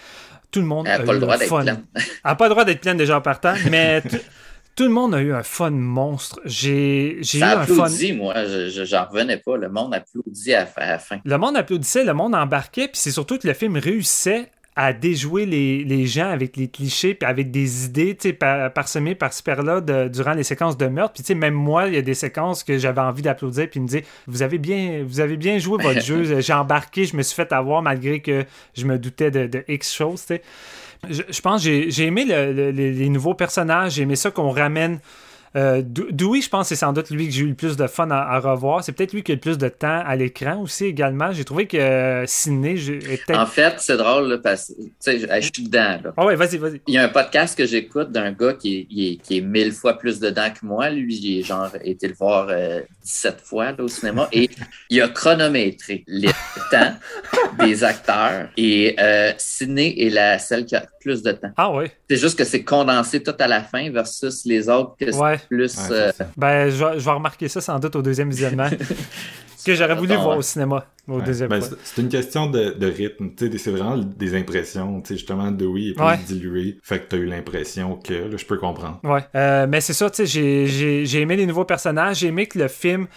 tout 0.52 0.60
le 0.62 0.66
monde 0.66 0.88
Elle 0.88 1.02
a 1.02 1.04
pas 1.04 1.12
eu 1.12 1.16
le 1.16 1.20
droit 1.22 1.36
un 1.36 1.38
d'être 1.38 1.50
fun. 1.50 1.62
pleine. 1.64 1.84
Elle 1.96 2.04
n'a 2.26 2.36
pas 2.36 2.46
le 2.46 2.50
droit 2.50 2.66
d'être 2.66 2.82
pleine 2.82 2.98
déjà 2.98 3.18
en 3.18 3.22
partant, 3.22 3.54
mais 3.70 4.02
tout 4.76 4.84
le 4.84 4.90
monde 4.90 5.14
a 5.14 5.22
eu 5.22 5.34
un 5.34 5.44
fun 5.44 5.70
monstre. 5.72 6.40
J'ai 6.46 7.18
j'ai 7.22 7.40
eu 7.40 7.44
un 7.44 7.66
fun. 7.66 7.88
moi. 8.16 8.34
Je, 8.48 8.70
je- 8.70 8.86
j'en 8.86 9.06
revenais 9.06 9.38
pas. 9.38 9.58
Le 9.58 9.70
monde 9.70 9.94
applaudit 9.94 10.54
à, 10.54 10.68
à 10.78 10.86
la 10.88 11.00
fin. 11.00 11.20
Le 11.24 11.38
monde 11.38 11.58
applaudissait, 11.58 12.04
le 12.04 12.14
monde 12.14 12.34
embarquait, 12.36 12.88
puis 12.88 12.98
c'est 13.00 13.12
surtout 13.12 13.38
que 13.38 13.48
le 13.48 13.54
film 13.54 13.78
réussissait 13.78 14.52
à 14.82 14.94
déjouer 14.94 15.46
les, 15.46 15.84
les 15.84 16.06
gens 16.08 16.30
avec 16.30 16.56
les 16.56 16.70
clichés, 16.70 17.14
puis 17.14 17.28
avec 17.30 17.52
des 17.52 17.84
idées, 17.86 18.16
tu 18.16 18.30
sais, 18.30 18.34
par, 18.34 18.72
parsemées 18.72 19.14
par-ci 19.14 19.44
par-là 19.44 19.82
durant 20.08 20.32
les 20.34 20.44
séquences 20.44 20.78
de 20.78 20.86
meurtre. 20.88 21.14
Puis 21.16 21.24
tu 21.24 21.28
sais, 21.28 21.36
même 21.36 21.54
moi, 21.54 21.88
il 21.88 21.96
y 21.96 21.98
a 21.98 22.02
des 22.02 22.14
séquences 22.14 22.64
que 22.64 22.78
j'avais 22.78 23.02
envie 23.02 23.22
d'applaudir, 23.22 23.70
puis 23.70 23.82
me 23.82 23.88
dire, 23.88 24.04
vous 24.26 24.42
avez 24.42 24.58
bien, 24.58 25.04
vous 25.06 25.20
avez 25.20 25.36
bien 25.36 25.58
joué 25.60 25.84
votre 25.84 26.02
jeu. 26.06 26.40
J'ai 26.40 26.54
embarqué, 26.54 27.04
je 27.04 27.18
me 27.18 27.24
suis 27.24 27.36
fait 27.36 27.52
avoir 27.52 27.82
malgré 27.82 28.22
que 28.22 28.46
je 28.74 28.86
me 28.86 28.98
doutais 28.98 29.32
de, 29.32 29.48
de 29.48 29.66
X 29.68 29.94
choses, 29.94 30.22
tu 30.22 30.36
sais. 30.36 30.42
Je, 31.10 31.24
je 31.30 31.42
pense 31.42 31.64
que 31.64 31.90
j'ai 31.90 32.06
aimé 32.06 32.24
le- 32.26 32.54
le- 32.54 32.72
les, 32.72 32.92
les 32.94 33.10
nouveaux 33.10 33.34
personnages, 33.34 33.94
j'ai 33.96 34.04
aimé 34.04 34.16
ça 34.16 34.32
qu'on 34.32 34.50
ramène. 34.52 35.00
Euh, 35.56 35.82
Dewey, 35.84 36.42
je 36.42 36.50
pense 36.50 36.66
que 36.66 36.70
c'est 36.76 36.80
sans 36.80 36.94
doute 36.94 37.10
lui 37.10 37.28
que 37.28 37.34
j'ai 37.34 37.42
eu 37.44 37.48
le 37.48 37.56
plus 37.56 37.76
de 37.76 37.88
fun 37.88 38.10
à, 38.12 38.18
à 38.18 38.40
revoir. 38.40 38.84
C'est 38.84 38.92
peut-être 38.92 39.14
lui 39.14 39.24
qui 39.24 39.32
a 39.32 39.36
le 39.36 39.42
plus 39.42 39.58
de 39.58 39.68
temps 39.68 40.02
à 40.06 40.16
l'écran 40.16 40.62
aussi 40.62 40.86
également. 40.86 41.32
J'ai 41.32 41.44
trouvé 41.44 41.66
que 41.68 41.78
euh, 41.78 42.26
Sidney 42.28 42.78
j'ai- 42.78 43.00
est. 43.14 43.32
En 43.36 43.46
fait, 43.46 43.76
c'est 43.80 43.98
drôle, 43.98 44.28
là, 44.30 44.38
parce 44.38 44.74
que, 45.04 45.12
je 45.18 45.42
suis 45.54 45.64
dedans, 45.64 46.00
là. 46.04 46.14
Ah 46.18 46.26
ouais, 46.26 46.36
vas-y, 46.36 46.58
vas-y. 46.58 46.82
Il 46.88 46.94
y 46.94 46.98
a 46.98 47.04
un 47.04 47.10
podcast 47.10 47.58
que 47.58 47.66
j'écoute 47.66 48.12
d'un 48.12 48.32
gars 48.32 48.54
qui 48.54 48.78
est, 48.78 48.88
il 48.90 49.08
est- 49.14 49.16
qui 49.18 49.38
est 49.38 49.42
mille 49.42 49.72
fois 49.72 49.98
plus 49.98 50.20
dedans 50.20 50.50
que 50.50 50.66
moi. 50.66 50.90
Lui, 50.90 51.40
est 51.40 51.44
genre 51.44 51.70
été 51.84 52.08
le 52.08 52.14
voir 52.16 52.48
euh, 52.50 52.82
17 53.04 53.42
fois 53.44 53.72
là, 53.72 53.84
au 53.84 53.88
cinéma 53.88 54.28
et 54.32 54.50
il 54.90 55.02
a 55.02 55.08
chronométré 55.08 56.04
les 56.08 56.30
temps 56.72 56.94
des 57.60 57.84
acteurs 57.84 58.50
et 58.58 58.96
euh, 59.00 59.32
Sidney 59.38 59.96
est 59.98 60.10
la 60.10 60.38
celle 60.40 60.66
qui 60.66 60.76
a 60.76 60.86
plus 61.00 61.24
de 61.24 61.32
temps. 61.32 61.52
Ah 61.58 61.72
ouais. 61.74 61.92
C'est 62.10 62.18
juste 62.18 62.38
que 62.38 62.44
c'est 62.44 62.64
condensé 62.64 63.22
tout 63.24 63.36
à 63.40 63.48
la 63.48 63.62
fin 63.64 63.90
versus 63.92 64.46
les 64.46 64.70
autres 64.70 64.96
que 65.00 65.12
c'est 65.12 65.18
Ouais. 65.18 65.40
plus. 65.50 65.76
Ouais, 65.78 65.84
euh, 65.92 66.12
c'est 66.12 66.18
ça. 66.24 66.30
Ben, 66.38 66.70
je, 66.70 66.84
vais- 66.86 67.00
je 67.00 67.06
vais 67.06 67.12
remarquer 67.12 67.48
ça 67.48 67.62
sans 67.62 67.80
doute 67.80 67.96
au 67.96 68.02
deuxième 68.02 68.30
visionnement. 68.30 68.70
que 69.66 69.76
j'aurais 69.76 69.96
voulu 69.96 70.16
voir 70.16 70.38
au 70.38 70.42
cinéma 70.42 70.86
au 71.08 71.18
Ouais. 71.20 71.24
deuxième 71.24 71.50
Ben, 71.50 71.62
c'est- 71.62 72.02
une 72.02 72.08
question 72.10 72.50
de, 72.50 72.72
de 72.72 72.88
rythme. 72.88 73.32
Tu 73.36 73.52
sais, 73.52 73.58
c'est 73.58 73.72
vraiment 73.72 73.98
des 73.98 74.36
impressions. 74.36 75.02
Tu 75.02 75.10
sais, 75.10 75.18
justement, 75.18 75.52
Dewey 75.52 75.90
est 75.90 75.94
plus 75.94 76.04
Ouais. 76.06 76.18
dilué. 76.26 76.78
Fait 76.84 77.00
que 77.00 77.06
t'as 77.10 77.18
eu 77.18 77.26
l'impression 77.26 77.96
que, 77.98 78.14
là, 78.14 78.38
je 78.38 78.46
peux 78.46 78.58
comprendre. 78.58 79.00
Ouais. 79.04 79.22
Euh, 79.36 79.68
mais 79.68 79.82
c'est 79.82 79.94
ça, 79.94 80.10
tu 80.10 80.18
sais, 80.18 80.26
j'ai- 80.26 80.68
j'ai 80.68 81.06
j'ai 81.06 81.22
aimé 81.22 81.36
les 81.36 81.46
nouveaux 81.46 81.66
personnages. 81.66 82.20
J'ai 82.20 82.28
aimé 82.28 82.46
que 82.48 82.58
le 82.60 82.68
film 82.68 83.08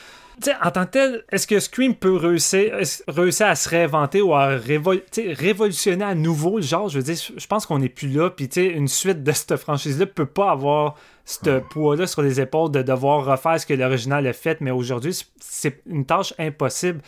En 0.63 0.71
tant 0.71 0.87
que 0.87 0.91
tel, 0.93 1.25
est-ce 1.31 1.47
que 1.47 1.61
Scream 1.61 1.95
peut 1.95 2.17
réussir, 2.17 2.75
réussir 3.07 3.47
à 3.47 3.55
se 3.55 3.69
réinventer 3.69 4.23
ou 4.23 4.35
à 4.35 4.57
révol- 4.57 5.03
révolutionner 5.35 6.05
à 6.05 6.15
nouveau 6.15 6.57
le 6.57 6.63
genre? 6.63 6.89
Je 6.89 6.99
veux 6.99 7.05
dire, 7.05 7.17
je 7.37 7.47
pense 7.47 7.67
qu'on 7.67 7.79
n'est 7.79 7.89
plus 7.89 8.09
là. 8.09 8.31
Puis, 8.31 8.47
une 8.57 8.89
suite 8.89 9.23
de 9.23 9.33
cette 9.33 9.57
franchise-là 9.57 10.07
peut 10.07 10.27
pas 10.27 10.51
avoir 10.51 10.97
ce 11.25 11.61
poids-là 11.61 12.07
sur 12.07 12.23
les 12.23 12.41
épaules 12.41 12.71
de 12.71 12.83
devoir 12.83 13.25
refaire 13.25 13.61
ce 13.61 13.67
que 13.67 13.75
l'original 13.75 14.27
a 14.27 14.33
fait. 14.33 14.61
Mais 14.61 14.71
aujourd'hui, 14.71 15.17
c'est 15.39 15.83
une 15.87 16.07
tâche 16.07 16.35
impossible. 16.39 17.01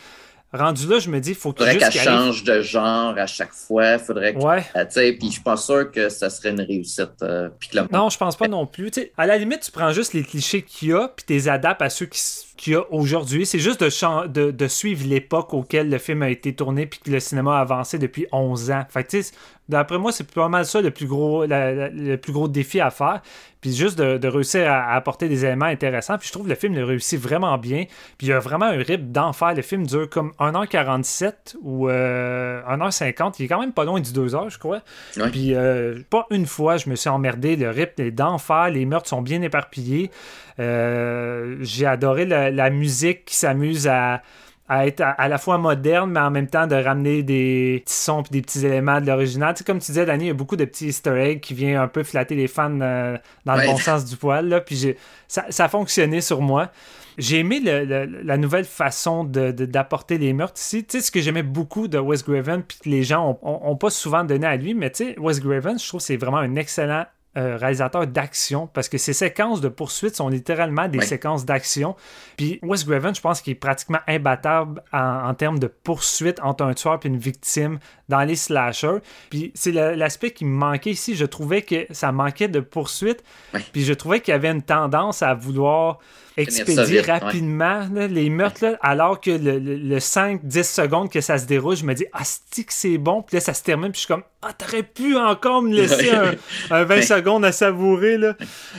Rendu 0.55 0.87
là, 0.87 0.99
je 0.99 1.09
me 1.09 1.19
dis, 1.19 1.29
il 1.31 1.35
faut 1.35 1.53
qu'il 1.53 1.65
faudrait 1.65 1.77
qu'elle 1.91 2.01
change 2.01 2.43
de 2.43 2.61
genre 2.61 3.13
à 3.17 3.27
chaque 3.27 3.53
fois. 3.53 3.97
Faudrait 3.99 4.33
que, 4.33 4.39
Ouais. 4.39 4.63
euh, 4.75 4.85
tu 4.85 4.91
sais, 4.91 5.13
puis 5.13 5.27
je 5.27 5.33
suis 5.33 5.41
pas 5.43 5.57
sûr 5.57 5.91
que 5.91 6.09
ça 6.09 6.29
serait 6.29 6.49
une 6.51 6.61
réussite. 6.61 7.11
euh, 7.21 7.49
le 7.73 7.81
Non, 7.91 8.09
je 8.09 8.17
pense 8.17 8.35
pas 8.35 8.47
non 8.47 8.65
plus. 8.65 8.91
À 9.17 9.25
la 9.25 9.37
limite, 9.37 9.61
tu 9.61 9.71
prends 9.71 9.91
juste 9.91 10.13
les 10.13 10.23
clichés 10.23 10.61
qu'il 10.61 10.89
y 10.89 10.93
a, 10.93 11.07
puis 11.09 11.25
tu 11.27 11.33
les 11.33 11.49
adaptes 11.49 11.81
à 11.81 11.89
ceux 11.89 12.05
qui 12.05 12.19
qu'il 12.57 12.71
y 12.71 12.75
a 12.77 12.83
aujourd'hui. 12.89 13.45
C'est 13.45 13.59
juste 13.59 13.81
de, 13.83 14.27
de, 14.27 14.49
de 14.51 14.67
suivre 14.69 15.05
l'époque 15.05 15.53
auquel 15.53 15.89
le 15.89 15.97
film 15.97 16.21
a 16.21 16.29
été 16.29 16.55
tourné, 16.55 16.85
puis 16.85 16.99
que 17.03 17.11
le 17.11 17.19
cinéma 17.19 17.57
a 17.57 17.59
avancé 17.59 17.99
depuis 17.99 18.27
11 18.31 18.71
ans. 18.71 18.85
Fait 18.89 19.03
que, 19.03 19.09
tu 19.09 19.23
sais, 19.23 19.33
d'après 19.69 19.97
moi, 19.97 20.11
c'est 20.11 20.29
pas 20.31 20.47
mal 20.49 20.65
ça 20.65 20.81
le 20.81 20.91
plus 20.91 21.07
gros, 21.07 21.45
la- 21.45 21.73
la- 21.73 21.89
le 21.89 22.17
plus 22.17 22.33
gros 22.33 22.47
défi 22.47 22.79
à 22.79 22.89
faire. 22.91 23.21
Puis 23.61 23.73
juste 23.75 23.97
de, 23.97 24.17
de 24.19 24.27
réussir 24.27 24.69
à, 24.71 24.91
à 24.91 24.95
apporter 24.95 25.27
des 25.27 25.43
éléments 25.43 25.65
intéressants. 25.65 26.17
Puis 26.19 26.27
je 26.27 26.31
trouve 26.33 26.43
que 26.45 26.49
le 26.49 26.55
film 26.55 26.75
le 26.75 26.83
réussit 26.83 27.19
vraiment 27.19 27.57
bien. 27.57 27.85
Puis 28.19 28.27
il 28.27 28.29
y 28.29 28.33
a 28.33 28.37
vraiment 28.39 28.67
un 28.67 28.77
rythme 28.77 29.07
d'enfer. 29.11 29.55
Le 29.55 29.63
film 29.63 29.87
dure 29.87 30.07
comme 30.07 30.33
1h47 30.39 31.55
ou 31.63 31.89
euh, 31.89 32.61
1h50. 32.69 33.35
Il 33.39 33.45
est 33.45 33.47
quand 33.47 33.59
même 33.59 33.73
pas 33.73 33.83
loin 33.85 33.99
du 33.99 34.11
2h, 34.11 34.49
je 34.51 34.59
crois. 34.59 34.81
Ouais. 35.17 35.29
Puis 35.31 35.55
euh, 35.55 35.95
pas 36.11 36.27
une 36.29 36.45
fois, 36.45 36.77
je 36.77 36.89
me 36.91 36.95
suis 36.95 37.09
emmerdé. 37.09 37.55
Le 37.55 37.71
rythme 37.71 38.03
est 38.03 38.11
d'enfer. 38.11 38.69
Les 38.69 38.85
meurtres 38.85 39.09
sont 39.09 39.23
bien 39.23 39.41
éparpillés. 39.41 40.11
Euh, 40.59 41.57
J'ai 41.61 41.85
adoré 41.85 42.25
la, 42.25 42.51
la 42.51 42.69
musique 42.69 43.25
qui 43.25 43.35
s'amuse 43.35 43.87
à 43.87 44.21
à 44.67 44.87
être 44.87 45.01
à, 45.01 45.11
à 45.11 45.27
la 45.27 45.37
fois 45.37 45.57
moderne, 45.57 46.11
mais 46.11 46.19
en 46.19 46.31
même 46.31 46.47
temps 46.47 46.65
de 46.67 46.75
ramener 46.75 47.21
des 47.23 47.83
petits 47.85 47.93
sons 47.93 48.23
et 48.23 48.29
des 48.31 48.41
petits 48.41 48.65
éléments 48.65 48.99
de 48.99 49.05
l'original. 49.07 49.53
Tu 49.53 49.59
sais, 49.59 49.63
comme 49.63 49.79
tu 49.79 49.87
disais, 49.91 50.05
Danny, 50.05 50.25
il 50.25 50.27
y 50.27 50.31
a 50.31 50.33
beaucoup 50.33 50.55
de 50.55 50.65
petits 50.65 50.87
easter 50.87 51.11
eggs 51.11 51.39
qui 51.39 51.53
viennent 51.53 51.77
un 51.77 51.87
peu 51.87 52.03
flatter 52.03 52.35
les 52.35 52.47
fans 52.47 52.79
euh, 52.81 53.17
dans 53.45 53.55
Ouais. 53.55 53.65
le 53.67 53.71
bon 53.71 53.77
sens 53.77 54.05
du 54.05 54.17
poil. 54.17 54.47
Là, 54.49 54.61
puis 54.61 54.75
j'ai- 54.75 54.97
ça, 55.27 55.45
ça 55.49 55.65
a 55.65 55.69
fonctionné 55.69 56.19
sur 56.21 56.41
moi. 56.41 56.71
J'ai 57.17 57.39
aimé 57.39 57.61
le- 57.63 57.85
le- 57.85 58.21
la 58.23 58.37
nouvelle 58.37 58.65
façon 58.65 59.23
de- 59.23 59.51
de- 59.51 59.65
d'apporter 59.65 60.17
les 60.17 60.33
meurtres 60.33 60.59
ici. 60.59 60.83
Tu 60.83 60.97
sais, 60.97 61.01
ce 61.05 61.11
que 61.11 61.21
j'aimais 61.21 61.43
beaucoup 61.43 61.87
de 61.87 61.97
Wes 61.97 62.23
Craven, 62.23 62.61
puis 62.63 62.77
que 62.83 62.89
les 62.89 63.03
gens 63.03 63.37
ont, 63.41 63.49
ont- 63.49 63.71
ont 63.71 63.75
pas 63.77 63.89
souvent 63.89 64.23
donné 64.25 64.45
à 64.47 64.57
lui, 64.57 64.73
mais 64.73 64.89
tu 64.89 65.05
sais, 65.05 65.19
Wes 65.19 65.39
Craven, 65.39 65.79
je 65.79 65.87
trouve 65.87 65.99
que 66.01 66.05
c'est 66.07 66.17
vraiment 66.17 66.37
un 66.39 66.55
excellent 66.55 67.05
euh, 67.37 67.57
réalisateur 67.57 68.07
d'action 68.07 68.67
parce 68.67 68.87
que 68.89 68.97
ces 68.97 69.13
séquences 69.13 69.61
de 69.61 69.67
poursuite 69.67 70.15
sont 70.15 70.29
littéralement 70.29 70.87
des 70.87 70.99
Oui. 70.99 71.05
séquences 71.05 71.45
d'action. 71.45 71.95
Puis 72.37 72.59
Wes 72.63 72.83
Craven, 72.83 73.13
je 73.13 73.21
pense 73.21 73.41
qu'il 73.41 73.51
est 73.51 73.55
pratiquement 73.55 73.99
imbattable 74.07 74.81
en, 74.93 75.27
en 75.29 75.33
termes 75.33 75.59
de 75.59 75.67
poursuite 75.67 76.39
entre 76.41 76.63
un 76.63 76.73
tueur 76.73 76.99
et 77.03 77.07
une 77.07 77.17
victime 77.17 77.79
dans 78.09 78.21
les 78.21 78.35
slashers. 78.35 78.99
Puis 79.29 79.51
c'est 79.53 79.71
l'aspect 79.71 80.31
qui 80.31 80.45
me 80.45 80.55
manquait 80.55 80.91
ici. 80.91 81.15
Je 81.15 81.25
trouvais 81.25 81.61
que 81.61 81.85
ça 81.91 82.11
manquait 82.11 82.47
de 82.47 82.59
poursuite. 82.59 83.23
Oui. 83.53 83.61
Puis 83.73 83.83
je 83.83 83.93
trouvais 83.93 84.21
qu'il 84.21 84.31
y 84.31 84.35
avait 84.35 84.51
une 84.51 84.61
tendance 84.63 85.21
à 85.21 85.33
vouloir 85.33 85.99
expédier 86.37 87.01
ouais. 87.01 87.11
rapidement 87.19 87.87
là, 87.93 88.07
les 88.07 88.29
meurtres, 88.29 88.63
là, 88.63 88.77
alors 88.81 89.19
que 89.21 89.31
le, 89.31 89.59
le- 89.59 89.75
le 89.77 89.97
5-10 89.97 90.63
secondes 90.63 91.09
que 91.11 91.21
ça 91.21 91.37
se 91.37 91.45
déroule, 91.45 91.75
je 91.75 91.85
me 91.85 91.93
dis, 91.93 92.05
ah, 92.13 92.21
c'est 92.23 92.63
que 92.63 92.73
c'est 92.73 92.97
bon. 92.97 93.21
Puis 93.21 93.37
là, 93.37 93.41
ça 93.41 93.53
se 93.53 93.63
termine, 93.63 93.91
puis 93.91 94.01
je 94.01 94.05
suis 94.05 94.13
comme, 94.13 94.23
ah, 94.41 94.53
t'aurais 94.53 94.83
pu 94.83 95.15
encore 95.17 95.61
me 95.63 95.73
laisser 95.73 96.11
un, 96.11 96.31
un 96.71 96.83
20 96.83 96.95
Ouais. 96.95 97.01
secondes 97.01 97.43
à 97.45 97.51
savourer. 97.51 98.17
Là. 98.17 98.35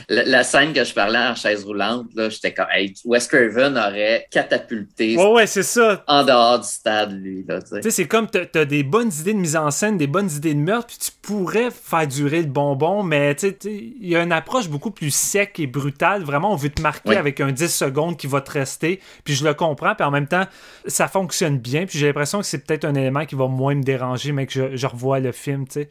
La, 0.07 0.23
la 0.23 0.43
scène 0.43 0.71
que 0.73 0.83
je 0.83 0.93
parlais 0.93 1.17
en 1.19 1.35
chaise 1.35 1.65
roulante, 1.65 2.05
là, 2.15 2.29
j'étais 2.29 2.53
comme, 2.53 2.67
hey, 2.73 2.93
Wes 3.05 3.27
Craven 3.27 3.77
aurait 3.77 4.25
catapulté 4.31 5.17
Ouais, 5.17 5.31
ouais, 5.31 5.47
c'est 5.47 5.63
ça. 5.63 6.03
en 6.07 6.23
dehors 6.23 6.59
du 6.59 6.67
stade, 6.67 7.11
lui, 7.21 7.43
là, 7.47 7.61
tu 7.61 7.81
sais. 7.81 7.91
C'est 7.91 8.07
comme 8.07 8.27
t'as 8.29 8.45
as 8.59 8.65
des 8.65 8.83
bonnes 8.83 9.11
idées 9.19 9.33
de 9.33 9.39
mise 9.39 9.55
en 9.57 9.71
scène, 9.71 9.97
des 9.97 10.07
bonnes 10.07 10.29
idées 10.31 10.53
de 10.53 10.59
meurtre, 10.59 10.87
puis 10.87 10.97
tu 10.99 11.11
pourrais 11.21 11.69
faire 11.71 12.07
durer 12.07 12.41
le 12.41 12.47
bonbon, 12.47 13.03
mais 13.03 13.35
tu 13.35 13.47
sais, 13.47 13.53
tu 13.53 13.67
sais, 13.69 13.75
il 13.99 14.07
y 14.07 14.15
a 14.15 14.21
une 14.23 14.31
approche 14.31 14.69
beaucoup 14.69 14.91
plus 14.91 15.13
sec 15.13 15.59
et 15.59 15.67
brutale. 15.67 16.23
Vraiment, 16.23 16.53
on 16.53 16.55
veut 16.55 16.69
te 16.69 16.81
marquer 16.81 17.09
Oui. 17.09 17.15
avec 17.15 17.41
un 17.41 17.46
10 17.51 17.73
secondes 17.73 18.17
qui 18.17 18.27
va 18.27 18.41
te 18.41 18.51
rester, 18.51 18.99
puis 19.23 19.35
je 19.35 19.43
le 19.43 19.53
comprends, 19.53 19.95
puis 19.95 20.05
en 20.05 20.11
même 20.11 20.27
temps, 20.27 20.45
ça 20.85 21.07
fonctionne 21.07 21.57
bien, 21.57 21.85
puis 21.85 21.97
j'ai 21.97 22.07
l'impression 22.07 22.39
que 22.39 22.45
c'est 22.45 22.65
peut-être 22.65 22.85
un 22.85 22.95
élément 22.95 23.25
qui 23.25 23.35
va 23.35 23.47
moins 23.47 23.75
me 23.75 23.83
déranger, 23.83 24.31
mais 24.31 24.45
que 24.45 24.75
je, 24.75 24.87
revois 24.87 25.19
le 25.19 25.31
film, 25.31 25.67
tu 25.67 25.73
sais. 25.73 25.89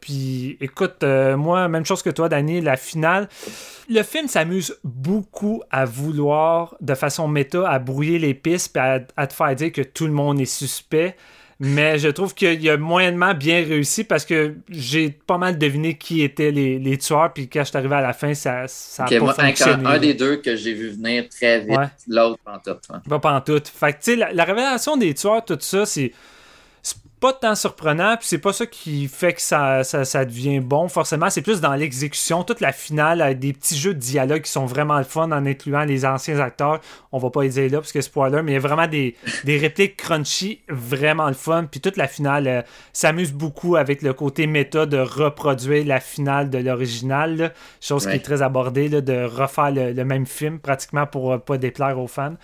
Puis 0.00 0.56
écoute, 0.60 1.04
euh, 1.04 1.36
moi, 1.36 1.68
même 1.68 1.86
chose 1.86 2.02
que 2.02 2.10
toi, 2.10 2.28
Danny, 2.28 2.60
la 2.60 2.76
finale. 2.76 3.28
Le 3.88 4.02
film 4.02 4.26
s'amuse 4.26 4.76
beaucoup 4.82 5.62
à 5.70 5.84
vouloir, 5.84 6.74
de 6.80 6.94
façon 6.94 7.28
méta, 7.28 7.68
à 7.68 7.78
brouiller 7.78 8.18
les 8.18 8.34
pistes 8.34 8.72
puis 8.72 8.82
à 8.82 9.26
te 9.26 9.32
faire 9.32 9.54
dire 9.54 9.70
que 9.70 9.82
tout 9.82 10.06
le 10.06 10.12
monde 10.12 10.40
est 10.40 10.44
suspect. 10.44 11.16
Mais 11.60 11.98
je 11.98 12.08
trouve 12.08 12.34
qu'il 12.34 12.68
a 12.68 12.76
moyennement 12.76 13.34
bien 13.34 13.56
réussi 13.64 14.04
parce 14.04 14.24
que 14.24 14.54
j'ai 14.68 15.10
pas 15.10 15.38
mal 15.38 15.58
deviné 15.58 15.96
qui 15.96 16.22
étaient 16.22 16.50
les, 16.50 16.78
les 16.78 16.98
tueurs. 16.98 17.32
Puis 17.32 17.48
quand 17.48 17.60
je 17.60 17.68
suis 17.68 17.76
arrivé 17.76 17.94
à 17.94 18.00
la 18.00 18.12
fin, 18.12 18.34
ça, 18.34 18.66
ça 18.66 19.04
a 19.04 19.06
Ok, 19.06 19.12
pas 19.18 19.20
moi, 19.20 19.34
un, 19.38 19.46
fonctionné. 19.46 19.86
un 19.86 19.98
des 19.98 20.14
deux 20.14 20.36
que 20.36 20.56
j'ai 20.56 20.74
vu 20.74 20.90
venir 20.90 21.28
très 21.28 21.60
vite, 21.60 21.70
Ouais. 21.76 21.86
l'autre 22.08 22.38
en 22.46 22.54
hein. 22.56 23.02
Pas 23.08 23.18
pantoute. 23.18 23.68
Fait 23.68 23.92
que, 23.92 23.98
tu 23.98 24.10
sais, 24.12 24.16
la, 24.16 24.32
la 24.32 24.44
révélation 24.44 24.96
des 24.96 25.14
tueurs, 25.14 25.44
tout 25.44 25.58
ça, 25.60 25.86
c'est. 25.86 26.12
Pas 27.22 27.32
tant 27.32 27.54
surprenant, 27.54 28.16
puis 28.16 28.26
c'est 28.26 28.38
pas 28.38 28.52
ça 28.52 28.66
qui 28.66 29.06
fait 29.06 29.32
que 29.32 29.40
ça, 29.40 29.84
ça, 29.84 30.04
ça 30.04 30.24
devient 30.24 30.58
bon, 30.58 30.88
forcément. 30.88 31.30
C'est 31.30 31.40
plus 31.40 31.60
dans 31.60 31.74
l'exécution, 31.74 32.42
toute 32.42 32.60
la 32.60 32.72
finale, 32.72 33.22
avec 33.22 33.38
des 33.38 33.52
petits 33.52 33.76
jeux 33.78 33.94
de 33.94 34.00
dialogue 34.00 34.42
qui 34.42 34.50
sont 34.50 34.66
vraiment 34.66 34.98
le 34.98 35.04
fun 35.04 35.30
en 35.30 35.46
incluant 35.46 35.84
les 35.84 36.04
anciens 36.04 36.40
acteurs. 36.40 36.80
On 37.12 37.20
va 37.20 37.30
pas 37.30 37.44
les 37.44 37.50
dire 37.50 37.70
là, 37.70 37.78
parce 37.78 37.92
que 37.92 38.00
spoiler, 38.00 38.42
mais 38.42 38.50
il 38.50 38.54
y 38.54 38.58
a 38.58 38.60
vraiment 38.60 38.88
des, 38.88 39.14
des 39.44 39.56
répliques 39.56 39.96
crunchy, 39.96 40.62
vraiment 40.68 41.28
le 41.28 41.34
fun. 41.34 41.68
Puis 41.70 41.78
toute 41.78 41.96
la 41.96 42.08
finale 42.08 42.48
euh, 42.48 42.62
s'amuse 42.92 43.32
beaucoup 43.32 43.76
avec 43.76 44.02
le 44.02 44.12
côté 44.14 44.48
méta 44.48 44.84
de 44.86 44.98
reproduire 44.98 45.86
la 45.86 46.00
finale 46.00 46.50
de 46.50 46.58
l'original, 46.58 47.54
chose 47.80 48.04
qui 48.04 48.16
est 48.16 48.24
très 48.24 48.42
abordée, 48.42 48.88
là, 48.88 49.00
de 49.00 49.22
refaire 49.22 49.70
le, 49.70 49.92
le 49.92 50.04
même 50.04 50.26
film 50.26 50.58
pratiquement 50.58 51.06
pour 51.06 51.34
euh, 51.34 51.38
pas 51.38 51.56
déplaire 51.56 52.00
aux 52.00 52.08
fans. 52.08 52.34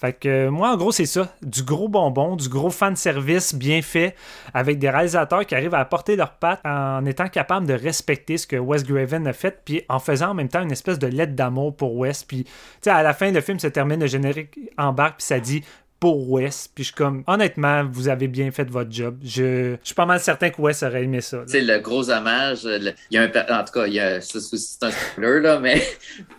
Fait 0.00 0.14
que 0.14 0.28
euh, 0.28 0.50
moi, 0.50 0.72
en 0.72 0.76
gros, 0.78 0.92
c'est 0.92 1.04
ça. 1.04 1.28
Du 1.42 1.62
gros 1.62 1.86
bonbon, 1.86 2.34
du 2.34 2.48
gros 2.48 2.70
fan 2.70 2.96
service 2.96 3.54
bien 3.54 3.82
fait, 3.82 4.14
avec 4.54 4.78
des 4.78 4.88
réalisateurs 4.88 5.44
qui 5.44 5.54
arrivent 5.54 5.74
à 5.74 5.80
apporter 5.80 6.16
leur 6.16 6.32
patte 6.32 6.60
en 6.64 7.04
étant 7.04 7.28
capables 7.28 7.66
de 7.66 7.74
respecter 7.74 8.38
ce 8.38 8.46
que 8.46 8.56
Wes 8.56 8.82
Craven 8.82 9.26
a 9.26 9.34
fait, 9.34 9.60
puis 9.62 9.82
en 9.90 9.98
faisant 9.98 10.30
en 10.30 10.34
même 10.34 10.48
temps 10.48 10.62
une 10.62 10.72
espèce 10.72 10.98
de 10.98 11.06
lettre 11.06 11.34
d'amour 11.34 11.76
pour 11.76 11.94
Wes. 11.98 12.24
Puis, 12.24 12.44
tu 12.44 12.50
sais, 12.80 12.90
à 12.90 13.02
la 13.02 13.12
fin, 13.12 13.30
le 13.30 13.42
film 13.42 13.58
se 13.58 13.66
termine, 13.66 14.00
le 14.00 14.06
générique 14.06 14.58
embarque, 14.78 15.18
puis 15.18 15.26
ça 15.26 15.38
dit 15.38 15.62
pour 16.00 16.30
Wes. 16.30 16.68
Puis 16.74 16.84
je 16.84 16.88
suis 16.88 16.94
comme, 16.96 17.22
honnêtement, 17.26 17.84
vous 17.92 18.08
avez 18.08 18.26
bien 18.26 18.50
fait 18.50 18.68
votre 18.68 18.90
job. 18.90 19.18
Je, 19.22 19.74
je 19.74 19.76
suis 19.82 19.94
pas 19.94 20.06
mal 20.06 20.18
certain 20.20 20.50
que 20.50 20.60
Wes 20.60 20.82
aurait 20.82 21.04
aimé 21.04 21.20
ça. 21.20 21.38
sais, 21.46 21.60
le 21.60 21.78
gros 21.78 22.10
hommage, 22.10 22.64
le- 22.64 22.92
il 23.10 23.14
y 23.14 23.18
a 23.18 23.22
un, 23.22 23.60
en 23.60 23.64
tout 23.64 23.72
cas, 23.74 23.86
il 23.86 23.92
y 23.94 24.00
a, 24.00 24.20
c'est 24.20 24.40
c'est 24.40 24.82
un 24.84 24.90
spoiler, 24.90 25.40
là, 25.40 25.60
mais 25.60 25.82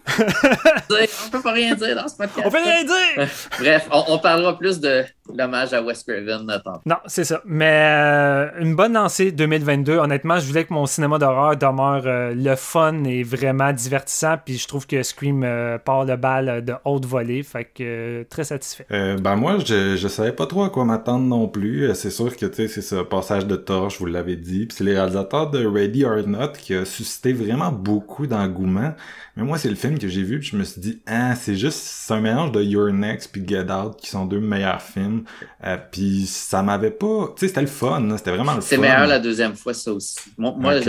on 0.20 1.30
peut 1.32 1.42
pas 1.42 1.52
rien 1.52 1.76
dire 1.76 1.96
dans 1.96 2.08
ce 2.08 2.16
podcast. 2.18 2.42
On 2.46 2.50
peut 2.50 2.58
rien 2.64 2.84
dire! 2.84 3.28
Bref, 3.60 3.88
on, 3.92 4.04
on 4.10 4.20
parlera 4.20 4.58
plus 4.58 4.80
de 4.80 5.04
l'hommage 5.34 5.74
à 5.74 5.82
Wes 5.82 6.04
Craven 6.04 6.50
euh, 6.50 6.58
tantôt. 6.60 6.82
Non, 6.86 6.98
c'est 7.06 7.24
ça. 7.24 7.42
Mais 7.46 7.72
euh, 7.72 8.50
une 8.60 8.76
bonne 8.76 8.94
lancée 8.94 9.32
2022. 9.32 9.98
Honnêtement, 9.98 10.40
je 10.40 10.46
voulais 10.48 10.66
que 10.66 10.74
mon 10.74 10.86
cinéma 10.86 11.18
d'horreur 11.20 11.56
demeure 11.56 12.04
euh, 12.06 12.34
le 12.36 12.56
fun 12.56 13.04
et 13.06 13.24
vraiment 13.24 13.72
divertissant. 13.72 14.36
Puis 14.44 14.58
je 14.58 14.68
trouve 14.68 14.88
que 14.88 15.02
Scream 15.04 15.44
euh, 15.44 15.78
part 15.78 16.06
le 16.06 16.16
bal 16.18 16.64
de 16.66 16.74
haute 16.86 17.06
volée. 17.06 17.44
Fait 17.44 17.66
que 17.66 17.82
euh, 17.82 18.24
très 18.30 18.44
satisfait. 18.44 18.86
Euh, 18.92 19.18
ben 19.18 19.36
moi, 19.36 19.51
je, 19.60 19.96
je 19.96 20.08
savais 20.08 20.32
pas 20.32 20.46
trop 20.46 20.64
à 20.64 20.70
quoi 20.70 20.86
m'attendre 20.86 21.26
non 21.26 21.48
plus. 21.48 21.90
Euh, 21.90 21.94
C'est 21.94 22.10
sûr 22.10 22.36
que 22.36 22.46
tu 22.46 22.56
sais, 22.56 22.68
c'est 22.68 22.82
ce 22.82 22.96
passage 23.04 23.48
de 23.48 23.56
torche, 23.56 24.00
vous 24.00 24.06
l'avez 24.06 24.36
dit. 24.36 24.66
Puis 24.66 24.78
c'est 24.78 24.84
les 24.84 24.94
réalisateurs 24.94 25.50
de 25.50 25.66
Ready 25.66 26.06
or 26.06 26.28
Not 26.28 26.54
qui 26.60 26.74
a 26.76 26.86
suscité 26.86 27.34
vraiment 27.34 27.72
beaucoup 27.72 28.28
d'engouement. 28.28 28.94
Mais 29.36 29.44
moi, 29.44 29.58
c'est 29.58 29.70
le 29.70 29.76
film 29.76 29.98
que 29.98 30.08
j'ai 30.08 30.24
vu, 30.24 30.40
puis 30.40 30.50
je 30.50 30.58
me 30.58 30.64
suis 30.64 30.82
dit, 30.82 31.02
ah, 31.08 31.36
c'est 31.36 31.56
juste, 31.56 31.80
c'est 31.80 32.14
un 32.14 32.20
mélange 32.20 32.52
de 32.52 32.62
Your 32.62 32.92
Next 32.92 33.32
puis 33.32 33.44
Get 33.48 33.72
Out, 33.72 33.96
qui 33.98 34.10
sont 34.10 34.26
deux 34.26 34.42
meilleurs 34.42 34.82
films. 34.82 35.24
Euh, 35.64 35.78
puis 35.92 36.26
ça 36.26 36.62
m'avait 36.62 36.92
pas, 36.92 37.34
tu 37.36 37.42
sais, 37.42 37.48
c'était 37.48 37.62
le 37.62 37.68
fun, 37.68 38.18
c'était 38.18 38.32
vraiment 38.32 38.56
le 38.56 38.62
fun. 38.62 38.68
C'est 38.68 38.78
meilleur 38.78 39.08
la 39.08 39.20
deuxième 39.20 39.56
fois, 39.56 39.74
ça 39.74 39.94
aussi. 39.94 40.18
Moi, 40.38 40.80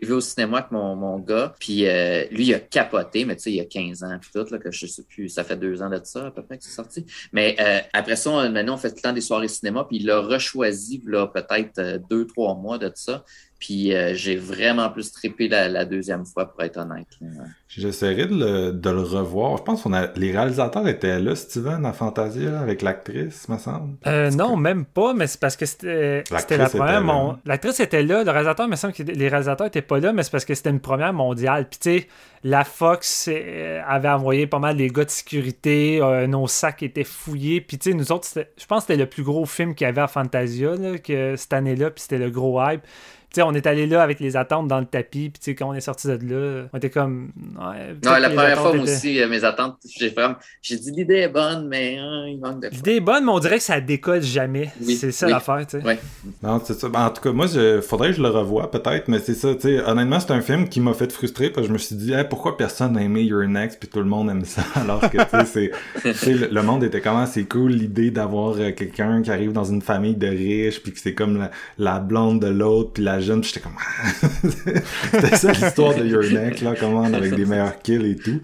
l'ai 0.00 0.06
vu 0.06 0.14
au 0.14 0.20
cinéma 0.20 0.58
avec 0.58 0.70
mon, 0.70 0.96
mon 0.96 1.18
gars, 1.18 1.54
puis 1.58 1.86
euh, 1.86 2.24
lui, 2.30 2.46
il 2.46 2.54
a 2.54 2.60
capoté, 2.60 3.24
mais 3.24 3.36
tu 3.36 3.42
sais, 3.42 3.50
il 3.50 3.56
y 3.56 3.60
a 3.60 3.64
15 3.64 4.02
ans, 4.04 4.18
puis 4.20 4.30
tout, 4.32 4.46
là, 4.50 4.58
que 4.58 4.70
je 4.70 4.86
sais 4.86 5.02
plus, 5.04 5.28
ça 5.28 5.44
fait 5.44 5.56
deux 5.56 5.82
ans 5.82 5.90
de 5.90 6.00
ça, 6.02 6.26
à 6.26 6.30
peu 6.30 6.42
près, 6.42 6.58
que 6.58 6.64
c'est 6.64 6.70
sorti. 6.70 7.04
Mais 7.32 7.56
euh, 7.60 7.80
après 7.92 8.16
ça, 8.16 8.48
maintenant, 8.48 8.74
on 8.74 8.78
fait 8.78 8.94
le 8.94 9.00
temps 9.00 9.12
des 9.12 9.20
soirées 9.20 9.48
cinéma, 9.48 9.84
puis 9.84 9.98
il 9.98 10.06
l'a 10.06 10.20
rechoisi, 10.20 11.02
là, 11.06 11.26
peut-être 11.26 11.78
euh, 11.78 11.98
deux, 12.08 12.26
trois 12.26 12.54
mois 12.54 12.78
de 12.78 12.90
ça. 12.94 13.24
Puis 13.60 13.94
euh, 13.94 14.14
j'ai 14.14 14.36
vraiment 14.36 14.88
plus 14.88 15.12
trippé 15.12 15.46
la, 15.46 15.68
la, 15.68 15.84
deuxième 15.84 16.24
fois, 16.24 16.50
pour 16.50 16.62
être 16.62 16.78
honnête. 16.78 17.06
J'essaierai 17.68 18.26
de 18.26 18.34
le, 18.34 18.72
de 18.72 18.90
le 18.90 19.02
revoir. 19.02 19.58
Je 19.58 19.62
pense 19.62 19.82
qu'on 19.82 19.92
a 19.92 20.08
les 20.16 20.32
réalisateurs 20.32 20.88
étaient 20.88 21.20
là, 21.20 21.36
Steven, 21.36 21.84
à 21.84 21.92
Fantasia, 21.92 22.58
avec 22.58 22.80
l'actrice, 22.80 23.48
me 23.50 23.58
semble. 23.58 23.96
Euh, 24.06 24.30
non, 24.30 24.56
même 24.56 24.86
pas, 24.86 25.12
mais 25.12 25.26
c'est 25.26 25.38
parce 25.38 25.56
que 25.56 25.66
c'était 25.66 26.24
la 26.56 26.70
première. 26.70 27.02
Mon... 27.02 27.36
L'actrice 27.44 27.80
était 27.80 28.02
là, 28.02 28.24
le 28.24 28.30
réalisateur, 28.30 28.66
me 28.66 28.76
semble 28.76 28.94
que 28.94 29.02
les 29.02 29.28
réalisateurs 29.28 29.66
étaient 29.66 29.82
pas 29.82 30.00
là, 30.00 30.14
mais 30.14 30.22
c'est 30.22 30.32
parce 30.32 30.46
que 30.46 30.54
c'était 30.54 30.70
une 30.70 30.80
première 30.80 31.12
mondiale. 31.12 31.68
Puis 31.68 31.78
tu 31.80 31.98
sais, 31.98 32.08
la 32.42 32.64
Fox 32.64 33.28
euh, 33.30 33.82
avait 33.86 34.08
envoyé 34.08 34.46
pas 34.46 34.58
mal 34.58 34.78
des 34.78 34.88
gars 34.88 35.04
de 35.04 35.10
sécurité, 35.10 36.00
euh, 36.00 36.26
nos 36.26 36.46
sacs 36.46 36.82
étaient 36.82 37.04
fouillés. 37.04 37.60
Puis 37.60 37.76
tu 37.76 37.90
sais, 37.90 37.96
nous 37.96 38.10
autres, 38.10 38.26
je 38.34 38.66
pense 38.66 38.84
que 38.84 38.92
c'était 38.92 39.02
le 39.02 39.08
plus 39.08 39.22
gros 39.22 39.44
film 39.44 39.74
qu'il 39.74 39.84
y 39.84 39.88
avait 39.88 40.00
à 40.00 40.08
Fantasia 40.08 40.76
là, 40.76 40.96
que 40.96 41.36
cette 41.36 41.52
année-là, 41.52 41.90
puis 41.90 42.00
c'était 42.00 42.18
le 42.18 42.30
gros 42.30 42.58
hype 42.62 42.80
sais, 43.34 43.42
on 43.42 43.52
est 43.52 43.66
allé 43.66 43.86
là 43.86 44.02
avec 44.02 44.20
les 44.20 44.36
attentes 44.36 44.68
dans 44.68 44.80
le 44.80 44.86
tapis, 44.86 45.30
puis 45.30 45.54
quand 45.54 45.68
on 45.68 45.74
est 45.74 45.80
sorti 45.80 46.08
de 46.08 46.12
là, 46.12 46.68
on 46.72 46.78
était 46.78 46.90
comme. 46.90 47.32
non, 47.54 48.12
la 48.18 48.30
première 48.30 48.58
fois, 48.58 48.72
aussi, 48.72 49.20
euh, 49.20 49.28
mes 49.28 49.44
attentes, 49.44 49.78
j'ai 49.98 50.08
vraiment. 50.08 50.36
J'ai 50.62 50.76
dit 50.76 50.90
l'idée 50.90 51.16
est 51.16 51.28
bonne, 51.28 51.68
mais 51.68 51.98
hein, 51.98 52.26
il 52.26 52.38
manque 52.40 52.62
de. 52.62 52.68
L'idée 52.68 52.96
est 52.96 53.00
bonne, 53.00 53.24
mais 53.24 53.32
on 53.32 53.38
dirait 53.38 53.58
que 53.58 53.64
ça 53.64 53.80
décolle 53.80 54.22
jamais. 54.22 54.70
c'est 54.80 55.12
ça 55.12 55.28
l'affaire, 55.28 55.66
tu 55.66 55.80
sais. 55.80 55.86
Oui. 55.86 55.94
Non, 56.42 56.60
c'est 56.64 56.74
ça. 56.74 56.88
Ben, 56.88 57.06
en 57.06 57.10
tout 57.10 57.22
cas, 57.22 57.32
moi, 57.32 57.46
je... 57.46 57.80
faudrait 57.80 58.10
que 58.10 58.16
je 58.16 58.22
le 58.22 58.28
revoie 58.28 58.70
peut-être, 58.70 59.08
mais 59.08 59.18
c'est 59.18 59.34
ça, 59.34 59.54
tu 59.54 59.62
sais. 59.62 59.80
Honnêtement, 59.84 60.20
c'est 60.20 60.32
un 60.32 60.40
film 60.40 60.68
qui 60.68 60.80
m'a 60.80 60.94
fait 60.94 61.10
frustrer 61.12 61.50
parce 61.50 61.66
que 61.66 61.68
je 61.68 61.72
me 61.72 61.78
suis 61.78 61.96
dit, 61.96 62.12
pourquoi 62.28 62.56
personne 62.56 62.92
n'a 62.92 63.02
aimé 63.02 63.22
Your 63.22 63.46
Next, 63.46 63.78
puis 63.78 63.88
tout 63.88 64.00
le 64.00 64.06
monde 64.06 64.30
aime 64.30 64.44
ça, 64.44 64.62
alors 64.74 65.00
que, 65.00 65.18
tu 65.18 65.46
sais, 66.14 66.32
le 66.50 66.62
monde 66.62 66.84
était 66.84 67.00
comment 67.00 67.26
c'est 67.26 67.44
cool 67.44 67.72
l'idée 67.72 68.10
d'avoir 68.10 68.56
euh, 68.58 68.72
quelqu'un 68.72 69.22
qui 69.22 69.30
arrive 69.30 69.52
dans 69.52 69.64
une 69.64 69.82
famille 69.82 70.16
de 70.16 70.26
riches, 70.26 70.82
puis 70.82 70.92
que 70.92 70.98
c'est 70.98 71.14
comme 71.14 71.38
la, 71.38 71.50
la 71.78 72.00
blonde 72.00 72.40
de 72.40 72.48
l'autre, 72.48 72.92
puis 72.94 73.02
la 73.02 73.19
jeune, 73.20 73.42
j'étais 73.44 73.60
comme 73.60 73.72
c'était 75.12 75.36
ça 75.36 75.52
l'histoire 75.52 75.94
de 75.94 76.04
Your 76.06 76.24
Neck 76.24 76.60
là, 76.60 76.74
comment 76.78 77.04
avec 77.04 77.34
des 77.34 77.44
meilleurs 77.44 77.78
kills 77.80 78.10
et 78.10 78.16
tout. 78.16 78.40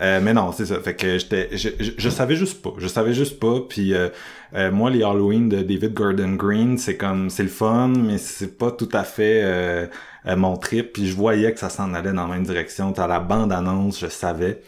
Euh, 0.00 0.20
mais 0.20 0.34
non, 0.34 0.52
c'est 0.52 0.66
ça. 0.66 0.80
Fait 0.80 0.94
que 0.94 1.18
j'étais, 1.18 1.56
je, 1.56 1.68
je, 1.96 2.08
savais 2.08 2.36
juste 2.36 2.62
pas. 2.62 2.72
Je 2.78 2.88
savais 2.88 3.12
juste 3.12 3.38
pas. 3.38 3.60
Puis 3.68 3.94
euh, 3.94 4.08
euh, 4.54 4.70
moi, 4.70 4.90
les 4.90 5.02
Halloween 5.02 5.48
de 5.48 5.62
David 5.62 5.94
Gordon 5.94 6.34
Green, 6.34 6.78
c'est 6.78 6.96
comme, 6.96 7.30
c'est 7.30 7.44
le 7.44 7.48
fun, 7.48 7.88
mais 7.88 8.18
c'est 8.18 8.58
pas 8.58 8.70
tout 8.70 8.88
à 8.92 9.04
fait 9.04 9.88
mon 10.24 10.56
trip. 10.56 10.92
Puis 10.94 11.06
je 11.06 11.14
voyais 11.14 11.52
que 11.52 11.60
ça 11.60 11.68
s'en 11.68 11.94
allait 11.94 12.12
dans 12.12 12.26
la 12.26 12.34
même 12.34 12.44
direction. 12.44 12.92
T'as 12.92 13.06
la 13.06 13.20
bande 13.20 13.52
annonce, 13.52 14.00
je 14.00 14.08
savais. 14.08 14.62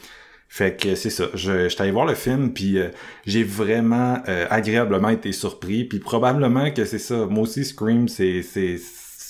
Fait 0.48 0.76
que 0.76 0.94
c'est 0.94 1.10
ça. 1.10 1.24
Je, 1.34 1.68
j'étais 1.68 1.82
allé 1.82 1.90
voir 1.90 2.06
le 2.06 2.14
film, 2.14 2.52
puis 2.52 2.78
euh, 2.78 2.88
j'ai 3.26 3.42
vraiment 3.42 4.22
agréablement 4.48 5.10
été 5.10 5.32
surpris. 5.32 5.84
Puis 5.84 5.98
probablement 5.98 6.70
que 6.70 6.84
c'est 6.84 7.00
ça. 7.00 7.26
Moi 7.26 7.42
aussi, 7.42 7.64
Scream, 7.64 8.08
c'est 8.08 8.42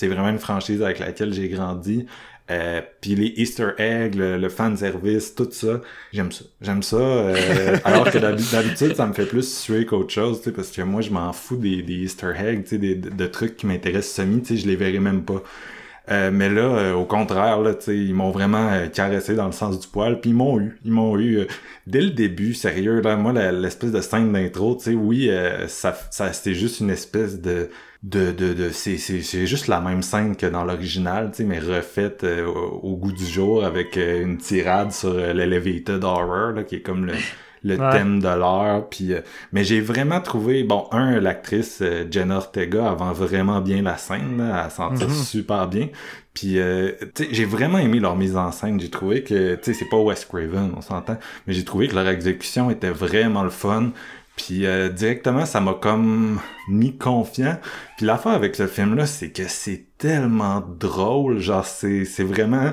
vraiment 0.03 0.29
une 0.29 0.39
franchise 0.39 0.83
avec 0.83 0.99
laquelle 0.99 1.33
j'ai 1.33 1.49
grandi. 1.49 2.07
Euh, 2.49 2.81
puis 3.01 3.17
les 3.17 3.33
Easter 3.37 3.71
eggs, 3.79 4.15
le, 4.15 4.49
fan 4.49 4.77
service, 4.77 5.35
tout 5.35 5.49
ça, 5.51 5.81
j'aime 6.13 6.31
ça. 6.31 6.45
J'aime 6.61 6.83
ça. 6.83 6.97
Euh, 6.97 7.77
alors 7.85 8.11
que 8.11 8.19
d'habitude, 8.19 8.95
ça 8.95 9.07
me 9.07 9.13
fait 9.13 9.27
plus 9.27 9.59
suer 9.59 9.85
qu'autre 9.85 10.13
chose, 10.13 10.41
parce 10.55 10.71
que 10.71 10.83
moi, 10.83 11.01
je 11.01 11.11
m'en 11.11 11.33
fous 11.33 11.57
des, 11.57 11.83
des 11.83 11.95
Easter 11.95 12.33
eggs, 12.39 12.69
des, 12.69 12.95
de, 12.95 13.11
de, 13.11 13.27
trucs 13.27 13.57
qui 13.57 13.67
m'intéressent 13.67 14.25
semi, 14.25 14.43
je 14.45 14.67
les 14.67 14.77
verrai 14.77 15.01
même 15.01 15.25
pas. 15.25 15.43
Euh, 16.09 16.31
mais 16.33 16.49
là, 16.49 16.63
euh, 16.63 16.95
au 16.95 17.05
contraire, 17.05 17.61
là, 17.61 17.73
ils 17.89 18.15
m'ont 18.15 18.31
vraiment 18.31 18.71
euh, 18.73 18.87
caressé 18.87 19.35
dans 19.35 19.47
le 19.47 19.53
sens 19.53 19.81
du 19.81 19.89
poil, 19.89 20.21
puis 20.21 20.31
ils 20.31 20.37
m'ont 20.37 20.61
eu. 20.61 20.79
Ils 20.85 20.93
m'ont 20.93 21.19
eu 21.19 21.47
dès 21.87 22.01
le 22.01 22.11
début, 22.11 22.55
sérieux. 22.55 23.01
Là, 23.01 23.17
moi, 23.17 23.33
l'espèce 23.51 23.93
de 23.93 24.01
scène 24.01 24.33
d'intro, 24.33 24.77
tu 24.77 24.85
sais, 24.85 24.95
oui, 24.95 25.31
ça, 25.67 25.97
ça 26.11 26.33
c'était 26.33 26.55
juste 26.55 26.81
une 26.81 26.91
espèce 26.91 27.41
de 27.41 27.71
de, 28.03 28.31
de, 28.33 28.53
de 28.53 28.71
c'est, 28.71 28.99
c'est, 28.99 29.23
c'est 29.23 29.47
juste 29.47 29.69
la 29.69 29.81
même 29.81 30.03
scène 30.03 30.37
que 30.37 30.47
dans 30.47 30.65
l'original, 30.65 31.31
tu 31.31 31.39
sais, 31.39 31.45
mais 31.45 31.59
refaite 31.59 32.25
au, 32.25 32.97
goût 32.97 33.13
du 33.13 33.27
jour 33.27 33.65
avec 33.65 33.97
une 33.97 34.39
tirade 34.39 34.93
sur 34.93 35.15
l'elevated 35.15 36.05
horror, 36.05 36.53
là, 36.53 36.63
qui 36.63 36.77
est 36.77 36.83
comme 36.83 37.07
le, 37.07 37.15
le 37.67 37.77
thème 37.93 38.21
de 38.21 38.29
l'heure. 38.29 38.89
Puis, 38.89 39.13
euh, 39.13 39.21
mais 39.53 39.65
j'ai 39.65 39.81
vraiment 39.81 40.21
trouvé, 40.21 40.63
bon, 40.63 40.87
un, 40.93 41.21
l'actrice 41.21 41.79
euh, 41.83 42.05
Jenna 42.11 42.37
Ortega 42.37 42.91
avant 42.91 43.13
vraiment 43.13 43.61
bien 43.61 43.83
la 43.83 43.97
scène, 43.97 44.39
là, 44.39 44.63
elle 44.65 44.71
s'en 44.71 44.95
tire 44.95 45.09
mhm. 45.09 45.15
super 45.15 45.69
bien. 45.69 45.89
Puis, 46.35 46.59
euh, 46.59 46.93
j'ai 47.31 47.45
vraiment 47.45 47.79
aimé 47.79 47.99
leur 47.99 48.17
mise 48.17 48.37
en 48.37 48.53
scène. 48.53 48.79
J'ai 48.79 48.91
trouvé 48.91 49.23
que, 49.23 49.55
tu 49.57 49.65
sais, 49.65 49.73
c'est 49.73 49.89
pas 49.89 49.97
Wes 49.97 50.25
Craven, 50.25 50.73
on 50.77 50.83
s'entend, 50.83 51.17
mais 51.47 51.55
j'ai 51.55 51.65
trouvé 51.65 51.89
que 51.89 51.95
leur 51.95 52.09
exécution 52.09 52.71
était 52.71 52.91
vraiment 52.91 53.43
le 53.43 53.51
fun. 53.51 53.91
Puis 54.37 54.67
euh, 54.67 54.89
directement, 54.91 55.47
ça 55.47 55.61
m'a 55.61 55.75
comme 55.75 56.41
mis 56.69 56.97
confiant. 56.97 57.59
Puis 57.97 58.07
l'affaire 58.07 58.33
avec 58.33 58.55
ce 58.55 58.67
film-là, 58.67 59.07
c'est 59.07 59.31
que 59.31 59.49
c'est 59.49 59.87
tellement 59.99 60.63
drôle. 60.79 61.39
Genre, 61.39 61.65
c'est, 61.65 62.05
c'est 62.05 62.25
vraiment 62.25 62.73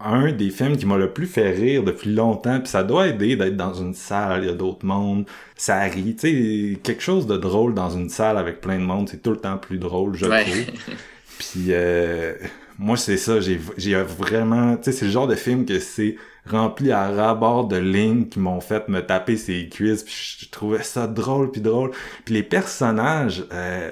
un 0.00 0.32
des 0.32 0.50
films 0.50 0.76
qui 0.76 0.86
m'a 0.86 0.96
le 0.96 1.12
plus 1.12 1.26
fait 1.26 1.50
rire 1.50 1.82
depuis 1.82 2.12
longtemps, 2.12 2.58
puis 2.58 2.68
ça 2.68 2.82
doit 2.82 3.08
aider 3.08 3.36
d'être 3.36 3.56
dans 3.56 3.72
une 3.74 3.94
salle, 3.94 4.42
il 4.42 4.48
y 4.48 4.50
a 4.50 4.54
d'autres 4.54 4.84
mondes, 4.84 5.24
ça 5.56 5.80
rit, 5.82 6.16
tu 6.16 6.74
sais, 6.74 6.80
quelque 6.82 7.02
chose 7.02 7.26
de 7.26 7.36
drôle 7.36 7.74
dans 7.74 7.90
une 7.90 8.10
salle 8.10 8.36
avec 8.36 8.60
plein 8.60 8.78
de 8.78 8.84
monde, 8.84 9.08
c'est 9.08 9.22
tout 9.22 9.30
le 9.30 9.38
temps 9.38 9.56
plus 9.56 9.78
drôle, 9.78 10.14
je 10.14 10.26
trouve. 10.26 10.96
Puis 11.38 11.66
euh, 11.70 12.34
moi 12.78 12.96
c'est 12.96 13.16
ça, 13.16 13.40
j'ai 13.40 13.58
j'ai 13.76 13.94
vraiment, 14.02 14.76
tu 14.76 14.84
sais, 14.84 14.92
c'est 14.92 15.04
le 15.06 15.10
genre 15.10 15.26
de 15.26 15.36
film 15.36 15.64
que 15.64 15.78
c'est 15.78 16.16
rempli 16.46 16.92
à 16.92 17.08
rabord 17.08 17.68
de 17.68 17.76
lignes 17.76 18.28
qui 18.28 18.38
m'ont 18.38 18.60
fait 18.60 18.88
me 18.88 19.00
taper 19.00 19.36
ses 19.36 19.68
cuisses, 19.68 20.02
puis 20.02 20.38
je 20.40 20.50
trouvais 20.50 20.82
ça 20.82 21.06
drôle 21.06 21.50
puis 21.50 21.60
drôle. 21.60 21.90
Puis 22.24 22.34
les 22.34 22.42
personnages 22.42 23.44
euh, 23.52 23.90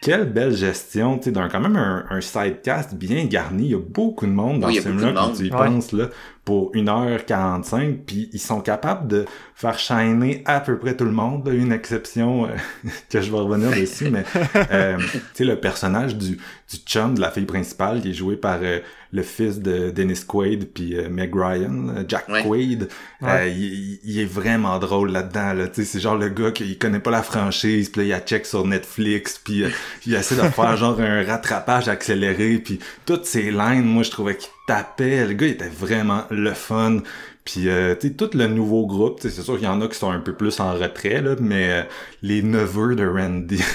quelle 0.00 0.32
belle 0.32 0.54
gestion, 0.54 1.18
tu 1.18 1.24
sais, 1.24 1.30
d'un 1.30 1.48
quand 1.48 1.60
même 1.60 1.76
un, 1.76 2.06
un, 2.08 2.20
sidecast 2.20 2.94
bien 2.94 3.26
garni. 3.26 3.64
Il 3.64 3.70
y 3.72 3.74
a 3.74 3.78
beaucoup 3.78 4.26
de 4.26 4.32
monde 4.32 4.60
dans 4.60 4.72
ce 4.72 4.80
film-là 4.80 5.12
quand 5.12 5.32
tu 5.32 5.46
y 5.46 5.50
penses, 5.50 5.92
là, 5.92 6.08
pour 6.50 6.72
1h45, 6.72 7.98
puis 8.04 8.28
ils 8.32 8.40
sont 8.40 8.60
capables 8.60 9.06
de 9.06 9.24
faire 9.54 9.78
shiner 9.78 10.42
à 10.46 10.58
peu 10.58 10.76
près 10.78 10.96
tout 10.96 11.04
le 11.04 11.12
monde. 11.12 11.48
Une 11.48 11.70
exception 11.70 12.46
euh, 12.46 12.48
que 13.08 13.20
je 13.20 13.30
vais 13.30 13.38
revenir 13.38 13.70
dessus, 13.70 14.10
mais 14.10 14.24
euh, 14.72 14.98
tu 14.98 15.20
sais, 15.32 15.44
le 15.44 15.60
personnage 15.60 16.16
du, 16.16 16.30
du 16.30 16.76
chum 16.84 17.14
de 17.14 17.20
la 17.20 17.30
fille 17.30 17.44
principale 17.44 18.00
qui 18.00 18.10
est 18.10 18.14
joué 18.14 18.34
par 18.34 18.58
euh, 18.62 18.80
le 19.12 19.22
fils 19.22 19.60
de 19.60 19.90
Dennis 19.90 20.24
Quaid 20.26 20.72
puis 20.72 20.96
Meg 21.08 21.32
Ryan, 21.36 22.04
Jack 22.08 22.26
Quaid, 22.26 22.88
il, 23.22 24.18
est 24.18 24.24
vraiment 24.24 24.80
drôle 24.80 25.12
là-dedans. 25.12 25.52
Là. 25.52 25.66
C'est 25.72 26.00
genre 26.00 26.16
le 26.16 26.30
gars 26.30 26.50
qui 26.50 26.78
connaît 26.78 26.98
pas 26.98 27.12
la 27.12 27.22
franchise, 27.22 27.90
puis 27.90 28.06
il 28.06 28.12
a 28.12 28.18
check 28.18 28.44
sur 28.44 28.66
Netflix, 28.66 29.40
puis 29.42 29.64
il 30.04 30.14
essaie 30.14 30.36
de 30.36 30.48
faire 30.48 30.76
genre 30.76 31.00
un 31.00 31.24
rattrapage 31.24 31.88
accéléré, 31.88 32.58
puis 32.58 32.80
toutes 33.06 33.26
ces 33.26 33.52
lines, 33.52 33.84
moi 33.84 34.02
je 34.02 34.10
trouvais 34.10 34.36
qu'il 34.36 34.48
tapait. 34.70 35.26
Le 35.26 35.34
gars 35.34 35.46
il 35.46 35.52
était 35.52 35.68
vraiment 35.68 36.22
le 36.30 36.54
fun. 36.54 37.00
Puis, 37.44 37.68
euh, 37.68 37.96
tu 37.98 38.08
sais, 38.08 38.14
tout 38.14 38.30
le 38.34 38.46
nouveau 38.46 38.86
groupe, 38.86 39.18
c'est 39.20 39.30
sûr 39.30 39.56
qu'il 39.56 39.64
y 39.64 39.68
en 39.68 39.80
a 39.80 39.88
qui 39.88 39.96
sont 39.96 40.10
un 40.10 40.20
peu 40.20 40.34
plus 40.34 40.60
en 40.60 40.74
retrait, 40.74 41.22
là, 41.22 41.34
mais 41.40 41.70
euh, 41.70 41.82
les 42.22 42.42
neveux 42.42 42.94
de 42.94 43.06
Randy. 43.06 43.60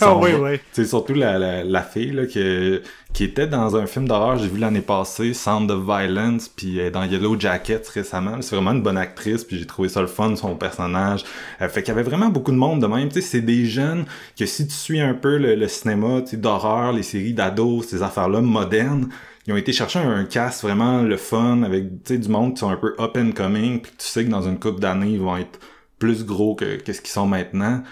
Ah 0.00 0.16
oui, 0.16 0.30
oui. 0.40 0.58
C'est 0.72 0.86
surtout 0.86 1.14
la, 1.14 1.38
la, 1.38 1.62
la, 1.62 1.82
fille, 1.82 2.10
là, 2.10 2.26
qui, 2.26 2.80
qui 3.12 3.24
était 3.24 3.46
dans 3.46 3.76
un 3.76 3.86
film 3.86 4.08
d'horreur, 4.08 4.38
j'ai 4.38 4.48
vu 4.48 4.58
l'année 4.58 4.80
passée, 4.80 5.34
Sound 5.34 5.70
of 5.70 5.84
Violence, 5.84 6.48
puis 6.48 6.80
euh, 6.80 6.90
dans 6.90 7.04
Yellow 7.04 7.38
Jacket 7.38 7.86
récemment. 7.86 8.40
C'est 8.40 8.56
vraiment 8.56 8.72
une 8.72 8.82
bonne 8.82 8.98
actrice, 8.98 9.44
puis 9.44 9.58
j'ai 9.58 9.66
trouvé 9.66 9.88
ça 9.88 10.00
le 10.00 10.06
fun, 10.08 10.34
son 10.34 10.56
personnage. 10.56 11.24
Fait 11.60 11.82
qu'il 11.82 11.88
y 11.88 11.90
avait 11.92 12.02
vraiment 12.02 12.30
beaucoup 12.30 12.50
de 12.50 12.56
monde 12.56 12.80
de 12.80 12.86
même. 12.86 13.08
Tu 13.08 13.20
sais, 13.20 13.28
c'est 13.28 13.40
des 13.40 13.66
jeunes 13.66 14.04
que 14.36 14.46
si 14.46 14.66
tu 14.66 14.74
suis 14.74 15.00
un 15.00 15.14
peu 15.14 15.36
le, 15.36 15.54
le 15.54 15.68
cinéma, 15.68 16.22
tu 16.22 16.30
sais, 16.30 16.36
d'horreur, 16.38 16.92
les 16.92 17.02
séries 17.02 17.34
d'ados, 17.34 17.86
ces 17.86 18.02
affaires-là 18.02 18.40
modernes, 18.40 19.08
ils 19.46 19.52
ont 19.52 19.56
été 19.56 19.72
chercher 19.72 19.98
un 19.98 20.24
cast 20.24 20.62
vraiment 20.62 21.02
le 21.02 21.16
fun 21.16 21.62
avec 21.62 22.02
du 22.04 22.28
monde 22.28 22.54
qui 22.54 22.60
sont 22.60 22.70
un 22.70 22.76
peu 22.76 22.94
up 22.98 23.16
and 23.16 23.32
coming 23.32 23.80
puis 23.80 23.92
tu 23.98 24.06
sais 24.06 24.24
que 24.24 24.30
dans 24.30 24.42
une 24.42 24.58
couple 24.58 24.80
d'années 24.80 25.12
ils 25.12 25.20
vont 25.20 25.36
être 25.36 25.58
plus 25.98 26.24
gros 26.24 26.54
que 26.54 26.76
qu'est-ce 26.76 27.00
qu'ils 27.00 27.12
sont 27.12 27.26
maintenant. 27.26 27.82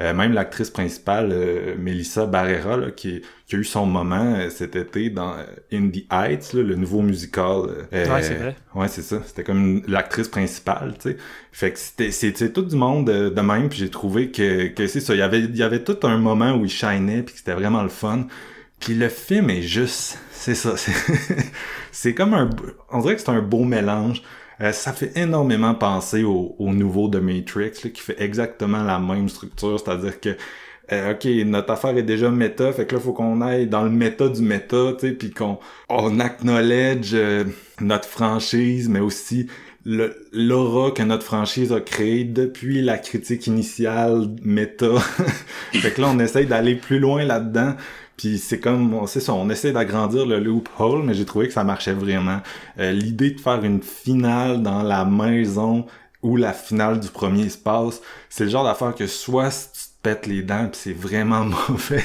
Euh, 0.00 0.14
même 0.14 0.32
l'actrice 0.32 0.70
principale 0.70 1.28
euh, 1.30 1.74
Melissa 1.78 2.24
Barrera 2.24 2.78
là, 2.78 2.90
qui, 2.90 3.20
qui, 3.46 3.56
a 3.56 3.58
eu 3.58 3.64
son 3.64 3.84
moment 3.84 4.34
euh, 4.34 4.48
cet 4.48 4.74
été 4.74 5.10
dans 5.10 5.34
In 5.70 5.90
the 5.90 6.06
Heights 6.10 6.54
le 6.54 6.74
nouveau 6.74 7.02
musical 7.02 7.64
ouais 7.92 8.22
c'est 8.22 8.34
vrai. 8.34 8.56
ouais 8.74 8.88
c'est 8.88 9.02
ça. 9.02 9.20
C'était 9.26 9.44
comme 9.44 9.82
l'actrice 9.86 10.28
principale 10.28 10.94
tu 10.94 11.10
sais. 11.10 11.16
Fait 11.52 11.72
que 11.72 11.78
c'était 11.78 12.12
c'était 12.12 12.50
tout 12.50 12.62
du 12.62 12.76
monde 12.76 13.10
de, 13.10 13.40
même 13.40 13.68
puis 13.68 13.78
j'ai 13.78 13.90
trouvé 13.90 14.30
que 14.30 14.68
que 14.68 14.86
c'est 14.86 15.00
ça. 15.00 15.14
Il 15.14 15.18
y 15.18 15.22
avait 15.22 15.40
il 15.40 15.56
y 15.56 15.62
avait 15.62 15.84
tout 15.84 15.98
un 16.04 16.16
moment 16.16 16.54
où 16.54 16.64
il 16.64 16.70
shinait 16.70 17.22
puis 17.22 17.34
que 17.34 17.38
c'était 17.38 17.54
vraiment 17.54 17.82
le 17.82 17.90
fun. 17.90 18.26
Puis 18.78 18.94
le 18.94 19.10
film 19.10 19.50
est 19.50 19.62
juste 19.62 20.18
c'est 20.40 20.54
ça. 20.54 20.74
C'est 21.92 22.14
comme 22.14 22.32
un... 22.32 22.48
On 22.90 23.00
dirait 23.00 23.14
que 23.14 23.20
c'est 23.20 23.28
un 23.28 23.42
beau 23.42 23.64
mélange. 23.64 24.22
Euh, 24.62 24.72
ça 24.72 24.94
fait 24.94 25.12
énormément 25.14 25.74
penser 25.74 26.24
au, 26.24 26.54
nouveau 26.58 27.08
de 27.08 27.18
Matrix, 27.18 27.72
qui 27.72 28.00
fait 28.00 28.16
exactement 28.18 28.82
la 28.82 28.98
même 28.98 29.28
structure, 29.28 29.78
c'est-à-dire 29.78 30.18
que 30.18 30.36
euh, 30.92 31.12
ok, 31.12 31.26
notre 31.46 31.72
affaire 31.72 31.96
est 31.96 32.02
déjà 32.02 32.30
méta, 32.30 32.72
fait 32.72 32.86
que 32.86 32.94
là, 32.94 33.00
faut 33.00 33.12
qu'on 33.12 33.42
aille 33.42 33.66
dans 33.66 33.82
le 33.82 33.90
méta 33.90 34.28
du 34.28 34.40
méta, 34.40 34.94
tu 34.98 35.08
sais, 35.08 35.12
puis 35.12 35.30
qu'on 35.30 35.58
on 35.88 36.18
acknowledge 36.18 37.12
euh, 37.12 37.44
notre 37.80 38.08
franchise, 38.08 38.88
mais 38.88 39.00
aussi 39.00 39.46
l'aura 39.84 40.90
que 40.90 41.02
notre 41.02 41.24
franchise 41.24 41.72
a 41.72 41.80
créé 41.80 42.24
depuis 42.24 42.82
la 42.82 42.98
critique 42.98 43.46
initiale 43.46 44.28
méta. 44.42 44.98
fait 45.72 45.92
que 45.92 46.00
là, 46.00 46.08
on 46.10 46.18
essaye 46.18 46.46
d'aller 46.46 46.74
plus 46.74 46.98
loin 46.98 47.24
là-dedans. 47.24 47.74
Puis 48.20 48.36
c'est 48.38 48.60
comme, 48.60 48.92
on- 48.92 49.06
c'est 49.06 49.20
ça, 49.20 49.32
on 49.32 49.48
essaie 49.48 49.72
d'agrandir 49.72 50.26
le 50.26 50.38
loophole, 50.38 51.02
mais 51.04 51.14
j'ai 51.14 51.24
trouvé 51.24 51.46
que 51.46 51.54
ça 51.54 51.64
marchait 51.64 51.94
vraiment. 51.94 52.40
Euh, 52.78 52.92
L'idée 52.92 53.30
de 53.30 53.40
faire 53.40 53.64
une 53.64 53.82
finale 53.82 54.62
dans 54.62 54.82
la 54.82 55.06
maison 55.06 55.86
où 56.22 56.36
la 56.36 56.52
finale 56.52 57.00
du 57.00 57.08
premier 57.08 57.48
se 57.48 57.56
passe, 57.56 58.02
c'est 58.28 58.44
le 58.44 58.50
genre 58.50 58.64
d'affaire 58.64 58.94
que 58.94 59.06
soit 59.06 59.48
tu 59.48 59.80
te 59.80 60.02
pètes 60.02 60.26
les 60.26 60.42
dents 60.42 60.66
pis 60.70 60.78
c'est 60.78 60.92
vraiment 60.92 61.44
mauvais, 61.68 62.02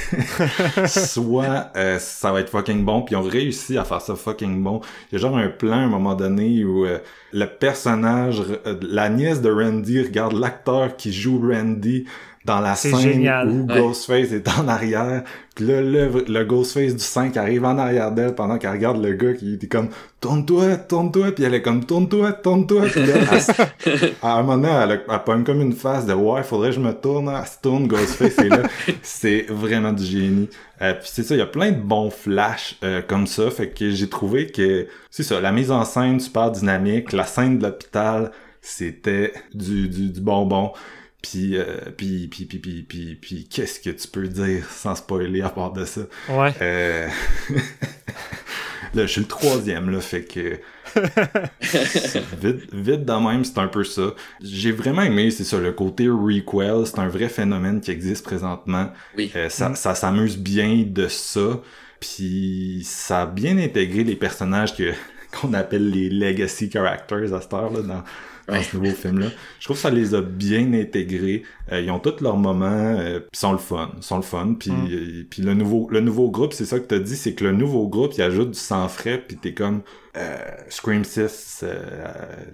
soit 0.87 1.71
euh, 1.75 1.99
ça 1.99 2.31
va 2.31 2.39
être 2.41 2.49
fucking 2.49 2.83
bon, 2.85 3.01
puis 3.01 3.15
ils 3.15 3.17
ont 3.17 3.21
réussi 3.23 3.77
à 3.77 3.83
faire 3.83 4.01
ça 4.01 4.15
fucking 4.15 4.61
bon. 4.63 4.81
Il 5.11 5.15
y 5.15 5.17
a 5.17 5.19
genre 5.21 5.37
un 5.37 5.49
plan 5.49 5.73
à 5.73 5.81
un 5.81 5.87
moment 5.87 6.15
donné 6.15 6.63
où 6.63 6.85
euh, 6.85 6.99
le 7.33 7.45
personnage, 7.45 8.41
euh, 8.65 8.77
la 8.81 9.09
nièce 9.09 9.41
de 9.41 9.51
Randy 9.51 10.01
regarde 10.01 10.33
l'acteur 10.33 10.95
qui 10.95 11.11
joue 11.11 11.41
Randy 11.51 12.05
dans 12.45 12.59
la 12.59 12.75
scène 12.75 12.99
génial. 12.99 13.49
où 13.49 13.65
Ouais. 13.67 13.79
Ghostface 13.79 14.31
est 14.31 14.47
en 14.47 14.67
arrière, 14.67 15.23
puis 15.55 15.65
là, 15.65 15.81
le, 15.81 16.23
le 16.27 16.43
Ghostface 16.45 16.93
du 16.93 17.03
5 17.03 17.35
arrive 17.37 17.65
en 17.65 17.77
arrière 17.77 18.11
d'elle 18.11 18.35
pendant 18.35 18.57
qu'elle 18.59 18.71
regarde 18.71 19.03
le 19.03 19.13
gars 19.13 19.33
qui 19.33 19.55
est 19.55 19.67
comme 19.67 19.89
«Tourne-toi, 20.21 20.75
tourne-toi», 20.77 21.31
puis 21.35 21.43
elle 21.43 21.53
est 21.55 21.61
comme 21.63 21.83
«Tourne-toi, 21.87 22.33
tourne-toi», 22.33 22.83
puis 22.91 23.05
là, 23.05 23.13
elle 23.85 24.13
à 24.21 24.33
un 24.33 24.43
moment 24.43 24.57
donné, 24.57 24.69
elle, 24.73 24.91
a- 24.91 25.13
elle 25.15 25.23
pogne 25.25 25.43
comme 25.43 25.61
une 25.61 25.73
face 25.73 26.05
de 26.05 26.13
«Ouais, 26.13 26.43
faudrait 26.43 26.69
que 26.69 26.75
je 26.75 26.79
me 26.81 26.91
tourne», 26.93 27.33
elle 27.35 27.47
se 27.47 27.57
tourne, 27.63 27.87
Ghostface 27.87 28.37
est 28.37 28.49
là. 28.49 28.63
C'est 29.01 29.45
vraiment 29.49 29.91
du 29.93 30.03
génie. 30.05 30.49
Euh, 30.81 30.93
puis 30.93 31.09
c'est 31.11 31.23
ça, 31.23 31.35
il 31.35 31.39
y 31.39 31.41
a 31.41 31.45
plein 31.47 31.71
de 31.71 31.79
bons 31.79 32.09
flashs 32.09 32.75
euh, 32.83 33.01
comme 33.01 33.27
ça, 33.27 33.49
fait 33.49 33.69
que 33.69 33.89
j'ai 33.91 34.09
trouvé 34.09 34.47
que, 34.47 34.87
c'est 35.09 35.23
ça, 35.23 35.39
la 35.39 35.53
mise 35.53 35.71
en 35.71 35.85
scène 35.85 36.19
super 36.19 36.51
dynamique, 36.51 37.13
la 37.13 37.23
scène 37.23 37.59
de 37.59 37.63
l'hôpital, 37.63 38.31
c'était 38.61 39.31
du, 39.53 39.87
du, 39.87 40.09
du 40.09 40.19
bonbon. 40.19 40.71
Puis, 41.25 41.57
euh, 41.57 41.65
puis, 41.97 42.27
puis, 42.27 42.45
puis, 42.45 42.59
puis, 42.59 42.83
puis, 42.83 43.15
puis, 43.15 43.47
qu'est-ce 43.49 43.79
que 43.79 43.89
tu 43.89 44.07
peux 44.07 44.27
dire 44.27 44.69
sans 44.69 44.93
spoiler 44.93 45.41
à 45.41 45.49
part 45.49 45.73
de 45.73 45.83
ça? 45.83 46.01
Ouais. 46.29 46.53
Euh... 46.61 47.09
là, 48.93 49.05
je 49.05 49.07
suis 49.07 49.21
le 49.21 49.27
troisième, 49.27 49.89
là, 49.89 50.01
fait 50.01 50.23
que... 50.23 50.59
vite, 52.41 52.71
vite 52.71 53.05
de 53.05 53.27
même, 53.27 53.43
c'est 53.43 53.57
un 53.57 53.67
peu 53.67 53.83
ça. 53.83 54.13
J'ai 54.39 54.71
vraiment 54.71 55.01
aimé, 55.01 55.31
c'est 55.31 55.43
ça, 55.43 55.57
le 55.57 55.71
côté 55.71 56.07
requel, 56.07 56.85
c'est 56.85 56.99
un 56.99 57.07
vrai 57.07 57.27
phénomène 57.27 57.81
qui 57.81 57.89
existe 57.89 58.23
présentement. 58.23 58.91
Oui. 59.17 59.31
Euh, 59.35 59.49
ça, 59.49 59.69
Mm. 59.69 59.75
ça 59.75 59.95
s'amuse 59.95 60.37
bien 60.37 60.83
de 60.85 61.07
ça, 61.07 61.59
puis 61.99 62.83
ça 62.85 63.23
a 63.23 63.25
bien 63.25 63.57
intégré 63.57 64.03
les 64.03 64.15
personnages 64.15 64.75
que 64.77 64.93
qu'on 65.41 65.53
appelle 65.55 65.89
les 65.89 66.07
legacy 66.07 66.69
characters 66.69 67.33
à 67.33 67.41
cette 67.41 67.53
heure-là 67.53 67.81
dans, 67.81 68.03
dans 68.47 68.61
ce 68.61 68.77
nouveau 68.77 68.91
film-là. 68.95 69.27
Je 69.59 69.65
trouve 69.65 69.75
que 69.77 69.81
ça 69.81 69.89
les 69.89 70.13
a 70.15 70.21
bien 70.21 70.71
intégrés. 70.73 71.43
Euh, 71.71 71.81
ils 71.81 71.89
ont 71.91 71.99
tous 71.99 72.21
leurs 72.21 72.37
moments, 72.37 72.65
euh, 72.99 73.19
pis 73.19 73.39
sont 73.39 73.51
le 73.51 73.57
fun, 73.57 73.91
sont 74.01 74.17
le 74.17 74.21
fun. 74.23 74.55
Puis 74.59 74.71
Mm. 74.71 74.87
euh, 74.91 75.23
puis 75.29 75.41
le 75.41 75.53
nouveau 75.53 75.87
le 75.89 75.99
nouveau 76.01 76.29
groupe, 76.29 76.53
c'est 76.53 76.65
ça 76.65 76.79
que 76.79 76.85
t'as 76.85 76.99
dit, 76.99 77.15
c'est 77.15 77.33
que 77.33 77.43
le 77.43 77.51
nouveau 77.51 77.87
groupe, 77.87 78.13
il 78.17 78.21
ajoute 78.21 78.51
du 78.51 78.59
sang 78.59 78.87
frais, 78.87 79.17
puis 79.27 79.37
t'es 79.37 79.53
comme 79.53 79.81
euh, 80.17 80.37
Scream 80.69 81.03
6, 81.03 81.61
euh, 81.63 81.75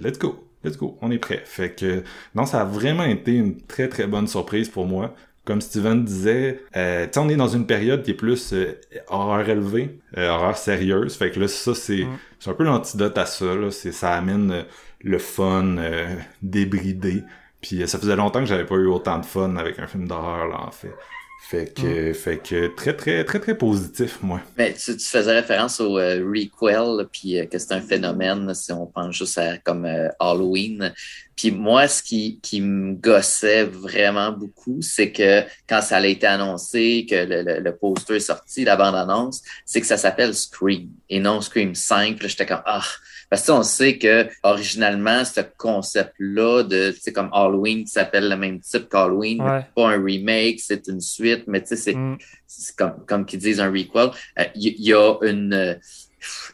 let's 0.02 0.18
go. 0.20 0.48
Let's 0.64 0.78
go, 0.78 0.98
on 1.02 1.10
est 1.10 1.18
prêt. 1.18 1.42
Fait 1.44 1.72
que 1.72 2.04
non, 2.36 2.46
ça 2.46 2.62
a 2.62 2.66
vraiment 2.66 3.04
été 3.06 3.34
une 3.34 3.58
très 3.62 3.88
très 3.90 4.06
bonne 4.08 4.28
surprise 4.28 4.70
pour 4.70 4.86
moi. 4.86 5.16
Comme 5.44 5.60
Steven 5.60 6.06
disait, 6.06 6.60
euh, 6.78 7.06
tu 7.06 7.14
sais, 7.14 7.20
on 7.20 7.28
est 7.28 7.36
dans 7.36 7.48
une 7.48 7.66
période 7.66 8.04
qui 8.04 8.12
est 8.12 8.16
plus 8.16 8.54
euh, 8.54 8.80
horreur 9.08 9.50
élevée, 9.50 9.98
euh, 10.20 10.30
horreur 10.30 10.56
sérieuse. 10.56 11.16
Fait 11.16 11.32
que 11.32 11.40
là, 11.40 11.48
ça, 11.48 11.74
c'est 11.74 12.04
Mm. 12.04 12.18
c'est 12.40 12.50
un 12.52 12.54
peu 12.54 12.64
l'antidote 12.64 13.18
à 13.18 13.26
ça. 13.26 13.56
Là. 13.56 13.72
C'est, 13.72 13.92
ça 13.92 14.12
amène 14.14 14.52
euh, 14.52 14.62
le 15.04 15.18
fun 15.18 15.78
euh, 15.78 16.16
débridé. 16.42 17.24
Puis 17.62 17.82
euh, 17.82 17.88
ça 17.88 18.00
faisait 18.00 18.16
longtemps 18.16 18.40
que 18.40 18.46
j'avais 18.46 18.66
pas 18.66 18.76
eu 18.76 18.88
autant 18.88 19.20
de 19.20 19.26
fun 19.26 19.56
avec 19.56 19.80
un 19.80 19.88
film 19.88 20.08
d'horreur, 20.08 20.48
là, 20.48 20.62
en 20.62 20.72
fait. 20.72 20.94
Fait 21.42 21.74
que, 21.74 22.14
fait 22.14 22.38
que 22.38 22.68
très, 22.68 22.96
très, 22.96 23.26
très, 23.26 23.40
très 23.40 23.58
positif, 23.58 24.20
moi. 24.22 24.40
Mais 24.58 24.74
tu, 24.74 24.96
tu 24.96 25.06
faisais 25.06 25.34
référence 25.34 25.82
au 25.82 25.98
euh, 25.98 26.24
requel, 26.24 27.10
puis 27.12 27.38
euh, 27.38 27.46
que 27.46 27.58
c'est 27.58 27.74
un 27.74 27.82
phénomène 27.82 28.54
si 28.54 28.72
on 28.72 28.86
pense 28.86 29.18
juste 29.18 29.38
à 29.40 29.58
comme 29.58 29.86
euh, 29.86 30.08
Halloween. 30.20 30.94
Puis 31.42 31.50
moi, 31.50 31.88
ce 31.88 32.04
qui, 32.04 32.40
qui 32.40 32.62
me 32.62 32.94
gossait 32.94 33.64
vraiment 33.64 34.32
beaucoup, 34.32 34.78
c'est 34.82 35.12
que 35.12 35.42
quand 35.68 35.82
ça 35.82 35.98
a 35.98 36.06
été 36.06 36.28
annoncé, 36.28 37.08
que 37.10 37.16
le, 37.16 37.42
le, 37.42 37.60
le 37.62 37.76
poster 37.76 38.18
est 38.18 38.20
sorti, 38.20 38.64
la 38.64 38.76
bande-annonce, 38.76 39.42
c'est 39.66 39.82
que 39.82 39.88
ça 39.88 39.98
s'appelle 39.98 40.36
Scream 40.36 40.90
et 41.10 41.20
non 41.20 41.42
Scream 41.42 41.74
5. 41.74 42.14
Puis 42.18 42.24
là, 42.26 42.28
j'étais 42.30 42.46
comme 42.46 42.62
ah. 42.66 42.84
Parce 43.32 43.48
que 43.48 43.52
on 43.54 43.64
sait 43.64 43.98
que 43.98 44.28
originalement, 44.44 45.24
ce 45.26 45.42
concept-là 45.58 46.64
de, 46.64 46.92
tu 46.92 47.00
sais, 47.02 47.14
comme 47.14 47.30
Halloween 47.34 47.86
qui 47.86 47.92
s'appelle 47.92 48.30
le 48.30 48.36
même 48.36 48.60
type 48.60 48.88
qu'Halloween, 48.90 49.42
Ouais. 49.42 49.66
pas 49.76 49.90
un 49.90 50.04
remake, 50.04 50.60
c'est 50.60 50.88
une 50.90 51.02
suite, 51.02 51.46
mais 51.48 51.62
tu 51.62 51.70
sais, 51.70 51.76
c'est 51.78 51.96
Mm. 51.96 52.18
c'est 52.46 52.76
comme, 52.76 53.06
comme 53.08 53.26
qu'ils 53.26 53.40
disent 53.40 53.62
un 53.62 53.72
requel, 53.72 54.12
euh, 54.38 54.44
il 54.56 54.74
y, 54.78 54.90
y 54.90 54.94
a 54.94 55.16
une, 55.24 55.54
euh, 55.54 55.74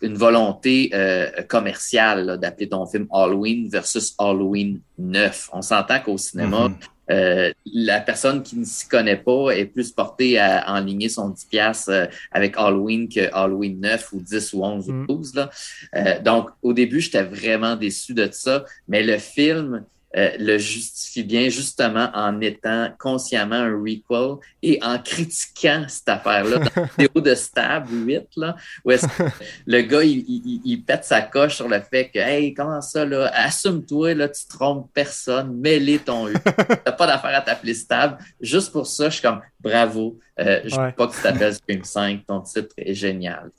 une 0.02 0.16
volonté 0.16 0.92
euh, 0.94 1.30
commerciale 1.48 2.38
d'appeler 2.40 2.70
ton 2.70 2.86
film 2.86 3.08
Halloween 3.12 3.70
versus 3.70 4.14
Halloween 4.18 4.80
9. 4.98 5.50
On 5.54 5.62
s'entend 5.62 6.00
qu'au 6.00 6.18
cinéma, 6.18 6.70
Mhm. 6.70 6.76
euh, 7.12 7.52
la 7.74 8.02
personne 8.02 8.44
qui 8.44 8.58
ne 8.58 8.66
s'y 8.66 8.88
connaît 8.88 9.16
pas 9.18 9.52
est 9.52 9.66
plus 9.66 9.92
portée 9.92 10.38
à 10.40 10.74
enligner 10.74 11.10
son 11.10 11.30
10$ 11.30 11.46
piastres, 11.50 11.90
euh, 11.90 12.06
avec 12.32 12.56
Halloween 12.58 13.08
que 13.10 13.30
Halloween 13.34 13.80
9 13.80 14.12
ou 14.14 14.22
10 14.22 14.54
ou 14.54 14.64
11 14.64 14.88
Mm. 14.88 15.02
ou 15.04 15.06
12. 15.08 15.36
Là. 15.36 15.50
Euh, 15.96 16.20
donc, 16.22 16.50
au 16.62 16.74
début, 16.74 17.00
j'étais 17.00 17.24
vraiment 17.24 17.76
déçu 17.76 18.14
de 18.14 18.28
ça, 18.32 18.66
mais 18.88 19.04
le 19.04 19.18
film 19.18 19.86
euh, 20.16 20.32
le 20.40 20.58
justifie 20.58 21.24
bien 21.24 21.50
justement 21.50 22.10
en 22.14 22.40
étant 22.40 22.90
consciemment 22.98 23.56
un 23.56 23.74
requel 23.74 24.38
et 24.64 24.80
en 24.82 24.98
critiquant 25.00 25.86
cette 25.90 26.08
affaire-là 26.08 26.60
dans 26.60 26.82
la 26.82 26.84
vidéo 26.98 27.22
de 27.22 27.36
Stab 27.36 27.90
8, 27.92 28.24
là, 28.38 28.56
où 28.86 28.92
est-ce 28.92 29.06
que 29.08 29.24
le 29.68 29.82
gars, 29.82 30.04
il, 30.04 30.20
il- 30.28 30.62
il 30.64 30.84
pète 30.84 31.04
sa 31.04 31.22
coche 31.22 31.56
sur 31.56 31.68
le 31.68 31.80
fait 31.82 32.10
que, 32.10 32.20
hey, 32.20 32.54
comment 32.54 32.82
ça, 32.82 33.06
là, 33.06 33.30
assume-toi, 33.34 34.14
là, 34.14 34.30
tu 34.30 34.46
trompes 34.48 34.90
personne, 34.94 35.58
mêlez 35.60 36.00
ton 36.00 36.30
U. 36.30 36.34
T'as 36.86 36.92
pas 36.94 37.06
d'affaire 37.08 37.36
à 37.38 37.42
t'appeler 37.42 37.74
Stab. 37.74 38.18
Juste 38.40 38.72
pour 38.72 38.88
ça, 38.88 39.10
je 39.10 39.16
suis 39.16 39.22
comme, 39.22 39.42
bravo. 39.60 40.18
Euh, 40.40 40.60
je 40.66 40.76
Ouais. 40.76 40.88
veux 40.88 40.92
pas 40.94 41.08
que 41.08 41.16
tu 41.16 41.22
t'appelles 41.22 41.54
Scream 41.56 41.84
5, 41.84 42.26
ton 42.28 42.42
titre 42.42 42.70
est 42.78 42.94
génial. 42.94 43.50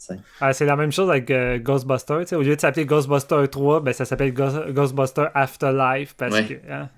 Ah, 0.40 0.52
c'est 0.52 0.64
la 0.64 0.76
même 0.76 0.92
chose 0.92 1.10
avec 1.10 1.30
euh, 1.30 1.58
Ghostbuster. 1.58 2.18
tu 2.20 2.26
sais. 2.28 2.36
Au 2.36 2.42
lieu 2.42 2.54
de 2.54 2.60
s'appeler 2.60 2.86
Ghostbuster 2.86 3.48
3, 3.50 3.80
ben, 3.80 3.92
ça 3.92 4.04
s'appelle 4.04 4.32
Ghost- 4.32 4.70
Ghostbuster 4.72 5.26
Afterlife. 5.34 6.14
Parce 6.16 6.34
Ouais. 6.34 6.44
que, 6.44 6.72
hein. 6.72 6.88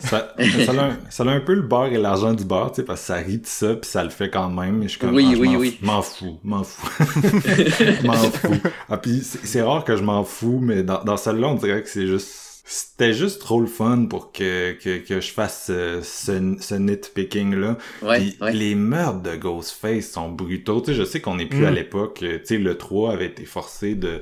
Ça, 0.00 0.34
ça, 0.66 0.72
a 0.72 0.84
un, 0.84 0.98
ça 1.08 1.22
a 1.24 1.26
un 1.30 1.40
peu 1.40 1.54
le 1.54 1.62
beurre 1.62 1.86
et 1.92 1.98
l'argent 1.98 2.34
du 2.34 2.44
beurre, 2.44 2.70
tu 2.72 2.76
sais, 2.76 2.84
parce 2.84 3.00
que 3.00 3.06
ça 3.06 3.14
rit 3.16 3.38
de 3.38 3.46
ça, 3.46 3.74
puis 3.74 3.88
ça 3.90 4.04
le 4.04 4.10
fait 4.10 4.28
quand 4.30 4.50
même. 4.50 4.86
Je 4.88 4.98
comme, 4.98 5.14
Oui, 5.14 5.26
ah, 5.30 5.34
je 5.34 5.40
oui, 5.40 5.48
m'en 5.48 5.58
oui. 5.58 5.70
fous, 5.80 5.86
M'en 5.86 6.02
fous, 6.02 6.38
m'en 6.44 6.62
fous. 6.64 8.02
m'en 8.04 8.12
fous. 8.12 8.62
Ah, 8.90 8.96
puis 8.98 9.20
c'est 9.24 9.44
c'est 9.46 9.62
rare 9.62 9.82
que 9.84 9.96
je 9.96 10.02
m'en 10.02 10.24
fous, 10.24 10.60
mais 10.62 10.82
dans, 10.82 11.02
dans 11.02 11.16
celle-là, 11.16 11.48
on 11.48 11.54
dirait 11.54 11.82
que 11.82 11.88
c'est 11.88 12.06
juste... 12.06 12.47
C'était 12.70 13.14
juste 13.14 13.40
trop 13.40 13.60
le 13.62 13.66
fun 13.66 14.04
pour 14.10 14.30
que, 14.30 14.72
que, 14.72 14.98
que 14.98 15.20
je 15.22 15.32
fasse 15.32 15.68
euh, 15.70 16.02
ce, 16.02 16.56
ce 16.60 16.74
nitpicking-là. 16.74 17.78
Ouais, 18.02 18.18
Puis 18.18 18.36
ouais. 18.42 18.52
les 18.52 18.74
meurtres 18.74 19.22
de 19.22 19.36
Ghostface 19.36 20.10
sont 20.10 20.28
brutaux. 20.30 20.80
Tu 20.82 20.88
sais, 20.90 20.94
je 20.94 21.04
sais 21.04 21.20
qu'on 21.22 21.36
n'est 21.36 21.46
plus 21.46 21.62
Mm. 21.62 21.64
à 21.64 21.70
l'époque. 21.70 22.20
euh, 22.22 22.38
Tu 22.40 22.44
sais, 22.46 22.58
le 22.58 22.76
3 22.76 23.12
avait 23.14 23.26
été 23.26 23.46
forcé 23.46 23.94
de, 23.94 24.20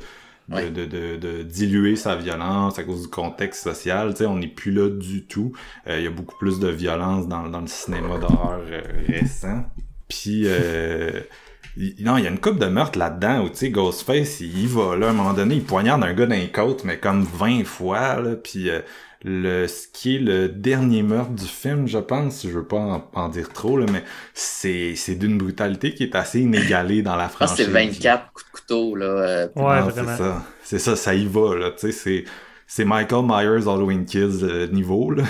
de, 0.49 0.55
Ouais. 0.55 0.70
de, 0.70 0.84
de, 0.84 1.16
de 1.16 1.42
diluer 1.42 1.97
sa 1.97 2.14
violence 2.14 2.78
à 2.78 2.84
cause 2.84 3.03
du 3.03 3.09
contexte 3.09 3.64
social. 3.64 4.12
Tu 4.12 4.18
sais, 4.18 4.26
on 4.26 4.36
n'est 4.36 4.47
plus 4.47 4.70
là 4.70 4.88
du 4.90 5.26
tout. 5.26 5.51
Euh, 5.88 5.99
Il 5.99 6.05
y 6.05 6.07
a 6.07 6.11
beaucoup 6.11 6.36
plus 6.38 6.61
de 6.61 6.68
violence 6.68 7.26
dans, 7.26 7.49
dans 7.49 7.61
le 7.61 7.66
cinéma 7.66 8.16
d'horreur 8.18 8.61
euh, 8.70 8.80
récent. 9.09 9.64
Puis... 10.07 10.42
Euh, 10.47 11.20
il- 11.77 11.95
non, 12.05 12.16
il 12.16 12.24
y 12.24 12.27
a 12.27 12.31
une 12.31 12.41
coupe 12.41 12.59
de 12.59 12.66
meurtres 12.66 12.99
là-dedans 12.99 13.45
où, 13.45 13.49
tu 13.49 13.57
sais, 13.57 13.70
Ghostface, 13.70 14.41
il 14.41 14.59
y 14.59 14.66
va, 14.66 14.97
là, 14.97 15.09
à 15.09 15.11
un 15.11 15.12
moment 15.12 15.33
donné, 15.35 15.57
il 15.57 15.64
poignarde 15.64 16.03
un 16.05 16.12
gars 16.14 16.27
dans 16.27 16.35
les 16.35 16.51
côtes, 16.51 16.85
mais 16.85 16.99
comme 16.99 17.22
20 17.24 17.64
fois, 17.64 18.20
là, 18.20 18.35
puis 18.37 18.70
euh, 18.70 18.81
le, 19.24 19.66
ce 19.66 19.87
qui 19.93 20.16
est 20.16 20.18
le 20.20 20.49
dernier 20.49 21.03
meurtre 21.03 21.31
du 21.33 21.45
film, 21.45 21.87
je 21.89 21.99
pense, 21.99 22.43
je 22.45 22.51
veux 22.51 22.64
pas 22.66 22.77
en, 22.79 23.11
en 23.14 23.29
dire 23.29 23.49
trop, 23.53 23.77
là, 23.79 23.87
mais 23.93 24.05
c'est, 24.35 24.95
c'est 24.97 25.14
d'une 25.16 25.37
brutalité 25.39 25.95
qui 25.95 26.05
est 26.05 26.14
assez 26.14 26.41
inégalée 26.41 27.03
dans 27.03 27.16
la 27.16 27.29
Je 27.29 27.37
pense 27.37 27.55
que 27.57 27.64
franchise. 27.64 27.66
c'est 27.66 27.72
24 28.01 28.33
coups 28.33 28.47
de 28.47 28.51
couteau, 28.61 28.95
là. 28.95 29.07
euh, 29.07 29.49
Ouais, 29.57 29.81
Non, 29.81 29.87
vraiment. 29.89 30.11
c'est 30.16 30.22
ça. 30.22 30.43
C'est 30.62 30.79
ça, 30.79 30.97
ça 30.97 31.14
y 31.14 31.27
va, 31.27 31.55
là, 31.57 31.70
tu 31.72 31.79
sais, 31.81 31.93
c'est... 31.93 32.24
C'est 32.68 32.85
Michael 32.85 33.24
Myers 33.24 33.68
Halloween 33.68 34.05
Kids 34.05 34.41
euh, 34.43 34.66
niveau, 34.66 35.12
là. 35.12 35.22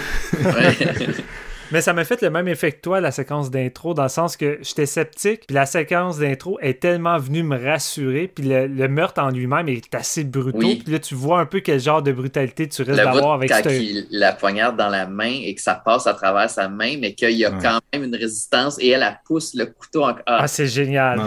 ouais. 0.42 0.74
Mais 1.72 1.80
ça 1.80 1.92
m'a 1.92 2.04
fait 2.04 2.22
le 2.22 2.30
même 2.30 2.48
effet 2.48 2.72
que 2.72 2.80
toi, 2.80 3.00
la 3.00 3.10
séquence 3.10 3.50
d'intro, 3.50 3.94
dans 3.94 4.04
le 4.04 4.08
sens 4.08 4.36
que 4.36 4.58
j'étais 4.62 4.86
sceptique, 4.86 5.42
puis 5.46 5.54
la 5.54 5.66
séquence 5.66 6.18
d'intro 6.18 6.58
est 6.60 6.80
tellement 6.80 7.18
venue 7.18 7.42
me 7.42 7.56
rassurer, 7.62 8.28
puis 8.32 8.44
le, 8.46 8.66
le 8.66 8.88
meurtre 8.88 9.20
en 9.22 9.30
lui-même 9.30 9.68
est 9.68 9.94
assez 9.94 10.24
brutal, 10.24 10.60
Oui. 10.60 10.82
puis 10.84 10.92
là, 10.92 10.98
tu 10.98 11.14
vois 11.14 11.40
un 11.40 11.46
peu 11.46 11.60
quel 11.60 11.80
genre 11.80 12.02
de 12.02 12.12
brutalité 12.12 12.68
tu 12.68 12.82
risques 12.82 12.94
d'avoir 12.96 13.32
avec 13.34 13.50
quand 13.50 13.68
il 13.68 14.06
la 14.10 14.32
poignarde 14.32 14.76
dans 14.76 14.88
la 14.88 15.06
main 15.06 15.40
et 15.42 15.54
que 15.54 15.60
ça 15.60 15.74
passe 15.74 16.06
à 16.06 16.14
travers 16.14 16.48
sa 16.50 16.68
main, 16.68 16.96
mais 17.00 17.14
qu'il 17.14 17.30
y 17.32 17.44
a 17.44 17.50
Ouais. 17.50 17.58
quand 17.62 17.78
même 17.92 18.04
une 18.04 18.14
résistance 18.16 18.78
et 18.80 18.88
elle, 18.90 19.02
elle 19.02 19.18
pousse 19.24 19.54
le 19.54 19.66
couteau 19.66 20.04
en... 20.04 20.14
Ah, 20.26 20.38
Ah, 20.42 20.48
c'est 20.48 20.66
génial. 20.66 21.18
Non, 21.18 21.26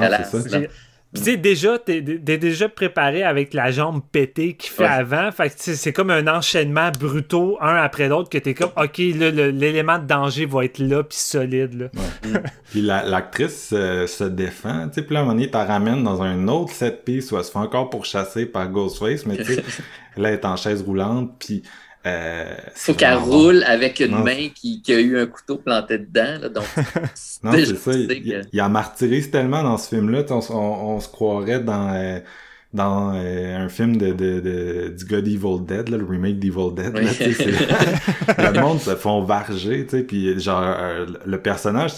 Puis 1.11 1.23
tu 1.23 1.31
sais, 1.31 1.37
déjà, 1.37 1.79
t'es 1.79 2.01
déjà 2.01 2.69
préparé 2.69 3.23
avec 3.23 3.55
la 3.55 3.71
jambe 3.71 4.01
pétée 4.11 4.55
qu'il 4.55 4.69
fait 4.71 4.83
Ouais. 4.83 4.89
avant. 4.89 5.31
Fait 5.31 5.49
que 5.49 5.55
c'est 5.57 5.91
comme 5.91 6.11
un 6.11 6.27
enchaînement 6.27 6.91
brutaux, 6.91 7.57
un 7.61 7.75
après 7.77 8.07
l'autre, 8.09 8.29
que 8.29 8.37
t'es 8.37 8.53
comme, 8.53 8.69
OK, 8.77 8.97
l'élément 8.99 9.97
de 9.97 10.05
danger 10.05 10.45
va 10.45 10.65
être 10.65 10.77
là, 10.77 11.01
puis 11.03 11.17
solide, 11.17 11.73
là. 11.73 11.87
Puis 12.69 12.81
la- 12.81 13.03
l'actrice 13.03 13.71
euh, 13.73 14.05
se 14.05 14.23
défend, 14.23 14.87
tu 14.89 14.95
sais, 14.95 15.01
puis 15.01 15.15
là, 15.15 15.21
à 15.21 15.23
un 15.23 15.25
moment 15.25 15.35
donné, 15.35 15.49
t'as 15.49 15.65
ramène 15.65 16.03
dans 16.03 16.21
un 16.21 16.47
autre 16.47 16.71
set 16.73 17.03
piece 17.03 17.31
où 17.31 17.37
elle 17.37 17.43
se 17.43 17.49
fait 17.51 17.57
encore 17.57 17.89
pourchasser 17.89 18.45
par 18.45 18.69
Ghostface, 18.69 19.25
mais 19.25 19.37
tu 19.37 19.45
sais, 19.55 19.63
là, 20.17 20.29
elle 20.29 20.35
est 20.35 20.45
en 20.45 20.55
chaise 20.55 20.83
roulante, 20.83 21.31
puis... 21.39 21.63
Euh, 22.05 22.55
Faut 22.75 22.93
qu'elle 22.93 23.17
bon. 23.17 23.25
roule 23.25 23.63
avec 23.63 23.99
une 23.99 24.11
Non. 24.11 24.23
main 24.23 24.47
qui, 24.55 24.81
qui 24.81 24.93
a 24.93 24.99
eu 24.99 25.19
un 25.19 25.25
couteau 25.25 25.57
planté 25.57 25.97
dedans. 25.97 26.37
Là, 26.41 26.49
donc, 26.49 26.63
Non, 27.43 27.51
c'est 27.53 27.75
ça. 27.75 27.91
Il, 27.93 28.07
que- 28.07 28.47
il 28.53 28.61
en 28.61 28.69
martyrise 28.69 29.29
tellement 29.31 29.63
dans 29.63 29.77
ce 29.77 29.89
film-là, 29.89 30.23
on, 30.29 30.39
on- 30.51 30.95
on 30.95 30.99
se 31.01 31.09
croirait 31.09 31.59
dans 31.59 31.93
euh, 31.93 32.19
dans 32.71 33.13
euh, 33.15 33.57
un 33.65 33.67
film 33.67 33.97
de, 33.97 34.13
de, 34.13 34.39
de- 34.39 34.95
du 34.95 35.05
gars 35.05 35.21
d'Evil 35.21 35.65
Dead, 35.65 35.89
là, 35.89 35.97
le 35.97 36.05
remake 36.05 36.37
d'Evil 36.39 36.73
Dead. 36.75 36.91
Oui. 36.95 37.05
Là, 38.37 38.51
le 38.53 38.61
monde 38.61 38.79
se 38.79 38.95
font 38.95 39.23
varger, 39.23 39.83
puis 40.07 40.39
genre 40.39 40.61
euh, 40.63 41.05
le 41.25 41.41
personnage, 41.41 41.93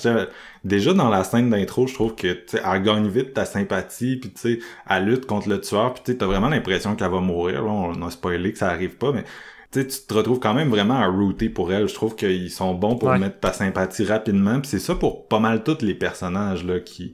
déjà 0.63 0.93
dans 0.93 1.09
la 1.09 1.23
scène 1.25 1.49
d'intro, 1.49 1.87
je 1.87 1.93
trouve 1.93 2.15
que 2.15 2.37
elle 2.53 2.83
gagne 2.83 3.07
vite 3.09 3.33
ta 3.33 3.43
sympathie, 3.45 4.15
puis 4.15 4.31
tu 4.31 4.39
sais, 4.41 4.59
elle 4.89 5.05
lutte 5.05 5.25
contre 5.25 5.49
le 5.49 5.59
tueur, 5.59 5.93
puis 5.93 6.03
tu 6.05 6.17
t'as 6.17 6.25
vraiment 6.25 6.47
l'impression 6.49 6.95
qu'elle 6.95 7.11
va 7.11 7.19
mourir. 7.19 7.63
Là, 7.65 7.69
on 7.71 8.01
a 8.01 8.09
spoilé 8.09 8.53
que 8.53 8.57
ça 8.57 8.69
arrive 8.69 8.95
pas, 8.95 9.11
mais 9.11 9.25
tu 9.71 9.81
sais, 9.81 9.87
tu 9.87 10.01
te 10.05 10.13
retrouves 10.13 10.39
quand 10.39 10.53
même 10.53 10.69
vraiment 10.69 10.99
à 10.99 11.07
router 11.07 11.49
pour 11.49 11.71
elle. 11.71 11.87
Je 11.87 11.93
trouve 11.93 12.15
qu'ils 12.15 12.51
sont 12.51 12.73
bons 12.75 12.97
pour 12.97 13.09
Ouais. 13.09 13.19
mettre 13.19 13.39
ta 13.39 13.53
sympathie 13.53 14.03
rapidement. 14.03 14.59
Puis 14.59 14.69
c'est 14.69 14.79
ça 14.79 14.95
pour 14.95 15.27
pas 15.27 15.39
mal 15.39 15.63
tous 15.63 15.81
les 15.81 15.95
personnages 15.95 16.65
là 16.65 16.79
qui 16.79 17.13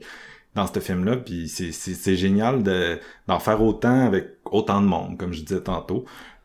dans 0.54 0.66
ce 0.66 0.80
film-là. 0.80 1.16
Puis 1.16 1.48
c'est, 1.48 2.16
génial 2.16 2.62
de, 2.62 2.98
d'en 3.28 3.38
faire 3.38 3.62
autant 3.62 4.06
avec 4.06 4.38
autant 4.44 4.80
de 4.80 4.86
monde, 4.86 5.16
comme 5.18 5.32
je 5.32 5.42
disais 5.42 5.60
tantôt. 5.60 6.04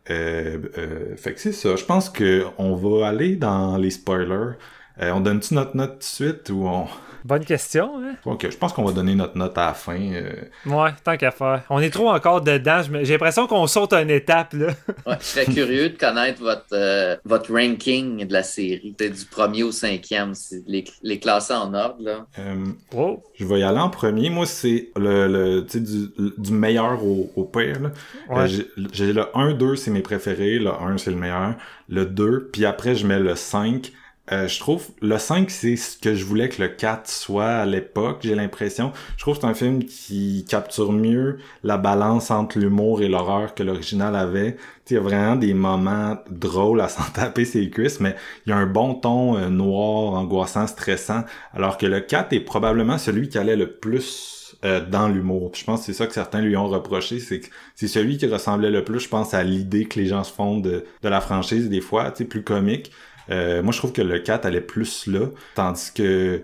Euh, 0.10 0.60
euh, 0.78 1.16
fait 1.16 1.34
que 1.34 1.40
c'est 1.40 1.54
ça. 1.54 1.76
Je 1.76 1.86
pense 1.86 2.10
que 2.10 2.46
on 2.58 2.76
va 2.76 3.08
aller 3.08 3.36
dans 3.36 3.78
les 3.78 3.90
spoilers. 3.90 4.56
Euh, 5.02 5.12
on 5.14 5.22
donne-tu 5.22 5.56
notre 5.56 5.76
note 5.76 5.94
tout 5.94 5.98
de 6.00 6.04
suite 6.04 6.50
ou 6.50 6.68
on... 6.68 6.86
Bonne 7.26 7.46
question, 7.46 7.92
hein? 8.04 8.16
Ok, 8.26 8.50
je 8.52 8.58
pense 8.58 8.74
qu'on 8.74 8.84
va 8.84 8.92
donner 8.92 9.16
notre 9.16 9.38
note 9.38 9.58
à 9.58 9.68
la 9.68 9.74
fin. 9.74 9.98
euh. 9.98 10.34
Ouais, 10.66 10.90
tant 11.04 11.16
qu'à 11.16 11.32
faire. 11.32 11.64
On 11.70 11.80
est 11.80 11.90
trop 11.90 12.10
encore 12.10 12.42
dedans. 12.42 12.82
J'ai 13.04 13.14
l'impression 13.14 13.48
qu'on 13.48 13.66
saute 13.68 13.94
une 13.94 14.10
étape, 14.10 14.54
là. 14.54 14.68
Ouais, 15.08 15.16
je 15.20 15.26
serais 15.26 15.46
curieux 15.46 15.90
de 15.90 15.98
connaître 15.98 16.42
votre, 16.42 16.66
euh, 16.74 17.16
votre 17.26 17.54
ranking 17.54 18.26
de 18.26 18.34
la 18.34 18.44
série, 18.44 18.94
peut-être 18.98 19.18
du 19.20 19.26
premier 19.26 19.64
au 19.64 19.72
cinquième, 19.72 20.34
si 20.34 20.64
les, 20.68 20.84
les 21.02 21.20
classer 21.20 21.54
en 21.54 21.74
ordre. 21.74 21.98
Là. 22.02 22.26
Euh, 22.40 22.66
Wow. 22.94 23.24
je 23.36 23.46
vais 23.46 23.60
y 23.60 23.64
aller 23.64 23.80
en 23.80 23.90
premier. 23.90 24.30
Moi, 24.30 24.46
c'est 24.46 24.90
le, 24.98 25.28
le 25.28 25.66
tu 25.66 25.72
sais, 25.74 25.80
du, 25.80 26.08
du 26.38 26.52
meilleur 26.52 27.04
au, 27.04 27.32
au 27.36 27.44
pire. 27.46 27.80
Là. 27.82 27.92
Ouais. 28.30 28.48
J'ai- 28.48 28.68
j'ai 28.92 29.14
le 29.14 29.26
1, 29.38 29.54
2, 29.54 29.76
c'est 29.76 29.92
mes 29.92 30.02
préférés. 30.02 30.60
Le 30.60 30.72
1, 30.72 30.98
c'est 30.98 31.12
le 31.12 31.18
meilleur. 31.18 31.56
Le 31.90 32.06
2, 32.06 32.50
puis 32.52 32.66
après, 32.66 32.96
je 32.96 33.06
mets 33.08 33.20
le 33.20 33.36
5. 33.36 33.92
Euh, 34.32 34.48
je 34.48 34.58
trouve, 34.58 34.88
le 35.02 35.18
5, 35.18 35.52
c'est 35.52 35.76
ce 35.76 35.98
que 35.98 36.16
je 36.16 36.24
voulais 36.24 36.48
que 36.48 36.62
le 36.62 36.70
4 36.70 37.10
soit 37.10 37.46
à 37.46 37.66
l'époque, 37.66 38.20
j'ai 38.22 38.36
l'impression. 38.36 38.94
Je 39.18 39.22
trouve 39.22 39.36
que 39.36 39.42
c'est 39.42 39.48
un 39.48 39.54
film 39.54 39.84
qui 39.84 40.46
capture 40.48 40.94
mieux 40.94 41.40
la 41.64 41.78
balance 41.78 42.32
entre 42.32 42.58
l'humour 42.58 43.02
et 43.02 43.10
l'horreur 43.10 43.54
que 43.54 43.64
l'original 43.64 44.16
avait. 44.16 44.56
Il 44.90 44.94
y 44.94 44.98
a 44.98 45.02
vraiment 45.02 45.36
des 45.36 45.54
moments 45.54 46.18
drôles 46.30 46.80
à 46.80 46.88
s'en 46.88 47.04
taper 47.14 47.44
ses 47.44 47.70
cuisses, 47.70 48.00
mais 48.00 48.16
il 48.46 48.52
y 48.52 48.54
a 48.54 48.58
un 48.58 48.66
bon 48.66 48.96
ton 48.96 49.36
euh, 49.36 49.50
noir, 49.50 50.14
angoissant, 50.14 50.68
stressant, 50.68 51.26
alors 51.54 51.78
que 51.78 51.86
le 51.86 52.00
4 52.00 52.32
est 52.32 52.40
probablement 52.40 52.98
celui 52.98 53.28
qui 53.28 53.38
allait 53.38 53.58
le 53.58 53.74
plus 53.74 54.56
euh, 54.64 54.80
dans 54.86 55.10
l'humour. 55.10 55.52
Je 55.54 55.66
pense 55.66 55.82
que 55.82 55.88
c'est 55.88 55.94
ça 55.94 56.08
que 56.08 56.14
certains 56.14 56.40
lui 56.40 56.56
ont 56.56 56.70
reproché, 56.70 57.20
c'est 57.20 57.42
que 57.42 57.48
c'est 57.76 57.90
celui 57.90 58.18
qui 58.18 58.28
ressemblait 58.28 58.72
le 58.72 58.86
plus, 58.86 59.02
je 59.02 59.10
pense, 59.10 59.34
à 59.34 59.44
l'idée 59.44 59.84
que 59.84 60.00
les 60.00 60.06
gens 60.06 60.24
se 60.24 60.32
font 60.32 60.60
de, 60.60 60.86
de 61.02 61.10
la 61.10 61.20
franchise 61.20 61.70
des 61.70 61.82
fois, 61.82 62.12
plus 62.12 62.44
comique. 62.44 62.90
Euh, 63.30 63.62
moi, 63.64 63.72
je 63.72 63.78
trouve 63.78 63.94
que 63.94 64.02
le 64.02 64.20
4 64.20 64.46
allait 64.46 64.62
plus 64.62 65.08
là, 65.08 65.28
tandis 65.56 65.92
que 65.94 66.42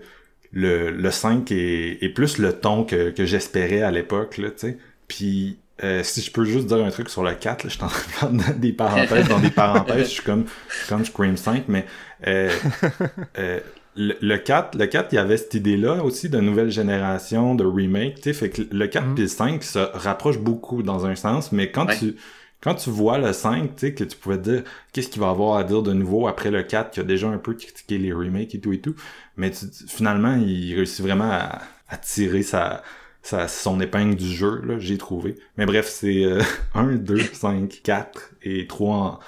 le, 0.52 0.90
le 0.90 1.10
5 1.10 1.50
est, 1.52 1.98
est 2.02 2.08
plus 2.08 2.38
le 2.38 2.52
ton 2.52 2.84
que, 2.84 3.10
que 3.10 3.24
j'espérais 3.24 3.82
à 3.82 3.90
l'époque, 3.90 4.38
là, 4.38 4.50
tu 4.50 4.56
sais. 4.58 4.78
Puis, 5.08 5.58
euh, 5.84 6.02
si 6.02 6.20
je 6.22 6.30
peux 6.30 6.44
juste 6.44 6.66
dire 6.66 6.84
un 6.84 6.90
truc 6.90 7.08
sur 7.08 7.22
le 7.22 7.32
4, 7.34 7.64
là, 7.64 7.70
je 7.70 7.74
suis 7.74 7.84
en 7.84 7.88
train 7.88 8.30
de 8.32 8.58
des 8.58 8.72
parenthèses 8.72 9.28
dans 9.28 9.38
des 9.38 9.50
parenthèses, 9.50 10.04
je 10.08 10.12
suis 10.14 10.22
comme, 10.22 10.44
je 10.68 10.76
suis 10.76 10.88
comme 10.88 11.04
Scream 11.04 11.36
5, 11.36 11.64
mais 11.68 11.84
euh, 12.26 12.50
euh, 13.38 13.60
le, 13.96 14.14
le 14.20 14.36
4, 14.38 14.76
le 14.78 14.86
4, 14.86 15.12
il 15.12 15.16
y 15.16 15.18
avait 15.18 15.36
cette 15.36 15.54
idée-là 15.54 16.02
aussi 16.04 16.28
de 16.28 16.38
nouvelle 16.38 16.70
génération, 16.70 17.54
de 17.54 17.64
remake, 17.64 18.16
tu 18.16 18.22
sais, 18.24 18.32
fait 18.32 18.50
que 18.50 18.62
le 18.70 18.86
4 18.86 19.06
Mhm. 19.06 19.14
puis 19.14 19.22
le 19.24 19.28
5 19.28 19.62
se 19.62 19.78
rapprochent 19.78 20.38
beaucoup 20.38 20.82
dans 20.82 21.06
un 21.06 21.14
sens, 21.16 21.50
mais 21.52 21.70
quand 21.70 21.86
Ouais. 21.86 21.96
tu 21.98 22.14
quand 22.60 22.74
tu 22.74 22.90
vois 22.90 23.18
le 23.18 23.32
5, 23.32 23.74
tu 23.76 23.86
sais, 23.88 23.94
que 23.94 24.04
tu 24.04 24.16
pouvais 24.16 24.36
te 24.38 24.50
dire 24.50 24.64
qu'est-ce 24.92 25.08
qu'il 25.08 25.20
va 25.20 25.30
avoir 25.30 25.56
à 25.56 25.64
dire 25.64 25.82
de 25.82 25.92
nouveau 25.92 26.28
après 26.28 26.50
le 26.50 26.62
4 26.62 26.90
qui 26.92 27.00
a 27.00 27.04
déjà 27.04 27.28
un 27.28 27.38
peu 27.38 27.54
critiqué 27.54 27.98
les 27.98 28.12
remakes 28.12 28.54
et 28.54 28.60
tout 28.60 28.72
et 28.72 28.80
tout, 28.80 28.94
mais 29.36 29.50
tu- 29.50 29.66
finalement, 29.88 30.36
il 30.36 30.74
réussit 30.74 31.00
vraiment 31.04 31.30
à, 31.30 31.60
à 31.88 31.96
tirer 31.96 32.42
sa, 32.42 32.82
sa, 33.22 33.48
son 33.48 33.80
épingle 33.80 34.16
du 34.16 34.26
jeu, 34.32 34.60
là, 34.64 34.78
j'ai 34.78 34.98
trouvé. 34.98 35.36
Mais 35.56 35.66
bref, 35.66 35.88
c'est 35.88 36.24
euh, 36.24 36.42
1, 36.74 36.96
2, 36.96 37.18
5, 37.20 37.80
4 37.82 38.32
et 38.42 38.66
3 38.66 39.20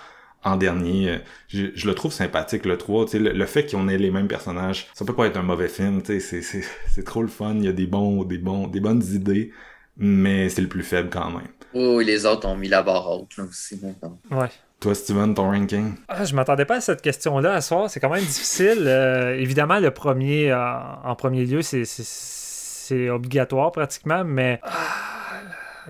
en, 0.45 0.53
en 0.53 0.57
dernier. 0.57 1.11
Euh, 1.11 1.19
Je, 1.49 1.67
je 1.75 1.87
le 1.89 1.95
trouve 1.95 2.13
sympathique, 2.13 2.65
le 2.67 2.77
3. 2.79 3.05
Tu 3.07 3.13
sais, 3.13 3.19
le, 3.19 3.33
le 3.33 3.47
fait 3.47 3.71
qu'on 3.71 3.89
ait 3.89 3.99
les 3.99 4.11
mêmes 4.11 4.29
personnages, 4.29 4.89
ça 4.95 5.05
peut 5.05 5.15
pas 5.15 5.27
être 5.27 5.37
un 5.37 5.43
mauvais 5.43 5.69
film, 5.69 6.01
c'est, 6.05 6.21
c'est, 6.21 6.43
c'est 6.43 7.05
trop 7.05 7.23
le 7.23 7.29
fun, 7.29 7.55
il 7.57 7.65
y 7.65 7.69
a 7.69 7.73
des 7.73 7.87
bons, 7.87 8.25
des 8.25 8.39
bons, 8.39 8.67
des 8.69 8.81
bonnes 8.81 9.03
idées, 9.15 9.53
mais 9.97 10.49
c'est 10.49 10.63
le 10.63 10.69
plus 10.69 10.83
faible 10.83 11.11
quand 11.11 11.31
même. 11.31 11.49
Oh, 11.75 12.01
et 12.01 12.05
les 12.05 12.27
autres 12.27 12.47
ont 12.47 12.57
mis 12.57 12.69
la 12.69 12.83
barre 12.83 13.11
haute 13.11 13.37
là, 13.39 13.45
aussi. 13.45 13.81
là, 13.81 13.89
donc. 14.03 14.19
Ouais. 14.31 14.49
Toi, 14.81 14.95
Steven, 14.95 15.33
ton 15.33 15.45
ranking? 15.51 15.95
Ah, 16.09 16.25
je 16.25 16.35
m'attendais 16.35 16.65
pas 16.65 16.77
à 16.77 16.81
cette 16.81 17.03
question-là 17.03 17.55
à 17.55 17.61
soir. 17.61 17.89
C'est 17.89 18.01
quand 18.01 18.11
même 18.11 18.25
difficile. 18.25 18.85
Euh, 18.87 19.37
évidemment, 19.37 19.79
le 19.79 19.93
premier, 19.93 20.51
euh, 20.51 20.59
en 21.05 21.15
premier 21.15 21.47
lieu, 21.47 21.63
c'est 21.63 23.09
obligatoire 23.11 23.71
pratiquement, 23.71 24.25
mais. 24.25 24.61
Ah, 24.65 25.12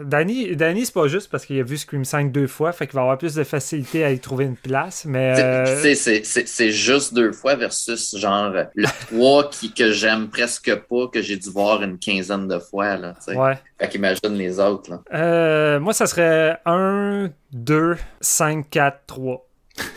Danny, 0.01 0.57
Danny 0.57 0.87
c'est 0.87 0.95
pas 0.95 1.07
juste 1.09 1.31
parce 1.31 1.45
qu'il 1.45 1.59
a 1.61 1.63
vu 1.63 1.77
Scream 1.77 2.05
5 2.05 2.33
deux 2.33 2.47
fois, 2.47 2.73
fait 2.73 2.87
qu'il 2.87 2.95
va 2.95 3.03
avoir 3.03 3.19
plus 3.19 3.35
de 3.35 3.45
facilité 3.45 4.05
à 4.05 4.11
y 4.11 4.19
trouver 4.19 4.45
une 4.47 4.57
place, 4.57 5.05
mais. 5.05 5.35
euh, 5.39 5.65
Tu 5.77 5.83
sais, 5.83 5.95
c'est- 5.95 6.25
c'est 6.25 6.49
c'est 6.49 6.71
juste 6.71 7.13
deux 7.15 7.33
fois 7.33 7.55
versus 7.57 8.17
genre 8.17 8.53
le 8.75 8.87
3 9.11 9.51
qui, 9.51 9.73
que 9.73 9.93
j'aime 9.93 10.29
presque 10.29 10.75
pas, 10.75 11.09
que 11.13 11.21
j'ai 11.23 11.37
dû 11.37 11.51
voir 11.51 11.83
une 11.83 11.99
quinzaine 11.99 12.49
de 12.49 12.59
fois. 12.59 12.97
Là, 12.97 13.15
tu 13.19 13.33
sais. 13.33 13.37
ouais. 13.39 13.59
Fait 13.79 13.89
qu'imagine 13.89 14.35
les 14.35 14.59
autres. 14.61 14.91
Là. 14.91 15.01
Euh, 15.15 15.81
moi, 15.81 15.93
ça 15.93 16.07
serait 16.07 16.57
1, 16.65 17.29
2, 17.53 17.97
5, 18.21 18.71
4, 18.71 19.01
3. 19.07 19.47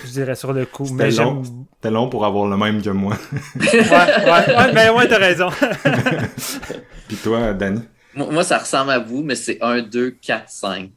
Je 0.06 0.12
dirais 0.12 0.36
sur 0.36 0.54
le 0.54 0.66
coup. 0.66 0.86
C'était 0.86 1.04
Mais 1.04 1.12
j'aime. 1.12 1.26
long. 1.26 1.44
C'était 1.76 1.92
long 1.92 2.10
pour 2.10 2.26
avoir 2.26 2.48
le 2.48 2.56
même 2.58 2.82
que 2.82 2.90
moi. 2.92 3.18
Ouais, 3.60 3.68
ouais, 3.74 4.56
ouais, 4.56 4.74
mais 4.74 4.90
ouais, 4.90 5.08
t'as 5.08 5.18
raison. 5.18 5.50
Puis 7.08 7.18
toi, 7.18 7.54
Danny? 7.54 7.82
Moi, 8.16 8.32
moi, 8.32 8.44
ça 8.44 8.58
ressemble 8.60 8.92
à 8.92 9.00
vous, 9.00 9.24
mais 9.24 9.36
c'est 9.36 9.58
1, 9.62 9.82
2, 9.82 10.12
4, 10.22 10.50
5, 10.50 10.90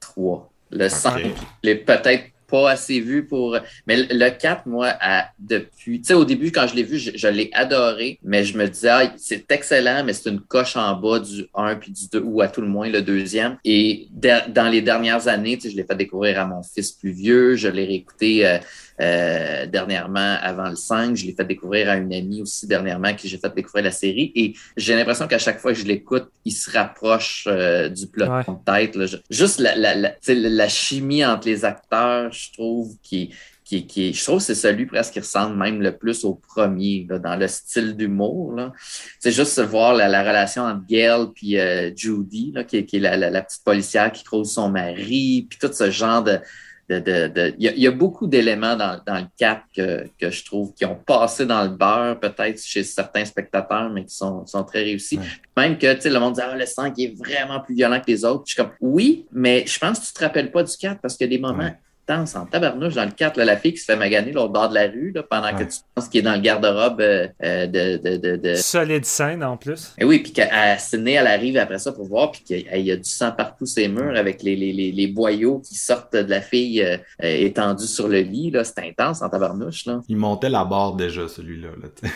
3. 0.00 0.50
Le 0.70 0.88
5, 0.88 1.18
je 1.24 1.30
l'ai 1.62 1.76
peut-être 1.76 2.24
pas 2.46 2.70
assez 2.70 3.00
vu 3.00 3.26
pour. 3.26 3.58
Mais 3.86 3.96
le- 3.96 4.06
le 4.10 4.30
4, 4.30 4.66
moi, 4.66 4.88
à- 5.00 5.28
depuis. 5.38 6.00
Tu 6.00 6.08
sais, 6.08 6.14
au 6.14 6.24
début, 6.24 6.50
quand 6.50 6.66
je 6.66 6.74
l'ai 6.74 6.82
vu, 6.82 6.98
je, 6.98 7.10
je 7.14 7.28
l'ai 7.28 7.50
adoré, 7.52 8.18
mais 8.22 8.42
je 8.44 8.56
me 8.56 8.66
disais, 8.66 8.88
ah, 8.88 9.12
c'est 9.18 9.50
excellent, 9.52 10.02
mais 10.04 10.14
c'est 10.14 10.30
une 10.30 10.40
coche 10.40 10.76
en 10.76 10.94
bas 10.94 11.18
du 11.20 11.46
1 11.54 11.76
puis 11.76 11.92
du 11.92 12.08
2, 12.10 12.20
ou 12.20 12.40
à 12.40 12.48
tout 12.48 12.62
le 12.62 12.66
moins 12.68 12.88
le 12.88 13.02
deuxième. 13.02 13.58
Et 13.64 14.08
de- 14.10 14.50
dans 14.50 14.68
les 14.68 14.80
dernières 14.82 15.28
années, 15.28 15.56
tu 15.58 15.64
sais, 15.64 15.70
je 15.70 15.76
l'ai 15.76 15.84
fait 15.84 15.94
découvrir 15.96 16.40
à 16.40 16.46
mon 16.46 16.62
fils 16.62 16.92
plus 16.92 17.10
vieux, 17.12 17.54
je 17.54 17.68
l'ai 17.68 17.84
réécouté 17.84 18.46
euh, 18.46 18.58
euh, 19.00 19.66
dernièrement 19.66 20.36
avant 20.42 20.68
le 20.70 20.76
5, 20.76 21.14
je 21.16 21.26
l'ai 21.26 21.32
fait 21.34 21.44
découvrir 21.44 21.88
à 21.90 21.96
une 21.96 22.12
amie 22.12 22.42
aussi 22.42 22.66
dernièrement 22.66 23.14
qui 23.14 23.28
j'ai 23.28 23.38
fait 23.38 23.54
découvrir 23.54 23.84
la 23.84 23.90
série. 23.92 24.32
Et 24.34 24.54
j'ai 24.76 24.94
l'impression 24.96 25.26
qu'à 25.28 25.38
chaque 25.38 25.58
fois 25.60 25.72
que 25.72 25.78
je 25.78 25.84
l'écoute, 25.84 26.28
il 26.44 26.52
se 26.52 26.70
rapproche 26.70 27.44
euh, 27.46 27.88
du 27.88 28.06
plot 28.06 28.26
Ouais. 28.26 28.42
de 28.46 28.64
tête. 28.64 28.96
là. 28.96 29.06
Juste 29.30 29.60
la, 29.60 29.74
la, 29.76 29.94
la, 29.94 30.10
la 30.26 30.68
chimie 30.68 31.24
entre 31.24 31.46
les 31.48 31.64
acteurs, 31.64 32.32
je 32.32 32.52
trouve, 32.52 32.94
qui, 33.02 33.32
qui, 33.64 33.86
qui 33.86 34.12
je 34.14 34.24
trouve 34.24 34.38
que 34.38 34.44
c'est 34.44 34.54
celui 34.54 34.86
presque 34.86 35.12
qui 35.12 35.20
ressemble 35.20 35.56
même 35.56 35.80
le 35.82 35.96
plus 35.96 36.24
au 36.24 36.34
premier, 36.34 37.06
là, 37.08 37.18
dans 37.18 37.36
le 37.36 37.46
style 37.48 37.94
d'humour. 37.96 38.58
C'est 39.20 39.30
juste 39.30 39.52
se 39.52 39.60
voir 39.60 39.94
la, 39.94 40.08
la 40.08 40.22
relation 40.22 40.62
entre 40.64 40.86
Gail 40.86 41.26
puis 41.34 41.58
euh, 41.58 41.90
Judy, 41.94 42.52
là, 42.54 42.64
qui, 42.64 42.78
est- 42.78 42.84
qui 42.86 42.96
est 42.96 43.00
la, 43.00 43.16
la, 43.16 43.30
la 43.30 43.42
petite 43.42 43.62
policière 43.64 44.10
qui 44.10 44.24
croise 44.24 44.50
son 44.50 44.70
mari, 44.70 45.46
puis 45.48 45.58
tout 45.60 45.72
ce 45.72 45.90
genre 45.90 46.22
de... 46.24 46.38
de, 46.88 46.98
de, 47.00 47.28
de- 47.28 47.54
Il, 47.58 47.64
y 47.64 47.68
a, 47.68 47.72
il 47.72 47.80
y 47.80 47.86
a 47.86 47.90
beaucoup 47.90 48.26
d'éléments 48.26 48.74
dans, 48.76 49.00
dans 49.06 49.16
le 49.18 49.26
4 49.36 49.62
que, 49.76 50.06
que 50.18 50.30
je 50.30 50.44
trouve 50.44 50.72
qui 50.74 50.84
ont 50.84 50.94
passé 50.96 51.44
dans 51.44 51.62
le 51.64 51.68
beurre, 51.70 52.18
peut-être 52.18 52.62
chez 52.62 52.82
certains 52.82 53.24
spectateurs, 53.24 53.90
mais 53.90 54.04
qui 54.04 54.14
sont, 54.14 54.46
sont 54.46 54.64
très 54.64 54.82
réussis. 54.82 55.18
Ouais. 55.18 55.24
Même 55.56 55.78
que 55.78 55.92
tu 55.94 56.00
sais, 56.02 56.10
le 56.10 56.18
monde 56.18 56.34
dit 56.34 56.40
Ah, 56.42 56.56
le 56.56 56.64
5 56.66 56.98
est 56.98 57.14
vraiment 57.18 57.60
plus 57.60 57.74
violent 57.74 58.00
que 58.00 58.10
les 58.10 58.24
autres. 58.24 58.44
Puis 58.44 58.52
Je 58.52 58.54
suis 58.54 58.62
comme 58.62 58.72
Oui, 58.80 59.26
mais 59.32 59.64
je 59.66 59.78
pense 59.78 60.00
que 60.00 60.06
tu 60.06 60.12
te 60.14 60.20
rappelles 60.20 60.50
pas 60.50 60.62
du 60.62 60.76
4 60.76 61.00
parce 61.00 61.16
qu'il 61.16 61.26
y 61.26 61.34
a 61.34 61.36
des 61.36 61.42
moments 61.42 61.64
Ouais. 61.64 61.76
Intense 62.08 62.34
en 62.36 62.46
tabarnouche 62.46 62.94
dans 62.94 63.04
le 63.04 63.10
4. 63.10 63.36
Là, 63.36 63.44
la 63.44 63.56
fille 63.56 63.72
qui 63.72 63.78
se 63.80 63.84
fait 63.84 63.96
maganer 63.96 64.32
l'autre 64.32 64.52
bord 64.52 64.68
de 64.70 64.74
la 64.74 64.86
rue 64.86 65.12
là, 65.14 65.22
pendant 65.22 65.48
Ouais. 65.48 65.64
que 65.64 65.70
tu 65.70 65.78
penses 65.94 66.08
qu'il 66.08 66.20
est 66.20 66.22
dans 66.22 66.34
le 66.34 66.40
garde-robe 66.40 67.00
euh, 67.00 67.28
euh, 67.44 67.66
de, 67.66 67.96
de, 67.98 68.16
de, 68.16 68.36
de- 68.36 68.54
Solide 68.54 69.04
scène 69.04 69.42
en 69.44 69.56
plus. 69.56 69.94
Et 69.98 70.04
oui, 70.04 70.20
puis 70.20 70.32
qu'à 70.32 70.78
Sydney, 70.78 71.12
elle 71.12 71.26
arrive 71.26 71.56
après 71.58 71.78
ça 71.78 71.92
pour 71.92 72.06
voir, 72.06 72.30
puis 72.32 72.42
qu'il 72.42 72.80
y 72.86 72.90
a 72.90 72.96
du 72.96 73.08
sang 73.08 73.32
partout 73.32 73.66
ses 73.66 73.88
murs 73.88 74.16
avec 74.16 74.42
les, 74.42 74.56
les, 74.56 74.72
les, 74.72 74.92
les 74.92 75.06
boyaux 75.06 75.60
qui 75.60 75.74
sortent 75.74 76.14
de 76.16 76.30
la 76.30 76.40
fille 76.40 76.82
euh, 76.82 76.96
euh, 77.22 77.26
étendue 77.28 77.86
sur 77.86 78.08
le 78.08 78.20
lit. 78.20 78.50
là. 78.50 78.64
C'est 78.64 78.78
intense 78.80 79.22
en 79.22 79.28
tabarnouche. 79.28 79.86
Là. 79.86 80.00
Il 80.08 80.16
montait 80.16 80.48
la 80.50 80.64
barre 80.64 80.94
déjà, 80.94 81.28
celui-là. 81.28 81.68
Là. 81.80 81.88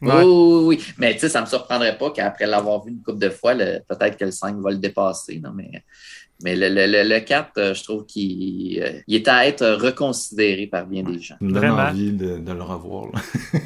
Ouais. 0.00 0.22
Oui, 0.22 0.24
oui, 0.24 0.64
oui. 0.76 0.84
Mais 0.98 1.14
tu 1.14 1.20
sais, 1.20 1.28
ça 1.28 1.40
me 1.40 1.46
surprendrait 1.46 1.98
pas 1.98 2.10
qu'après 2.10 2.46
l'avoir 2.46 2.84
vu 2.84 2.92
une 2.92 3.02
couple 3.02 3.18
de 3.18 3.30
fois, 3.30 3.54
peut-être 3.54 4.16
que 4.16 4.24
le 4.24 4.30
5 4.30 4.56
va 4.58 4.70
le 4.70 4.76
dépasser. 4.76 5.40
Non, 5.42 5.50
mais 5.54 5.70
mais 6.42 6.54
le, 6.56 6.68
le, 6.68 6.86
le, 6.86 7.08
le 7.08 7.20
4, 7.20 7.50
euh, 7.58 7.74
je 7.74 7.82
trouve 7.84 8.06
qu'il 8.06 8.80
euh, 8.82 8.92
il 9.06 9.16
est 9.16 9.28
à 9.28 9.46
être 9.46 9.66
reconsidéré 9.66 10.66
par 10.66 10.86
bien 10.86 11.02
des 11.02 11.18
gens. 11.20 11.34
Ça 11.40 11.44
me 11.44 11.52
donne 11.52 11.58
Vraiment. 11.66 11.88
envie 11.90 12.12
de, 12.12 12.38
de 12.38 12.52
le 12.52 12.62
revoir. 12.62 13.06
là. 13.12 13.20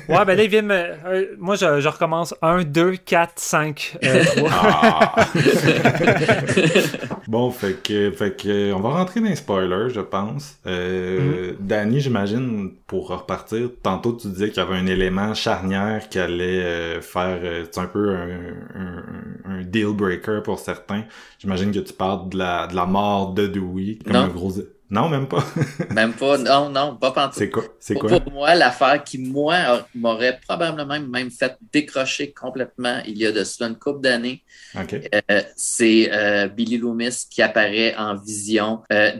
Ouais, 0.08 0.24
ben 0.24 0.36
là, 0.36 0.42
il 0.44 0.48
vient 0.50 0.62
me. 0.62 0.74
euh, 0.74 1.26
moi, 1.38 1.56
je, 1.56 1.80
je 1.80 1.88
recommence 1.88 2.34
1, 2.42 2.64
2, 2.64 2.96
4, 2.96 3.32
5, 3.36 3.98
3. 4.36 4.50
Ah! 4.52 5.14
bon, 7.28 7.50
fait 7.50 7.82
que, 7.82 8.10
fait 8.10 8.36
que, 8.36 8.72
on 8.72 8.80
va 8.80 8.90
rentrer 8.90 9.20
dans 9.20 9.28
les 9.28 9.36
spoilers, 9.36 9.90
je 9.90 10.00
pense. 10.00 10.56
Euh, 10.66 11.52
Danny, 11.60 12.00
j'imagine, 12.00 12.70
pour 12.86 13.08
repartir, 13.08 13.70
tantôt 13.82 14.12
tu 14.12 14.28
disais 14.28 14.48
qu'il 14.50 14.62
y 14.62 14.66
avait 14.66 14.76
un 14.76 14.86
élément 14.86 15.34
charnière 15.34 16.08
qui 16.08 16.18
allait 16.18 16.62
euh, 16.62 17.00
faire, 17.00 17.38
euh, 17.42 17.64
c'est 17.70 17.80
un 17.80 17.86
peu 17.86 18.10
un, 18.14 18.28
un, 18.74 19.04
un 19.46 19.62
deal 19.62 19.88
breaker 19.94 20.40
pour 20.42 20.58
certains. 20.58 21.04
J'imagine 21.38 21.72
que 21.72 21.80
tu 21.80 21.92
parles 21.92 22.28
de 22.28 22.38
la, 22.38 22.61
de 22.66 22.76
la 22.76 22.86
mort 22.86 23.32
de 23.34 23.46
Dewey. 23.46 23.98
Comme 24.04 24.12
Non. 24.14 24.20
un 24.20 24.28
gros... 24.28 24.52
Non, 24.90 25.08
même 25.08 25.26
pas. 25.26 25.42
Même 25.94 26.12
pas, 26.12 26.36
non, 26.36 26.68
non, 26.68 26.96
pas 26.96 27.12
pantoute. 27.12 27.32
c'est 27.38 27.48
quoi? 27.48 27.64
C'est 27.80 27.94
Pour, 27.94 28.10
quoi? 28.10 28.20
pour 28.20 28.30
moi, 28.34 28.54
l'affaire 28.54 29.02
qui, 29.02 29.16
moi, 29.16 29.86
m'aurait 29.94 30.38
probablement 30.46 31.00
même 31.00 31.30
fait 31.30 31.56
décrocher 31.72 32.30
complètement 32.32 32.98
il 33.06 33.16
y 33.16 33.24
a 33.24 33.32
de 33.32 33.42
cela 33.42 33.70
une 33.70 33.78
couple 33.78 34.02
d'années, 34.02 34.42
euh, 34.76 35.40
c'est 35.56 36.10
euh, 36.12 36.46
Billy 36.48 36.76
Loomis 36.76 37.24
qui 37.30 37.40
apparaît 37.40 37.94
en 37.96 38.16
vision 38.16 38.82
euh, 38.92 39.12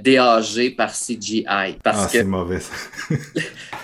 par 0.76 0.92
CGI. 0.92 1.44
Parce 1.82 2.02
Ah, 2.02 2.04
que 2.04 2.12
c'est 2.18 2.24
mauvais, 2.24 2.60
ça. 2.60 2.74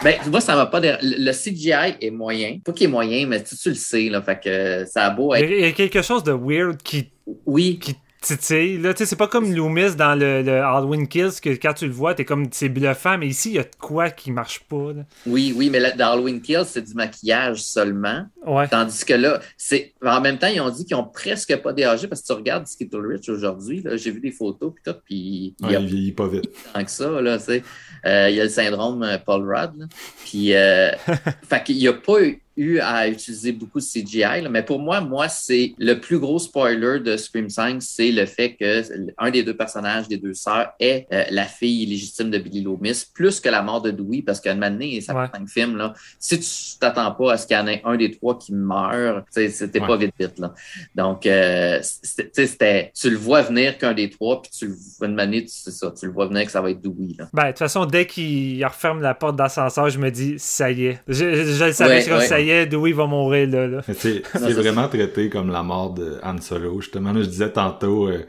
Ben, 0.05 0.17
moi, 0.31 0.43
ça 0.43 0.57
m'a 0.57 0.67
pas. 0.67 0.81
dé- 0.81 0.97
Le 1.01 1.33
CGI 1.33 1.97
est 2.03 2.11
moyen. 2.11 2.59
Pas 2.63 2.73
qu'il 2.73 2.85
est 2.85 2.91
moyen, 2.91 3.27
mais 3.27 3.43
tu, 3.43 3.57
tu 3.57 3.71
le 3.71 3.75
sais, 3.75 4.11
là. 4.11 4.21
Fait 4.21 4.39
que 4.39 4.85
ça 4.85 5.07
a 5.07 5.11
beau 5.11 5.35
Il 5.35 5.41
y, 5.41 5.43
être. 5.45 5.51
a, 5.51 5.55
il 5.55 5.61
y 5.63 5.65
a 5.65 5.73
quelque 5.73 6.03
chose 6.03 6.23
de 6.23 6.33
weird 6.33 6.83
qui, 6.83 7.11
Oui, 7.47 7.79
qui 7.79 7.97
titille. 8.21 8.79
Là, 8.79 8.93
tu 8.95 8.99
sais, 8.99 9.07
c'est 9.07 9.17
pas 9.17 9.29
comme 9.29 9.53
Loomis 9.53 9.95
dans 9.97 10.15
le, 10.19 10.43
le 10.43 10.63
Halloween 10.63 11.07
Kills 11.09 11.41
que 11.43 11.51
quand 11.51 11.73
tu 11.75 11.87
le 11.87 11.93
vois, 11.93 12.15
t'es 12.15 12.25
comme, 12.25 12.47
c'est 12.51 12.69
bluffant, 12.69 13.17
mais 13.19 13.29
ici, 13.29 13.51
il 13.51 13.55
y 13.55 13.59
a 13.59 13.63
de 13.63 13.71
quoi 13.79 14.11
qui 14.11 14.31
marche 14.31 14.61
pas. 14.61 14.93
là. 14.93 15.03
oui, 15.27 15.55
oui, 15.57 15.71
mais 15.71 15.81
là, 15.81 15.93
dans 15.93 16.13
Halloween 16.13 16.41
Kills, 16.41 16.65
c'est 16.67 16.83
du 16.83 16.95
maquillage 16.95 17.63
seulement. 17.63 18.27
Ouais. 18.47 18.67
Tandis 18.69 19.05
que 19.05 19.15
là, 19.15 19.41
c'est. 19.57 19.93
En 20.05 20.21
même 20.21 20.39
temps, 20.39 20.47
ils 20.49 20.61
ont 20.61 20.71
dit 20.71 20.85
qu'ils 20.85 20.97
ont 20.97 21.05
presque 21.05 21.55
pas 21.59 21.73
déagé 21.73 22.09
parce 22.09 22.23
que 22.23 22.27
tu 22.27 22.33
regardes 22.33 22.67
Skittle 22.67 23.07
Rich 23.07 23.29
aujourd'hui, 23.29 23.83
là, 23.83 23.97
j'ai 23.97 24.11
vu 24.11 24.21
des 24.21 24.33
photos 24.33 24.73
puis 24.75 24.83
tout, 24.85 24.99
puis 25.05 25.55
il 25.61 25.67
Ouais, 25.67 25.77
a 25.77 25.81
il 25.81 25.87
vieillit 25.87 26.13
pas 26.13 26.29
vite. 26.29 26.51
tant 26.75 26.85
que 26.85 26.91
ça, 26.91 27.21
là, 27.21 27.39
tu 27.39 27.45
sais. 27.45 27.63
Euh, 28.07 28.31
il 28.31 28.37
y 28.37 28.41
a 28.41 28.45
le 28.45 28.51
syndrome 28.51 29.03
euh, 29.03 29.19
Paul 29.25 29.43
Rudd, 29.43 29.73
là. 29.79 29.87
Puis, 30.25 30.55
euh, 30.55 30.91
fait 31.49 31.63
qu'il 31.65 31.77
n'y 31.77 31.89
a 31.89 31.93
pas 31.93 32.23
eu, 32.23 32.41
eu 32.59 32.79
à 32.81 33.09
utiliser 33.09 33.53
beaucoup 33.53 33.79
de 33.81 33.85
CGI, 33.85 34.43
là. 34.43 34.49
mais 34.51 34.63
pour 34.63 34.79
moi, 34.81 35.01
moi, 35.01 35.29
c'est 35.29 35.73
le 35.79 35.95
plus 36.01 36.19
gros 36.19 36.39
spoiler 36.39 37.01
de 37.01 37.17
Scream 37.17 37.49
5, 37.49 37.81
c'est 37.81 38.11
le 38.13 38.27
fait 38.27 38.55
que 38.55 38.83
un 39.17 39.31
des 39.31 39.43
deux 39.43 39.57
personnages 39.57 40.09
des 40.09 40.17
deux 40.19 40.35
sœurs 40.35 40.73
est 40.81 41.07
euh, 41.13 41.25
la 41.31 41.45
fille 41.45 41.85
illégitime 41.85 42.31
de 42.31 42.39
Billy 42.39 42.61
Loomis, 42.63 43.05
plus 43.15 43.41
que 43.41 43.49
la 43.49 43.63
mort 43.63 43.81
de 43.81 43.91
Dewey, 43.93 44.23
parce 44.23 44.41
qu'à 44.41 44.51
un 44.53 44.55
moment 44.55 44.71
donné, 44.71 45.01
ça 45.01 45.15
Ouais. 45.15 45.27
fait 45.27 45.39
cinq 45.39 45.49
films, 45.49 45.77
là. 45.77 45.95
Si 46.19 46.39
tu 46.39 46.79
t'attends 46.81 47.13
pas 47.13 47.33
à 47.33 47.37
ce 47.37 47.47
qu'il 47.47 47.57
y 47.57 47.61
en 47.61 47.67
ait 47.69 47.81
un 47.85 47.97
des 47.97 48.11
trois 48.11 48.39
qui 48.39 48.53
meurt, 48.53 49.25
c'était 49.31 49.81
pas 49.81 49.97
vite 49.97 50.13
vite, 50.19 50.39
là. 50.39 50.53
Donc, 50.95 51.25
euh, 51.27 51.79
c'était, 51.83 52.93
tu 52.95 53.11
le 53.11 53.17
vois 53.17 53.43
venir 53.43 53.79
qu'un 53.79 53.95
des 53.95 54.11
trois, 54.11 54.43
puis 54.43 54.51
tu 54.51 54.67
le 54.67 54.75
vois 54.99 55.07
une 55.09 55.43
tu 55.43 55.49
sais 55.49 55.71
ça, 55.71 55.93
tu 55.99 56.07
le 56.07 56.13
vois 56.13 56.27
venir 56.27 56.45
que 56.45 56.51
ça 56.51 56.61
va 56.61 56.71
être 56.71 56.81
Dewey, 56.81 57.15
là. 57.19 57.29
Ben, 57.33 57.45
de 57.45 57.49
toute 57.49 57.59
façon, 57.59 57.87
dès 57.87 58.07
qu'il 58.07 58.65
referme 58.65 59.01
la 59.03 59.15
porte 59.15 59.37
d'ascenseur, 59.37 59.89
je 59.91 59.99
me 59.99 60.11
dis, 60.11 60.35
ça 60.39 60.71
y 60.71 60.87
est. 60.87 61.01
Je, 61.07 61.35
je, 61.35 61.53
je 61.53 61.65
le 61.65 61.73
savais, 61.73 61.95
Ouais, 61.97 62.01
c'est 62.03 62.13
ouais. 62.13 62.27
ça 62.27 62.41
y 62.41 62.48
est, 62.48 62.48
Dewey 62.67 62.93
va 62.93 63.07
mourir 63.07 63.49
là. 63.49 63.67
là. 63.67 63.83
C'est 63.83 64.23
vraiment 64.35 64.89
traité 64.89 65.29
comme 65.29 65.51
la 65.51 65.63
mort 65.63 65.95
de 65.95 66.19
Han 66.23 66.41
Solo. 66.41 66.81
Justement, 66.81 67.13
là, 67.13 67.23
je 67.23 67.29
disais 67.29 67.53
tantôt 67.53 68.09
euh, 68.09 68.25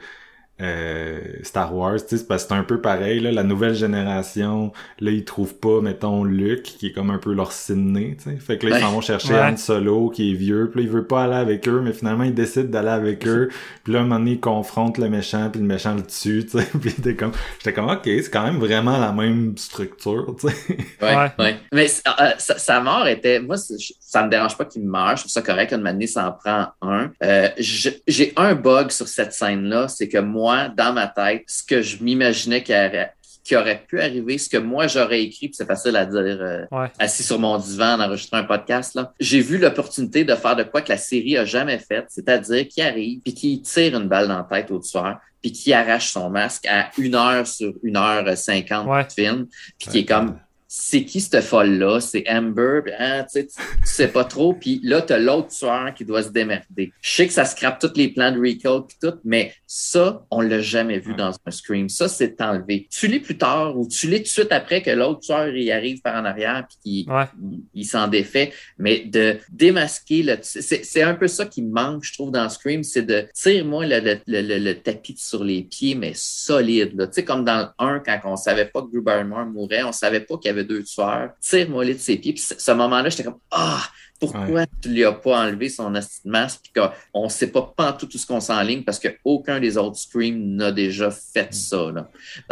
euh, 0.60 1.20
Star 1.42 1.74
Wars, 1.74 1.96
tu 1.96 2.08
sais, 2.10 2.18
c'est 2.18 2.28
parce 2.28 2.44
que 2.44 2.48
c'est 2.50 2.54
un 2.54 2.62
peu 2.64 2.80
pareil, 2.80 3.20
là, 3.20 3.32
la 3.32 3.42
nouvelle 3.42 3.74
génération, 3.74 4.72
là, 5.00 5.10
ils 5.10 5.24
trouvent 5.24 5.54
pas, 5.54 5.80
mettons, 5.80 6.24
Luke, 6.24 6.62
qui 6.62 6.88
est 6.88 6.92
comme 6.92 7.10
un 7.10 7.18
peu 7.18 7.32
leur 7.32 7.52
Sydney, 7.52 8.16
tu 8.22 8.30
sais. 8.30 8.36
Fait 8.36 8.58
que 8.58 8.66
là, 8.66 8.78
ils 8.78 8.82
s'en 8.82 8.92
vont 8.92 9.00
chercher 9.00 9.32
Ouais. 9.34 9.40
Han 9.42 9.56
Solo, 9.56 10.10
qui 10.10 10.30
est 10.32 10.34
vieux, 10.34 10.70
puis 10.70 10.80
là, 10.82 10.86
il 10.88 10.92
veut 10.92 11.06
pas 11.06 11.24
aller 11.24 11.34
avec 11.34 11.66
eux, 11.68 11.80
mais 11.82 11.92
finalement, 11.92 12.24
il 12.24 12.34
décide 12.34 12.70
d'aller 12.70 12.88
avec 12.88 13.26
eux, 13.26 13.48
puis 13.84 13.92
là, 13.92 14.00
à 14.00 14.02
un 14.02 14.04
moment 14.04 14.18
donné, 14.18 14.32
il 14.32 14.40
confronte 14.40 14.98
le 14.98 15.08
méchant, 15.08 15.48
puis 15.50 15.60
le 15.60 15.66
méchant 15.66 15.94
le 15.94 16.02
tue, 16.02 16.44
tu 16.46 16.58
sais, 16.58 16.66
puis 16.80 16.92
t'es 16.94 17.14
comme, 17.14 17.32
j'étais 17.58 17.72
comme, 17.72 17.88
ok, 17.88 18.02
c'est 18.04 18.30
quand 18.30 18.44
même 18.44 18.58
vraiment 18.58 18.98
la 18.98 19.12
même 19.12 19.56
structure, 19.56 20.34
tu 20.40 20.48
sais. 20.48 20.54
Ouais, 21.00 21.16
Ouais. 21.16 21.30
ouais. 21.38 21.56
Mais 21.72 21.86
euh, 22.20 22.30
sa, 22.38 22.58
sa 22.58 22.80
mort 22.80 23.06
était, 23.06 23.40
moi, 23.40 23.56
ça 23.56 24.24
me 24.24 24.30
dérange 24.30 24.56
pas 24.56 24.64
qu'il 24.64 24.82
meure. 24.86 25.16
Je 25.16 25.22
trouve 25.22 25.30
ça 25.32 25.42
correct. 25.42 25.72
Une 25.72 25.86
année, 25.86 26.06
ça 26.06 26.28
en 26.28 26.32
prend 26.32 26.66
un. 26.82 27.10
Euh, 27.22 27.48
J'ai 27.58 28.32
un 28.36 28.54
bug 28.54 28.90
sur 28.90 29.08
cette 29.08 29.32
scène-là, 29.32 29.88
c'est 29.88 30.08
que 30.08 30.18
moi, 30.18 30.49
dans 30.76 30.92
ma 30.92 31.06
tête, 31.08 31.42
ce 31.46 31.62
que 31.62 31.82
je 31.82 32.02
m'imaginais 32.02 32.62
qu'il 32.62 32.74
aurait, 32.74 33.12
qui 33.44 33.56
aurait 33.56 33.82
pu 33.88 34.00
arriver, 34.00 34.38
ce 34.38 34.48
que 34.48 34.58
moi 34.58 34.86
j'aurais 34.86 35.22
écrit, 35.22 35.48
puis 35.48 35.54
c'est 35.56 35.66
facile 35.66 35.96
à 35.96 36.04
dire 36.04 36.20
euh, 36.20 36.64
Ouais. 36.70 36.88
assis 36.98 37.22
sur 37.22 37.38
mon 37.38 37.58
divan 37.58 37.98
en 37.98 38.00
enregistrant 38.04 38.38
un 38.38 38.44
podcast, 38.44 38.94
là. 38.94 39.12
J'ai 39.18 39.40
vu 39.40 39.58
l'opportunité 39.58 40.24
de 40.24 40.34
faire 40.34 40.56
de 40.56 40.62
quoi 40.62 40.82
que 40.82 40.90
la 40.90 40.98
série 40.98 41.36
a 41.36 41.44
jamais 41.44 41.78
fait, 41.78 42.04
c'est-à-dire 42.08 42.68
qu'il 42.68 42.82
arrive, 42.84 43.20
puis 43.20 43.34
qu'il 43.34 43.62
tire 43.62 43.96
une 43.98 44.08
balle 44.08 44.28
dans 44.28 44.36
la 44.38 44.46
tête 44.50 44.70
au 44.70 44.78
tueur, 44.78 45.18
puis 45.42 45.52
qu'il 45.52 45.72
arrache 45.72 46.10
son 46.10 46.28
masque 46.30 46.66
à 46.66 46.90
une 46.98 47.14
heure 47.14 47.46
sur 47.46 47.72
une 47.82 47.96
heure 47.96 48.36
cinquante 48.36 48.86
Ouais. 48.86 49.04
de 49.04 49.12
film, 49.12 49.46
puis 49.78 49.88
qui 49.88 49.98
est 50.00 50.04
comme 50.04 50.38
c'est 50.72 51.04
qui 51.04 51.20
cette 51.20 51.42
folle-là? 51.42 51.98
C'est 52.00 52.24
Amber, 52.30 52.82
hein, 52.96 53.26
tu 53.32 53.44
sais, 53.84 54.06
pas 54.06 54.22
trop. 54.24 54.52
Puis 54.54 54.78
là, 54.84 55.02
t'as 55.02 55.18
l'autre 55.18 55.48
tueur 55.48 55.92
qui 55.94 56.04
doit 56.04 56.22
se 56.22 56.28
démerder. 56.28 56.92
Je 57.02 57.10
sais 57.10 57.26
que 57.26 57.32
ça 57.32 57.44
scrape 57.44 57.80
tous 57.80 57.92
les 57.96 58.06
plans 58.08 58.30
de 58.30 58.38
recall 58.38 58.86
puis 58.86 58.96
tout, 59.02 59.18
mais 59.24 59.52
ça, 59.66 60.24
on 60.30 60.40
l'a 60.40 60.60
jamais 60.60 61.00
vu 61.00 61.14
dans 61.14 61.32
un 61.44 61.50
Scream. 61.50 61.88
Ça, 61.88 62.06
c'est 62.06 62.40
enlevé. 62.40 62.86
Tu 62.88 63.08
l'es 63.08 63.18
plus 63.18 63.36
tard 63.36 63.76
ou 63.76 63.88
tu 63.88 64.06
l'es 64.08 64.18
tout 64.18 64.22
de 64.24 64.28
suite 64.28 64.52
après 64.52 64.80
que 64.80 64.90
l'autre 64.92 65.20
tueur 65.20 65.48
y 65.56 65.72
arrive 65.72 66.00
par 66.02 66.14
en 66.14 66.24
arrière 66.24 66.64
puis 66.68 67.04
Ouais. 67.08 67.24
il, 67.42 67.60
il 67.74 67.84
s'en 67.84 68.06
défait. 68.06 68.52
Mais 68.78 69.00
de 69.00 69.38
démasquer, 69.50 70.22
le, 70.22 70.36
c'est, 70.42 70.84
c'est 70.84 71.02
un 71.02 71.14
peu 71.14 71.26
ça 71.26 71.46
qui 71.46 71.62
manque, 71.62 72.04
je 72.04 72.12
trouve, 72.12 72.30
dans 72.30 72.48
Scream, 72.48 72.84
c'est 72.84 73.02
de 73.02 73.26
tire-moi 73.34 73.86
le, 73.86 73.98
le, 73.98 74.18
le, 74.28 74.40
le- 74.42 74.58
le 74.58 74.74
tapis 74.76 75.16
sur 75.18 75.42
les 75.42 75.62
pieds, 75.62 75.96
mais 75.96 76.12
solide. 76.14 76.92
Là. 76.96 77.08
Tu 77.08 77.14
sais, 77.14 77.24
comme 77.24 77.44
dans 77.44 77.58
le 77.58 77.84
1, 77.84 77.98
quand 78.00 78.20
on 78.24 78.36
savait 78.36 78.66
pas 78.66 78.82
que 78.82 78.86
Drew 78.92 79.02
Barrymore 79.02 79.46
mourait, 79.46 79.82
on 79.82 79.90
savait 79.90 80.20
pas 80.20 80.36
qu'il 80.38 80.48
y 80.48 80.52
avait 80.52 80.59
deux 80.64 80.82
tueurs. 80.82 81.30
Tire-moi 81.40 81.84
les 81.84 81.94
de 81.94 81.98
ses 81.98 82.16
pieds. 82.16 82.32
Puis 82.32 82.42
ce 82.42 82.54
ce 82.58 82.72
moment-là, 82.72 83.08
j'étais 83.08 83.24
comme 83.24 83.38
Ah! 83.50 83.82
Pourquoi 84.20 84.66
tu 84.82 84.90
lui 84.90 85.02
as 85.02 85.12
pas 85.12 85.46
enlevé 85.46 85.70
son 85.70 85.90
masque 86.26 86.60
puis 86.62 86.82
qu'on 87.14 87.28
sait 87.30 87.46
pas 87.46 87.72
pantoute 87.74 88.10
tout 88.10 88.18
ce 88.18 88.26
qu'on 88.26 88.40
s'enligne 88.40 88.82
parce 88.82 89.00
qu'aucun 89.00 89.60
des 89.60 89.78
autres 89.78 89.96
Scream 89.96 90.56
n'a 90.56 90.72
déjà 90.72 91.10
fait 91.10 91.54
ça. 91.54 91.90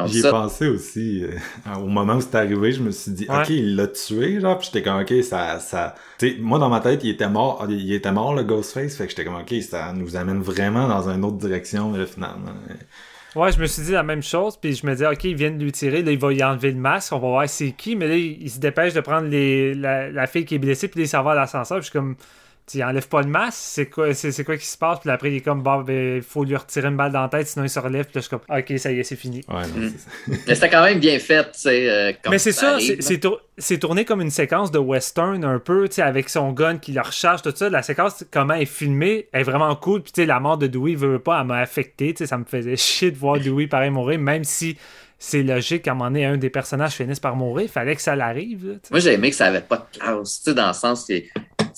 J'y 0.07 0.19
ai 0.19 0.23
ça, 0.23 0.31
pensé 0.31 0.67
aussi 0.67 1.25
euh, 1.25 1.75
au 1.77 1.89
moment 1.89 2.17
où 2.17 2.21
c'est 2.23 2.37
arrivé, 2.37 2.73
je 2.73 2.81
me 2.81 2.91
suis 2.91 3.13
dit 3.13 3.27
Ouais. 3.29 3.43
OK, 3.43 3.51
il 3.51 3.77
l'a 3.77 3.87
tué 3.87 4.41
genre, 4.41 4.57
puis 4.57 4.71
j'étais 4.73 4.83
comme 4.83 5.03
OK, 5.03 5.13
ça 5.23 5.61
ça 5.61 5.95
moi 6.41 6.59
dans 6.59 6.71
ma 6.71 6.81
tête, 6.81 7.05
il 7.05 7.11
était 7.11 7.29
mort, 7.29 7.67
il 7.69 7.93
était 7.93 8.13
mort 8.13 8.35
le 8.35 8.45
Ghostface, 8.45 8.97
fait 8.97 9.05
que 9.05 9.11
j'étais 9.11 9.27
comme 9.27 9.37
OK, 9.37 9.55
ça 9.63 9.93
nous 9.93 10.17
amène 10.17 10.41
vraiment 10.41 10.89
dans 10.89 11.11
une 11.11 11.23
autre 11.23 11.37
direction 11.37 11.91
mais 11.91 11.99
là, 11.99 12.07
finalement. 12.07 12.55
Ouais, 13.37 13.53
je 13.53 13.61
me 13.61 13.67
suis 13.67 13.83
dit 13.83 13.93
la 13.93 14.03
même 14.03 14.23
chose, 14.23 14.57
puis 14.57 14.75
je 14.75 14.87
me 14.87 14.95
dis, 14.95 15.05
ok, 15.05 15.25
ils 15.25 15.37
viennent 15.37 15.59
lui 15.59 15.71
tirer, 15.71 16.03
là, 16.03 16.11
il 16.11 16.19
va 16.19 16.33
y 16.33 16.43
enlever 16.43 16.71
le 16.73 16.79
masque, 16.79 17.13
on 17.13 17.19
va 17.19 17.29
voir 17.29 17.49
c'est 17.49 17.73
qui, 17.73 17.95
mais 17.95 18.09
là, 18.09 18.17
il, 18.17 18.43
il 18.43 18.51
se 18.51 18.59
dépêche 18.59 18.95
de 18.95 19.01
prendre 19.01 19.29
les, 19.29 19.75
la, 19.75 20.27
fille 20.27 20.47
qui 20.47 20.55
est 20.55 20.59
blessée, 20.59 20.89
puis 20.89 21.01
les 21.01 21.07
serveurs 21.07 21.33
à 21.33 21.37
l'ascenseur, 21.37 21.79
puis 21.79 21.87
je 21.87 21.91
suis 21.91 21.99
comme, 21.99 22.17
tu 22.71 22.83
enlèves 22.83 23.09
pas 23.09 23.23
le 23.23 23.29
masque, 23.29 23.59
c'est 23.61 23.87
quoi, 23.87 24.13
c'est, 24.15 24.33
c'est 24.33 24.45
quoi 24.45 24.57
qui 24.57 24.67
se 24.67 24.77
passe, 24.79 25.01
puis 25.01 25.11
après, 25.11 25.31
il 25.33 25.37
est 25.37 25.41
comme, 25.41 25.63
bon, 25.63 25.81
ben, 25.83 26.17
il 26.17 26.23
faut 26.23 26.45
lui 26.45 26.55
retirer 26.57 26.89
une 26.89 26.97
balle 26.97 27.13
dans 27.13 27.23
la 27.23 27.29
tête, 27.29 27.47
sinon 27.47 27.65
il 27.65 27.71
se 27.71 27.79
relève, 27.79 28.05
puis 28.05 28.15
là, 28.17 28.21
je 28.21 28.27
suis 28.29 28.31
comme, 28.31 28.41
ok, 28.59 28.79
ça 28.79 28.93
y 28.93 28.99
est, 29.01 29.03
c'est 29.05 29.17
fini. 29.17 29.43
Ouais, 29.49 29.63
non, 29.63 29.87
Mm. 29.87 29.91
c'est 29.93 29.99
ça. 29.99 30.39
mais 30.47 30.55
c'était 30.55 30.71
quand 30.71 30.85
même 30.85 30.99
bien 31.01 31.19
fait, 31.19 31.45
tu 31.53 31.61
sais. 31.61 31.89
euh, 31.91 32.13
Mais 32.31 32.39
c'est 32.39 32.53
ça, 32.53 32.73
arrive, 32.75 32.87
c'est, 32.87 32.97
là. 32.97 33.03
c'est, 33.03 33.19
tour- 33.19 33.41
c'est 33.57 33.79
tourné 33.79 34.05
comme 34.05 34.21
une 34.21 34.31
séquence 34.31 34.71
de 34.71 34.79
western 34.79 35.45
un 35.45 35.59
peu, 35.59 35.89
tu 35.89 35.97
sais, 35.97 36.03
avec 36.03 36.29
son 36.29 36.53
gun 36.53 36.79
qui 36.79 36.93
le 36.93 37.01
recharge, 37.01 37.43
tout 37.43 37.53
ça. 37.55 37.69
La 37.71 37.83
séquence, 37.83 38.25
comment 38.31 38.55
elle 38.55 38.63
est 38.63 38.67
filmée, 38.67 39.29
elle 39.33 39.41
est 39.41 39.45
vraiment 39.45 39.75
cool. 39.77 40.03
Puis, 40.03 40.13
tu 40.13 40.21
sais, 40.23 40.27
la 40.27 40.39
mort 40.41 40.59
de 40.59 40.67
Dewey 40.67 40.95
veut 40.95 41.09
veut 41.13 41.19
pas, 41.19 41.41
elle 41.41 41.47
m'a 41.47 41.59
affecté, 41.59 42.13
tu 42.15 42.19
sais, 42.19 42.27
ça 42.27 42.39
me 42.39 42.45
faisait 42.45 42.77
chier 42.77 43.11
de 43.11 43.17
voir 43.17 43.39
Dewey 43.41 43.67
pareil 43.67 43.91
mourir, 43.91 44.19
même 44.19 44.45
si 44.45 44.77
c'est 45.21 45.43
logique 45.43 45.83
qu'à 45.83 45.91
un 45.91 45.95
moment 45.95 46.11
donné, 46.11 46.27
un 46.27 46.37
des 46.37 46.49
personnages 46.51 46.93
finisse 46.93 47.19
par 47.19 47.35
mourir, 47.35 47.69
fallait 47.69 47.97
que 47.97 48.03
ça 48.03 48.15
l'arrive. 48.15 48.79
Moi, 48.93 49.01
j'ai 49.01 49.15
aimé 49.15 49.31
que 49.31 49.37
ça 49.37 49.47
avait 49.47 49.63
pas 49.63 49.89
de 49.93 49.99
classe, 49.99 50.39
tu 50.39 50.51
sais, 50.51 50.55
dans 50.55 50.69
le 50.69 50.73
sens 50.75 51.07
que 51.07 51.15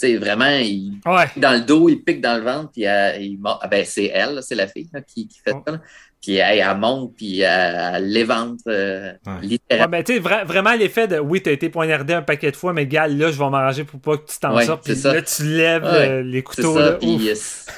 sais, 0.07 0.17
vraiment, 0.17 0.57
il 0.59 0.93
Ouais. 1.07 1.27
dans 1.37 1.53
le 1.53 1.61
dos, 1.61 1.89
il 1.89 2.03
pique 2.03 2.21
dans 2.21 2.37
le 2.37 2.43
ventre, 2.45 2.71
puis 2.73 2.83
elle, 2.83 3.23
il 3.23 3.39
mord- 3.39 3.61
ah, 3.63 3.69
ben, 3.69 3.85
c'est 3.85 4.07
elle, 4.07 4.35
là, 4.37 4.43
c'est 4.43 4.55
la 4.55 4.67
fille 4.67 4.89
là, 4.93 5.01
qui, 5.01 5.27
qui 5.29 5.39
fait 5.39 5.53
Oh. 5.55 5.63
ça. 5.67 5.73
là. 5.73 5.81
Puis 6.23 6.35
elle, 6.37 6.59
elle 6.59 6.77
monte, 6.77 7.15
puis 7.17 7.41
elle, 7.41 7.95
elle 7.95 8.13
l'éventre 8.13 8.63
euh, 8.69 9.13
Ouais. 9.27 9.33
Ouais, 9.33 9.39
littéralement. 9.43 9.89
ben, 9.91 10.05
tu 10.05 10.13
sais, 10.15 10.21
vra- 10.21 10.45
vraiment 10.45 10.75
l'effet 10.75 11.09
de 11.09 11.19
oui, 11.19 11.41
t'as 11.43 11.51
été 11.53 11.71
poignardé 11.71 12.13
un 12.13 12.21
paquet 12.21 12.51
de 12.51 12.57
fois, 12.57 12.75
mais 12.75 12.87
gars, 12.87 13.09
là, 13.09 13.31
je 13.33 13.39
vais 13.39 13.49
m'arranger 13.49 13.85
pour 13.85 14.01
pas 14.01 14.19
que 14.19 14.31
tu 14.31 14.39
t'en 14.39 14.55
Ouais, 14.55 14.67
sortes. 14.67 14.83
c'est 14.85 14.93
Puis 14.93 15.01
ça. 15.01 15.15
là, 15.15 15.23
tu 15.23 15.45
lèves 15.45 15.83
Ouais, 15.85 16.09
euh, 16.11 16.23
les 16.23 16.39
C'est 16.39 16.43
couteaux. 16.43 16.75
ça, 16.75 16.81
là. 16.91 16.93
puis 16.93 17.31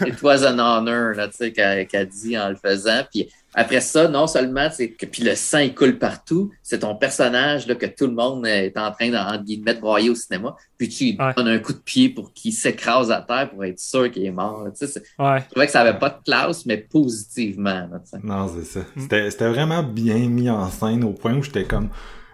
it 0.08 0.22
was 0.22 0.44
an 0.44 0.58
honor, 0.58 1.14
là, 1.14 1.28
tu 1.28 1.36
sais, 1.36 1.52
qu'elle 1.52 1.86
qu'elle 1.86 2.08
dit 2.08 2.36
en 2.36 2.48
le 2.48 2.56
faisant. 2.56 3.02
Puis 3.12 3.28
après 3.54 3.80
ça, 3.80 4.08
non 4.08 4.26
seulement, 4.26 4.68
c'est 4.72 4.90
que 4.90 5.04
puis 5.06 5.22
le 5.22 5.34
sang, 5.34 5.58
il 5.58 5.74
coule 5.74 5.98
partout, 5.98 6.50
c'est 6.62 6.78
ton 6.80 6.94
personnage, 6.96 7.66
là, 7.66 7.74
que 7.74 7.86
tout 7.86 8.06
le 8.06 8.14
monde 8.14 8.46
est 8.46 8.76
en 8.78 8.90
train, 8.92 9.38
guillemets, 9.38 9.74
de 9.74 9.80
broyer 9.80 10.10
au 10.10 10.14
cinéma, 10.14 10.56
puis 10.78 10.88
tu 10.88 11.04
lui 11.04 11.16
Ouais. 11.20 11.32
donnes 11.36 11.48
un 11.48 11.58
coup 11.58 11.72
de 11.72 11.78
pied 11.78 12.08
pour 12.08 12.32
qu'il 12.32 12.52
s'écrase 12.52 13.10
à 13.10 13.20
terre 13.20 13.50
pour 13.50 13.64
être 13.64 13.78
sûr 13.78 14.10
qu'il 14.10 14.24
est 14.24 14.30
mort, 14.30 14.64
tu 14.78 14.86
sais. 14.86 14.92
c'est- 14.92 15.02
Ouais. 15.18 15.40
Je 15.40 15.50
trouvais 15.50 15.66
que 15.66 15.72
ça 15.72 15.82
avait 15.82 15.98
pas 15.98 16.08
de 16.10 16.22
classe, 16.24 16.64
mais 16.66 16.78
positivement, 16.78 17.88
là, 17.90 18.00
tu 18.04 18.10
sais. 18.10 18.18
Non, 18.24 18.48
c'est 18.56 18.64
ça. 18.64 18.80
Mm. 18.80 19.00
C'était 19.02 19.30
c'était 19.30 19.48
vraiment 19.48 19.82
bien 19.82 20.16
mis 20.28 20.48
en 20.50 20.68
scène 20.70 21.04
au 21.04 21.12
point 21.12 21.34
où 21.34 21.42
j'étais 21.42 21.64
comme 21.64 21.88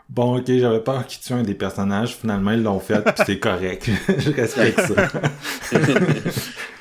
bon, 0.08 0.38
ok, 0.38 0.46
j'avais 0.46 0.80
peur 0.80 1.06
qu'ils 1.06 1.20
tuent 1.20 1.34
un 1.34 1.42
des 1.42 1.54
personnages. 1.54 2.16
Finalement, 2.16 2.52
ils 2.52 2.62
l'ont 2.62 2.80
fait, 2.80 3.02
puis 3.02 3.12
c'est 3.26 3.38
correct. 3.38 3.90
je 4.18 4.30
respecte 4.30 4.80
ça. 4.80 5.08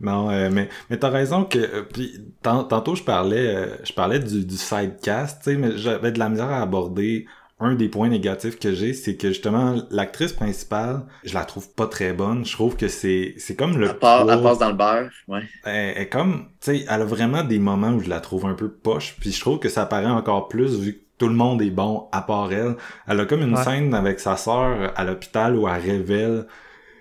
non, 0.00 0.30
euh, 0.30 0.48
mais 0.52 0.68
mais 0.90 0.98
t'as 0.98 1.08
raison 1.10 1.44
que 1.44 1.58
euh, 1.58 1.82
puis 1.82 2.12
tant- 2.42 2.64
tantôt 2.64 2.94
je 2.94 3.02
parlais 3.02 3.54
euh, 3.56 3.76
je 3.84 3.92
parlais 3.92 4.18
du, 4.20 4.44
du 4.44 4.56
sidecast, 4.56 5.42
tu 5.42 5.50
sais, 5.52 5.56
mais 5.56 5.76
j'avais 5.76 6.12
de 6.12 6.18
la 6.18 6.28
misère 6.28 6.48
à 6.50 6.62
aborder. 6.62 7.26
Un 7.60 7.74
des 7.74 7.88
points 7.88 8.08
négatifs 8.08 8.60
que 8.60 8.72
j'ai, 8.72 8.94
c'est 8.94 9.16
que 9.16 9.28
justement 9.30 9.74
l'actrice 9.90 10.32
principale, 10.32 11.06
je 11.24 11.34
la 11.34 11.44
trouve 11.44 11.68
pas 11.74 11.88
très 11.88 12.12
bonne. 12.12 12.44
Je 12.46 12.52
trouve 12.52 12.76
que 12.76 12.86
c'est 12.86 13.34
c'est 13.38 13.56
comme 13.56 13.76
le 13.78 13.88
Elle, 13.88 13.98
part- 13.98 14.30
elle 14.30 14.40
passe 14.42 14.58
dans 14.58 14.68
le 14.68 14.74
beurre, 14.76 15.10
ouais. 15.26 15.42
elle, 15.64 15.94
elle 15.96 16.02
est 16.02 16.08
comme, 16.08 16.48
tu 16.60 16.72
sais, 16.78 16.84
elle 16.88 17.02
a 17.02 17.04
vraiment 17.04 17.42
des 17.44 17.58
moments 17.58 17.90
où 17.92 18.00
je 18.00 18.08
la 18.08 18.20
trouve 18.20 18.46
un 18.46 18.54
peu 18.54 18.70
poche, 18.70 19.16
puis 19.20 19.32
je 19.32 19.40
trouve 19.40 19.58
que 19.58 19.68
ça 19.68 19.86
paraît 19.86 20.06
encore 20.06 20.48
plus 20.48 20.78
vu 20.78 20.94
que 20.94 21.00
tout 21.18 21.28
le 21.28 21.34
monde 21.34 21.60
est 21.62 21.70
bon 21.70 22.08
à 22.12 22.22
part 22.22 22.52
elle. 22.52 22.76
Elle 23.08 23.20
a 23.20 23.24
comme 23.26 23.42
une 23.42 23.56
Ouais. 23.56 23.64
scène 23.64 23.92
avec 23.94 24.20
sa 24.20 24.36
sœur 24.36 24.92
à 24.96 25.04
l'hôpital 25.04 25.56
où 25.56 25.66
elle 25.68 25.80
révèle 25.82 26.46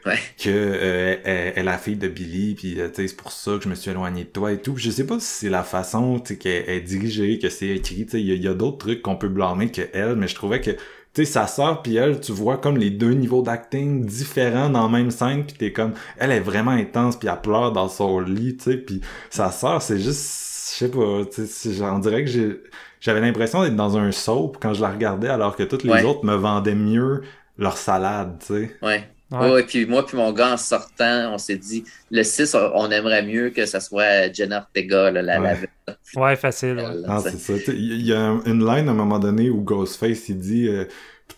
Ouais. 0.07 0.17
que 0.41 0.49
euh, 0.49 1.15
elle, 1.23 1.53
elle 1.57 1.65
la 1.65 1.77
fille 1.77 1.97
de 1.97 2.07
Billy, 2.07 2.55
puis 2.55 2.79
euh, 2.79 2.89
c'est 2.93 3.15
pour 3.17 3.31
ça 3.31 3.57
que 3.57 3.63
je 3.63 3.69
me 3.69 3.75
suis 3.75 3.91
éloigné 3.91 4.23
de 4.23 4.29
toi 4.29 4.51
et 4.53 4.61
tout. 4.61 4.75
Je 4.77 4.89
sais 4.89 5.05
pas 5.05 5.19
si 5.19 5.25
c'est 5.27 5.49
la 5.49 5.63
façon, 5.63 6.19
tu 6.19 6.33
sais, 6.33 6.37
qu'elle 6.39 6.69
est 6.69 6.81
dirigée, 6.81 7.39
que 7.39 7.49
c'est 7.49 7.67
écrit, 7.67 8.07
il 8.13 8.19
y 8.21 8.31
a, 8.31 8.35
il 8.35 8.43
y 8.43 8.47
a 8.47 8.53
d'autres 8.53 8.77
trucs 8.77 9.01
qu'on 9.01 9.15
peut 9.17 9.27
blâmer 9.29 9.69
que 9.71 9.81
elle, 9.93 10.15
mais 10.15 10.27
je 10.27 10.35
trouvais 10.35 10.61
que 10.61 10.71
tu 11.13 11.25
sais, 11.25 11.25
sa 11.25 11.47
sœur 11.47 11.81
puis 11.81 11.95
elle, 11.95 12.19
tu 12.19 12.31
vois 12.31 12.57
comme 12.57 12.77
les 12.77 12.91
deux 12.91 13.11
niveaux 13.13 13.41
d'acting 13.41 14.05
différents 14.05 14.69
dans 14.69 14.83
la 14.83 14.89
même 14.97 15.09
scène, 15.11 15.45
puis 15.45 15.55
t'es 15.57 15.71
comme, 15.73 15.93
elle 16.17 16.31
est 16.31 16.39
vraiment 16.39 16.71
intense, 16.71 17.17
puis 17.17 17.27
elle 17.27 17.41
pleure 17.41 17.71
dans 17.71 17.89
son 17.89 18.19
lit, 18.19 18.55
tu 18.57 18.65
sais, 18.71 18.77
puis 18.77 19.01
sa 19.31 19.51
sœur, 19.51 19.81
c'est 19.81 19.99
juste, 19.99 20.73
je 20.73 20.85
sais 20.85 20.91
pas, 20.91 21.25
tu 21.33 21.45
sais, 21.47 21.81
on 21.81 21.99
dirait 21.99 22.23
que 22.23 22.29
j'ai, 22.29 22.61
j'avais 23.01 23.21
l'impression 23.21 23.63
d'être 23.63 23.75
dans 23.75 23.97
un 23.97 24.11
soap 24.11 24.57
quand 24.61 24.73
je 24.75 24.81
la 24.81 24.89
regardais, 24.91 25.29
alors 25.29 25.55
que 25.55 25.63
toutes 25.63 25.83
les 25.83 25.89
Ouais. 25.91 26.03
autres 26.03 26.23
me 26.25 26.35
vendaient 26.35 26.75
mieux 26.75 27.21
leur 27.57 27.77
salade, 27.77 28.37
tu 28.39 28.53
sais. 28.53 28.75
Ouais. 28.83 29.09
Ouais. 29.31 29.51
Ouais. 29.51 29.63
puis 29.63 29.85
moi 29.85 30.05
puis 30.05 30.15
mon 30.15 30.31
gars, 30.31 30.53
en 30.53 30.57
sortant, 30.57 31.33
on 31.33 31.37
s'est 31.37 31.57
dit, 31.57 31.83
le 32.11 32.23
6, 32.23 32.55
on- 32.55 32.89
aimerait 32.91 33.23
mieux 33.23 33.49
que 33.49 33.65
ça 33.65 33.81
soit 33.81 34.31
Jenna 34.33 34.59
Ortega, 34.59 35.11
là, 35.11 35.21
la, 35.21 35.33
la 35.37 35.41
Ouais. 35.41 35.53
vedette, 35.55 35.69
Ouais, 36.15 36.35
facile. 36.37 36.77
ouais. 36.77 37.03
Ah, 37.07 37.19
c'est 37.21 37.37
ça. 37.37 37.53
Tu 37.55 37.59
sais, 37.65 37.73
Il 37.75 38.05
y 38.05 38.13
a 38.13 38.37
une 38.45 38.65
line 38.65 38.87
à 38.87 38.91
un 38.91 38.95
moment 38.95 39.19
donné 39.19 39.49
où 39.49 39.61
Ghostface 39.61 40.29
il 40.29 40.39
dit 40.39 40.67
euh, 40.69 40.85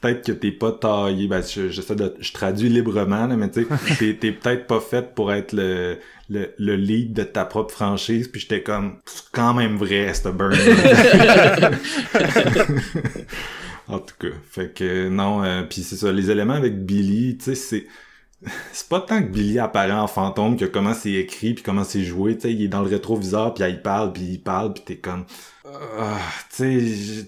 peut-être 0.02 0.24
que 0.26 0.32
t'es 0.32 0.52
pas 0.52 0.72
taillé. 0.72 1.28
Ben, 1.28 1.42
je, 1.42 1.70
j'essaie 1.70 1.96
de, 1.96 2.14
je 2.20 2.32
traduis 2.32 2.70
librement 2.70 3.26
là, 3.26 3.36
mais 3.36 3.50
tu 3.50 3.64
sais, 3.64 3.96
t'es, 3.98 4.14
t'es 4.20 4.32
peut-être 4.34 4.68
pas 4.68 4.80
faite 4.82 5.16
pour 5.16 5.34
être 5.34 5.54
le, 5.54 5.98
le, 6.30 6.54
le 6.60 6.76
lead 6.76 7.14
de 7.14 7.24
ta 7.24 7.44
propre 7.46 7.74
franchise. 7.74 8.28
Puis 8.28 8.42
j'étais 8.42 8.62
comme 8.62 8.98
c'est 9.08 9.24
quand 9.32 9.56
même 9.56 9.78
vrai, 9.78 10.14
ce 10.14 10.30
burn. 10.30 10.56
en 13.90 14.00
tout 14.00 14.16
cas, 14.20 14.36
fait 14.50 14.74
que 14.74 15.10
non. 15.10 15.44
euh, 15.44 15.64
puis 15.64 15.82
c'est 15.82 15.96
ça, 15.96 16.12
les 16.12 16.30
éléments 16.30 16.54
avec 16.54 16.86
Billy, 16.86 17.38
tu 17.38 17.46
sais, 17.46 17.56
c'est 17.56 17.88
c'est 18.72 18.88
pas 18.88 19.02
tant 19.02 19.22
que 19.22 19.28
Billy 19.28 19.60
apparaît 19.60 19.92
en 19.92 20.08
fantôme 20.08 20.56
que 20.56 20.66
comment 20.66 20.94
c'est 20.94 21.12
écrit 21.12 21.54
puis 21.56 21.64
comment 21.64 21.84
c'est 21.84 22.04
joué, 22.04 22.36
tu 22.36 22.44
sais, 22.44 22.54
il 22.54 22.64
est 22.64 22.68
dans 22.68 22.82
le 22.82 22.90
rétroviseur 22.90 23.54
puis 23.54 23.66
il 23.68 23.82
parle 23.82 24.14
puis 24.14 24.24
il 24.24 24.42
parle 24.42 24.74
puis 24.74 24.84
t'es 24.86 24.98
comme 24.98 25.26
ah, 25.66 26.18
tu 26.56 26.80
sais, 26.80 27.28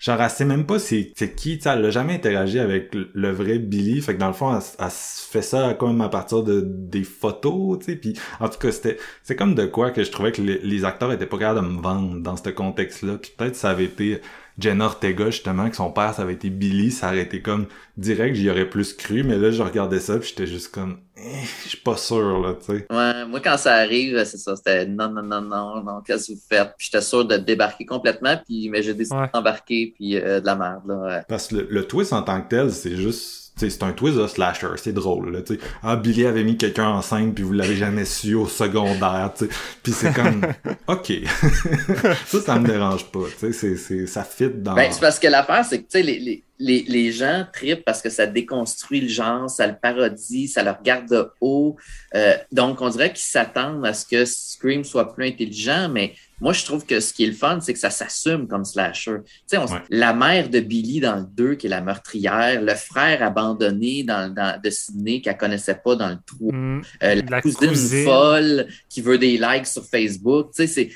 genre 0.00 0.20
elle 0.20 0.30
sait 0.30 0.44
même 0.44 0.66
pas 0.66 0.78
c'est 0.80 1.12
qui, 1.36 1.58
tu 1.58 1.62
sais, 1.62 1.70
elle 1.70 1.84
a 1.84 1.90
jamais 1.90 2.14
interagi 2.14 2.58
avec 2.58 2.92
le, 2.94 3.30
vrai 3.30 3.58
Billy, 3.58 4.00
fait 4.00 4.14
que 4.14 4.18
dans 4.18 4.26
le 4.26 4.32
fond 4.32 4.58
elle, 4.58 4.90
fait 4.90 5.42
ça 5.42 5.74
comme 5.74 6.00
à 6.00 6.08
partir 6.08 6.42
de 6.42 6.60
des 6.60 7.04
photos, 7.04 7.78
tu 7.78 7.84
sais, 7.84 7.96
puis 7.96 8.14
en 8.40 8.48
tout 8.48 8.58
cas 8.58 8.72
c'était 8.72 8.98
c'est 9.22 9.36
comme 9.36 9.54
de 9.54 9.66
quoi 9.66 9.90
que 9.92 10.02
je 10.02 10.10
trouvais 10.10 10.32
que 10.32 10.42
les, 10.42 10.58
les 10.58 10.84
acteurs 10.84 11.12
étaient 11.12 11.26
pas 11.26 11.38
capables 11.38 11.66
de 11.68 11.72
me 11.72 11.80
vendre 11.80 12.18
dans 12.18 12.36
ce 12.36 12.48
contexte-là, 12.48 13.18
puis 13.18 13.32
peut-être 13.36 13.56
ça 13.56 13.70
avait 13.70 13.84
été 13.84 14.20
Jenna 14.58 14.84
Ortega 14.86 15.30
justement 15.30 15.68
que 15.68 15.76
son 15.76 15.90
père 15.90 16.14
ça 16.14 16.22
avait 16.22 16.34
été 16.34 16.50
Billy 16.50 16.90
ça 16.90 17.08
aurait 17.08 17.22
été 17.22 17.42
comme 17.42 17.66
direct 17.96 18.36
j'y 18.36 18.48
aurais 18.50 18.68
plus 18.68 18.92
cru 18.94 19.22
mais 19.24 19.36
là 19.38 19.50
je 19.50 19.62
regardais 19.62 20.00
ça 20.00 20.18
puis 20.18 20.28
j'étais 20.28 20.46
juste 20.46 20.68
comme 20.72 20.98
eh, 21.16 21.22
je 21.64 21.68
suis 21.70 21.78
pas 21.78 21.96
sûr 21.96 22.40
là 22.40 22.54
tu 22.54 22.66
sais 22.66 22.86
Ouais, 22.90 23.24
moi, 23.26 23.40
quand 23.40 23.56
ça 23.56 23.74
arrive, 23.76 24.22
c'est 24.24 24.36
ça, 24.36 24.56
c'était 24.56 24.84
non, 24.86 25.08
non, 25.08 25.22
non, 25.22 25.40
non, 25.40 25.82
non, 25.82 26.00
qu'est-ce 26.02 26.28
que 26.28 26.32
vous 26.32 26.42
faites? 26.48 26.74
Puis 26.76 26.88
j'étais 26.90 27.02
sûr 27.02 27.24
de 27.24 27.36
débarquer 27.36 27.86
complètement, 27.86 28.36
puis 28.44 28.68
mais 28.68 28.82
j'ai 28.82 28.94
décidé 28.94 29.16
Ouais. 29.18 29.30
d'embarquer, 29.32 29.92
puis 29.96 30.16
euh, 30.16 30.40
de 30.40 30.46
la 30.46 30.56
merde, 30.56 30.82
là. 30.86 30.94
ouais. 30.96 31.22
parce 31.28 31.46
que 31.48 31.56
le, 31.56 31.66
le 31.70 31.86
twist 31.86 32.12
en 32.12 32.22
tant 32.22 32.40
que 32.42 32.48
tel 32.48 32.70
c'est 32.72 32.96
juste 32.96 33.43
c'est 33.56 33.82
un 33.82 33.92
twist 33.92 34.16
de 34.16 34.26
slasher, 34.26 34.68
c'est 34.76 34.92
drôle, 34.92 35.32
là, 35.32 35.42
tu 35.42 35.54
sais. 35.54 35.60
Ah, 35.82 35.96
Billy 35.96 36.26
avait 36.26 36.44
mis 36.44 36.56
quelqu'un 36.56 36.88
enceinte, 36.88 37.34
puis 37.34 37.44
vous 37.44 37.52
l'avez 37.52 37.76
jamais 37.76 38.04
su 38.04 38.34
au 38.34 38.46
secondaire, 38.46 39.32
tu 39.36 39.46
sais. 39.46 39.50
Puis 39.82 39.92
c'est 39.92 40.12
comme, 40.12 40.44
OK. 40.88 41.12
ça, 42.26 42.40
ça 42.40 42.58
me 42.58 42.66
dérange 42.66 43.06
pas, 43.10 43.24
c'est, 43.38 43.52
c'est, 43.52 44.06
ça 44.06 44.24
fit 44.24 44.50
dans... 44.50 44.74
Ben, 44.74 44.90
c'est 44.90 45.00
parce 45.00 45.18
que 45.18 45.28
l'affaire, 45.28 45.64
c'est 45.64 45.78
que, 45.78 45.84
tu 45.84 45.98
sais, 45.98 46.02
les, 46.02 46.18
les, 46.18 46.44
les, 46.58 46.84
les 46.88 47.12
gens 47.12 47.44
tripent 47.52 47.84
parce 47.84 48.02
que 48.02 48.10
ça 48.10 48.26
déconstruit 48.26 49.00
le 49.00 49.08
genre, 49.08 49.50
ça 49.50 49.66
le 49.66 49.74
parodie, 49.80 50.48
ça 50.48 50.62
le 50.62 50.70
regarde 50.70 51.08
de 51.08 51.30
haut. 51.40 51.76
Euh, 52.14 52.34
donc, 52.52 52.80
on 52.80 52.88
dirait 52.88 53.10
qu'ils 53.10 53.18
s'attendent 53.18 53.84
à 53.84 53.92
ce 53.92 54.06
que 54.06 54.24
Scream 54.24 54.84
soit 54.84 55.14
plus 55.14 55.26
intelligent, 55.26 55.88
mais 55.88 56.14
moi, 56.40 56.52
je 56.52 56.64
trouve 56.64 56.84
que 56.84 56.98
ce 57.00 57.12
qui 57.12 57.24
est 57.24 57.28
le 57.28 57.32
fun, 57.32 57.60
c'est 57.60 57.72
que 57.72 57.78
ça 57.78 57.90
s'assume 57.90 58.46
comme 58.48 58.64
slasher. 58.64 59.18
Tu 59.24 59.32
sais, 59.46 59.56
on- 59.58 59.66
Ouais. 59.66 59.82
la 59.90 60.12
mère 60.12 60.48
de 60.50 60.60
Billy 60.60 61.00
dans 61.00 61.16
le 61.16 61.24
2, 61.24 61.54
qui 61.54 61.66
est 61.66 61.70
la 61.70 61.80
meurtrière, 61.80 62.60
le 62.60 62.74
frère 62.74 63.22
abandonné 63.22 64.02
dans, 64.02 64.32
dans, 64.34 64.60
de 64.60 64.68
Sydney 64.70 65.20
qu'elle 65.20 65.36
connaissait 65.36 65.76
pas 65.82 65.96
dans 65.96 66.08
le 66.10 66.18
3, 66.26 66.52
Mm. 66.52 66.82
euh, 67.02 67.14
la, 67.14 67.22
La 67.30 67.40
cousine, 67.42 67.68
cousine. 67.68 68.04
folle 68.04 68.66
qui 68.88 69.00
veut 69.00 69.18
des 69.18 69.38
likes 69.38 69.66
sur 69.66 69.84
Facebook. 69.86 70.48
Tu 70.54 70.66
sais, 70.66 70.66
c'est 70.66 70.90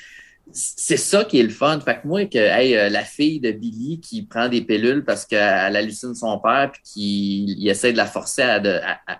c'est 0.51 0.97
ça 0.97 1.23
qui 1.25 1.39
est 1.39 1.43
le 1.43 1.49
fun. 1.49 1.79
Fait 1.79 2.01
que 2.01 2.07
moi, 2.07 2.25
que 2.25 2.37
hey, 2.37 2.75
euh, 2.75 2.89
la 2.89 3.03
fille 3.03 3.39
de 3.39 3.51
Billy 3.51 3.99
qui 3.99 4.23
prend 4.23 4.49
des 4.49 4.61
pilules 4.61 5.03
parce 5.05 5.25
qu'elle 5.25 5.75
hallucine 5.75 6.15
son 6.15 6.39
père 6.39 6.71
puis 6.71 6.81
qu'il 6.83 7.59
il 7.59 7.69
essaie 7.69 7.91
de 7.91 7.97
la 7.97 8.05
forcer 8.05 8.41
à, 8.41 8.61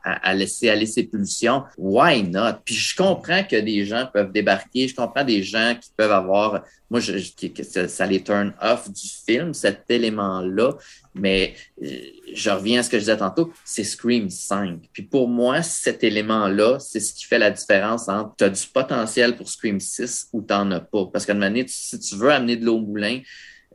à, 0.03 0.33
laisser 0.33 0.69
aller 0.69 0.85
ses 0.85 1.03
pulsions, 1.03 1.63
why 1.77 2.23
not? 2.23 2.59
Puis 2.65 2.75
je 2.75 2.95
comprends 2.95 3.43
que 3.43 3.55
des 3.55 3.85
gens 3.85 4.07
peuvent 4.13 4.31
débarquer, 4.31 4.87
je 4.87 4.95
comprends 4.95 5.23
des 5.23 5.43
gens 5.43 5.75
qui 5.79 5.89
peuvent 5.95 6.11
avoir, 6.11 6.63
moi, 6.89 6.99
je, 6.99 7.17
je- 7.17 7.87
ça 7.87 8.05
les 8.05 8.23
turn 8.23 8.53
off 8.61 8.89
du 8.91 9.07
film, 9.25 9.53
cet 9.53 9.83
élément-là, 9.89 10.73
mais 11.19 11.53
euh, 11.83 11.87
je 12.33 12.49
reviens 12.49 12.79
à 12.79 12.83
ce 12.83 12.89
que 12.89 12.97
je 12.97 13.01
disais 13.03 13.17
tantôt, 13.17 13.51
c'est 13.65 13.83
Scream 13.83 14.29
5. 14.29 14.79
Puis 14.93 15.03
pour 15.03 15.27
moi, 15.27 15.61
cet 15.61 16.03
élément-là, 16.03 16.79
c'est 16.79 16.99
ce 16.99 17.13
qui 17.13 17.25
fait 17.25 17.39
la 17.39 17.51
différence 17.51 18.07
entre 18.09 18.35
tu 18.37 18.43
as 18.43 18.49
du 18.49 18.65
potentiel 18.73 19.35
pour 19.35 19.49
Scream 19.49 19.79
6 19.79 20.29
ou 20.33 20.41
tu 20.41 20.53
n'en 20.53 20.71
as 20.71 20.79
pas. 20.81 21.05
Parce 21.11 21.25
qu'à 21.25 21.33
un 21.33 21.35
moment 21.35 21.47
donné, 21.47 21.65
tu- 21.65 21.73
si 21.73 21.99
tu 21.99 22.15
veux 22.15 22.31
amener 22.31 22.55
de 22.57 22.65
l'eau 22.65 22.77
au 22.77 22.81
moulin, 22.81 23.19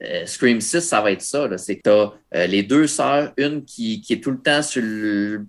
euh, 0.02 0.26
Scream 0.26 0.60
6, 0.60 0.80
ça 0.80 1.00
va 1.00 1.12
être 1.12 1.22
ça. 1.22 1.48
C'est 1.58 1.76
que 1.76 1.82
tu 1.84 2.36
as 2.38 2.46
les 2.46 2.62
deux 2.64 2.86
sœurs, 2.86 3.32
une 3.36 3.64
qui, 3.64 4.00
qui 4.00 4.14
est 4.14 4.20
tout 4.22 4.32
le 4.32 4.40
temps 4.40 4.62
sur 4.62 4.82
le, 4.82 5.46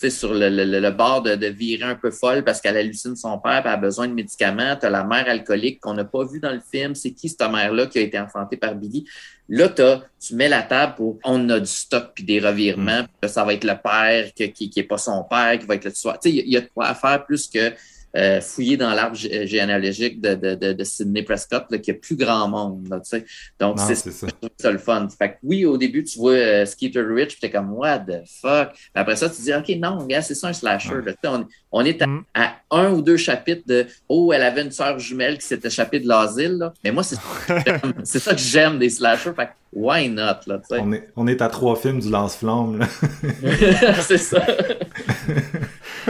sur 0.00 0.32
le, 0.32 0.48
le, 0.48 0.64
le- 0.80 0.90
bord 0.90 1.22
de, 1.22 1.34
de 1.34 1.46
virer 1.48 1.82
un 1.84 1.94
peu 1.96 2.10
folle 2.10 2.44
parce 2.44 2.60
qu'elle 2.60 2.76
hallucine 2.76 3.16
son 3.16 3.38
père 3.38 3.62
elle 3.64 3.72
a 3.72 3.76
besoin 3.76 4.06
de 4.06 4.12
médicaments. 4.14 4.76
Tu 4.76 4.86
as 4.86 4.90
la 4.90 5.02
mère 5.04 5.28
alcoolique 5.28 5.80
qu'on 5.80 5.94
n'a 5.94 6.04
pas 6.04 6.24
vue 6.24 6.40
dans 6.40 6.52
le 6.52 6.60
film. 6.60 6.94
C'est 6.94 7.12
qui 7.12 7.28
cette 7.28 7.42
mère-là 7.42 7.86
qui 7.86 7.98
a 7.98 8.02
été 8.02 8.18
enfantée 8.18 8.56
par 8.56 8.74
Billy? 8.74 9.04
Là, 9.48 9.68
t'as- 9.68 10.02
tu 10.20 10.34
mets 10.34 10.48
la 10.48 10.62
table 10.62 10.94
pour 10.96 11.18
on 11.24 11.48
a 11.50 11.58
du 11.58 11.66
stock 11.66 12.12
puis 12.14 12.24
des 12.24 12.38
revirements. 12.38 13.02
Puis 13.02 13.12
là, 13.22 13.28
ça 13.28 13.44
va 13.44 13.54
être 13.54 13.64
le 13.64 13.74
père 13.82 14.30
que- 14.38 14.44
qui 14.44 14.70
n'est 14.76 14.82
pas 14.84 14.98
son 14.98 15.24
père, 15.24 15.58
qui 15.58 15.66
va 15.66 15.74
être 15.74 15.84
le. 15.84 15.90
Tu 15.90 15.98
sais, 16.00 16.18
il 16.24 16.46
y, 16.46 16.50
y 16.52 16.56
a 16.56 16.60
de 16.60 16.68
quoi 16.72 16.86
à 16.86 16.94
faire 16.94 17.24
plus 17.26 17.48
que 17.48 17.72
euh, 18.18 18.40
fouiller 18.40 18.76
dans 18.76 18.90
l'arbre 18.92 19.16
gé- 19.16 19.46
généalogique 19.46 20.20
de, 20.20 20.34
de, 20.34 20.54
de, 20.54 20.72
de 20.72 20.84
Sidney 20.84 21.22
Prescott, 21.22 21.64
là, 21.70 21.78
qu'il 21.78 21.94
y 21.94 21.96
a 21.96 22.00
plus 22.00 22.16
grand 22.16 22.48
monde. 22.48 22.88
Là, 22.90 22.98
tu 23.00 23.10
sais. 23.10 23.24
Donc, 23.60 23.76
Non, 23.78 23.84
c'est 23.86 23.94
c'est 23.94 24.10
ça. 24.10 24.26
le 24.72 24.78
fun. 24.78 25.06
Fait 25.16 25.30
que 25.30 25.34
oui, 25.42 25.64
au 25.64 25.76
début, 25.78 26.02
tu 26.04 26.18
vois 26.18 26.32
euh, 26.32 26.66
Skeeter 26.66 27.02
Rich, 27.02 27.28
puis 27.32 27.38
t'es 27.40 27.50
comme, 27.50 27.72
what 27.72 28.00
the 28.00 28.22
fuck? 28.40 28.72
Puis 28.72 28.82
après 28.94 29.16
ça, 29.16 29.30
tu 29.30 29.40
dis, 29.42 29.54
OK, 29.54 29.68
non, 29.78 30.04
gars, 30.06 30.20
c'est 30.22 30.34
ça 30.34 30.48
un 30.48 30.52
slasher. 30.52 30.90
Ouais. 30.96 31.04
là. 31.06 31.12
Tu 31.12 31.18
sais, 31.22 31.28
On, 31.28 31.46
on 31.72 31.84
est 31.84 32.02
à, 32.02 32.06
Mm. 32.06 32.24
à 32.34 32.54
un 32.70 32.90
ou 32.92 33.02
deux 33.02 33.16
chapitres 33.16 33.62
de, 33.66 33.86
oh, 34.08 34.32
elle 34.32 34.42
avait 34.42 34.62
une 34.62 34.70
sœur 34.72 34.98
jumelle 34.98 35.38
qui 35.38 35.46
s'est 35.46 35.60
échappée 35.62 36.00
de 36.00 36.08
l'asile. 36.08 36.58
là. 36.58 36.72
Mais 36.82 36.90
moi, 36.90 37.02
c'est 37.02 37.16
ça 37.16 37.22
que 37.46 37.62
j'aime. 37.64 37.92
c'est 38.04 38.18
ça 38.18 38.32
que 38.34 38.40
j'aime 38.40 38.78
des 38.78 38.90
slashers. 38.90 39.32
Fait 39.34 39.46
que, 39.46 39.50
why 39.72 40.08
not? 40.08 40.40
Là, 40.46 40.58
tu 40.58 40.74
sais? 40.74 40.80
On 40.80 40.92
est, 40.92 41.08
on 41.16 41.26
est 41.26 41.40
à 41.42 41.48
trois 41.48 41.76
films 41.76 42.00
du 42.00 42.10
lance-flamme, 42.10 42.78
là. 42.78 42.86
c'est 44.02 44.18
ça. 44.18 44.44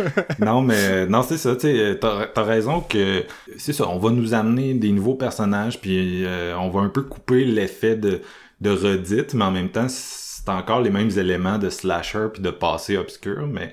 non, 0.38 0.62
mais 0.62 1.06
non, 1.06 1.22
c'est 1.22 1.36
ça, 1.36 1.54
tu 1.54 1.62
sais, 1.62 1.98
t'as 2.00 2.28
as 2.34 2.42
raison 2.42 2.80
que 2.80 3.24
c'est 3.56 3.72
ça, 3.72 3.88
on 3.88 3.98
va 3.98 4.10
nous 4.10 4.34
amener 4.34 4.74
des 4.74 4.90
nouveaux 4.90 5.14
personnages, 5.14 5.80
puis 5.80 6.24
euh, 6.24 6.56
on 6.58 6.70
va 6.70 6.80
un 6.80 6.88
peu 6.88 7.02
couper 7.02 7.44
l'effet 7.44 7.96
de, 7.96 8.20
de 8.60 8.70
redite, 8.70 9.34
mais 9.34 9.44
en 9.44 9.50
même 9.50 9.70
temps, 9.70 9.88
c'est 9.88 10.48
encore 10.48 10.80
les 10.80 10.90
mêmes 10.90 11.10
éléments 11.16 11.58
de 11.58 11.70
slasher 11.70 12.28
puis 12.32 12.42
de 12.42 12.50
passé 12.50 12.96
obscur, 12.96 13.46
mais 13.46 13.72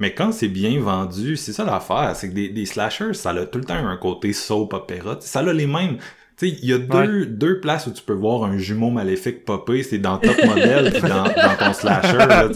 mais 0.00 0.12
quand 0.12 0.32
c'est 0.32 0.48
bien 0.48 0.80
vendu, 0.80 1.36
c'est 1.36 1.52
ça 1.52 1.64
l'affaire, 1.64 2.16
c'est 2.16 2.28
que 2.28 2.34
des, 2.34 2.48
des 2.48 2.66
slashers, 2.66 3.14
ça 3.14 3.30
a 3.30 3.46
tout 3.46 3.58
le 3.58 3.64
temps 3.64 3.74
un 3.74 3.96
côté 3.96 4.32
soap 4.32 4.72
opéra, 4.72 5.16
ça 5.20 5.40
a 5.40 5.52
les 5.52 5.68
mêmes 5.68 5.98
tu 6.36 6.48
sais, 6.48 6.58
il 6.60 6.68
y 6.68 6.72
a 6.72 6.78
deux, 6.78 7.26
deux 7.26 7.60
places 7.60 7.86
où 7.86 7.92
tu 7.92 8.02
peux 8.02 8.12
voir 8.12 8.42
un 8.42 8.58
jumeau 8.58 8.90
maléfique 8.90 9.44
popper, 9.44 9.84
c'est 9.84 9.98
dans 9.98 10.18
Top 10.18 10.36
Model 10.44 10.92
puis 10.92 11.02
dans, 11.02 11.22
dans 11.22 11.56
ton 11.56 11.72
slasher, 11.72 12.16
là, 12.16 12.48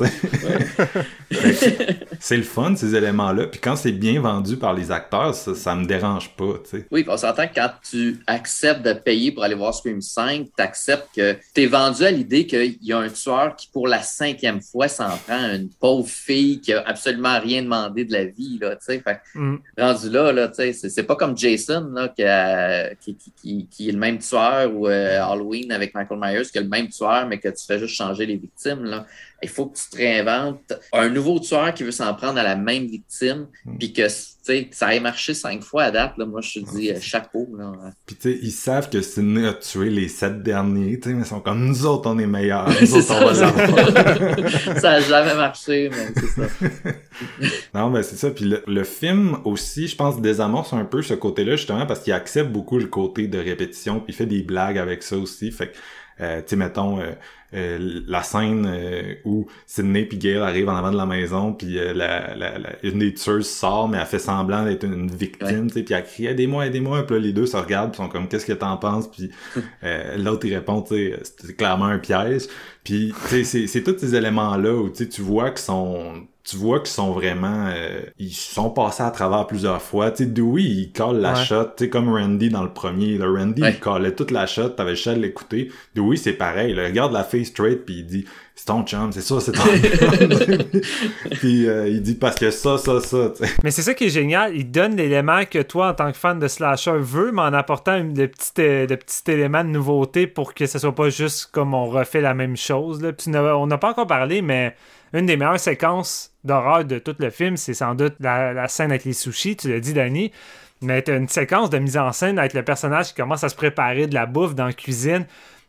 c'est 2.21 2.37
le 2.37 2.43
fun, 2.43 2.75
ces 2.77 2.95
éléments-là. 2.95 3.47
Puis 3.47 3.61
quand 3.61 3.77
c'est 3.77 3.93
bien 3.93 4.21
vendu 4.21 4.57
par 4.57 4.75
les 4.75 4.91
acteurs, 4.91 5.35
ça, 5.35 5.55
ça 5.55 5.75
me 5.75 5.85
dérange 5.85 6.31
pas, 6.37 6.55
tu 6.65 6.79
sais. 6.79 6.87
Oui, 6.91 7.05
on 7.09 7.17
s'entend 7.17 7.47
que 7.47 7.55
quand 7.55 7.71
tu 7.89 8.19
acceptes 8.27 8.83
de 8.83 8.93
payer 8.93 9.33
pour 9.33 9.45
aller 9.45 9.55
voir 9.55 9.75
Scream 9.75 10.01
5, 10.01 10.47
tu 10.57 10.63
acceptes 10.63 11.09
que 11.15 11.37
tu 11.55 11.63
es 11.63 11.67
vendu 11.67 12.05
à 12.05 12.11
l'idée 12.11 12.47
qu'il 12.47 12.79
y 12.83 12.93
a 12.93 12.99
un 12.99 13.09
tueur 13.09 13.57
qui, 13.57 13.69
pour 13.73 13.87
la 13.87 14.03
cinquième 14.03 14.61
fois, 14.61 14.89
s'en 14.89 15.17
prend 15.27 15.55
une 15.55 15.69
pauvre 15.69 16.09
fille 16.09 16.61
qui 16.61 16.73
a 16.73 16.83
absolument 16.87 17.39
rien 17.39 17.63
demandé 17.63 18.05
de 18.05 18.13
la 18.13 18.25
vie, 18.25 18.59
là, 18.61 18.77
tu 18.77 18.87
sais. 18.87 19.03
Mm. 19.35 19.57
rendu 19.79 20.11
là, 20.11 20.33
là, 20.33 20.49
tu 20.49 20.73
sais, 20.73 20.73
c'est 20.73 21.03
pas 21.03 21.17
comme 21.17 21.37
Jason, 21.37 21.91
là, 21.93 22.09
qui, 23.01 23.15
qui, 23.15 23.33
qui 23.41 23.69
qui 23.71 23.89
est 23.89 23.93
le 23.93 23.99
même 23.99 24.19
tueur 24.19 24.75
ou 24.75 24.89
euh, 24.89 25.23
Halloween 25.23 25.73
avec 25.73 25.95
Michael 25.95 26.19
Myers 26.21 26.45
qui 26.51 26.59
est 26.59 26.63
le 26.63 26.69
même 26.69 26.89
tueur, 26.89 27.27
mais 27.27 27.39
que 27.39 27.49
tu 27.49 27.65
fais 27.67 27.79
juste 27.79 27.95
changer 27.95 28.27
les 28.27 28.37
victimes. 28.37 28.85
Là. 28.85 29.07
Il 29.43 29.49
faut 29.49 29.67
que 29.67 29.79
tu 29.79 29.89
te 29.91 29.97
réinventes 29.97 30.73
un 30.93 31.09
nouveau 31.09 31.39
tueur 31.39 31.73
qui 31.73 31.85
veut 31.85 31.93
s'en 31.93 32.13
prendre 32.15 32.39
à 32.39 32.43
la 32.43 32.57
même 32.57 32.87
victime, 32.87 33.47
mm. 33.65 33.79
puis 33.79 33.93
que 33.93 34.09
ça 34.71 34.95
ait 34.95 35.01
marché 35.01 35.35
cinq 35.35 35.63
fois 35.63 35.85
à 35.85 35.91
date. 35.91 36.17
Là, 36.17 36.27
moi, 36.27 36.41
je 36.41 36.61
te 36.61 36.71
dis 36.77 36.91
euh, 36.91 37.01
chapeau. 37.01 37.49
Là. 37.57 37.73
Puis 38.07 38.17
tu 38.17 38.33
sais, 38.33 38.39
ils 38.43 38.51
savent 38.51 38.89
que 38.89 39.03
Sidney 39.03 39.47
a 39.47 39.55
tué 39.55 39.91
les 39.91 40.09
sept 40.09 40.43
derniers, 40.43 40.99
mais 41.07 41.13
ils 41.13 41.25
sont 41.25 41.41
comme 41.41 41.67
nous 41.67 41.87
autres, 41.87 42.11
on 42.11 42.19
est 42.19 42.27
meilleurs. 42.27 42.69
Nous 42.81 42.95
autres, 42.95 43.03
ça, 43.03 43.21
on 43.21 43.27
va 43.27 44.81
Ça 44.81 44.91
n'a 44.91 45.01
jamais 45.09 45.35
marché, 45.35 45.91
mais 45.91 46.09
c'est 46.17 46.27
ça. 46.27 46.67
non, 47.75 47.91
ben 47.91 48.03
c'est 48.03 48.17
ça. 48.17 48.31
Puis 48.31 48.53
le, 48.67 48.85
film 48.85 49.39
aussi, 49.45 49.89
je 49.89 49.97
pense, 49.97 50.21
désamorce 50.21 50.73
un 50.73 50.85
peu 50.85 51.03
ce 51.03 51.15
côté-là, 51.15 51.57
justement, 51.57 51.87
parce 51.87 52.01
qu'il 52.01 52.13
accepte 52.13 52.51
beaucoup 52.51 52.79
le 52.79 52.87
côté 52.87 53.27
de 53.29 53.39
répétition, 53.39 54.01
puis 54.01 54.13
il 54.13 54.15
fait 54.15 54.27
des 54.27 54.43
blagues 54.43 54.79
avec 54.79 55.03
ça 55.03 55.17
aussi. 55.17 55.51
Fait 55.53 55.69
que, 55.69 55.77
euh, 56.21 56.39
tu 56.39 56.49
sais, 56.49 56.57
mettons, 56.57 57.01
euh, 57.01 57.13
euh, 57.55 58.03
la 58.07 58.23
scène 58.23 58.67
euh, 58.69 59.15
où 59.25 59.47
Sidney 59.67 60.05
puis 60.05 60.19
Gail 60.19 60.37
arrivent 60.37 60.69
en 60.69 60.77
avant 60.77 60.91
de 60.91 60.99
la 60.99 61.07
maison 61.07 61.55
puis 61.55 61.79
euh, 61.79 61.95
la, 61.95 62.35
la, 62.35 62.59
une 62.83 62.99
des 62.99 63.15
tueuses 63.15 63.49
sort 63.49 63.89
mais 63.89 63.97
elle 63.97 64.07
fait 64.07 64.19
semblant 64.19 64.65
d'être 64.65 64.85
une 64.85 65.11
victime 65.11 65.71
tu 65.71 65.83
puis 65.83 65.95
elle 65.95 66.05
crie 66.05 66.27
aidez-moi 66.27 66.67
aidez-moi 66.67 67.07
puis 67.07 67.17
là 67.17 67.23
les 67.23 67.33
deux 67.33 67.47
se 67.47 67.57
regardent 67.57 67.93
pis 67.93 67.97
sont 67.97 68.09
comme 68.09 68.29
qu'est-ce 68.29 68.45
que 68.45 68.53
t'en 68.53 68.77
penses? 68.77 69.09
Puis 69.11 69.31
l'autre 70.19 70.47
il 70.47 70.55
répond 70.55 70.83
tu 70.83 70.95
sais 70.95 71.19
c'est 71.23 71.57
clairement 71.57 71.87
un 71.87 71.99
piège. 71.99 72.49
Puis 72.85 73.15
tu 73.31 73.45
sais 73.45 73.67
c'est 73.67 73.83
tous 73.83 73.99
ces 73.99 74.15
éléments 74.15 74.57
là 74.57 74.75
où 74.75 74.91
tu 74.91 75.23
vois 75.23 75.51
qu'ils 75.51 75.61
sont 75.61 76.27
tu 76.49 76.57
vois 76.57 76.79
qu'ils 76.79 76.89
sont 76.89 77.13
vraiment 77.13 77.67
euh, 77.69 78.01
ils 78.19 78.33
sont 78.33 78.71
passés 78.71 79.03
à 79.03 79.11
travers 79.11 79.47
plusieurs 79.47 79.83
fois. 79.83 80.11
Tu 80.11 80.25
sais 80.25 80.31
Dewey 80.31 80.63
il 80.63 80.93
colle 80.93 81.19
la 81.19 81.35
shot. 81.35 81.65
Tu 81.77 81.85
sais 81.85 81.91
comme 81.91 82.09
Randy 82.09 82.49
dans 82.49 82.63
le 82.63 82.73
premier 82.73 83.19
le 83.19 83.31
Randy 83.31 83.61
il 83.63 83.79
collait 83.79 84.15
toute 84.15 84.31
la 84.31 84.47
shot. 84.47 84.71
T'avais 84.71 84.91
le 84.91 84.97
choix 84.97 85.13
de 85.13 85.21
l'écouter. 85.21 85.71
Dewey 85.95 86.17
c'est 86.17 86.33
pareil 86.33 86.73
il 86.73 86.81
regarde 86.81 87.13
la 87.13 87.23
face 87.23 87.49
straight 87.49 87.85
puis 87.85 87.97
il 87.99 88.07
dit 88.07 88.25
c'est 88.55 88.65
ton 88.65 88.83
chum 88.83 89.13
c'est 89.13 89.21
ça 89.21 89.41
c'est 89.41 89.53
ton 89.53 89.63
chum 90.39 90.59
puis 91.33 91.69
euh, 91.69 91.87
il 91.87 92.01
dit 92.01 92.15
parce 92.15 92.37
que 92.37 92.51
ça 92.51 92.79
ça 92.79 92.99
ça 93.01 93.33
mais 93.63 93.71
c'est 93.71 93.83
ça 93.83 93.93
qui 93.93 94.05
est 94.05 94.11
génial. 94.11 94.57
Il 94.57 94.71
donne 94.71 94.97
l'élément 94.97 95.45
que 95.45 95.61
toi 95.61 95.91
en 95.91 95.95
tant 95.95 96.11
que 96.11 96.17
fan 96.17 96.39
de 96.39 96.49
slasher 96.49 96.97
veux 96.99 97.31
mais 97.31 97.43
en 97.43 97.53
apportant 97.53 97.99
le 97.99 98.27
petit 98.27 98.53
euh, 98.61 98.87
le 98.87 98.97
petit 98.97 99.31
élément 99.31 99.65
de 99.65 99.69
nouveauté 99.69 100.27
pour 100.27 100.55
que 100.55 100.65
ce 100.65 100.79
soit 100.79 100.95
pas 100.95 101.11
juste 101.11 101.51
comme 101.53 101.75
on 101.75 101.89
refait 101.91 102.23
la 102.23 102.33
même 102.33 102.57
chose 102.57 103.03
là. 103.03 103.13
Puis, 103.13 103.31
on 103.37 103.67
n'a 103.67 103.77
pas 103.77 103.91
encore 103.91 104.07
parlé 104.07 104.41
mais 104.41 104.75
une 105.13 105.27
des 105.27 105.37
meilleures 105.37 105.61
séquences 105.61 106.33
d'horreur 106.45 106.85
de 106.85 106.99
tout 106.99 107.15
le 107.19 107.31
film, 107.31 107.57
c'est 107.57 107.75
sans 107.75 107.95
doute 107.95 108.15
la, 108.21 108.69
scène 108.69 108.91
avec 108.91 109.05
les 109.05 109.13
sushis, 109.13 109.57
tu 109.57 109.71
l'as 109.71 109.81
dit, 109.81 109.93
Danny. 109.93 110.33
Mais 110.81 111.03
t'as 111.03 111.17
une 111.17 111.29
séquence 111.29 111.71
de 111.71 111.79
mise 111.79 111.97
en 111.97 112.13
scène 112.13 112.39
avec 112.39 112.55
le 112.55 112.63
personnage 112.63 113.09
qui 113.09 113.15
commence 113.15 113.43
à 113.43 113.49
se 113.49 113.57
préparer 113.57 114.07
de 114.07 114.15
la 114.15 114.27
bouffe 114.27 114.55
dans 114.55 114.67
la 114.67 114.73
cuisine. 114.73 115.27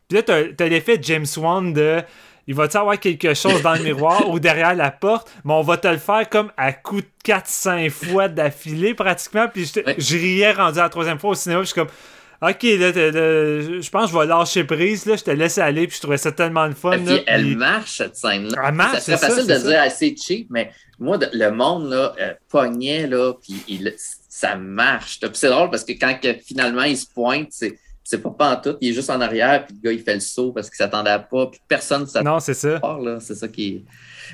Puis 0.08 0.18
là, 0.18 0.24
t'as, 0.24 0.68
l'effet 0.68 1.00
James 1.02 1.26
Wan 1.38 1.74
de 1.74 2.02
il 2.48 2.56
va-tu 2.56 2.78
avoir 2.78 3.00
quelque 3.00 3.36
chose 3.36 3.62
dans 3.62 3.74
le 3.74 3.84
miroir 3.84 4.28
ou 4.28 4.40
derrière 4.40 4.74
la 4.74 4.90
porte, 4.90 5.32
mais 5.46 5.54
on 5.54 5.62
va 5.62 5.78
te 5.78 5.88
le 5.88 5.98
faire 5.98 6.28
comme 6.30 6.52
à 6.58 6.74
coup 6.74 7.02
de 7.02 7.08
4-5 7.24 7.92
fois 7.92 8.28
d'affilée 8.28 8.96
pratiquement. 8.96 9.48
Puis 9.48 9.72
je, 9.98 10.18
riais 10.18 10.52
rendu 10.52 10.80
à 10.80 10.84
la 10.84 10.90
troisième 10.90 11.20
fois 11.20 11.30
au 11.30 11.36
cinéma, 11.36 11.62
je 11.62 11.68
suis 11.68 11.76
comme 11.76 11.90
OK, 12.42 12.64
là, 12.64 12.92
je 12.94 13.90
pense 13.90 14.06
que 14.06 14.14
je 14.14 14.20
vais 14.20 14.26
lâcher 14.26 14.64
prise, 14.64 15.06
là, 15.06 15.18
je 15.18 15.24
te 15.24 15.32
laisse 15.32 15.58
aller, 15.58 15.88
puis 15.88 15.98
je 15.98 16.02
trouvais 16.02 16.18
ça 16.18 16.32
tellement 16.32 16.68
le 16.68 16.74
fun. 16.74 16.94
Et 16.94 16.98
puis 17.00 17.24
elle 17.28 17.58
marche, 17.58 17.98
cette 17.98 18.16
scène-là. 18.16 18.62
Elle 18.66 18.74
marche, 18.74 19.00
c'est 19.02 19.18
facile 19.18 19.46
de 19.46 19.56
dire 19.56 19.82
assez 19.82 20.16
cheap, 20.16 20.48
mais 20.50 20.72
moi, 21.00 21.18
le 21.34 21.50
monde, 21.52 21.90
là, 21.90 22.14
euh, 22.20 22.34
pognait, 22.50 23.08
là, 23.08 23.34
puis 23.34 23.84
ça 24.30 24.56
marche. 24.56 25.20
Puis 25.20 25.30
c'est 25.34 25.50
drôle 25.50 25.70
parce 25.70 25.84
que 25.84 25.94
quand 25.94 26.18
finalement 26.46 26.84
il 26.84 26.98
se 26.98 27.08
pointe, 27.08 27.50
c'est 27.52 27.78
c'est 28.10 28.24
pas 28.24 28.32
pas 28.32 28.54
en 28.54 28.60
tout, 28.60 28.76
il 28.82 28.90
est 28.90 28.94
juste 28.94 29.12
en 29.12 29.22
arrière, 29.22 29.68
puis 29.68 29.76
le 29.76 29.82
gars, 29.88 29.92
il 29.92 30.02
fait 30.02 30.16
le 30.16 30.20
saut 30.20 30.52
parce 30.52 30.68
qu'il 30.68 30.78
s'attendait 30.78 31.16
pas, 31.30 31.46
puis 31.46 31.62
personne 31.68 32.02
ne 32.02 32.06
s'attendait. 32.08 32.32
Non, 32.32 32.40
c'est 32.40 32.56
ça. 32.56 32.82
C'est 33.20 33.36
ça 33.36 33.48
qui 33.48 33.68
est. 33.68 33.86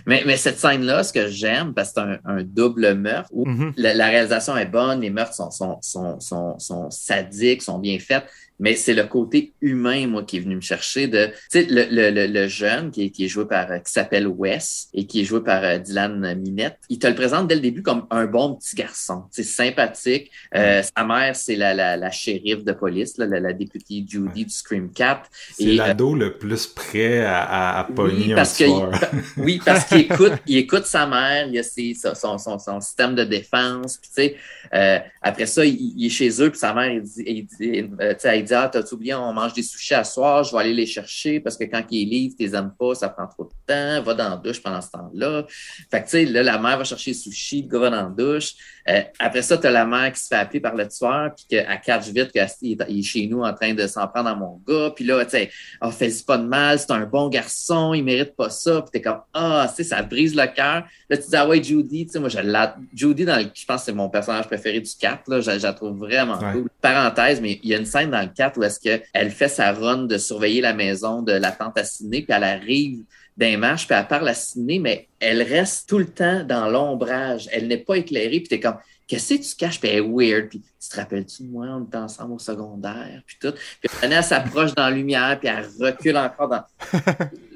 Mais, 0.05 0.23
mais 0.25 0.37
cette 0.37 0.57
scène-là, 0.59 1.03
ce 1.03 1.11
que 1.11 1.27
j'aime, 1.27 1.73
parce 1.73 1.91
que 1.91 2.01
c'est 2.01 2.19
un, 2.23 2.43
double 2.43 2.93
meurtre 2.93 3.29
où 3.33 3.45
mm-hmm. 3.45 3.73
la, 3.75 4.07
réalisation 4.07 4.55
est 4.55 4.65
bonne, 4.65 5.01
les 5.01 5.09
meurtres 5.09 5.33
sont, 5.33 5.51
sont, 5.51 5.77
sont, 5.81 6.21
sont, 6.21 6.57
sont 6.57 6.89
sadiques, 6.89 7.61
sont 7.61 7.79
bien 7.79 7.99
faites, 7.99 8.23
mais 8.59 8.75
c'est 8.75 8.93
le 8.93 9.03
côté 9.03 9.53
humain, 9.61 10.07
moi, 10.07 10.23
qui 10.23 10.37
est 10.37 10.39
venu 10.39 10.55
me 10.55 10.61
chercher 10.61 11.07
de, 11.07 11.27
tu 11.27 11.33
sais, 11.49 11.67
le, 11.69 11.87
le, 11.89 12.27
le, 12.27 12.47
jeune 12.47 12.91
qui 12.91 13.05
est, 13.05 13.09
qui 13.09 13.25
est 13.25 13.27
joué 13.27 13.45
par, 13.45 13.67
qui 13.83 13.91
s'appelle 13.91 14.27
Wes 14.27 14.87
et 14.93 15.05
qui 15.05 15.21
est 15.21 15.25
joué 15.25 15.41
par 15.41 15.63
euh, 15.63 15.77
Dylan 15.77 16.35
Minette, 16.35 16.79
il 16.89 16.99
te 16.99 17.07
le 17.07 17.15
présente 17.15 17.47
dès 17.47 17.55
le 17.55 17.61
début 17.61 17.81
comme 17.81 18.05
un 18.09 18.25
bon 18.25 18.55
petit 18.55 18.75
garçon, 18.75 19.23
c'est 19.31 19.43
sympathique. 19.43 20.31
Euh, 20.55 20.81
sa 20.95 21.03
mère, 21.03 21.35
c'est 21.35 21.55
la, 21.55 21.73
la, 21.73 21.97
la 21.97 22.11
shérif 22.11 22.63
de 22.63 22.71
police, 22.71 23.17
la, 23.17 23.25
la, 23.27 23.53
députée 23.53 24.05
Judy 24.07 24.45
du 24.45 24.53
Scream 24.53 24.91
Cat. 24.91 25.23
C'est 25.53 25.67
euh, 25.67 25.75
l'ado 25.75 26.15
le 26.15 26.37
plus 26.37 26.67
prêt 26.67 27.19
à, 27.25 27.43
à, 27.43 27.79
à 27.79 27.83
pogner 27.85 28.27
oui, 28.27 28.35
parce 28.35 28.61
un 28.61 28.91
Oui, 29.37 29.61
parce 29.63 29.85
qu'il 29.85 29.99
écoute, 29.99 30.33
il 30.47 30.57
écoute 30.57 30.85
sa 30.85 31.05
mère, 31.07 31.47
il 31.47 31.57
a 31.59 31.63
ses, 31.63 31.93
son, 31.93 32.37
son, 32.37 32.57
son, 32.57 32.79
système 32.79 33.15
de 33.15 33.23
défense, 33.23 33.97
puis 33.97 34.09
tu 34.09 34.21
sais, 34.21 34.35
euh, 34.73 34.99
après 35.21 35.45
ça, 35.45 35.65
il, 35.65 36.05
est 36.05 36.09
chez 36.09 36.29
eux, 36.41 36.49
puis 36.49 36.59
sa 36.59 36.73
mère, 36.73 36.91
il 36.91 37.01
dit, 37.01 37.23
il 37.25 37.45
dit, 37.45 37.89
euh, 38.01 38.13
dit 38.45 38.53
Ah, 38.53 38.69
t'as 38.71 38.81
oublié, 38.91 39.13
on 39.13 39.33
mange 39.33 39.53
des 39.53 39.63
sushis 39.63 39.93
à 39.93 40.03
soir, 40.03 40.43
je 40.43 40.51
vais 40.51 40.59
aller 40.59 40.73
les 40.73 40.85
chercher 40.85 41.39
parce 41.39 41.57
que 41.57 41.65
quand 41.65 41.83
ils 41.89 42.07
livrent, 42.07 42.35
t'es 42.37 42.55
aimes 42.55 42.73
pas, 42.77 42.95
ça 42.95 43.09
prend 43.09 43.27
trop 43.27 43.43
de 43.45 43.49
temps, 43.65 44.03
va 44.03 44.13
dans 44.13 44.29
la 44.29 44.37
douche 44.37 44.61
pendant 44.61 44.81
ce 44.81 44.91
temps-là. 44.91 45.45
Fait 45.91 45.99
que 46.01 46.05
tu 46.05 46.11
sais, 46.11 46.25
là, 46.25 46.43
la 46.43 46.57
mère 46.57 46.77
va 46.77 46.83
chercher 46.83 47.11
les 47.11 47.17
sushis, 47.17 47.63
le 47.63 47.67
gars 47.67 47.79
va 47.79 47.89
dans 47.89 48.03
la 48.03 48.09
douche. 48.09 48.53
Euh, 48.87 49.01
après 49.17 49.41
ça, 49.41 49.57
t'as 49.57 49.71
la 49.71 49.85
mère 49.85 50.11
qui 50.11 50.19
se 50.19 50.27
fait 50.27 50.35
appeler 50.35 50.59
par 50.59 50.75
le 50.75 50.87
tueur, 50.87 51.33
puis 51.35 51.45
qu'elle 51.49 51.81
catch 51.83 52.07
vite 52.09 52.31
qu'il 52.31 52.99
est 52.99 53.01
chez 53.01 53.27
nous 53.27 53.41
en 53.41 53.53
train 53.53 53.73
de 53.73 53.87
s'en 53.87 54.07
prendre 54.07 54.29
à 54.29 54.35
mon 54.35 54.61
gars. 54.67 54.91
Puis 54.95 55.05
là, 55.05 55.23
tu 55.25 55.31
sais, 55.31 55.49
oh, 55.81 55.89
fais-y 55.89 56.23
pas 56.23 56.37
de 56.37 56.45
mal, 56.45 56.77
c'est 56.77 56.91
un 56.91 57.05
bon 57.05 57.29
garçon, 57.29 57.93
il 57.93 58.03
mérite 58.03 58.35
pas 58.35 58.49
ça. 58.49 58.81
Puis 58.81 58.91
t'es 58.91 59.01
comme, 59.01 59.21
ah, 59.33 59.65
tu 59.69 59.77
sais, 59.77 59.89
ça 59.89 60.03
brise 60.03 60.35
le 60.35 60.45
cœur. 60.45 60.85
Là, 61.09 61.17
tu 61.17 61.27
dis, 61.27 61.35
ah 61.35 61.47
ouais, 61.47 61.63
Judy, 61.63 62.05
tu 62.05 62.13
sais, 62.13 62.19
moi, 62.19 62.29
je 62.29 62.39
la... 62.39 62.75
Judy, 62.93 63.25
dans 63.25 63.37
le... 63.37 63.47
je 63.53 63.65
pense 63.65 63.81
que 63.81 63.85
c'est 63.85 63.93
mon 63.93 64.09
personnage 64.09 64.45
préféré 64.45 64.79
du 64.79 64.91
4, 64.99 65.29
là, 65.29 65.41
je, 65.41 65.51
la 65.51 65.73
trouve 65.73 65.97
vraiment 65.97 66.37
cool. 66.37 66.69
Parenthèse, 66.81 67.41
mais 67.41 67.59
il 67.63 67.69
y 67.69 67.73
a 67.73 67.77
une 67.77 67.85
scène 67.85 68.11
dans 68.11 68.21
le 68.21 68.29
4 68.35 68.57
où 68.57 68.63
est-ce 68.63 68.79
qu'elle 68.79 69.31
fait 69.31 69.47
sa 69.47 69.71
run 69.71 70.03
de 70.03 70.17
surveiller 70.17 70.61
la 70.61 70.73
maison 70.73 71.21
de 71.21 71.31
la 71.31 71.51
tante 71.51 71.77
assinée, 71.77 72.21
puis 72.21 72.35
elle 72.35 72.43
arrive 72.43 73.03
d'un 73.37 73.57
marche, 73.57 73.87
puis 73.87 73.95
elle 73.97 74.07
parle 74.07 74.29
à 74.29 74.33
mais 74.79 75.07
elle 75.19 75.41
reste 75.41 75.89
tout 75.89 75.97
le 75.97 76.07
temps 76.07 76.43
dans 76.43 76.69
l'ombrage. 76.69 77.49
Elle 77.51 77.67
n'est 77.67 77.77
pas 77.77 77.95
éclairée, 77.95 78.39
puis 78.39 78.47
t'es 78.47 78.59
comme, 78.59 78.77
qu'est-ce 79.07 79.35
que 79.35 79.41
tu 79.41 79.55
caches? 79.55 79.79
Puis 79.79 79.89
elle 79.89 79.97
est 79.97 80.07
weird. 80.07 80.49
Puis 80.49 80.61
tu 80.85 80.95
te 80.95 81.01
rappelles-tu 81.01 81.43
de 81.43 81.49
moi? 81.49 81.65
On 81.67 81.83
était 81.83 81.97
ensemble 81.97 82.33
au 82.33 82.39
secondaire, 82.39 83.21
puis 83.25 83.37
tout. 83.39 83.53
Puis 83.81 83.89
elle 84.01 84.23
s'approche 84.23 84.75
dans 84.75 84.83
la 84.83 84.91
lumière, 84.91 85.39
puis 85.39 85.49
elle 85.49 85.65
recule 85.79 86.17
encore 86.17 86.47
dans. 86.47 86.63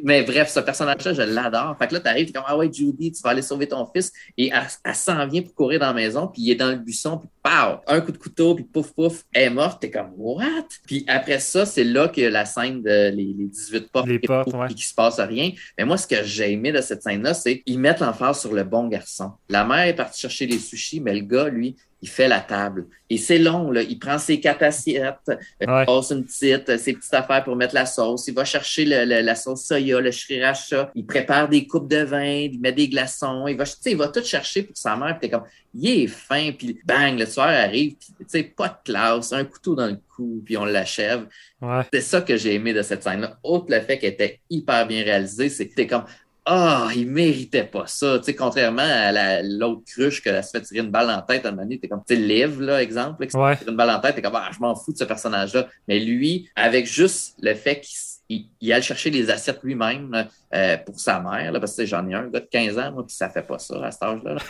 Mais 0.04 0.24
bref, 0.24 0.50
ce 0.50 0.62
personnage-là, 0.62 1.14
je 1.14 1.22
l'adore. 1.22 1.76
Fait 1.78 1.88
que 1.88 1.94
là, 1.94 2.00
t'arrives, 2.00 2.28
t'es 2.28 2.34
comme, 2.34 2.46
ah 2.48 2.58
ouais, 2.58 2.72
Judy, 2.72 3.12
tu 3.12 3.22
vas 3.22 3.32
aller 3.32 3.42
sauver 3.42 3.68
ton 3.68 3.86
fils. 3.86 4.12
Et 4.38 4.50
elle, 4.54 4.96
s'en 4.96 5.28
vient 5.28 5.42
pour 5.42 5.54
courir 5.54 5.80
dans 5.80 5.88
la 5.88 5.94
maison, 5.94 6.28
puis 6.28 6.42
il 6.42 6.52
est 6.52 6.56
dans 6.56 6.70
le 6.70 6.78
buisson, 6.78 7.18
puis 7.18 7.30
pow! 7.44 7.82
Un 7.88 8.02
coup 8.02 8.12
de 8.12 8.18
couteau, 8.18 8.56
puis 8.56 8.64
pouf, 8.64 8.94
pouf, 8.94 9.26
elle 9.34 9.44
est 9.44 9.50
morte. 9.50 9.82
T'es 9.82 9.92
comme, 9.92 10.12
what? 10.18 10.68
Puis 10.88 11.04
après 11.08 11.40
ça, 11.40 11.66
c'est 11.66 11.84
là 11.84 12.08
que 12.08 12.22
la 12.22 12.46
scène 12.46 12.82
de 12.82 13.10
les, 13.10 13.34
18 13.34 13.92
portes, 13.92 14.08
les 14.08 14.20
portes 14.20 14.56
puis 14.66 14.76
qu'il 14.76 14.86
se 14.86 14.94
passe 14.94 15.20
rien. 15.20 15.52
Mais 15.78 15.86
moi, 15.86 15.98
ce 15.98 16.08
que 16.08 16.24
j'ai 16.24 16.52
aimé 16.52 16.72
de 16.72 16.82
cette 16.82 17.04
scène-là, 17.04 17.34
c'est 17.34 17.60
qu'ils 17.60 17.80
mettent 17.80 18.00
l'emphase 18.00 18.40
sur 18.40 18.54
le 18.54 18.64
bon 18.64 18.88
garçon. 18.88 19.32
La 19.50 19.66
mère 19.66 19.86
est 19.86 19.96
partie 19.96 20.22
chercher 20.22 20.46
les 20.46 20.60
sushis, 20.60 21.00
mais 21.00 21.14
le 21.14 21.26
gars, 21.26 21.50
lui, 21.50 21.76
il 22.02 22.08
fait 22.10 22.28
la 22.28 22.40
table. 22.40 22.86
Et 23.10 23.18
c'est 23.18 23.40
long, 23.40 23.72
là. 23.72 23.82
Il 23.82 23.98
prend 24.00 24.18
ses 24.20 24.40
quatre 24.40 24.64
assiettes, 24.64 25.16
euh, 25.30 25.36
il 25.60 25.70
Ouais. 25.70 25.86
passe 25.86 26.12
une 26.12 26.24
petite, 26.24 26.70
euh, 26.70 26.78
ses 26.78 26.94
petites 26.94 27.14
affaires 27.14 27.44
pour 27.44 27.56
mettre 27.56 27.74
la 27.76 27.86
sauce. 27.86 28.28
Il 28.28 28.34
va 28.36 28.46
chercher 28.46 28.86
le- 28.86 29.04
le- 29.06 29.22
la 29.22 29.36
sauce 29.36 29.66
soya, 29.66 30.00
le 30.00 30.12
sriracha. 30.12 30.92
Il 30.96 31.06
prépare 31.06 31.50
des 31.50 31.66
coupes 31.68 31.90
de 31.90 31.98
vin, 32.04 32.24
il 32.24 32.60
met 32.60 32.72
des 32.72 32.88
glaçons. 32.88 33.48
Il 33.48 33.58
va, 33.58 33.66
tu 33.66 33.72
sais, 33.82 33.92
il 33.92 33.98
va 33.98 34.08
tout 34.08 34.24
chercher 34.24 34.64
pour 34.64 34.78
sa 34.78 34.96
mère. 34.96 35.18
Puis 35.20 35.30
t'es 35.30 35.36
comme, 35.36 35.46
il 35.74 36.04
est 36.04 36.08
fin. 36.08 36.52
Puis 36.52 36.80
bang, 36.86 37.18
le 37.18 37.26
soir 37.26 37.50
arrive. 37.50 37.96
Puis, 37.96 38.14
tu 38.20 38.26
sais, 38.28 38.44
pas 38.44 38.68
de 38.70 38.92
classe, 38.92 39.34
un 39.34 39.44
couteau 39.44 39.76
dans 39.76 39.88
le 39.88 39.98
cou, 40.16 40.42
puis 40.46 40.56
on 40.58 40.66
l'achève. 40.66 41.26
Ouais. 41.62 41.82
C'est 41.92 42.02
ça 42.02 42.22
que 42.22 42.38
j'ai 42.38 42.54
aimé 42.56 42.74
de 42.74 42.82
cette 42.82 43.04
scène-là. 43.04 43.38
Outre 43.44 43.66
le 43.70 43.82
fait 43.82 43.98
qu'elle 43.98 44.14
était 44.14 44.40
hyper 44.50 44.88
bien 44.88 45.04
réalisée, 45.04 45.50
c'était 45.50 45.88
comme 45.88 46.06
Ah, 46.52 46.90
il 46.96 47.08
méritait 47.12 47.64
pas 47.64 47.86
ça. 47.86 48.18
Tu 48.18 48.26
sais, 48.26 48.36
contrairement 48.36 48.82
à 48.82 49.12
la- 49.12 49.44
l'autre 49.44 49.84
cruche 49.86 50.20
que 50.24 50.30
elle 50.30 50.44
se 50.44 50.50
fait 50.50 50.62
tirer 50.62 50.80
une 50.84 50.90
balle 50.90 51.10
en 51.12 51.22
tête 51.22 51.46
à 51.46 51.50
un 51.50 51.52
moment 51.52 51.62
donné, 51.64 51.80
t'es 51.80 51.88
comme, 51.88 52.02
tu 52.08 52.16
sais, 52.16 52.20
Liv, 52.22 52.60
là, 52.60 52.82
exemple, 52.82 53.22
là, 53.22 53.28
qui 53.28 53.34
se 53.34 53.38
Ouais. 53.38 53.52
fait 53.54 53.60
tirer 53.60 53.72
une 53.72 53.78
balle 53.78 53.92
en 53.92 54.00
tête, 54.00 54.16
t'es 54.16 54.22
comme, 54.24 54.36
ah, 54.36 54.50
je 54.52 54.60
m'en 54.60 54.74
fous 54.76 54.92
de 54.92 54.98
ce 54.98 55.04
personnage-là. 55.04 55.68
Mais 55.88 56.00
lui, 56.00 56.50
avec 56.56 56.88
juste 56.88 57.36
le 57.42 57.54
fait 57.54 57.82
qu'il 57.82 57.96
il, 58.30 58.46
il 58.62 58.72
allait 58.72 58.82
chercher 58.82 59.10
les 59.10 59.30
assiettes 59.30 59.60
lui-même 59.64 60.28
euh, 60.54 60.78
pour 60.78 61.00
sa 61.00 61.20
mère, 61.20 61.52
là, 61.52 61.60
parce 61.60 61.76
que 61.76 61.86
j'en 61.86 62.08
ai 62.08 62.14
un, 62.14 62.20
un 62.26 62.28
gars 62.28 62.40
de 62.42 62.48
15 62.52 62.78
ans, 62.78 62.92
moi, 62.92 63.06
puis 63.06 63.16
ça 63.16 63.30
fait 63.30 63.42
pas 63.42 63.58
ça 63.60 63.84
à 63.84 63.92
cet 63.92 64.04
âge-là. 64.04 64.36
là. 64.36 64.42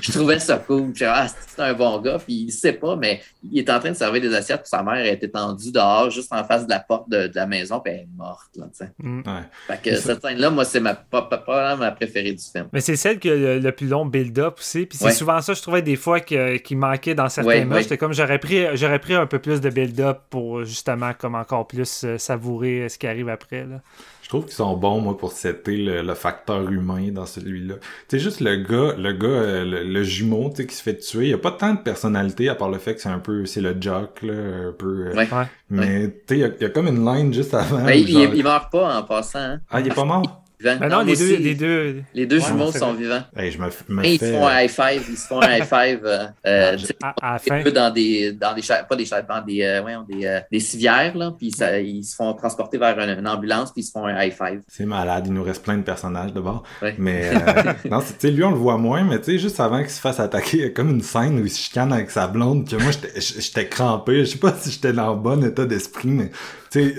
je 0.00 0.12
trouvais 0.12 0.38
ça 0.38 0.56
cool. 0.58 0.92
Ah, 1.02 1.26
c'est 1.28 1.62
un 1.62 1.74
bon 1.74 2.00
gars, 2.00 2.18
puis 2.18 2.34
il 2.48 2.52
sait 2.52 2.72
pas, 2.72 2.96
mais 2.96 3.20
il 3.50 3.58
est 3.58 3.70
en 3.70 3.78
train 3.78 3.90
de 3.90 3.96
servir 3.96 4.20
des 4.22 4.34
assiettes, 4.34 4.60
puis 4.62 4.68
sa 4.68 4.82
mère 4.82 4.94
elle 4.96 5.14
était 5.14 5.28
tendue 5.28 5.72
dehors, 5.72 6.10
juste 6.10 6.32
en 6.32 6.44
face 6.44 6.64
de 6.66 6.70
la 6.70 6.80
porte 6.80 7.08
de, 7.10 7.26
de 7.28 7.34
la 7.34 7.46
maison, 7.46 7.80
puis 7.80 7.92
elle 7.92 8.00
est 8.00 8.08
morte. 8.16 8.50
Là. 8.56 8.66
Mm. 8.98 9.18
Ouais. 9.26 9.32
fait 9.66 9.90
que 9.90 9.96
cette 9.96 10.22
scène-là, 10.22 10.50
moi, 10.50 10.64
c'est 10.64 10.80
ma, 10.80 10.94
pas, 10.94 11.22
pas, 11.22 11.38
pas 11.38 11.76
ma 11.76 11.90
préférée 11.92 12.32
du 12.32 12.42
film. 12.42 12.68
Mais 12.72 12.80
c'est 12.80 12.96
celle 12.96 13.18
qui 13.18 13.30
a 13.30 13.34
le, 13.34 13.58
le 13.58 13.72
plus 13.72 13.86
long 13.86 14.06
build-up 14.06 14.56
aussi. 14.58 14.86
Puis 14.86 14.98
c'est 14.98 15.04
Ouais. 15.06 15.12
souvent 15.12 15.40
ça, 15.40 15.54
je 15.54 15.62
trouvais 15.62 15.82
des 15.82 15.96
fois 15.96 16.20
que- 16.20 16.56
qu'il 16.58 16.76
manquait 16.78 17.14
dans 17.14 17.28
certains 17.28 17.48
Ouais, 17.48 17.64
matchs. 17.64 17.76
ouais. 17.76 17.82
J'étais 17.84 17.98
comme, 17.98 18.12
j'aurais 18.12 18.38
pris, 18.38 18.64
j'aurais 18.76 18.98
pris 18.98 19.14
un 19.14 19.26
peu 19.26 19.38
plus 19.38 19.60
de 19.60 19.70
build-up 19.70 20.18
pour 20.30 20.64
justement 20.64 21.12
comme 21.14 21.34
encore 21.34 21.66
plus 21.66 22.04
euh, 22.04 22.16
savourer 22.38 22.82
euh, 22.84 22.88
ce 22.88 22.98
qui 22.98 23.06
arrive 23.06 23.28
après. 23.28 23.66
Là. 23.66 23.80
Je 24.22 24.28
trouve 24.28 24.44
qu'ils 24.44 24.54
sont 24.54 24.76
bons, 24.76 25.00
moi, 25.00 25.16
pour 25.16 25.32
setter 25.32 25.76
le, 25.76 26.02
le 26.02 26.14
facteur 26.14 26.70
humain 26.70 27.08
dans 27.12 27.24
celui-là. 27.26 27.76
Tu 27.76 27.82
sais, 28.10 28.18
juste 28.18 28.40
le 28.40 28.56
gars, 28.56 28.94
le 28.98 29.12
gars, 29.12 29.26
euh, 29.26 29.64
le, 29.64 29.84
le 29.84 30.02
jumeau, 30.02 30.50
tu 30.50 30.56
sais, 30.56 30.66
qui 30.66 30.74
se 30.76 30.82
fait 30.82 30.98
tuer, 30.98 31.24
il 31.24 31.30
y 31.30 31.34
a 31.34 31.38
pas 31.38 31.52
tant 31.52 31.74
de 31.74 31.78
personnalité, 31.80 32.48
à 32.48 32.54
part 32.54 32.68
le 32.70 32.78
fait 32.78 32.94
que 32.94 33.00
c'est 33.00 33.08
un 33.08 33.18
peu, 33.20 33.46
c'est 33.46 33.60
le 33.62 33.74
jock, 33.80 34.20
là, 34.22 34.34
un 34.68 34.72
peu... 34.72 35.06
euh, 35.08 35.14
Ouais. 35.14 35.28
Ouais. 35.32 35.44
Mais, 35.70 36.08
tu 36.08 36.14
sais, 36.28 36.36
il 36.36 36.40
y 36.40 36.44
a- 36.44 36.48
il 36.48 36.62
y, 36.62 36.64
a 36.66 36.68
comme 36.70 36.88
une 36.88 37.04
line 37.04 37.32
juste 37.32 37.54
avant. 37.54 37.78
Mais 37.84 37.96
où 37.96 38.00
il, 38.00 38.08
genre- 38.12 38.34
il 38.34 38.42
meurt 38.44 38.70
pas 38.70 38.98
en 38.98 39.02
passant. 39.02 39.38
Hein. 39.38 39.60
Ah, 39.70 39.80
il 39.80 39.86
est 39.88 39.94
pas 39.94 40.04
mort? 40.04 40.44
Ben 40.62 40.78
non, 40.88 41.00
les, 41.00 41.04
moi 41.04 41.14
deux, 41.16 41.36
les 41.36 41.54
deux. 41.54 42.02
les 42.14 42.26
deux 42.26 42.38
Ouais, 42.40 42.46
jumeaux 42.46 42.72
sont 42.72 42.92
vrai. 42.92 43.02
vivants. 43.02 43.22
Hey, 43.36 43.52
je 43.52 43.58
me, 43.58 43.68
me 43.88 44.04
Et 44.04 44.14
ils 44.14 44.18
fais... 44.18 44.26
se 44.26 44.32
font 44.32 44.46
un 44.48 44.60
high 44.62 44.68
five, 44.70 45.04
ils 45.08 45.16
se 45.16 45.26
font 45.28 45.40
un 45.40 45.56
high 45.56 45.62
five, 45.64 46.00
euh, 46.04 46.26
euh, 46.46 46.76
À, 47.02 47.14
à 47.22 47.32
la 47.34 47.38
fin. 47.38 47.62
peu 47.62 47.70
dans 47.70 47.90
des, 47.92 48.32
dans 48.32 48.54
des, 48.54 48.62
cha- 48.62 48.82
pas 48.82 48.96
des 48.96 49.04
dans 49.28 49.42
des, 49.44 49.62
euh, 49.62 49.80
voyons, 49.82 50.04
des, 50.08 50.26
euh, 50.26 50.40
des 50.50 50.58
civières, 50.60 51.16
là, 51.16 51.32
puis 51.38 51.52
ça, 51.52 51.78
ils 51.78 52.02
se 52.04 52.16
font 52.16 52.34
transporter 52.34 52.76
vers 52.76 52.98
une, 52.98 53.18
une 53.20 53.28
ambulance, 53.28 53.72
puis 53.72 53.82
ils 53.82 53.84
se 53.84 53.92
font 53.92 54.04
un 54.06 54.20
high 54.20 54.32
five. 54.32 54.60
C'est 54.66 54.84
malade, 54.86 55.24
il 55.28 55.32
nous 55.32 55.44
reste 55.44 55.62
plein 55.62 55.76
de 55.78 55.82
personnages 55.82 56.32
de 56.32 56.40
bord. 56.40 56.64
Ouais. 56.82 56.94
Mais 56.98 57.30
euh, 57.34 57.72
non, 57.88 58.00
c'est- 58.00 58.14
tu 58.18 58.26
sais, 58.26 58.30
lui 58.32 58.42
on 58.42 58.50
le 58.50 58.56
voit 58.56 58.78
moins, 58.78 59.04
mais 59.04 59.18
tu 59.20 59.26
sais, 59.32 59.38
juste 59.38 59.60
avant 59.60 59.78
qu'il 59.80 59.90
se 59.90 60.00
fasse 60.00 60.18
attaquer, 60.18 60.56
il 60.56 60.62
y 60.64 60.66
a 60.66 60.70
comme 60.70 60.90
une 60.90 61.02
scène 61.02 61.38
où 61.38 61.44
il 61.44 61.50
se 61.50 61.58
chicane 61.60 61.92
avec 61.92 62.10
sa 62.10 62.26
blonde, 62.26 62.68
que 62.68 62.74
moi 62.76 62.90
j'étais 62.90 63.20
j'étais 63.20 63.68
crampé, 63.68 64.24
je 64.24 64.30
sais 64.32 64.38
pas 64.38 64.52
si 64.58 64.70
j'étais 64.72 64.92
dans 64.92 65.14
le 65.14 65.20
bon 65.20 65.44
état 65.44 65.66
d'esprit, 65.66 66.08
mais 66.08 66.30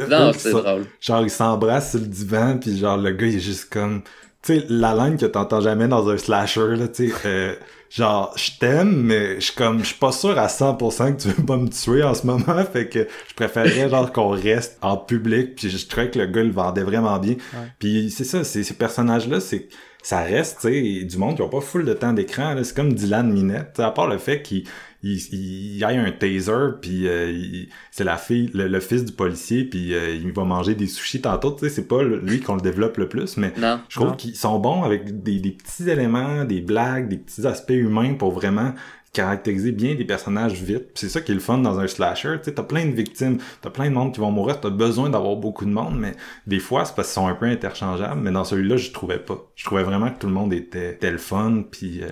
Non, 0.10 0.32
c'est 0.34 0.52
drôle. 0.52 0.86
genre 1.02 1.22
ils 1.24 1.30
s'embrassent 1.30 1.92
sur 1.92 2.00
le 2.00 2.06
divan, 2.08 2.58
puis 2.58 2.78
genre 2.78 2.98
le 2.98 3.12
gars 3.12 3.28
il 3.28 3.36
est 3.38 3.40
juste 3.40 3.70
comme, 3.72 4.02
tu 4.42 4.60
sais, 4.60 4.66
la 4.70 4.94
ligne 4.94 5.18
que 5.18 5.26
t'entends 5.26 5.62
jamais 5.62 5.88
dans 5.88 6.08
un 6.10 6.18
slasher, 6.18 6.76
là, 6.76 6.88
tu 6.88 7.10
sais, 7.10 7.16
euh, 7.26 7.56
genre 7.90 8.34
je 8.36 8.52
t'aime, 8.60 9.02
mais 9.04 9.36
je 9.36 9.46
suis 9.46 9.56
comme, 9.56 9.80
je 9.80 9.86
suis 9.88 9.96
pas 9.98 10.12
sûr 10.12 10.38
à 10.38 10.48
100% 10.48 11.16
que 11.16 11.22
tu 11.22 11.28
veux 11.30 11.46
pas 11.46 11.58
me 11.58 11.68
tuer 11.70 12.04
en 12.04 12.14
ce 12.14 12.26
moment, 12.26 12.64
fait 12.72 12.88
que 12.88 13.08
je 13.28 13.34
préférerais 13.36 13.90
genre 13.92 14.12
qu'on 14.12 14.30
reste 14.30 14.78
en 14.82 14.98
public, 14.98 15.56
puis 15.56 15.70
je 15.70 15.88
trouvais 15.88 16.10
que 16.10 16.20
le 16.20 16.26
gars 16.28 16.44
le 16.44 16.52
vendait 16.52 16.84
vraiment 16.84 17.18
bien. 17.20 17.36
Puis 17.80 18.12
c'est 18.12 18.24
ça, 18.24 18.44
ces 18.44 18.64
personnages-là, 18.74 19.40
c'est 19.40 19.68
ça 20.02 20.22
reste, 20.22 20.60
tu 20.62 20.70
sais, 20.70 21.04
du 21.06 21.18
monde 21.18 21.36
qui 21.36 21.42
ont 21.42 21.50
pas 21.50 21.60
full 21.60 21.84
de 21.84 21.94
temps 21.94 22.14
d'écran. 22.14 22.54
là. 22.54 22.64
C'est 22.64 22.74
comme 22.76 22.94
Dylan 22.94 23.30
Minette, 23.32 23.80
à 23.82 23.92
part 23.92 24.08
le 24.08 24.18
fait 24.18 24.42
qu'il 24.42 24.64
il, 25.04 25.18
il, 25.32 25.76
il 25.78 25.84
aille 25.84 25.98
un 25.98 26.12
taser, 26.12 26.72
puis 26.82 27.08
euh, 27.08 27.66
c'est 27.92 28.04
la 28.04 28.18
fille, 28.18 28.50
le, 28.54 28.68
le 28.68 28.80
fils 28.80 29.06
du 29.06 29.14
policier, 29.14 29.64
puis 29.66 29.94
euh, 29.94 30.10
il 30.14 30.32
va 30.32 30.44
manger 30.44 30.76
des 30.76 30.88
sushis 30.88 31.22
tantôt. 31.22 31.52
Tu 31.52 31.60
sais, 31.66 31.70
c'est 31.70 31.88
pas 31.88 32.04
lui 32.04 32.40
qu'on 32.42 32.56
le 32.56 32.62
développe 32.62 32.98
le 32.98 33.08
plus, 33.10 33.38
mais 33.38 33.54
Non. 33.58 33.80
je 33.90 34.00
trouve 34.00 34.16
qu'ils 34.16 34.36
sont 34.36 34.60
bons 34.60 34.84
avec 34.84 35.24
des, 35.24 35.40
des 35.40 35.52
petits 35.52 35.90
éléments, 35.90 36.44
des 36.46 36.62
blagues, 36.62 37.08
des 37.10 37.18
petits 37.18 37.48
aspects 37.48 37.70
humains 37.72 38.14
pour 38.16 38.32
vraiment 38.32 38.74
caractériser 39.12 39.72
bien 39.72 39.96
des 39.96 40.06
personnages 40.06 40.62
vite. 40.62 40.90
C'est 40.94 41.10
ça 41.10 41.20
qui 41.22 41.32
est 41.32 41.36
le 41.36 41.42
fun 41.42 41.58
dans 41.58 41.80
un 41.80 41.88
slasher. 41.88 42.36
Tu 42.38 42.46
sais, 42.46 42.54
t'as 42.54 42.62
plein 42.64 42.86
de 42.86 42.92
victimes, 42.92 43.40
t'as 43.62 43.72
plein 43.72 43.90
de 43.90 43.96
monde 43.96 44.14
qui 44.14 44.20
vont 44.20 44.30
mourir, 44.32 44.60
t'as 44.62 44.70
besoin 44.70 45.10
d'avoir 45.10 45.36
beaucoup 45.36 45.66
de 45.66 45.72
monde, 45.72 45.98
mais 45.98 46.14
des 46.46 46.60
fois 46.60 46.86
c'est 46.86 46.94
parce 46.96 47.08
qu'ils 47.08 47.16
sont 47.16 47.28
un 47.28 47.34
peu 47.34 47.48
interchangeables. 47.48 48.22
Mais 48.22 48.32
dans 48.32 48.44
celui-là, 48.44 48.78
je 48.78 48.92
trouvais 48.92 49.18
pas. 49.18 49.50
Je 49.56 49.66
trouvais 49.66 49.82
vraiment 49.84 50.12
que 50.12 50.20
tout 50.20 50.28
le 50.28 50.34
monde 50.34 50.54
était, 50.54 50.92
était 50.92 51.10
le 51.12 51.18
fun. 51.18 51.64
Puis 51.72 52.02
euh, 52.04 52.08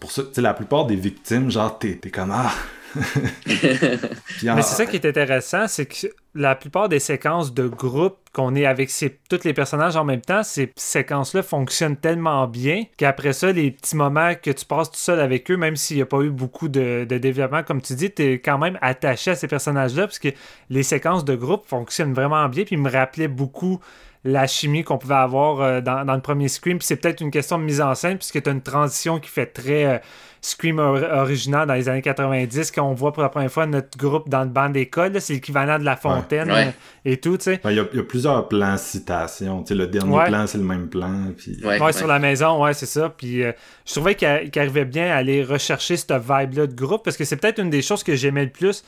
pour 0.00 0.10
ça, 0.12 0.22
tu 0.24 0.28
sais, 0.34 0.40
la 0.40 0.54
plupart 0.54 0.86
des 0.86 0.96
victimes, 0.96 1.50
genre 1.50 1.78
t'es 1.78 1.96
t'es 1.96 2.10
comme 2.10 2.32
ah. 2.32 2.50
Puis 3.44 4.50
en- 4.50 4.56
Mais 4.56 4.62
c'est 4.62 4.74
ça 4.74 4.86
qui 4.86 4.96
est 4.96 5.06
intéressant, 5.06 5.68
c'est 5.68 5.86
que 5.86 6.08
la 6.34 6.54
plupart 6.56 6.88
des 6.88 6.98
séquences 6.98 7.54
de 7.54 7.68
groupe 7.68 8.16
qu'on 8.32 8.54
est 8.54 8.66
avec 8.66 8.90
ces, 8.90 9.18
tous 9.28 9.44
les 9.44 9.52
personnages 9.52 9.96
en 9.96 10.04
même 10.04 10.20
temps, 10.20 10.42
ces 10.42 10.72
séquences-là 10.76 11.42
fonctionnent 11.42 11.96
tellement 11.96 12.46
bien 12.48 12.84
qu'après 12.96 13.32
ça, 13.32 13.52
les 13.52 13.70
petits 13.70 13.96
moments 13.96 14.34
que 14.34 14.50
tu 14.50 14.64
passes 14.64 14.90
tout 14.90 14.98
seul 14.98 15.20
avec 15.20 15.50
eux, 15.50 15.56
même 15.56 15.76
s'il 15.76 15.96
n'y 15.96 16.02
a 16.02 16.06
pas 16.06 16.20
eu 16.20 16.30
beaucoup 16.30 16.68
de, 16.68 17.04
de 17.08 17.18
développement, 17.18 17.62
comme 17.62 17.80
tu 17.82 17.94
dis, 17.94 18.10
tu 18.12 18.22
es 18.22 18.32
quand 18.40 18.58
même 18.58 18.78
attaché 18.80 19.32
à 19.32 19.34
ces 19.36 19.48
personnages-là 19.48 20.06
parce 20.06 20.18
que 20.18 20.28
les 20.68 20.82
séquences 20.82 21.24
de 21.24 21.34
groupe 21.34 21.66
fonctionnent 21.66 22.14
vraiment 22.14 22.48
bien. 22.48 22.64
Puis 22.64 22.76
ils 22.76 22.82
me 22.82 22.90
rappelaient 22.90 23.28
beaucoup 23.28 23.80
la 24.24 24.46
chimie 24.46 24.84
qu'on 24.84 24.98
pouvait 24.98 25.14
avoir 25.14 25.60
euh, 25.62 25.80
dans, 25.80 26.04
dans 26.04 26.14
le 26.14 26.20
premier 26.20 26.48
Scream. 26.48 26.78
Puis 26.78 26.86
c'est 26.86 26.96
peut-être 26.96 27.20
une 27.22 27.30
question 27.30 27.58
de 27.58 27.64
mise 27.64 27.80
en 27.80 27.94
scène 27.94 28.18
puisque 28.18 28.42
tu 28.42 28.48
as 28.48 28.52
une 28.52 28.60
transition 28.60 29.18
qui 29.18 29.30
fait 29.30 29.46
très 29.46 29.84
euh, 29.86 29.98
Scream 30.42 30.78
or- 30.78 31.02
original 31.20 31.66
dans 31.66 31.74
les 31.74 31.88
années 31.88 32.02
90 32.02 32.70
quand 32.70 32.82
on 32.82 32.92
voit 32.94 33.12
pour 33.12 33.22
la 33.22 33.28
première 33.30 33.50
fois 33.50 33.66
notre 33.66 33.96
groupe 33.98 34.28
dans 34.28 34.40
le 34.42 34.48
banc 34.50 34.68
d'école. 34.70 35.18
C'est 35.20 35.34
l'équivalent 35.34 35.78
de 35.78 35.84
la 35.84 35.96
fontaine 35.96 36.50
Ouais. 36.50 36.66
euh, 36.68 36.70
et 37.06 37.16
tout, 37.18 37.36
tu 37.38 37.44
sais. 37.44 37.60
Il 37.64 37.70
y, 37.72 37.74
y 37.76 37.78
a 37.80 38.02
plusieurs 38.02 38.46
plans 38.48 38.76
citation. 38.76 39.62
Tu 39.62 39.68
sais, 39.68 39.74
le 39.74 39.86
dernier 39.86 40.14
Ouais. 40.14 40.26
plan, 40.28 40.46
c'est 40.46 40.58
le 40.58 40.64
même 40.64 40.88
plan. 40.88 41.32
Puis... 41.36 41.58
Ouais, 41.62 41.78
Ouais, 41.78 41.82
ouais. 41.86 41.92
sur 41.92 42.06
la 42.06 42.18
maison, 42.18 42.62
ouais, 42.62 42.74
c'est 42.74 42.86
ça. 42.86 43.08
Puis 43.08 43.42
euh, 43.42 43.52
je 43.86 43.92
trouvais 43.94 44.14
qu'il 44.14 44.50
qu'il 44.50 44.60
arrivait 44.60 44.84
bien 44.84 45.10
à 45.12 45.16
aller 45.16 45.42
rechercher 45.44 45.96
cette 45.96 46.12
vibe-là 46.12 46.66
de 46.66 46.74
groupe 46.74 47.04
parce 47.04 47.16
que 47.16 47.24
c'est 47.24 47.36
peut-être 47.36 47.58
une 47.58 47.70
des 47.70 47.82
choses 47.82 48.02
que 48.02 48.14
j'aimais 48.16 48.44
le 48.44 48.50
plus 48.50 48.84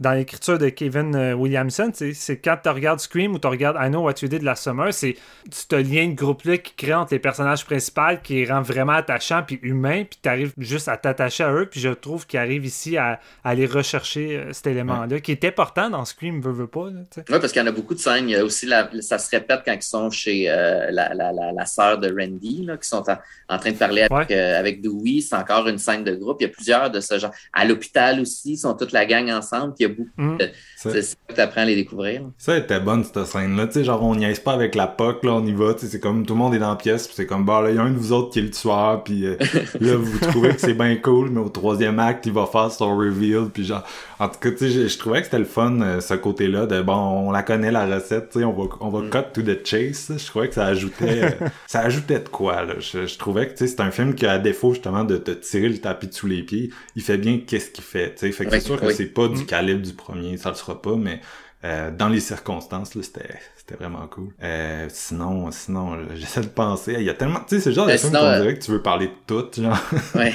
dans 0.00 0.12
l'écriture 0.12 0.58
de 0.58 0.68
Kevin 0.70 1.14
euh, 1.14 1.34
Williamson. 1.34 1.92
C'est 1.94 2.38
quand 2.38 2.56
tu 2.62 2.68
regardes 2.70 3.00
Scream 3.00 3.34
ou 3.34 3.38
tu 3.38 3.46
regardes 3.46 3.76
I 3.80 3.88
Know 3.88 4.02
What 4.02 4.14
You 4.22 4.28
Did 4.28 4.42
Last 4.42 4.64
Summer, 4.64 4.92
c'est 4.92 5.16
ce 5.50 5.76
lien 5.76 6.08
de 6.08 6.14
groupe-là 6.14 6.58
qui 6.58 6.72
crée 6.74 6.94
entre 6.94 7.12
les 7.14 7.18
personnages 7.18 7.64
principaux 7.64 8.16
qui 8.22 8.44
rend 8.46 8.62
vraiment 8.62 8.94
attachant 8.94 9.42
puis 9.46 9.58
humain, 9.62 10.04
puis 10.08 10.18
tu 10.22 10.28
arrives 10.28 10.52
juste 10.58 10.88
à 10.88 10.96
t'attacher 10.96 11.44
à 11.44 11.52
eux. 11.52 11.66
Puis 11.70 11.80
je 11.80 11.90
trouve 11.90 12.26
qu'il 12.26 12.38
arrive 12.40 12.64
ici 12.64 12.96
à, 12.96 13.20
à 13.44 13.50
aller 13.50 13.66
rechercher 13.66 14.36
euh, 14.38 14.52
cet 14.52 14.66
élément-là 14.68 15.20
qui 15.20 15.32
est 15.32 15.44
important 15.44 15.90
dans 15.90 16.04
Scream, 16.04 16.40
veut, 16.40 16.52
veut 16.52 16.66
pas. 16.66 16.84
Oui, 16.86 16.94
parce 17.28 17.52
qu'il 17.52 17.60
y 17.60 17.64
en 17.64 17.68
a 17.68 17.72
beaucoup 17.72 17.94
de 17.94 18.00
scènes. 18.00 18.28
Il 18.28 18.32
y 18.32 18.36
a 18.36 18.44
aussi, 18.44 18.66
la, 18.66 18.88
ça 19.02 19.18
se 19.18 19.30
répète 19.30 19.60
quand 19.64 19.74
ils 19.74 19.82
sont 19.82 20.10
chez 20.10 20.50
euh, 20.50 20.90
la, 20.90 21.12
la, 21.14 21.32
la, 21.32 21.52
la 21.52 21.66
sœur 21.66 21.98
de 21.98 22.08
Randy, 22.08 22.64
là, 22.64 22.76
qui 22.76 22.88
sont 22.88 23.04
en, 23.08 23.18
en 23.54 23.58
train 23.58 23.72
de 23.72 23.76
parler 23.76 24.02
avec, 24.02 24.10
Ouais. 24.30 24.36
euh, 24.36 24.58
avec 24.58 24.80
Dewey. 24.82 25.20
C'est 25.20 25.36
encore 25.36 25.68
une 25.68 25.78
scène 25.78 26.04
de 26.04 26.14
groupe. 26.14 26.38
Il 26.40 26.44
y 26.44 26.46
a 26.46 26.50
plusieurs 26.50 26.90
de 26.90 27.00
ce 27.00 27.18
genre. 27.18 27.32
À 27.52 27.64
l'hôpital 27.64 28.20
aussi, 28.20 28.52
ils 28.52 28.56
sont 28.58 28.74
toute 28.74 28.92
la 28.92 29.04
gang 29.06 29.30
ensemble. 29.30 29.74
Puis 29.74 29.84
il 29.84 29.88
y 29.88 29.89
a 29.89 29.89
beaucoup. 29.92 30.44
Mm. 30.84 30.90
C'est 30.92 31.02
ça 31.02 31.16
que 31.28 31.34
tu 31.34 31.40
apprends 31.40 31.60
à 31.62 31.64
les 31.64 31.76
découvrir. 31.76 32.22
Ça 32.38 32.56
était 32.56 32.80
bonne 32.80 33.04
cette 33.04 33.24
scène-là, 33.24 33.66
tu 33.66 33.74
sais, 33.74 33.84
genre 33.84 34.02
on 34.02 34.14
niaise 34.14 34.40
pas 34.40 34.52
avec 34.52 34.74
la 34.74 34.86
POC, 34.86 35.24
là, 35.24 35.34
on 35.34 35.44
y 35.44 35.52
va, 35.52 35.74
tu 35.74 35.80
sais, 35.80 35.86
c'est 35.86 36.00
comme 36.00 36.24
tout 36.24 36.34
le 36.34 36.38
monde 36.38 36.54
est 36.54 36.58
dans 36.58 36.70
la 36.70 36.76
pièce, 36.76 37.06
puis 37.06 37.14
c'est 37.16 37.26
comme 37.26 37.44
bah 37.44 37.60
là, 37.62 37.70
il 37.70 37.76
y 37.76 37.78
a 37.78 37.82
un 37.82 37.90
de 37.90 37.98
vous 37.98 38.12
autres 38.12 38.32
qui 38.32 38.38
est 38.38 38.42
le 38.42 38.50
tueur, 38.50 39.02
puis 39.04 39.26
euh, 39.26 39.36
là 39.80 39.96
vous 39.96 40.18
trouvez 40.18 40.50
que 40.54 40.60
c'est 40.60 40.74
bien 40.74 40.96
cool, 40.96 41.30
mais 41.30 41.40
au 41.40 41.48
troisième 41.48 41.98
acte 41.98 42.26
il 42.26 42.32
va 42.32 42.46
faire 42.46 42.70
son 42.70 42.96
reveal, 42.96 43.48
puis 43.52 43.64
genre 43.64 43.84
en 44.18 44.28
tout 44.28 44.38
cas 44.40 44.50
tu 44.50 44.58
sais, 44.58 44.70
je, 44.70 44.88
je 44.88 44.98
trouvais 44.98 45.18
que 45.18 45.24
c'était 45.24 45.38
le 45.38 45.44
fun 45.44 45.80
euh, 45.80 46.00
ce 46.00 46.14
côté-là 46.14 46.66
de 46.66 46.80
bon, 46.82 47.28
on 47.28 47.30
la 47.30 47.42
connaît 47.42 47.70
la 47.70 47.86
recette, 47.86 48.30
tu 48.30 48.38
sais, 48.38 48.44
on 48.44 48.52
va 48.52 48.64
on 48.80 48.88
va 48.88 49.08
cut 49.10 49.32
to 49.34 49.42
the 49.42 49.66
chase, 49.66 50.12
je 50.16 50.26
trouvais 50.26 50.48
que 50.48 50.54
ça 50.54 50.66
ajoutait 50.66 51.24
euh, 51.24 51.46
ça 51.66 51.80
ajoutait 51.80 52.20
de 52.20 52.28
quoi 52.28 52.62
là, 52.64 52.74
je, 52.78 53.06
je 53.06 53.18
trouvais 53.18 53.46
que 53.46 53.52
tu 53.52 53.58
sais 53.58 53.68
c'est 53.68 53.80
un 53.80 53.90
film 53.90 54.14
qui 54.14 54.26
à 54.26 54.38
défaut 54.38 54.72
justement 54.72 55.04
de 55.04 55.16
te 55.16 55.30
tirer 55.32 55.68
le 55.68 55.78
tapis 55.78 56.08
sous 56.10 56.26
les 56.26 56.42
pieds, 56.42 56.70
il 56.96 57.02
fait 57.02 57.18
bien 57.18 57.40
qu'est-ce 57.46 57.70
qu'il 57.70 57.84
fait, 57.84 58.14
tu 58.14 58.20
sais, 58.20 58.32
fait 58.32 58.46
que 58.46 58.50
c'est 58.52 58.60
sûr 58.60 58.80
que 58.80 58.92
c'est 58.92 59.06
pas 59.06 59.28
du 59.28 59.44
calibre 59.44 59.82
du 59.82 59.92
premier, 59.92 60.36
ça 60.36 60.50
le 60.50 60.54
sera 60.54 60.69
pas, 60.74 60.96
mais 60.96 61.20
euh, 61.62 61.90
dans 61.90 62.08
les 62.08 62.20
circonstances, 62.20 62.92
c'était, 63.02 63.76
vraiment 63.78 64.06
cool. 64.08 64.34
Euh, 64.42 64.88
sinon, 64.88 65.50
sinon, 65.52 65.94
là, 65.94 66.08
j'essaie 66.14 66.40
de 66.40 66.46
penser. 66.46 66.94
Il 66.98 67.04
y 67.04 67.10
a 67.10 67.14
tellement, 67.14 67.40
tu 67.46 67.56
sais, 67.56 67.60
c'est 67.60 67.68
le 67.68 67.74
genre 67.76 67.86
de 67.86 67.96
film 67.96 68.12
qu'on 68.12 68.18
euh, 68.18 68.40
dirait 68.40 68.54
que 68.58 68.64
tu 68.64 68.70
veux 68.70 68.82
parler 68.82 69.08
de 69.08 69.12
tout, 69.26 69.62
genre. 69.62 69.78
Ouais. 70.14 70.32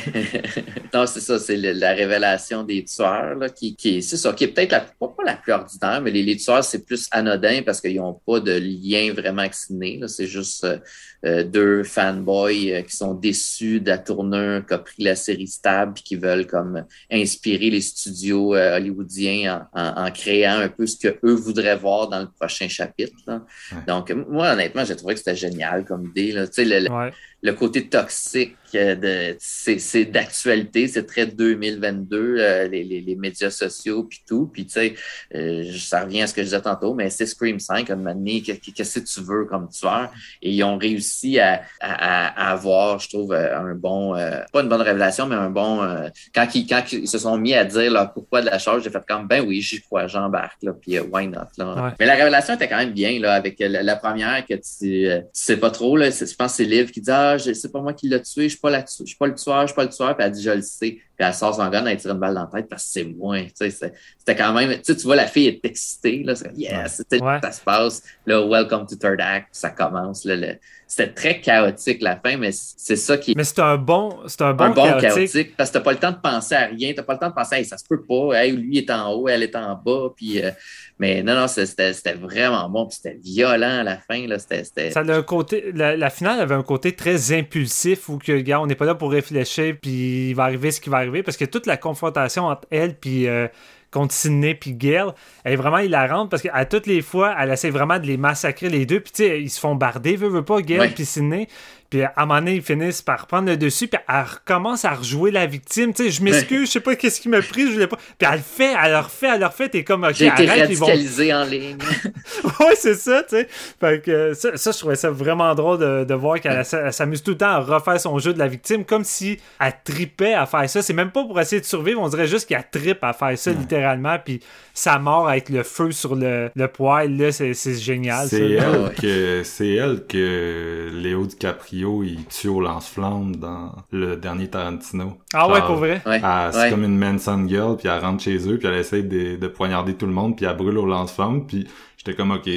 non, 0.94 1.06
c'est 1.06 1.20
ça, 1.20 1.40
c'est 1.40 1.58
la 1.58 1.94
révélation 1.94 2.64
des 2.64 2.86
tueurs, 2.86 3.36
là, 3.36 3.50
qui, 3.50 3.76
qui 3.76 3.98
est, 3.98 4.02
c'est 4.02 4.18
ça, 4.18 4.34
qui 4.34 4.46
est 4.46 4.50
peut-être 4.50 4.72
la, 4.72 4.82
pas, 4.82 5.08
pas 5.08 5.24
la 5.26 5.36
plus 5.36 5.52
ordinaire, 5.52 6.00
mais 6.02 6.12
les, 6.12 6.24
les 6.24 6.38
tueurs, 6.38 6.64
c'est 6.64 6.86
plus 6.86 7.08
anodin 7.12 7.62
parce 7.66 7.82
qu'ils 7.82 7.98
n'ont 7.98 8.22
pas 8.26 8.40
de 8.40 8.54
lien 8.54 9.12
vraiment 9.12 9.48
ciné, 9.52 9.98
là. 9.98 10.08
C'est 10.08 10.28
juste, 10.28 10.64
euh, 10.64 10.78
euh, 11.26 11.44
deux 11.44 11.84
fanboys 11.84 12.72
euh, 12.72 12.82
qui 12.82 12.96
sont 12.96 13.14
déçus 13.14 13.80
de 13.80 13.90
la 13.90 13.98
tournure 13.98 14.66
qu'a 14.66 14.78
pris 14.78 15.04
la 15.04 15.16
série 15.16 15.48
Stab 15.48 15.94
puis 15.96 16.04
qui 16.04 16.16
veulent 16.16 16.46
comme 16.48 16.84
inspirer 17.12 17.70
les 17.70 17.82
studios 17.82 18.56
euh, 18.56 18.76
hollywoodiens 18.78 19.68
en, 19.74 19.80
en- 19.82 20.06
en 20.06 20.12
créant 20.12 20.60
un 20.60 20.70
peu 20.70 20.86
ce 20.86 20.98
que 20.98 21.18
eux 21.24 21.34
voudraient 21.34 21.76
voir 21.78 22.10
dans 22.10 22.20
le 22.20 22.28
prochain 22.40 22.68
chapitre. 22.68 23.14
là. 23.28 23.42
Ouais. 23.72 23.78
Donc, 23.88 24.12
moi, 24.30 24.52
honnêtement, 24.54 24.86
j'ai 24.86 24.96
trouvé 24.96 25.14
que 25.14 25.20
c'était 25.20 25.36
génial 25.36 25.86
comme 25.86 26.06
idée. 26.06 26.32
Là. 26.32 26.48
Tu 26.48 26.54
sais, 26.54 26.66
le, 26.66 26.80
le- 26.80 26.92
Ouais. 26.92 27.12
Le 27.42 27.54
côté 27.54 27.88
toxique 27.88 28.56
euh, 28.74 28.96
de 28.96 29.36
c'est 29.40 29.80
c'est 29.80 30.06
d'actualité, 30.06 30.88
c'est 30.88 31.06
très 31.06 31.28
2022, 31.28 32.38
euh, 32.40 32.68
les, 32.68 32.84
les, 32.84 33.02
les 33.02 33.16
médias 33.16 33.50
sociaux 33.50 34.04
puis 34.04 34.22
tout. 34.28 34.50
Puis 34.52 34.66
tu 34.66 34.74
sais, 34.74 34.96
euh, 35.36 35.64
ça 35.78 36.04
revient 36.04 36.24
à 36.24 36.28
ce 36.28 36.34
que 36.34 36.42
je 36.42 36.48
disais 36.48 36.62
tantôt, 36.62 36.94
mais 36.94 37.10
c'est 37.10 37.26
Scream 37.26 37.60
5, 37.60 37.90
un 37.90 37.96
moment 37.96 38.16
qu'est-ce 38.44 39.00
que 39.00 39.06
tu 39.06 39.22
veux 39.22 39.46
comme 39.46 39.70
tueur? 39.70 40.12
Et 40.42 40.52
ils 40.52 40.64
ont 40.64 40.78
réussi 40.78 41.40
à, 41.40 41.62
à, 41.80 42.50
à 42.50 42.52
avoir, 42.52 43.00
je 43.00 43.10
trouve, 43.10 43.34
euh, 43.34 43.58
un 43.58 43.76
bon, 43.76 44.16
euh, 44.16 44.40
pas 44.52 44.62
une 44.62 44.70
bonne 44.70 44.82
révélation, 44.82 45.28
mais 45.28 45.36
un 45.36 45.50
bon, 45.50 45.84
euh, 45.84 46.10
quand, 46.34 46.48
ils, 46.56 46.68
quand 46.68 46.84
ils 46.92 47.08
se 47.08 47.18
sont 47.18 47.38
mis 47.38 47.54
à 47.54 47.66
dire 47.66 47.92
là, 47.92 48.06
pourquoi 48.06 48.42
de 48.42 48.48
la 48.48 48.60
chose, 48.60 48.84
j'ai 48.84 48.90
fait 48.90 49.04
comme, 49.08 49.28
ben 49.28 49.44
oui, 49.46 49.62
j'y 49.62 49.82
crois, 49.82 50.08
j'embarque, 50.08 50.62
là, 50.64 50.74
puis 50.74 51.00
why 51.00 51.28
not, 51.28 51.40
là. 51.58 51.76
Ouais. 51.76 51.92
Mais 52.00 52.06
la 52.06 52.16
révélation 52.16 52.56
était 52.56 52.68
quand 52.68 52.78
même 52.78 52.94
bien, 52.94 53.20
là, 53.20 53.34
avec 53.34 53.60
la, 53.60 53.84
la 53.84 53.96
première 53.96 54.46
que 54.46 54.54
tu, 54.54 55.08
euh, 55.08 55.20
tu 55.20 55.26
sais 55.34 55.58
pas 55.58 55.72
trop, 55.72 55.98
là, 55.98 56.10
je 56.10 56.36
pense 56.36 56.52
que 56.52 56.58
c'est 56.58 56.66
Liv 56.66 56.92
qui 56.92 57.02
dit, 57.02 57.12
ah, 57.12 57.25
c'est 57.38 57.72
pas 57.72 57.82
moi 57.82 57.94
qui 57.94 58.08
l'a 58.10 58.20
tué, 58.20 58.44
je 58.44 58.50
suis 58.50 58.60
pas, 58.60 58.70
la 58.70 58.86
je 58.86 59.06
suis 59.06 59.16
pas 59.16 59.28
le 59.28 59.36
tueur, 59.36 59.62
je 59.62 59.68
suis 59.68 59.76
pas 59.76 59.84
le 59.84 59.90
tueur, 59.90 60.16
puis 60.16 60.26
elle 60.26 60.32
dit, 60.32 60.44
je 60.44 60.52
le 60.52 60.62
sais. 60.62 61.00
Puis 61.18 61.26
elle 61.26 61.34
sort 61.34 61.56
son 61.56 61.68
gun, 61.70 61.86
elle 61.86 61.98
tire 61.98 62.12
une 62.12 62.20
balle 62.20 62.34
dans 62.36 62.42
la 62.42 62.48
tête 62.62 62.68
parce 62.70 62.84
que 62.84 62.90
c'est 62.92 63.04
moi. 63.06 63.40
Tu 63.42 63.52
sais, 63.56 63.70
c'était 63.70 64.36
quand 64.36 64.52
même, 64.54 64.72
tu 64.74 64.80
sais, 64.84 64.96
tu 64.98 65.04
vois, 65.04 65.16
la 65.16 65.28
fille 65.28 65.48
est 65.48 65.60
excitée, 65.64 66.24
là, 66.24 66.34
yes, 66.56 67.04
tu 67.10 67.18
sais, 67.18 67.24
Ouais. 67.24 67.40
ça 67.42 67.52
se 67.52 67.62
passe, 67.62 68.04
là, 68.26 68.46
welcome 68.46 68.86
to 68.86 68.96
third 68.96 69.22
act, 69.22 69.48
ça 69.52 69.70
commence, 69.70 70.26
là, 70.26 70.36
le- 70.36 70.56
c'était 70.88 71.12
très 71.14 71.42
chaotique 71.42 72.02
la 72.02 72.16
fin, 72.18 72.38
mais 72.38 72.52
c'est 72.52 72.96
ça 72.96 73.18
qui 73.18 73.32
est 73.32 73.36
Mais 73.36 73.44
c'est 73.44 73.60
un 73.60 73.76
bon, 73.78 74.20
c'est 74.28 74.42
un 74.44 74.54
bon, 74.54 74.66
un 74.66 74.70
bon 74.70 74.84
chaotique. 74.84 75.10
chaotique. 75.32 75.58
parce 75.58 75.70
que 75.70 75.74
t'as 75.76 75.84
pas 75.84 75.94
le 75.94 75.98
temps 75.98 76.12
de 76.12 76.18
penser 76.18 76.54
à 76.56 76.66
rien, 76.68 76.94
t'as 76.96 77.02
pas 77.04 77.14
le 77.14 77.20
temps 77.20 77.30
de 77.30 77.34
penser, 77.34 77.56
hey, 77.56 77.66
ça 77.66 77.78
se 77.78 77.84
peut 77.90 78.02
pas, 78.04 78.34
hey, 78.44 78.52
lui 78.52 78.78
est 78.78 78.92
en 78.92 79.12
haut, 79.14 79.28
elle 79.28 79.42
est 79.44 79.56
en 79.56 79.74
bas, 79.76 80.10
puis 80.16 80.44
euh, 80.44 80.52
mais 81.00 81.24
non, 81.24 81.34
non, 81.36 81.48
c'était 81.48 81.92
c'était 81.94 82.14
vraiment 82.14 82.70
bon, 82.70 82.86
puis 82.86 82.98
c'était 83.02 83.18
violent 83.22 83.80
à 83.80 83.84
la 83.84 83.98
fin, 83.98 84.28
là, 84.28 84.38
c'était 84.38 84.64
c'était- 84.64 84.92
Ça 84.92 85.00
a 85.00 85.12
un 85.12 85.24
côté, 85.24 85.72
la, 85.74 85.98
la 85.98 86.10
finale 86.12 86.40
avait 86.40 86.56
un 86.56 86.64
côté 86.64 86.92
très 86.94 87.32
impulsif 87.34 88.08
où 88.10 88.18
que, 88.20 88.34
gars, 88.42 88.62
on 88.62 88.68
n'est 88.68 88.76
pas 88.76 88.86
là 88.86 88.94
pour 88.96 89.12
réfléchir, 89.12 89.76
puis 89.82 90.30
il 90.30 90.34
va 90.36 90.44
arriver 90.44 90.70
ce 90.72 90.80
qui 90.80 90.90
va 90.90 90.98
arriver, 91.06 91.24
parce 91.24 91.38
que 91.38 91.46
toute 91.46 91.66
la 91.66 91.78
confrontation 91.78 92.46
entre 92.46 92.68
elle 92.72 92.96
puis 92.96 93.28
euh, 93.28 93.48
contre 93.92 94.14
Sidney 94.14 94.56
puis 94.56 94.74
Gail, 94.74 95.08
elle 95.44 95.54
est 95.54 95.56
vraiment 95.56 95.78
hilarante 95.78 96.30
parce 96.30 96.42
qu'à 96.42 96.66
toutes 96.66 96.88
les 96.88 97.02
fois, 97.02 97.36
elle 97.40 97.52
essaie 97.52 97.70
vraiment 97.70 97.98
de 98.00 98.06
les 98.06 98.18
massacrer 98.18 98.70
les 98.70 98.86
deux, 98.86 99.00
puis 99.00 99.12
tu 99.12 99.24
sais, 99.24 99.42
ils 99.42 99.50
se 99.50 99.60
font 99.60 99.76
barder, 99.76 100.16
veut, 100.16 100.28
veut 100.28 100.44
pas, 100.44 100.62
Gail 100.62 100.94
puis 100.94 101.06
Sidney, 101.06 101.48
puis 101.90 102.04
à 102.04 102.14
un 102.18 102.26
moment 102.26 102.40
donné, 102.40 102.56
ils 102.56 102.62
finissent 102.62 103.02
par 103.02 103.28
prendre 103.28 103.48
le 103.48 103.58
dessus, 103.58 103.88
puis 103.88 104.00
elle 104.08 104.24
recommence 104.24 104.86
à 104.86 104.92
rejouer 104.96 105.32
la 105.32 105.46
victime, 105.46 105.94
tu 105.94 106.04
sais, 106.06 106.10
je 106.12 106.24
m'excuse, 106.24 106.68
je 106.68 106.72
sais 106.74 106.80
pas 106.80 106.96
qu'est-ce 106.96 107.22
qui 107.22 107.30
m'a 107.30 107.42
pris, 107.42 107.68
je 107.68 107.74
voulais 107.74 107.88
pas, 107.88 107.98
puis 108.18 108.28
elle 108.30 108.38
le 108.38 108.44
fait, 108.44 108.74
elle 108.84 108.92
le 108.92 108.98
refait, 109.00 109.28
elle 109.34 109.40
le 109.40 109.46
refait, 109.46 109.70
t'es 109.70 109.84
comme, 109.84 110.04
ok, 110.04 110.14
J'ai 110.14 110.28
été 110.28 110.50
arrête, 110.50 110.70
ils 110.70 110.78
vont 110.78 110.86
radicalisé 110.86 111.34
en 111.34 111.44
ligne. 111.44 111.78
ouais, 112.60 112.76
c'est 112.76 112.96
ça, 112.96 113.24
tu 113.24 113.36
sais. 113.36 113.48
Fait 113.80 114.02
que 114.04 114.12
euh, 114.12 114.34
ça, 114.34 114.58
ça, 114.58 114.72
je 114.72 114.78
trouvais 114.78 114.96
ça 114.96 115.10
vraiment 115.10 115.54
drôle 115.56 115.80
de, 115.80 116.04
de 116.04 116.14
voir 116.14 116.40
qu'elle 116.40 116.64
s'amuse 116.66 117.22
tout 117.24 117.32
le 117.32 117.38
temps 117.38 117.50
à 117.50 117.60
refaire 117.60 118.00
son 118.00 118.18
jeu 118.20 118.34
de 118.34 118.40
la 118.40 118.48
victime, 118.48 118.86
comme 118.86 119.04
si 119.04 119.38
elle 119.60 119.74
tripait 119.84 120.34
à 120.34 120.46
faire 120.46 120.70
ça. 120.70 120.82
C'est 120.82 120.94
même 120.94 121.12
pas 121.12 121.24
pour 121.24 121.40
essayer 121.40 121.62
de 121.62 121.66
survivre, 121.66 122.02
on 122.02 122.10
dirait 122.10 122.28
juste 122.28 122.48
qu'elle 122.48 122.66
trippe 122.72 123.04
à 123.04 123.14
faire 123.14 123.38
ça, 123.38 123.52
littéralement. 123.52 124.18
Puis 124.24 124.40
sa 124.74 125.00
mort 125.00 125.30
avec 125.30 125.50
le 125.50 125.64
feu 125.64 125.92
sur 125.92 126.16
le, 126.16 126.50
le 126.56 126.68
poêle, 126.68 127.16
là, 127.18 127.32
c'est 127.32 127.54
c'est 127.54 127.76
génial. 127.76 128.28
C'est 128.28 128.52
elle, 128.52 128.64
Ah 128.64 128.80
ouais. 128.80 128.94
que, 129.00 129.42
c'est 129.44 129.74
elle 129.74 130.04
que 130.08 130.90
Léo 130.94 131.26
DiCaprio 131.26 131.75
il 131.80 132.26
tue 132.28 132.48
au 132.48 132.62
lance-flamme 132.62 133.36
dans 133.36 133.74
le 133.92 134.16
dernier 134.18 134.50
Tarantino. 134.50 135.18
Ah 135.34 135.50
ouais, 135.52 135.62
pour 135.62 135.76
vrai? 135.76 136.02
Ouais, 136.06 136.22
elle- 136.24 136.54
c'est 136.54 136.60
ouais. 136.60 136.70
comme 136.70 136.84
une 136.84 136.98
Manson 136.98 137.46
girl, 137.48 137.78
puis 137.78 137.88
elle 137.88 138.00
rentre 138.00 138.24
chez 138.24 138.38
eux, 138.50 138.58
puis 138.58 138.68
elle 138.68 138.76
essaie 138.76 139.04
de, 139.04 139.36
de 139.38 139.48
poignarder 139.48 139.96
tout 139.96 140.06
le 140.06 140.14
monde, 140.14 140.36
puis 140.36 140.46
elle 140.46 140.56
brûle 140.58 140.78
au 140.78 140.86
lance-flamme, 140.86 141.46
puis 141.48 141.68
j'étais 141.98 142.16
comme, 142.16 142.32
ok, 142.32 142.50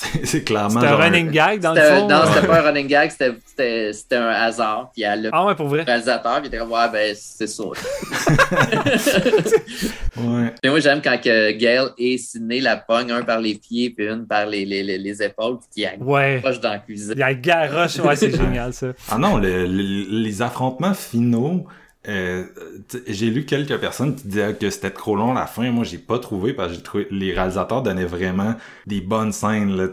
c'est 0.00 0.26
c'est 0.26 0.44
clairement... 0.44 0.80
C'était 0.80 0.92
un 0.92 0.96
running 0.96 1.30
gag, 1.30 1.60
dans 1.60 1.74
le 1.74 1.80
C'était- 1.80 1.96
fond. 2.00 2.08
Non, 2.08 2.20
c'était 2.32 2.46
pas 2.46 2.58
un 2.60 2.62
running 2.62 2.86
gag, 2.86 3.10
c'était- 3.10 3.34
c'était 3.46 3.92
c'était 3.92 4.16
un 4.16 4.28
hasard. 4.28 4.90
Puis 4.94 5.02
elle, 5.02 5.22
le 5.24 5.30
Ah 5.32 5.44
ouais, 5.46 5.54
pour 5.56 5.66
vrai? 5.68 5.82
réalisateur, 5.82 6.34
puis 6.40 6.44
il 6.44 6.46
était 6.48 6.58
comme, 6.58 6.70
ouais, 6.72 6.88
ben, 6.92 7.14
c'est 7.18 7.46
ça. 7.48 7.64
Ouais. 10.16 10.52
Mais 10.64 10.70
moi, 10.70 10.80
j'aime 10.80 11.00
quand 11.02 11.20
que 11.22 11.52
Gail 11.52 11.88
et 11.96 12.18
Sidney 12.18 12.60
la 12.60 12.76
pognent, 12.76 13.12
un 13.12 13.22
par 13.22 13.40
les 13.40 13.54
pieds, 13.54 13.90
puis 13.90 14.06
une 14.08 14.26
par 14.26 14.46
les, 14.46 14.64
les, 14.64 14.82
les, 14.82 14.98
les 14.98 15.22
épaules, 15.22 15.58
puis 15.58 15.84
qui 15.84 16.02
Ouais. 16.02 16.40
dans 16.62 16.70
la 16.70 16.78
cuisine. 16.78 17.12
Il 17.14 17.20
y 17.20 17.22
a 17.22 17.34
garoche, 17.34 17.98
ouais, 18.00 18.16
c'est 18.16 18.34
génial, 18.36 18.72
ça. 18.72 18.88
Ah 19.10 19.18
non, 19.18 19.36
le- 19.38 19.66
le- 19.66 20.22
les 20.22 20.42
affrontements 20.42 20.94
finaux, 20.94 21.66
euh, 22.08 22.44
j'ai 23.06 23.30
lu 23.30 23.44
quelques 23.44 23.76
personnes 23.78 24.16
qui 24.16 24.26
disaient 24.28 24.54
que 24.54 24.70
c'était 24.70 24.90
trop 24.90 25.14
long 25.14 25.32
à 25.32 25.40
la 25.40 25.46
fin. 25.46 25.70
Moi, 25.70 25.84
j'ai 25.84 25.98
pas 25.98 26.18
trouvé 26.18 26.54
parce 26.54 26.70
que 26.70 26.76
j'ai 26.76 26.82
trouvé 26.82 27.06
les 27.10 27.32
réalisateurs 27.32 27.82
donnaient 27.82 28.04
vraiment 28.04 28.54
des 28.86 29.00
bonnes 29.00 29.32
scènes. 29.32 29.76
Là, 29.76 29.88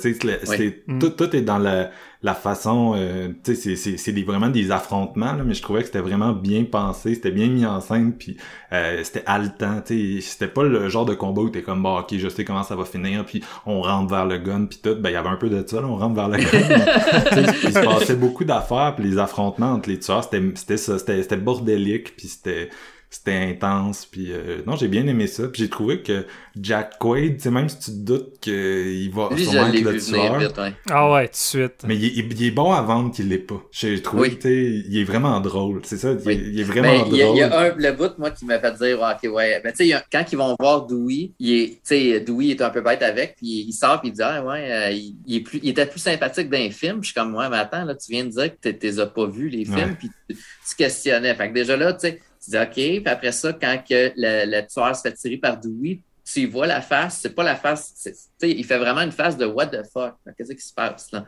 Mm. 0.88 1.00
tout, 1.00 1.10
tout 1.10 1.36
est 1.36 1.42
dans 1.42 1.58
la, 1.58 1.92
la 2.26 2.34
façon. 2.34 2.94
euh, 2.96 3.30
tu 3.44 3.54
sais, 3.54 3.56
c'est- 3.56 3.76
c'est 3.76 3.98
c'est 3.98 4.12
des, 4.12 4.24
vraiment 4.24 4.50
des 4.50 4.72
affrontements. 4.72 5.34
Là, 5.34 5.44
mais 5.46 5.54
je 5.54 5.62
trouvais 5.62 5.82
que 5.82 5.86
c'était 5.86 6.00
vraiment 6.02 6.34
bien 6.34 6.64
pensé, 6.66 7.14
c'était 7.16 7.32
bien 7.32 7.48
mis 7.48 7.66
en 7.66 7.80
scène, 7.82 8.14
puis 8.14 8.36
euh, 8.74 9.00
c'était 9.04 9.24
haletant. 9.26 9.82
Tu 9.86 10.22
sais, 10.22 10.28
c'était 10.28 10.48
pas 10.48 10.64
le 10.64 10.90
genre 10.90 11.06
de 11.06 11.14
combat 11.14 11.42
où 11.44 11.50
t'es 11.50 11.62
comme 11.62 11.84
bon, 11.84 12.00
ok, 12.00 12.16
je 12.18 12.28
sais 12.28 12.44
comment 12.44 12.64
ça 12.64 12.76
va 12.76 12.84
finir, 12.86 13.24
puis 13.26 13.44
on 13.66 13.82
rentre 13.82 14.10
vers 14.10 14.26
le 14.26 14.38
gun, 14.40 14.66
puis 14.66 14.80
tout. 14.84 14.96
Ben, 15.00 15.10
il 15.12 15.14
y 15.14 15.16
avait 15.16 15.30
un 15.30 15.36
peu 15.38 15.50
de 15.50 15.64
ça. 15.68 15.80
Là, 15.82 15.88
on 15.88 15.96
rentre 15.98 16.16
vers 16.16 16.28
le 16.30 16.38
gun. 16.38 16.44
il 17.64 17.72
se 17.74 17.80
passait 17.80 18.16
beaucoup 18.16 18.44
d'affaires, 18.44 18.96
puis 18.98 19.06
les 19.08 19.18
affrontements 19.18 19.74
entre 19.74 19.90
les 19.90 20.00
tueurs, 20.00 20.24
c'était 20.24 20.42
c'était 20.56 20.78
ça, 20.78 20.98
c'était 21.00 21.22
c'était 21.22 21.38
bordélique, 21.38 22.16
puis 22.18 22.28
c'était 22.28 22.70
c'était 23.18 23.34
intense, 23.52 24.06
puis 24.06 24.28
euh, 24.32 24.62
non, 24.66 24.76
j'ai 24.76 24.88
bien 24.88 25.06
aimé 25.08 25.28
ça. 25.28 25.48
Puis 25.48 25.64
j'ai 25.64 25.70
trouvé 25.70 26.02
que 26.02 26.26
Jack 26.60 26.98
Quaid, 27.00 27.38
tu 27.38 27.44
sais, 27.44 27.52
même 27.52 27.70
si 27.70 27.80
tu 27.80 27.92
te 27.92 27.98
doutes 27.98 28.40
qu'il 28.40 29.12
va 29.14 29.30
Lui, 29.32 29.46
sûrement 29.46 29.68
être 29.74 29.82
le 29.84 29.92
vu 29.92 30.00
tueur, 30.02 30.40
vite, 30.40 30.58
ouais. 30.58 30.74
Ah 30.90 31.12
ouais, 31.12 31.26
tout 31.28 31.32
de 31.34 31.36
suite. 31.38 31.84
mais 31.88 31.96
il, 31.96 32.06
est- 32.06 32.24
il 32.32 32.44
est 32.48 32.52
bon 32.52 32.72
à 32.74 32.82
vendre 32.82 33.14
qu'il 33.14 33.28
l'est 33.30 33.38
pas. 33.40 33.62
J'ai 33.72 34.02
trouvé, 34.02 34.30
Oui. 34.30 34.36
tu 34.36 34.42
sais, 34.42 34.84
il 34.88 34.98
est 35.00 35.04
vraiment 35.04 35.40
drôle. 35.42 35.82
C'est 35.84 35.98
ça, 35.98 36.12
il, 36.12 36.20
Oui. 36.26 36.42
il 36.54 36.60
est 36.60 36.64
vraiment 36.64 36.88
Mais 36.90 37.04
il 37.10 37.16
y, 37.18 37.22
a, 37.22 37.26
drôle. 37.26 37.38
il 37.38 37.40
y 37.40 37.44
a 37.44 37.60
un, 37.60 37.76
le 37.76 37.92
bout, 37.94 38.18
moi, 38.18 38.32
qui 38.32 38.46
m'a 38.46 38.60
fait 38.60 38.74
dire, 38.78 38.98
ah, 39.02 39.18
ok, 39.22 39.32
ouais. 39.34 39.62
Ben, 39.64 39.72
tu 39.78 39.90
sais, 39.90 39.96
quand 40.12 40.26
ils 40.32 40.38
vont 40.38 40.56
voir 40.60 40.86
Dewey, 40.86 41.32
il 41.40 41.52
est, 41.54 41.68
tu 41.70 41.80
sais, 41.84 42.20
Dewey 42.22 42.50
est 42.50 42.62
un 42.62 42.70
peu 42.70 42.82
bête 42.82 43.02
avec, 43.02 43.36
puis 43.38 43.66
il 43.68 43.74
sort, 43.74 44.00
puis 44.02 44.10
il 44.10 44.14
dit, 44.14 44.22
ah, 44.22 44.44
ouais, 44.44 44.72
euh, 44.72 44.92
il, 44.92 45.16
il 45.26 45.36
est 45.38 45.42
plus, 45.42 45.60
il 45.64 45.70
était 45.70 45.86
plus 45.86 46.00
sympathique 46.00 46.50
dans 46.50 46.58
les 46.58 46.72
films. 46.72 47.00
Puis 47.02 47.10
je 47.10 47.12
suis 47.14 47.20
comme, 47.22 47.36
ouais, 47.36 47.50
mais 47.50 47.58
attends, 47.58 47.84
là, 47.86 47.96
tu 47.96 48.12
viens 48.12 48.26
de 48.26 48.30
dire 48.30 48.52
que 48.60 48.70
tu 48.70 48.78
les 48.82 49.00
as 49.00 49.06
pas 49.08 49.26
vus, 49.28 49.50
les 49.50 49.66
films, 49.66 49.76
Ouais. 49.76 49.96
puis 50.00 50.10
tu, 50.30 50.36
tu 50.36 50.76
questionnais. 50.78 51.34
Fait 51.36 51.50
que 51.50 51.54
déjà 51.54 51.76
là, 51.78 51.94
tu 51.94 52.02
sais, 52.08 52.22
tu 52.46 52.52
dis, 52.52 52.58
ok, 52.58 52.74
puis 52.74 53.04
après 53.08 53.32
ça, 53.32 53.54
quand 53.54 53.78
que 53.88 54.14
le, 54.16 54.46
le 54.46 54.68
tueur 54.68 54.96
se 54.96 55.02
fait 55.02 55.14
tirer 55.14 55.38
par 55.38 55.60
Dewey, 55.60 56.00
tu 56.28 56.48
vois 56.48 56.66
la 56.66 56.82
face, 56.82 57.20
c'est 57.22 57.36
pas 57.36 57.44
la 57.44 57.56
face, 57.56 57.94
il 58.42 58.66
fait 58.66 58.80
vraiment 58.80 59.02
une 59.02 59.12
face 59.12 59.38
de 59.38 59.46
what 59.46 59.68
the 59.68 59.84
fuck, 59.94 60.16
qu'est-ce 60.36 60.54
qui 60.54 60.62
se 60.64 60.74
passe 60.74 61.12
là? 61.12 61.24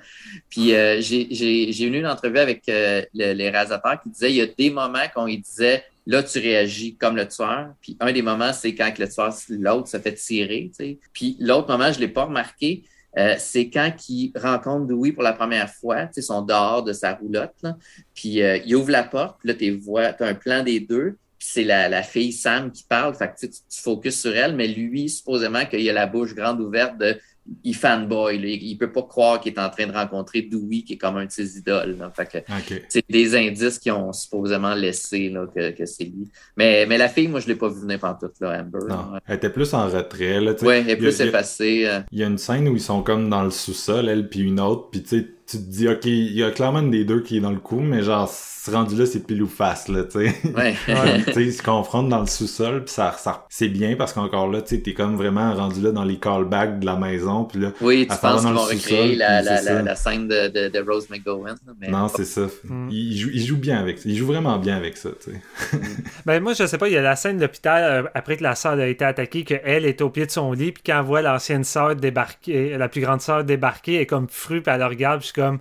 Puis 0.49 0.73
euh, 0.73 0.99
j'ai 1.01 1.83
eu 1.83 1.95
une 1.95 2.07
entrevue 2.07 2.39
avec 2.39 2.67
euh, 2.67 3.03
le- 3.13 3.33
les 3.33 3.49
réalisateurs 3.51 4.01
qui 4.01 4.09
disaient 4.09 4.31
il 4.31 4.35
y 4.37 4.41
a 4.41 4.47
des 4.47 4.71
moments 4.71 5.05
qu'on 5.13 5.25
lui 5.25 5.37
disait 5.37 5.83
là 6.07 6.23
tu 6.23 6.39
réagis 6.39 6.95
comme 6.95 7.15
le 7.15 7.27
tueur. 7.27 7.73
Puis 7.79 7.95
un 7.99 8.11
des 8.11 8.23
moments 8.23 8.51
c'est 8.53 8.73
quand 8.73 8.91
le 8.97 9.07
tueur 9.07 9.31
l'autre 9.49 9.87
se 9.87 9.99
fait 9.99 10.13
tirer. 10.15 10.71
Puis 11.13 11.37
l'autre 11.39 11.69
moment 11.69 11.91
je 11.91 11.99
l'ai 11.99 12.07
pas 12.07 12.23
remarqué. 12.25 12.83
Euh, 13.17 13.35
c'est 13.37 13.69
quand 13.69 13.91
il 14.09 14.31
rencontre 14.35 14.87
Dewey 14.87 15.11
pour 15.11 15.23
la 15.23 15.33
première 15.33 15.69
fois, 15.69 16.05
tu 16.07 16.13
sais, 16.13 16.21
sont 16.21 16.41
dehors 16.41 16.83
de 16.83 16.93
sa 16.93 17.13
roulotte, 17.13 17.55
là. 17.63 17.77
puis 18.13 18.41
euh, 18.41 18.57
il 18.65 18.75
ouvre 18.75 18.91
la 18.91 19.03
porte, 19.03 19.39
puis 19.39 19.49
là, 19.49 19.55
tu 19.55 19.71
vois, 19.77 20.03
as 20.03 20.25
un 20.25 20.35
plan 20.35 20.63
des 20.63 20.79
deux, 20.79 21.17
puis 21.39 21.47
c'est 21.51 21.63
la, 21.63 21.89
la 21.89 22.03
fille 22.03 22.31
Sam 22.31 22.71
qui 22.71 22.83
parle, 22.83 23.15
fait 23.15 23.29
que 23.29 23.39
tu, 23.39 23.49
tu, 23.49 23.59
tu 23.69 23.81
focuses 23.81 24.19
sur 24.19 24.35
elle, 24.35 24.55
mais 24.55 24.67
lui, 24.67 25.09
supposément 25.09 25.65
qu'il 25.65 25.87
a 25.89 25.93
la 25.93 26.07
bouche 26.07 26.35
grande 26.35 26.59
ouverte 26.61 26.97
de 26.97 27.19
il 27.63 27.75
fanboy, 27.75 28.37
là. 28.39 28.47
il, 28.47 28.63
il 28.63 28.77
peut 28.77 28.91
pas 28.91 29.03
croire 29.03 29.39
qu'il 29.39 29.53
est 29.53 29.59
en 29.59 29.69
train 29.69 29.87
de 29.87 29.91
rencontrer 29.93 30.41
Dewey, 30.41 30.81
qui 30.81 30.93
est 30.93 30.97
comme 30.97 31.17
un 31.17 31.25
de 31.25 31.31
ses 31.31 31.57
idoles. 31.57 31.97
là. 31.99 32.11
Fait 32.15 32.25
que 32.25 32.37
Ok. 32.39 32.83
c'est 32.89 33.05
des 33.09 33.35
indices 33.35 33.79
qui 33.79 33.89
ont 33.91 34.11
supposément 34.13 34.73
laissé 34.75 35.29
là, 35.29 35.47
que, 35.53 35.71
que 35.71 35.85
c'est 35.85 36.03
lui. 36.05 36.29
Mais, 36.57 36.85
mais 36.87 36.97
la 36.97 37.07
fille, 37.09 37.27
moi, 37.27 37.39
je 37.39 37.47
l'ai 37.47 37.55
pas 37.55 37.69
vu 37.69 37.81
venir 37.81 37.99
pantoute, 37.99 38.33
là, 38.41 38.59
Amber. 38.61 38.79
Non, 38.89 39.13
elle 39.25 39.35
était 39.35 39.49
plus 39.49 39.73
en 39.73 39.87
retrait, 39.87 40.41
là. 40.41 40.53
Ouais, 40.61 40.79
elle 40.81 40.89
est 40.89 40.95
plus 40.97 41.19
effacée. 41.21 41.85
euh. 41.85 41.99
Il 42.11 42.19
y 42.19 42.23
a 42.23 42.27
une 42.27 42.37
scène 42.37 42.67
où 42.67 42.75
ils 42.75 42.81
sont 42.81 43.01
comme 43.03 43.29
dans 43.29 43.43
le 43.43 43.51
sous-sol, 43.51 44.09
elle 44.09 44.27
puis 44.29 44.41
une 44.41 44.59
autre, 44.59 44.89
puis 44.91 45.03
tu 45.03 45.19
sais, 45.19 45.27
tu 45.47 45.57
te 45.57 45.63
dis, 45.63 45.87
ok, 45.87 46.05
il 46.05 46.33
y 46.33 46.43
a 46.43 46.51
clairement 46.51 46.79
une 46.79 46.91
des 46.91 47.05
deux 47.05 47.21
qui 47.21 47.37
est 47.37 47.39
dans 47.39 47.51
le 47.51 47.59
coup, 47.59 47.79
mais 47.79 48.03
genre, 48.03 48.29
ce 48.29 48.69
rendu 48.69 48.97
là, 48.97 49.05
c'est 49.05 49.25
pile 49.25 49.43
ou 49.43 49.47
face, 49.47 49.87
là, 49.87 50.03
tu 50.03 50.19
sais. 50.19 50.35
Ouais. 50.55 50.75
Ouais. 50.87 51.23
tu 51.23 51.33
sais, 51.33 51.43
ils 51.43 51.53
se 51.53 51.61
confrontent 51.61 52.09
dans 52.09 52.19
le 52.19 52.27
sous-sol, 52.27 52.83
puis 52.83 52.93
ça, 52.93 53.13
ça 53.17 53.45
c'est 53.49 53.67
bien 53.67 53.95
parce 53.95 54.13
qu'encore 54.13 54.49
là, 54.49 54.61
tu 54.61 54.75
sais, 54.75 54.81
t'es 54.81 54.93
comme 54.93 55.15
vraiment 55.15 55.53
rendu 55.53 55.81
là 55.81 55.91
dans 55.91 56.03
les 56.03 56.17
callbacks 56.17 56.79
de 56.79 56.85
la 56.85 56.95
maison, 56.95 57.43
puis 57.43 57.59
là, 57.59 57.71
oui, 57.81 58.07
tu 58.09 58.17
penses 58.17 58.43
dans 58.43 58.49
qu'ils 58.49 58.49
le 58.49 58.55
vont 58.55 58.67
sous-sol, 58.67 58.97
recréer 58.97 59.15
la, 59.15 59.41
la, 59.41 59.57
c'est 59.57 59.65
la, 59.65 59.77
ça. 59.77 59.81
la 59.81 59.95
scène 59.95 60.27
de, 60.27 60.47
de, 60.47 60.69
de 60.69 60.79
Rose 60.89 61.09
McGowan. 61.09 61.55
Mais... 61.79 61.89
non, 61.89 62.07
c'est 62.07 62.25
ça. 62.25 62.47
Mm. 62.63 62.89
Il, 62.89 63.13
il 63.13 63.17
joue, 63.17 63.29
il 63.33 63.45
joue 63.45 63.57
bien 63.57 63.79
avec 63.79 63.99
ça. 63.99 64.09
Il 64.09 64.15
joue 64.15 64.25
vraiment 64.25 64.57
bien 64.57 64.75
avec 64.75 64.97
ça, 64.97 65.09
tu 65.23 65.31
sais. 65.31 65.79
Ben 66.25 66.41
moi, 66.41 66.53
je 66.53 66.65
sais 66.65 66.77
pas, 66.77 66.87
il 66.87 66.93
y 66.93 66.97
a 66.97 67.01
la 67.01 67.15
scène 67.15 67.37
de 67.37 67.41
l'hôpital 67.43 68.05
euh, 68.05 68.09
après 68.13 68.37
que 68.37 68.43
la 68.43 68.55
sœur 68.55 68.73
a 68.73 68.87
été 68.87 69.05
attaquée, 69.05 69.43
qu'elle 69.43 69.85
est 69.85 70.01
au 70.01 70.09
pied 70.09 70.25
de 70.25 70.31
son 70.31 70.51
lit, 70.51 70.71
puis 70.71 70.83
quand 70.85 70.99
elle 70.99 71.05
voit 71.05 71.21
l'ancienne 71.21 71.63
sœur 71.63 71.95
débarquer, 71.95 72.77
la 72.77 72.89
plus 72.89 73.01
grande 73.01 73.21
sœur 73.21 73.43
débarquer, 73.43 73.95
elle 73.95 74.01
est 74.01 74.05
comme 74.05 74.27
fru, 74.29 74.61
puis 74.61 74.73
elle 74.73 74.81
le 74.81 74.87
regarde, 74.87 75.21
puis 75.21 75.31
comme, 75.41 75.59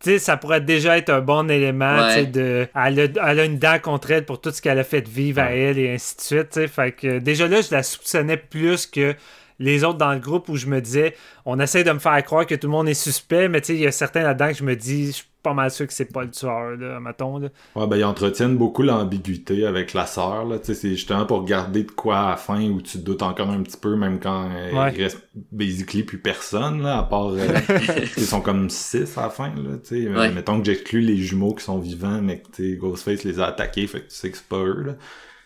tu 0.00 0.10
sais, 0.10 0.18
ça 0.18 0.36
pourrait 0.36 0.60
déjà 0.60 0.96
être 0.98 1.10
un 1.10 1.20
bon 1.20 1.50
élément, 1.50 1.98
Ouais. 1.98 2.26
de, 2.26 2.68
elle 2.74 3.00
a, 3.00 3.30
elle 3.30 3.40
a 3.40 3.44
une 3.44 3.58
dent 3.58 3.78
contre 3.80 4.10
elle 4.12 4.24
pour 4.24 4.40
tout 4.40 4.50
ce 4.50 4.62
qu'elle 4.62 4.78
a 4.78 4.84
fait 4.84 5.06
vivre 5.08 5.40
à 5.42 5.50
elle 5.52 5.78
et 5.78 5.92
ainsi 5.94 6.16
de 6.16 6.20
suite, 6.22 6.50
tu 6.50 6.60
sais, 6.60 6.68
fait 6.68 6.92
que 6.92 7.18
déjà 7.18 7.48
là, 7.48 7.60
je 7.60 7.72
la 7.74 7.82
soupçonnais 7.82 8.36
plus 8.36 8.86
que 8.86 9.14
les 9.60 9.82
autres 9.82 9.98
dans 9.98 10.12
le 10.12 10.20
groupe 10.20 10.48
où 10.48 10.56
je 10.56 10.66
me 10.66 10.80
disais, 10.80 11.16
on 11.44 11.58
essaie 11.58 11.82
de 11.82 11.90
me 11.90 11.98
faire 11.98 12.22
croire 12.22 12.46
que 12.46 12.54
tout 12.54 12.68
le 12.68 12.72
monde 12.72 12.88
est 12.88 12.94
suspect, 12.94 13.48
mais 13.48 13.60
tu 13.60 13.66
sais, 13.68 13.74
il 13.74 13.80
y 13.80 13.86
a 13.88 13.92
certains 13.92 14.22
là-dedans 14.22 14.48
que 14.48 14.54
je 14.58 14.62
me 14.64 14.76
dis, 14.76 15.10
je 15.12 15.22
pas 15.42 15.54
mal 15.54 15.70
sûr 15.70 15.86
que 15.86 15.92
c'est 15.92 16.12
pas 16.12 16.24
le 16.24 16.30
tueur, 16.30 16.76
là, 16.76 16.98
mettons, 17.00 17.38
là. 17.38 17.48
Ouais, 17.76 17.86
ben, 17.86 17.96
ils 17.96 18.04
entretiennent 18.04 18.56
beaucoup 18.56 18.82
l'ambiguïté 18.82 19.64
avec 19.66 19.94
la 19.94 20.04
sœur, 20.06 20.44
là. 20.44 20.58
Tu 20.58 20.66
sais, 20.66 20.74
c'est 20.74 20.90
justement 20.90 21.26
pour 21.26 21.44
garder 21.44 21.84
de 21.84 21.90
quoi 21.92 22.18
à 22.18 22.30
la 22.30 22.36
fin 22.36 22.60
où 22.68 22.82
tu 22.82 22.98
te 22.98 23.04
doutes 23.04 23.22
encore 23.22 23.50
un 23.50 23.62
petit 23.62 23.76
peu, 23.76 23.94
même 23.96 24.18
quand 24.20 24.50
euh, 24.50 24.72
Ouais. 24.72 24.92
il 24.96 25.02
reste 25.02 25.22
basically 25.52 26.02
plus 26.02 26.18
personne, 26.18 26.82
là, 26.82 26.98
à 26.98 27.02
part, 27.04 27.28
euh, 27.28 27.38
ils 28.16 28.24
sont 28.24 28.40
comme 28.40 28.68
six 28.68 29.16
à 29.16 29.22
la 29.22 29.30
fin, 29.30 29.48
là, 29.48 29.76
tu 29.82 30.04
sais. 30.04 30.08
Ouais. 30.10 30.30
Mettons 30.32 30.58
que 30.58 30.64
j'exclus 30.66 31.00
les 31.00 31.16
jumeaux 31.18 31.54
qui 31.54 31.64
sont 31.64 31.78
vivants, 31.78 32.20
mais 32.20 32.40
que, 32.40 32.48
tu 32.56 32.70
sais, 32.72 32.76
Ghostface 32.76 33.24
les 33.24 33.38
a 33.40 33.46
attaqués, 33.46 33.86
fait 33.86 34.00
que 34.00 34.08
tu 34.08 34.14
sais 34.16 34.30
que 34.30 34.36
c'est 34.36 34.48
pas 34.48 34.58
eux, 34.64 34.82
là. 34.82 34.92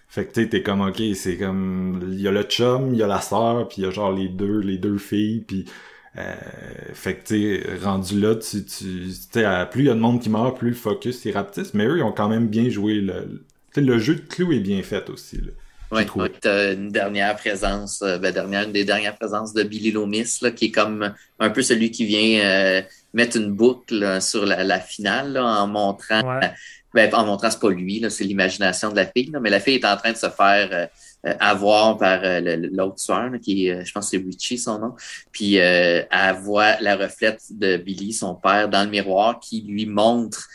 Fait 0.08 0.26
que, 0.26 0.32
tu 0.32 0.42
sais, 0.42 0.48
t'es 0.48 0.62
comme, 0.62 0.82
ok, 0.82 1.00
c'est 1.14 1.38
comme, 1.38 2.00
il 2.12 2.20
y 2.20 2.28
a 2.28 2.32
le 2.32 2.42
chum, 2.42 2.92
il 2.92 2.98
y 2.98 3.02
a 3.02 3.06
la 3.06 3.20
sœur, 3.22 3.66
puis 3.68 3.82
il 3.82 3.84
y 3.84 3.86
a 3.86 3.90
genre 3.90 4.12
les 4.12 4.28
deux, 4.28 4.58
les 4.60 4.76
deux 4.76 4.98
filles, 4.98 5.40
puis 5.46 5.64
euh, 6.18 6.34
fait 6.94 7.16
que, 7.16 7.26
tu 7.26 7.62
sais, 7.62 7.76
rendu 7.82 8.20
là, 8.20 8.34
tu, 8.36 8.64
tu, 8.64 8.84
plus 9.70 9.82
il 9.82 9.86
y 9.86 9.90
a 9.90 9.94
de 9.94 9.98
monde 9.98 10.20
qui 10.20 10.28
meurt, 10.28 10.58
plus 10.58 10.70
le 10.70 10.74
focus 10.74 11.24
est 11.26 11.32
rapetisse, 11.32 11.74
mais 11.74 11.86
eux, 11.86 11.98
ils 11.98 12.02
ont 12.02 12.12
quand 12.12 12.28
même 12.28 12.48
bien 12.48 12.68
joué 12.68 12.94
le, 12.94 13.42
le- 13.76 13.98
jeu 13.98 14.16
de 14.16 14.20
clou 14.20 14.52
est 14.52 14.60
bien 14.60 14.82
fait 14.82 15.08
aussi, 15.10 15.36
là. 15.38 15.52
Ouais. 15.90 16.06
T'as 16.40 16.72
une 16.72 16.88
dernière 16.88 17.36
présence, 17.36 18.00
euh, 18.00 18.16
ben, 18.18 18.32
dernière, 18.32 18.62
une 18.64 18.72
des 18.72 18.84
dernières 18.86 19.14
présences 19.14 19.52
de 19.52 19.62
Billy 19.62 19.90
Loomis, 19.90 20.38
là, 20.40 20.50
qui 20.50 20.66
est 20.66 20.70
comme 20.70 21.12
un 21.38 21.50
peu 21.50 21.60
celui 21.60 21.90
qui 21.90 22.06
vient 22.06 22.40
euh, 22.42 22.82
mettre 23.12 23.36
une 23.36 23.52
boucle 23.52 23.94
là, 23.98 24.20
sur 24.22 24.46
la, 24.46 24.64
la 24.64 24.80
finale 24.80 25.32
là, 25.34 25.44
en 25.44 25.66
montrant 25.66 26.22
Ouais. 26.26 26.50
ben, 26.94 27.14
en 27.14 27.26
montrant 27.26 27.50
c'est 27.50 27.60
pas 27.60 27.70
lui, 27.70 28.00
là, 28.00 28.08
c'est 28.08 28.24
l'imagination 28.24 28.90
de 28.90 28.96
la 28.96 29.06
fille, 29.06 29.30
là, 29.32 29.40
mais 29.40 29.50
la 29.50 29.60
fille 29.60 29.74
est 29.74 29.84
en 29.84 29.96
train 29.98 30.12
de 30.12 30.16
se 30.16 30.30
faire 30.30 30.88
avoir 31.40 31.96
par 31.98 32.20
euh, 32.24 32.40
l'autre 32.72 32.96
tueur, 32.96 33.30
là, 33.30 33.38
qui 33.38 33.66
est, 33.66 33.72
euh, 33.72 33.84
je 33.84 33.92
pense 33.92 34.10
que 34.10 34.16
c'est 34.18 34.24
Richie 34.24 34.58
son 34.58 34.78
nom. 34.78 34.94
Puis 35.30 35.58
euh, 35.60 36.02
elle 36.10 36.34
voit 36.36 36.80
la 36.80 36.96
reflète 36.96 37.40
de 37.50 37.76
Billy, 37.76 38.12
son 38.12 38.34
père, 38.34 38.68
dans 38.68 38.82
le 38.84 38.90
miroir, 38.90 39.38
qui 39.40 39.62
lui 39.62 39.86
montre 39.86 40.48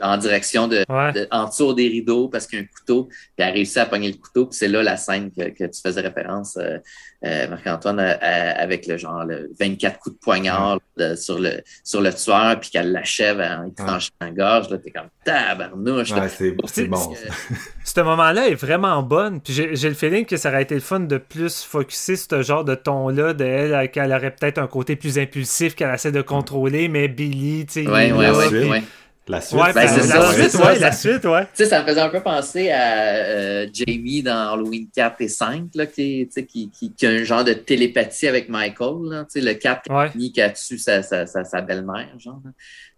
en 0.00 0.16
direction 0.16 0.66
de, 0.66 0.82
Ouais. 0.88 1.12
de- 1.12 1.28
en 1.30 1.46
dessous 1.48 1.74
des 1.74 1.88
rideaux 1.88 2.28
parce 2.28 2.46
qu'il 2.46 2.58
y 2.58 2.62
a 2.62 2.64
un 2.64 2.68
couteau, 2.68 3.04
puis 3.04 3.18
elle 3.36 3.48
a 3.48 3.52
réussi 3.52 3.78
à 3.78 3.84
pogner 3.84 4.10
le 4.10 4.16
couteau, 4.16 4.46
puis 4.46 4.56
c'est 4.56 4.68
là 4.68 4.82
la 4.82 4.96
scène 4.96 5.30
que, 5.30 5.50
que 5.50 5.64
tu 5.64 5.78
faisais 5.78 6.00
référence, 6.00 6.56
euh, 6.56 6.78
euh, 7.24 7.48
Marc-Antoine, 7.48 8.00
euh, 8.00 8.14
euh, 8.22 8.52
avec 8.56 8.86
le 8.86 8.96
genre 8.96 9.24
le 9.24 9.50
24 9.58 9.98
coups 9.98 10.16
de 10.16 10.20
poignard 10.20 10.78
de- 10.96 11.14
sur 11.14 11.38
le 11.38 11.60
sur 11.82 12.00
le 12.00 12.12
tueur, 12.12 12.60
puis 12.60 12.70
qu'elle 12.70 12.92
l'achève 12.92 13.40
en 13.40 13.70
tranchant 13.70 14.10
la 14.20 14.30
gorge, 14.30 14.70
là, 14.70 14.78
t'es 14.78 14.90
comme 14.90 15.08
tabarnouche. 15.24 16.12
Ouais, 16.12 16.28
c'est, 16.28 16.54
c'est 16.66 16.82
C'est- 16.82 16.86
bon. 16.86 17.14
Ce 17.84 18.00
moment-là 18.00 18.48
est 18.48 18.54
vraiment 18.54 19.02
bonne. 19.02 19.40
Puis 19.40 19.52
j'ai 19.52 19.74
j'ai 19.76 19.88
le 19.88 19.94
feeling 19.94 20.24
que 20.26 20.36
ça 20.36 20.50
aurait 20.50 20.62
été 20.62 20.74
le 20.74 20.80
fun 20.80 21.00
de 21.00 21.18
plus 21.18 21.62
focuser 21.62 22.16
ce 22.16 22.42
genre 22.42 22.64
de 22.64 22.74
ton-là, 22.74 23.32
de 23.34 23.44
elle, 23.44 23.90
qu'elle 23.90 24.12
aurait 24.12 24.30
peut-être 24.34 24.58
un 24.58 24.66
côté 24.66 24.96
plus 24.96 25.18
impulsif 25.18 25.74
qu'elle 25.74 25.94
essaie 25.94 26.12
de 26.12 26.22
contrôler, 26.22 26.88
mais 26.88 27.08
Billy, 27.08 27.66
tu 27.66 27.84
sais. 27.84 27.88
Ouais, 27.90 28.08
il 28.08 28.10
est 28.10 28.12
ouais, 28.14 28.68
ouais. 28.68 28.82
La 29.26 29.40
suite, 29.40 29.58
Ouais, 29.58 29.72
Ben, 29.72 29.88
c'est 29.88 29.96
la 30.00 30.02
ça, 30.02 30.32
suite, 30.32 30.42
c'est 30.50 30.56
ça, 30.58 30.66
ouais, 30.66 30.74
ça- 30.74 30.80
la 30.80 30.92
suite, 30.92 31.24
ouais. 31.24 31.42
Tu 31.44 31.48
sais, 31.54 31.64
ça 31.66 31.80
me 31.82 31.86
faisait 31.86 32.00
un 32.02 32.10
peu 32.10 32.20
penser 32.20 32.70
à 32.70 33.14
euh, 33.14 33.66
Jamie 33.72 34.22
dans 34.22 34.52
Halloween 34.52 34.86
4 34.94 35.16
et 35.22 35.28
5, 35.28 35.68
là, 35.74 35.86
qui, 35.86 36.26
tu 36.26 36.28
sais, 36.30 36.44
qui, 36.44 36.68
qui, 36.70 36.92
qui 36.92 37.06
a 37.06 37.10
un 37.10 37.24
genre 37.24 37.42
de 37.42 37.54
télépathie 37.54 38.28
avec 38.28 38.50
Michael. 38.50 38.96
Là, 39.10 39.20
tu 39.24 39.30
sais, 39.30 39.40
le 39.40 39.54
4 39.54 39.90
Ouais. 39.90 40.10
qui 40.10 40.30
qui 40.30 40.42
a 40.42 40.50
tué 40.50 40.76
sa, 40.76 41.02
sa, 41.02 41.26
sa, 41.26 41.42
sa 41.44 41.60
belle-mère. 41.62 42.08
Genre. 42.18 42.40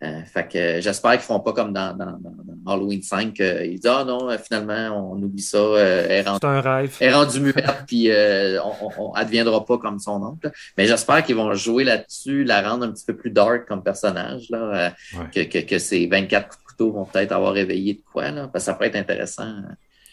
Euh, 0.02 0.20
fait 0.30 0.46
que 0.48 0.80
j'espère 0.82 1.12
qu'ils 1.12 1.20
feront 1.20 1.40
pas 1.40 1.52
comme 1.54 1.72
dans, 1.72 1.96
dans, 1.96 2.04
dans, 2.04 2.18
dans 2.18 2.72
Halloween 2.72 3.02
5. 3.02 3.40
euh, 3.40 3.64
ils 3.64 3.78
disent 3.80 3.86
Ah 3.90 4.04
non, 4.04 4.28
euh, 4.28 4.36
finalement, 4.36 5.12
on 5.12 5.22
oublie 5.22 5.40
ça. 5.42 5.56
euh, 5.58 6.04
elle 6.08 6.12
est 6.12 6.22
rendue 6.22 6.38
C'est 6.42 6.46
un 6.48 6.60
rêve. 6.60 6.96
elle 7.00 7.08
est 7.08 7.14
rendue 7.14 7.40
muette, 7.40 7.64
puis 7.86 8.10
euh, 8.10 8.58
on, 8.62 8.88
on, 8.88 9.10
on 9.10 9.12
adviendra 9.14 9.64
pas 9.64 9.78
comme 9.78 9.98
son 10.00 10.20
oncle. 10.22 10.50
Mais 10.76 10.86
j'espère 10.86 11.22
qu'ils 11.22 11.36
vont 11.36 11.54
jouer 11.54 11.84
là-dessus, 11.84 12.42
la 12.44 12.68
rendre 12.68 12.84
un 12.84 12.90
petit 12.90 13.04
peu 13.06 13.16
plus 13.16 13.30
dark 13.30 13.66
comme 13.68 13.82
personnage, 13.84 14.50
là, 14.50 14.58
euh, 14.58 14.90
Ouais. 15.18 15.46
que, 15.46 15.58
que, 15.60 15.64
que 15.64 15.78
ces 15.78 16.06
24 16.20 16.48
coups 16.48 16.58
de 16.62 16.64
couteau 16.70 16.92
vont 16.92 17.06
peut-être 17.06 17.32
avoir 17.32 17.52
réveillé 17.54 17.94
de 17.94 18.02
quoi, 18.12 18.30
là, 18.30 18.48
parce 18.48 18.64
que 18.64 18.72
ça 18.72 18.74
peut 18.74 18.84
être 18.84 18.96
intéressant. 18.96 19.62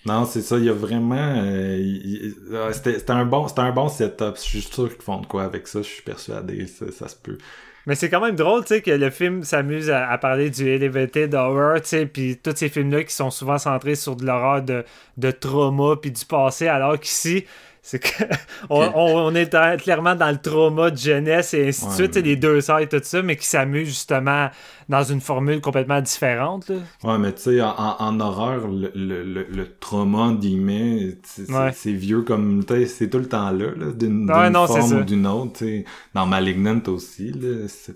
Non, 0.06 0.26
c'est 0.26 0.42
ça, 0.42 0.58
il 0.58 0.66
y 0.66 0.70
a 0.70 0.74
vraiment... 0.74 1.16
euh, 1.16 1.78
il- 1.80 2.36
euh, 2.52 2.74
c'était, 2.74 3.00
c'était 3.00 3.12
un 3.12 3.26
bon, 3.26 3.48
c'était 3.48 3.62
un 3.62 3.72
bon 3.72 3.88
setup. 3.88 4.36
Je 4.36 4.42
suis 4.42 4.62
sûr 4.62 4.90
qu'ils 4.94 5.02
font 5.02 5.22
de 5.22 5.26
quoi 5.28 5.44
avec 5.46 5.66
ça, 5.68 5.82
je 5.82 5.88
suis 5.88 6.02
persuadé, 6.04 6.68
ça, 6.68 6.92
ça 6.92 7.08
se 7.08 7.16
peut. 7.16 7.38
Mais 7.86 7.96
c'est 7.96 8.10
quand 8.10 8.22
même 8.22 8.36
drôle, 8.36 8.62
tu 8.64 8.70
sais, 8.70 8.82
que 8.82 8.92
le 8.92 9.10
film 9.10 9.44
s'amuse 9.44 9.90
à, 9.90 10.10
à 10.10 10.18
parler 10.18 10.50
du 10.50 10.70
elevated 10.70 11.34
horror, 11.36 11.82
tu 11.82 11.88
sais, 11.90 12.06
puis 12.06 12.38
tous 12.38 12.56
ces 12.56 12.70
films-là 12.70 13.04
qui 13.04 13.14
sont 13.14 13.30
souvent 13.30 13.58
centrés 13.58 13.96
sur 13.96 14.16
de 14.16 14.26
l'horreur 14.26 14.62
de, 14.62 14.86
de 15.18 15.32
trauma 15.32 15.98
puis 16.02 16.12
du 16.12 16.26
passé, 16.26 16.68
alors 16.68 16.98
qu'ici, 17.00 17.46
c'est 17.86 18.00
que 18.00 18.24
on, 18.70 18.80
on- 18.96 19.28
on 19.28 19.36
est 19.36 19.54
clairement 19.78 20.16
dans 20.16 20.32
le 20.32 20.38
trauma 20.38 20.90
de 20.90 20.98
jeunesse 20.98 21.54
et 21.54 21.68
ainsi 21.68 21.84
de 21.86 21.90
Ouais, 21.90 21.96
suite, 21.96 22.16
mais- 22.16 22.22
les 22.22 22.36
deux 22.38 22.62
sœurs 22.62 22.80
et 22.80 22.88
tout 22.88 23.00
ça, 23.04 23.22
mais 23.22 23.36
qui 23.36 23.46
s'amusent 23.46 23.90
justement 23.90 24.50
dans 24.90 25.04
une 25.04 25.22
formule 25.22 25.60
complètement 25.62 26.02
différente. 26.02 26.70
là. 26.70 26.76
Ouais, 27.04 27.18
mais 27.18 27.34
tu 27.34 27.42
sais, 27.44 27.62
en, 27.62 27.70
en- 27.78 28.20
horreur, 28.20 28.68
le, 28.68 28.92
le, 28.96 29.24
le, 29.24 29.46
le 29.50 29.68
trauma, 29.80 30.34
guillemets, 30.34 31.18
c'est, 31.24 31.52
Ouais. 31.52 31.72
vieux 31.94 32.22
comme... 32.22 32.64
C'est 32.88 33.10
tout 33.10 33.20
le 33.20 33.28
temps 33.28 33.52
là, 33.52 33.68
là 33.76 33.92
d'une, 33.94 34.30
Ouais, 34.30 34.52
forme 34.68 35.02
ou 35.02 35.04
d'une 35.04 35.28
autre. 35.28 35.54
tu 35.54 35.66
sais. 35.66 35.86
Dans 36.14 36.26
Malignant 36.26 36.82
aussi, 36.88 37.32
là, 37.32 37.68
c'est, 37.68 37.96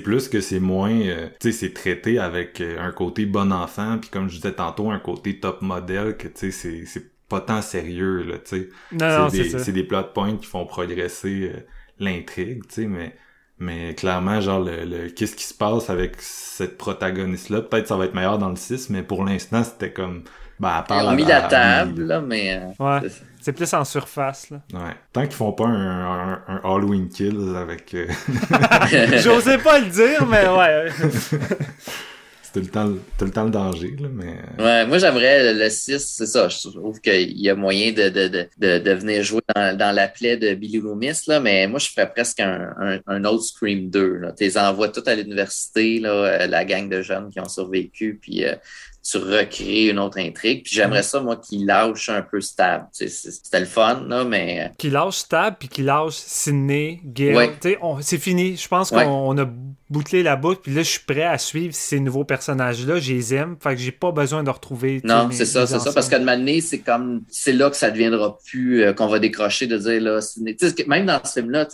plus 0.00 0.28
que 0.28 0.40
c'est 0.40 0.60
moins... 0.60 0.90
euh, 0.92 1.28
tu 1.40 1.52
sais, 1.52 1.58
c'est 1.58 1.72
traité 1.74 2.18
avec 2.18 2.60
euh, 2.60 2.78
un 2.80 2.90
côté 2.92 3.24
bon 3.26 3.50
enfant, 3.52 3.98
puis 4.00 4.10
comme 4.10 4.28
je 4.28 4.36
disais 4.36 4.52
tantôt, 4.52 4.90
un 4.90 4.98
côté 4.98 5.38
top 5.40 5.62
modèle, 5.62 6.16
que 6.16 6.28
tu 6.28 6.50
sais, 6.52 6.84
c'est 6.86 7.02
pas 7.28 7.40
tant 7.40 7.62
sérieux, 7.62 8.22
là, 8.22 8.34
tu 8.38 8.56
sais. 8.60 8.68
Non, 8.92 9.18
non, 9.18 9.28
c'est 9.28 9.36
c'est 9.38 9.42
des, 9.44 9.48
ça. 9.50 9.58
c'est 9.60 9.72
des 9.72 9.84
plot 9.84 10.04
points 10.14 10.36
qui 10.36 10.46
font 10.46 10.64
progresser 10.66 11.52
euh, 11.54 11.60
l'intrigue, 11.98 12.66
tu 12.68 12.82
sais, 12.82 12.86
mais 12.86 13.14
mais 13.60 13.94
clairement, 13.94 14.40
genre, 14.40 14.60
le, 14.60 14.84
le- 14.84 15.08
qu'est-ce 15.10 15.34
qui 15.34 15.42
se 15.44 15.52
passe 15.54 15.90
avec 15.90 16.14
cette 16.20 16.78
protagoniste-là? 16.78 17.62
Peut-être 17.62 17.88
ça 17.88 17.96
va 17.96 18.04
être 18.04 18.14
meilleur 18.14 18.38
dans 18.38 18.50
le 18.50 18.56
6, 18.56 18.88
mais 18.90 19.02
pour 19.02 19.24
l'instant, 19.24 19.64
c'était 19.64 19.90
comme... 19.92 20.22
Ben, 20.60 20.68
à 20.70 20.82
part 20.82 21.02
Ils 21.02 21.08
ont 21.08 21.14
mis 21.14 21.24
la- 21.24 21.40
la 21.40 21.48
table, 21.48 22.02
là, 22.04 22.20
mais. 22.20 22.54
euh, 22.56 22.66
Ouais. 22.84 23.08
c'est- 23.08 23.22
C'est 23.40 23.52
plus 23.52 23.72
en 23.74 23.84
surface. 23.84 24.50
Là. 24.50 24.60
Ouais. 24.74 24.94
Tant 25.12 25.22
qu'ils 25.22 25.32
font 25.32 25.52
pas 25.52 25.66
un, 25.66 26.32
un, 26.34 26.42
un 26.48 26.60
Halloween 26.64 27.08
Kills 27.08 27.56
avec... 27.56 27.94
euh, 27.94 28.06
J'osais 29.22 29.58
pas 29.58 29.78
le 29.80 29.86
dire, 29.86 30.24
mais 30.26 30.46
ouais. 30.48 30.88
le 32.58 32.66
temps, 32.66 32.88
le 33.20 33.30
temps 33.30 33.44
le 33.44 33.50
danger, 33.50 33.94
là, 33.98 34.08
mais... 34.12 34.36
euh, 34.58 34.64
Ouais, 34.64 34.86
moi 34.86 34.98
j'aimerais 34.98 35.52
le 35.54 35.68
6, 35.70 35.98
c'est 36.16 36.26
ça. 36.26 36.48
Je 36.48 36.68
trouve 36.68 37.00
qu'il 37.00 37.38
y 37.40 37.48
a 37.50 37.54
moyen 37.54 37.92
de, 37.92 38.08
de, 38.08 38.28
de, 38.28 38.48
de, 38.58 38.78
de 38.78 38.90
venir 38.92 39.22
jouer 39.22 39.40
dans, 39.54 39.76
dans 39.76 39.94
la 39.94 40.08
plaie 40.08 40.36
de 40.36 40.54
Billy 40.54 40.78
Loomis, 40.78 41.20
là, 41.26 41.40
mais 41.40 41.66
moi 41.66 41.78
je 41.78 41.88
ferais 41.88 42.10
presque 42.10 42.40
un, 42.40 42.70
un, 42.80 42.98
un 43.06 43.24
autre 43.24 43.44
Scream 43.44 43.90
2. 43.90 44.14
Là. 44.18 44.32
Tu 44.36 44.44
les 44.44 44.58
envoies 44.58 44.88
tous 44.88 45.08
à 45.08 45.14
l'université, 45.14 46.00
là, 46.00 46.10
euh, 46.10 46.46
la 46.46 46.64
gang 46.64 46.88
de 46.88 47.02
jeunes 47.02 47.30
qui 47.30 47.40
ont 47.40 47.48
survécu, 47.48 48.18
puis 48.20 48.44
euh, 48.44 48.54
tu 49.10 49.16
recrées 49.16 49.86
une 49.88 49.98
autre 49.98 50.18
intrigue. 50.18 50.64
Puis 50.64 50.74
j'aimerais 50.74 51.02
ça, 51.02 51.20
moi, 51.20 51.36
qu'il 51.36 51.64
lâche 51.64 52.10
un 52.10 52.20
peu 52.20 52.40
Stab. 52.42 52.86
C'était 52.92 53.60
le 53.60 53.64
fun, 53.66 54.04
là, 54.06 54.24
mais 54.24 54.60
euh, 54.66 54.68
qui 54.76 54.90
lâche 54.90 55.16
Stab 55.18 55.54
puis 55.58 55.68
qui 55.68 55.82
lâche 55.82 56.14
Sydney. 56.14 57.00
Ouais. 57.18 57.50
On- 57.80 58.02
C'est 58.02 58.18
fini. 58.18 58.56
Je 58.56 58.68
pense 58.68 58.90
Ouais. 58.90 59.04
qu'on 59.04 59.10
on 59.10 59.38
a 59.38 59.48
bouclé 59.90 60.22
la 60.22 60.36
boucle. 60.36 60.60
Puis 60.62 60.74
là, 60.74 60.82
je 60.82 60.88
suis 60.90 61.00
prêt 61.06 61.22
à 61.24 61.38
suivre 61.38 61.74
ces 61.74 62.00
nouveaux 62.00 62.24
personnages-là. 62.24 62.98
Je 63.00 63.12
les 63.12 63.34
aime. 63.34 63.56
Fait 63.62 63.74
que 63.74 63.80
j'ai 63.80 63.92
pas 63.92 64.12
besoin 64.12 64.42
de 64.42 64.50
retrouver. 64.50 65.00
Non, 65.04 65.28
c'est 65.32 65.44
ça, 65.44 65.66
c'est 65.66 65.78
ça. 65.78 65.92
Parce 65.92 66.08
qu'à 66.08 66.16
un 66.16 66.20
moment 66.20 66.36
donné, 66.36 66.60
c'est 66.60 66.78
comme, 66.78 67.22
c'est 67.30 67.52
là 67.52 67.70
que 67.70 67.76
ça 67.76 67.90
deviendra 67.90 68.38
plus, 68.46 68.82
euh, 68.82 68.92
qu'on 68.92 69.08
va 69.08 69.18
décrocher 69.18 69.66
de 69.66 69.78
dire, 69.78 70.00
là, 70.00 70.20
c'est- 70.20 70.40
tu 70.56 70.68
sais, 70.68 70.74
que 70.74 70.88
même 70.88 71.06
dans 71.06 71.20
ce 71.24 71.32
film-là, 71.40 71.66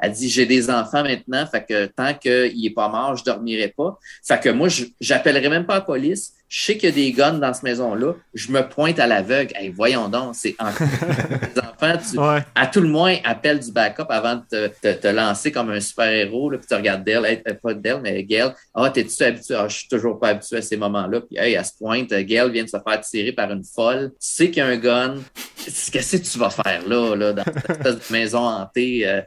elle 0.00 0.12
dit, 0.12 0.28
j'ai 0.28 0.46
des 0.46 0.70
enfants 0.70 1.02
maintenant, 1.02 1.46
fait 1.46 1.64
que 1.68 1.86
tant 1.86 2.14
qu'il 2.14 2.64
est 2.66 2.74
pas 2.74 2.88
mort, 2.88 3.16
je 3.16 3.24
dormirai 3.24 3.68
pas. 3.76 3.98
Fait 4.26 4.40
que 4.40 4.48
moi, 4.50 4.68
je- 4.68 4.84
j'appellerai 5.00 5.48
même 5.48 5.66
pas 5.66 5.74
la 5.74 5.80
police. 5.82 6.32
Je 6.50 6.62
sais 6.62 6.78
qu'il 6.78 6.88
y 6.88 6.92
a 6.92 6.94
des 6.94 7.12
guns 7.12 7.34
dans 7.34 7.52
cette 7.52 7.62
maison-là. 7.64 8.14
Je 8.32 8.50
me 8.50 8.62
pointe 8.66 8.98
à 8.98 9.06
l'aveugle. 9.06 9.52
Hey, 9.54 9.68
voyons 9.68 10.08
donc, 10.08 10.34
c'est 10.34 10.56
les 10.58 11.60
enfants, 11.60 11.98
tu, 12.10 12.18
Ouais. 12.18 12.42
à 12.54 12.66
tout 12.66 12.80
le 12.80 12.88
moins, 12.88 13.16
appelle 13.24 13.60
du 13.60 13.70
backup 13.70 14.06
avant 14.08 14.36
de 14.36 14.42
te, 14.48 14.68
te, 14.80 14.94
te 14.98 15.08
lancer 15.08 15.52
comme 15.52 15.68
un 15.70 15.80
super-héros, 15.80 16.48
là, 16.50 16.56
puis 16.58 16.66
tu 16.66 16.74
regardes 16.74 17.06
hey, 17.06 17.42
pas 17.60 17.74
Dell, 17.74 18.00
mais 18.02 18.24
Gail. 18.24 18.52
Ah, 18.74 18.90
t'es-tu 18.90 19.22
habitué? 19.22 19.54
Ah, 19.54 19.68
je 19.68 19.78
suis 19.78 19.88
toujours 19.88 20.18
pas 20.18 20.28
habitué 20.28 20.56
à 20.58 20.62
ces 20.62 20.76
moments-là. 20.76 21.20
Puis, 21.20 21.36
hey, 21.38 21.56
à 21.56 21.64
ce 21.64 21.72
point, 21.78 22.04
euh, 22.12 22.22
Gail 22.22 22.50
vient 22.50 22.64
de 22.64 22.68
se 22.68 22.76
faire 22.78 23.00
tirer 23.00 23.32
par 23.32 23.50
une 23.52 23.64
folle. 23.64 24.10
Tu 24.12 24.16
sais 24.20 24.46
qu'il 24.46 24.58
y 24.58 24.60
a 24.60 24.66
un 24.66 24.76
gun. 24.76 25.16
Qu'est-ce 25.64 26.16
que 26.16 26.22
tu 26.22 26.38
vas 26.38 26.50
faire 26.50 26.86
là, 26.86 27.14
là, 27.14 27.32
dans 27.32 27.44
cette 27.44 27.70
espèce 27.70 28.08
de 28.08 28.12
maison 28.12 28.38
hantée? 28.38 29.06
euh, 29.06 29.22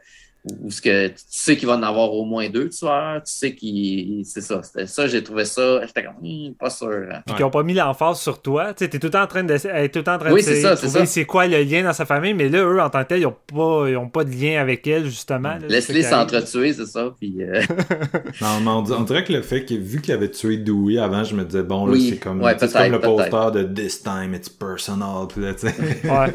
où 0.60 0.70
ce 0.72 0.82
que 0.82 1.08
tu 1.08 1.14
sais 1.28 1.56
qu'il 1.56 1.68
va 1.68 1.74
en 1.76 1.82
avoir 1.84 2.12
au 2.12 2.24
moins 2.24 2.48
deux 2.48 2.68
tueurs, 2.68 3.22
tu 3.24 3.32
sais 3.32 3.54
qu'il. 3.54 4.24
C'est 4.24 4.40
ça. 4.40 4.60
C'était 4.62 4.86
ça, 4.86 5.06
j'ai 5.06 5.22
trouvé 5.22 5.44
ça. 5.44 5.86
J'étais 5.86 6.02
comme 6.02 6.14
Hum, 6.22 6.54
pas 6.58 6.68
sûr. 6.70 6.88
hein. 6.88 7.20
Puis 7.24 7.32
Ouais. 7.32 7.36
qu'ils 7.36 7.44
ont 7.44 7.50
pas 7.50 7.62
mis 7.62 7.74
l'emphase 7.74 8.18
sur 8.20 8.42
toi. 8.42 8.74
Tu 8.74 8.84
sais, 8.84 8.90
t'es 8.90 8.98
tout 8.98 9.06
le 9.06 9.12
temps 9.12 9.22
en 9.22 9.26
train 9.28 9.44
de, 9.44 9.52
être 9.54 9.92
tout 9.92 9.98
le 10.00 10.04
temps 10.04 10.14
en 10.14 10.18
train 10.18 10.32
Oui, 10.32 10.40
de 10.40 10.46
c'est 10.46 10.60
ça, 10.60 10.74
c'est 10.76 10.86
trouver 10.86 11.00
ça. 11.00 11.06
c'est 11.06 11.24
quoi 11.24 11.46
le 11.46 11.62
lien 11.62 11.84
dans 11.84 11.92
sa 11.92 12.06
famille, 12.06 12.34
mais 12.34 12.48
là, 12.48 12.58
eux, 12.64 12.80
en 12.80 12.90
tant 12.90 13.02
que 13.04 13.08
tel, 13.10 13.20
ils 13.20 13.26
ont 13.26 13.36
pas, 13.46 13.88
ils 13.88 13.96
ont 13.96 14.08
pas 14.08 14.24
de 14.24 14.30
lien 14.30 14.60
avec 14.60 14.86
elle, 14.86 15.04
justement. 15.04 15.56
là, 15.68 15.80
qui 15.80 15.90
arrive. 15.92 16.04
s'entretuer, 16.04 16.72
c'est 16.72 16.86
ça. 16.86 17.14
Puis, 17.20 17.36
euh, 17.40 17.60
Non, 18.40 18.60
mais 18.62 18.68
on, 18.70 18.82
di- 18.82 18.92
on 18.92 19.02
dirait 19.02 19.22
que 19.24 19.32
le 19.32 19.42
fait 19.42 19.64
que, 19.64 19.74
vu 19.74 20.00
qu'il 20.00 20.12
avait 20.14 20.30
tué 20.30 20.56
Dewey 20.56 20.98
avant, 20.98 21.22
je 21.24 21.34
me 21.36 21.44
disais, 21.44 21.62
bon, 21.62 21.86
là, 21.86 21.92
Oui, 21.92 22.08
c'est 22.10 22.18
comme, 22.18 22.42
ouais, 22.42 22.56
tu 22.56 22.66
c'est 22.66 22.72
comme 22.72 22.92
le 22.92 23.00
poster 23.00 23.50
de 23.52 23.62
This 23.62 24.02
Time 24.02 24.34
It's 24.34 24.48
Personal, 24.48 25.28
là, 25.36 25.54
tu 25.54 25.68
sais. 25.68 25.74
Ouais. 26.04 26.32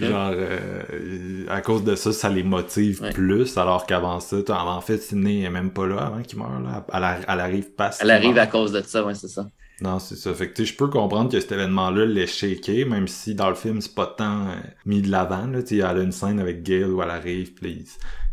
Genre, 0.06 0.32
euh, 0.34 1.44
à 1.48 1.60
cause 1.60 1.84
de 1.84 1.94
ça, 1.94 2.12
ça 2.12 2.28
les 2.28 2.42
motive 2.42 3.02
Ouais. 3.02 3.12
Plus, 3.36 3.56
alors 3.58 3.86
qu'avant 3.86 4.20
ça, 4.20 4.36
en 4.50 4.80
fait, 4.80 4.98
Sidney 4.98 5.42
est 5.42 5.50
même 5.50 5.72
pas 5.72 5.86
là 5.86 6.06
avant 6.06 6.22
qu'il 6.22 6.38
meure, 6.38 6.60
là. 6.60 6.86
Elle, 6.92 7.02
arri- 7.02 7.24
elle 7.28 7.40
arrive 7.40 7.70
pas. 7.74 7.90
elle 8.00 8.10
arrive 8.10 8.38
à 8.38 8.46
cause 8.46 8.72
de 8.72 8.82
ça, 8.82 9.04
ouais, 9.04 9.14
c'est 9.14 9.28
ça. 9.28 9.50
Non, 9.80 9.98
c'est 9.98 10.16
ça. 10.16 10.32
Fait 10.34 10.50
que, 10.52 10.64
je 10.64 10.74
peux 10.74 10.88
comprendre 10.88 11.30
que 11.30 11.38
cet 11.38 11.52
événement-là 11.52 12.06
l'ait 12.06 12.26
shaké, 12.26 12.86
même 12.86 13.06
si 13.08 13.34
dans 13.34 13.50
le 13.50 13.54
film, 13.54 13.80
c'est 13.82 13.94
pas 13.94 14.06
tant 14.06 14.48
euh, 14.48 14.54
mis 14.86 15.02
de 15.02 15.10
l'avant, 15.10 15.46
là. 15.46 15.58
Elle 15.70 15.82
a 15.82 16.02
une 16.02 16.12
scène 16.12 16.40
avec 16.40 16.62
Gail 16.62 16.84
où 16.84 17.02
elle 17.02 17.10
arrive, 17.10 17.52
pis 17.54 17.64
là, 17.64 17.70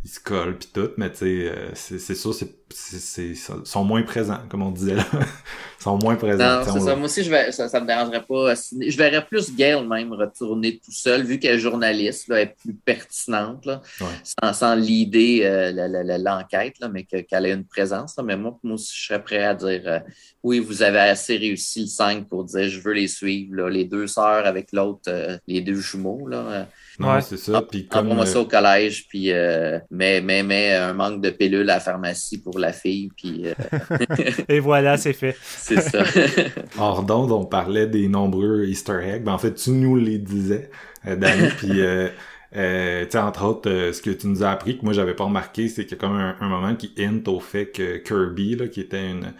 ils, 0.03 0.09
se- 0.09 0.19
collent, 0.21 0.57
pis 0.57 0.69
tout, 0.73 0.91
mais 0.97 1.11
tu 1.11 1.17
sais, 1.17 1.49
euh, 1.51 1.71
c'est 1.73 1.99
c'est 1.99 2.15
sûr, 2.15 2.33
c'est, 2.33 2.62
c'est, 2.73 3.33
sont 3.65 3.83
moins 3.83 4.03
présents, 4.03 4.39
comme 4.49 4.61
on 4.63 4.71
disait 4.71 4.95
là. 4.95 5.05
Ils 5.13 5.19
sont 5.83 5.97
moins 5.97 6.15
présents. 6.15 6.63
Non, 6.65 6.79
ça. 6.79 6.95
Moi 6.95 7.05
aussi, 7.05 7.23
je 7.23 7.29
vais, 7.29 7.51
ça, 7.51 7.67
ça 7.69 7.79
me 7.79 7.87
dérangerait 7.87 8.23
pas. 8.23 8.51
euh, 8.51 8.55
Je 8.87 8.97
verrais 8.97 9.25
plus 9.25 9.53
Gail 9.55 9.85
même 9.87 10.13
retourner 10.13 10.77
tout 10.77 10.91
seul, 10.91 11.23
vu 11.23 11.39
qu'elle 11.39 11.55
est 11.55 11.59
journaliste, 11.59 12.27
là, 12.27 12.37
elle 12.41 12.47
est 12.49 12.55
plus 12.61 12.73
pertinente, 12.73 13.65
là, 13.65 13.81
Ouais. 14.01 14.07
sans, 14.41 14.53
sans 14.53 14.75
l'idée, 14.75 15.41
euh, 15.43 15.71
la- 15.71 15.87
la- 15.87 16.03
la- 16.03 16.17
l'enquête, 16.17 16.75
là, 16.79 16.89
mais 16.89 17.03
que- 17.03 17.21
qu'elle 17.21 17.45
ait 17.45 17.53
une 17.53 17.65
présence. 17.65 18.15
Là. 18.17 18.23
Mais 18.23 18.37
moi, 18.37 18.57
moi 18.63 18.75
aussi, 18.75 18.93
je 18.95 19.07
serais 19.07 19.21
prêt 19.23 19.43
à 19.43 19.53
dire 19.53 19.81
euh, 19.85 19.99
oui, 20.43 20.59
vous 20.59 20.83
avez 20.83 20.99
assez 20.99 21.37
réussi 21.37 21.81
le 21.81 21.87
5 21.87 22.27
pour 22.27 22.43
dire 22.45 22.67
je 22.69 22.79
veux 22.79 22.93
les 22.93 23.07
suivre, 23.07 23.55
là, 23.55 23.69
les 23.69 23.85
deux 23.85 24.07
sœurs 24.07 24.45
avec 24.45 24.69
l'autre, 24.73 25.01
euh, 25.09 25.37
les 25.47 25.61
deux 25.61 25.75
jumeaux. 25.75 26.27
Là, 26.27 26.37
euh, 26.37 26.63
Ouais. 26.99 27.21
c'est 27.21 27.37
ça. 27.37 27.61
Puis 27.63 27.87
comme, 27.87 28.01
Envoie-moi 28.05 28.25
euh, 28.25 28.27
ça 28.27 28.39
au 28.39 28.45
collège, 28.45 29.07
puis 29.07 29.31
euh, 29.31 29.79
mais, 29.89 30.21
mais, 30.21 30.43
mais 30.43 30.73
un 30.75 30.93
manque 30.93 31.21
de 31.21 31.31
pilules 31.31 31.67
à 31.69 31.75
la 31.75 31.79
pharmacie 31.79 32.39
pour 32.41 32.59
la 32.63 32.73
fille, 32.73 33.11
puis 33.15 33.43
euh, 33.45 33.53
Et 34.49 34.59
voilà, 34.59 34.97
c'est 34.97 35.13
fait. 35.13 35.35
c'est 35.43 35.81
ça. 35.81 36.03
hors 36.77 37.03
d'onde, 37.03 37.31
on 37.31 37.45
parlait 37.45 37.87
des 37.87 38.07
nombreux 38.07 38.65
Easter 38.65 38.99
eggs. 39.03 39.23
Ben, 39.23 39.33
en 39.33 39.37
fait, 39.37 39.53
tu 39.53 39.71
nous 39.71 39.95
les 39.95 40.17
disais, 40.17 40.69
euh, 41.07 41.15
Danny. 41.15 41.47
puis, 41.57 41.81
euh, 41.81 42.09
euh, 42.55 43.05
tu 43.05 43.11
sais, 43.11 43.17
entre 43.19 43.45
autres, 43.45 43.69
euh, 43.69 43.93
ce 43.93 44.01
que 44.01 44.11
tu 44.11 44.27
nous 44.27 44.43
as 44.43 44.51
appris, 44.51 44.77
que 44.77 44.85
moi, 44.85 44.93
j'avais 44.93 45.15
pas 45.15 45.23
remarqué, 45.23 45.67
c'est 45.67 45.85
qu'il 45.85 45.97
y 45.97 45.99
a 45.99 46.01
comme 46.01 46.15
un, 46.15 46.35
un 46.39 46.49
moment 46.49 46.75
qui 46.75 46.93
hint 46.97 47.27
au 47.27 47.39
fait 47.39 47.67
que 47.67 47.97
Kirby, 47.97 48.55
là, 48.55 48.67
qui 48.67 48.81
était 48.81 49.09
une... 49.09 49.33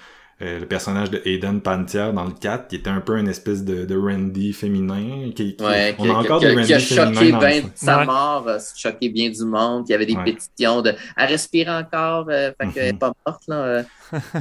euh, 0.44 0.60
le 0.60 0.65
personnage 0.65 1.10
de 1.10 1.22
Aiden 1.26 1.61
Pantier 1.61 2.11
dans 2.14 2.26
le 2.26 2.32
4, 2.32 2.68
qui 2.68 2.76
était 2.76 2.90
un 2.90 2.99
peu 3.02 3.18
une 3.18 3.28
espèce 3.30 3.64
de, 3.64 3.86
de 3.86 3.95
Randy 3.98 4.52
féminin. 4.53 5.30
Qui, 5.36 5.56
qui- 5.56 5.64
Ouais, 5.64 5.95
on 5.98 6.03
qui, 6.03 6.10
a 6.10 6.14
encore 6.18 6.40
qui- 6.40 6.45
des 6.48 6.52
qui 6.53 6.57
Randy 6.60 6.74
a 6.74 6.80
féminins 6.80 7.14
choqué 7.14 7.32
bien 7.61 7.70
sa 7.76 7.99
Ouais. 7.99 8.06
mort, 8.06 8.45
euh, 8.48 8.57
choqué 8.76 9.10
bien 9.10 9.30
du 9.30 9.45
monde. 9.45 9.86
Il 9.88 9.91
y 9.91 9.95
avait 9.95 10.06
des 10.06 10.15
Ouais. 10.15 10.24
pétitions 10.26 10.82
de 10.82 10.94
elle 11.18 11.30
respire 11.30 11.70
encore, 11.70 12.28
euh, 12.30 12.52
fait 12.60 12.68
qu'elle 12.74 12.86
est 12.88 12.94
Mhm. 12.94 12.99
pas 12.99 13.14
morte 13.26 13.44
là. 13.48 13.56
euh. 13.56 13.84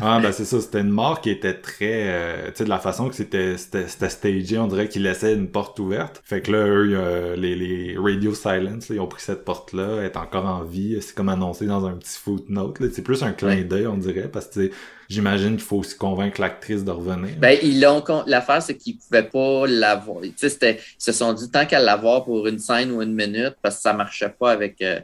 Ah 0.02 0.20
ben 0.22 0.32
c'est 0.32 0.44
ça, 0.44 0.60
c'était 0.60 0.80
une 0.82 0.90
mort 0.90 1.22
qui 1.22 1.30
était 1.30 1.54
très 1.54 2.04
euh, 2.08 2.46
tu 2.48 2.56
sais 2.56 2.64
de 2.64 2.68
la 2.68 2.78
façon 2.78 3.08
que 3.08 3.14
c'était 3.14 3.56
c'était 3.56 3.88
c'était 3.88 4.10
stagé, 4.10 4.58
on 4.58 4.66
dirait 4.66 4.86
qu'ils 4.88 5.02
laissaient 5.02 5.32
une 5.32 5.48
porte 5.48 5.78
ouverte. 5.78 6.20
Fait 6.24 6.42
que 6.42 6.52
là 6.52 6.66
eux 6.66 6.90
euh, 6.94 7.36
les 7.36 7.54
les 7.54 7.96
Radio 7.98 8.34
Silence, 8.34 8.90
là, 8.90 8.96
ils 8.96 9.00
ont 9.00 9.06
pris 9.06 9.22
cette 9.22 9.46
porte 9.46 9.72
là, 9.72 9.96
elle 10.00 10.04
est 10.06 10.16
encore 10.18 10.44
en 10.44 10.62
vie, 10.62 10.98
c'est 11.00 11.14
comme 11.14 11.30
annoncé 11.30 11.64
dans 11.64 11.86
un 11.86 11.92
petit 11.92 12.18
footnote 12.18 12.80
là, 12.80 12.88
c'est 12.92 13.00
plus 13.02 13.22
un 13.22 13.32
clin 13.32 13.48
Ouais. 13.48 13.64
d'œil 13.64 13.86
on 13.86 13.96
dirait 13.96 14.28
parce 14.30 14.46
que 14.48 14.52
tu 14.54 14.66
sais, 14.66 14.72
j'imagine 15.12 15.50
qu'il 15.56 15.64
faut 15.64 15.78
aussi 15.78 15.96
convaincre 15.96 16.40
l'actrice 16.40 16.84
de 16.84 16.90
revenir. 16.90 17.36
Ben 17.38 17.58
ils 17.62 17.80
l'ont 17.80 18.02
l'affaire 18.26 18.62
c'est 18.62 18.76
qu'ils 18.76 18.98
pouvaient 18.98 19.28
pas 19.28 19.66
l'avoir. 19.66 20.24
Ils 20.24 20.34
se 20.36 21.12
sont 21.12 21.32
dit 21.32 21.50
tant 21.50 21.66
qu'à 21.66 21.78
l'avoir 21.78 22.24
pour 22.24 22.46
une 22.46 22.58
scène 22.58 22.90
ou 22.92 23.02
une 23.02 23.14
minute 23.14 23.54
parce 23.62 23.76
que 23.76 23.82
ça 23.82 23.92
marchait 23.92 24.34
pas 24.38 24.50
avec 24.50 24.80
euh, 24.82 25.00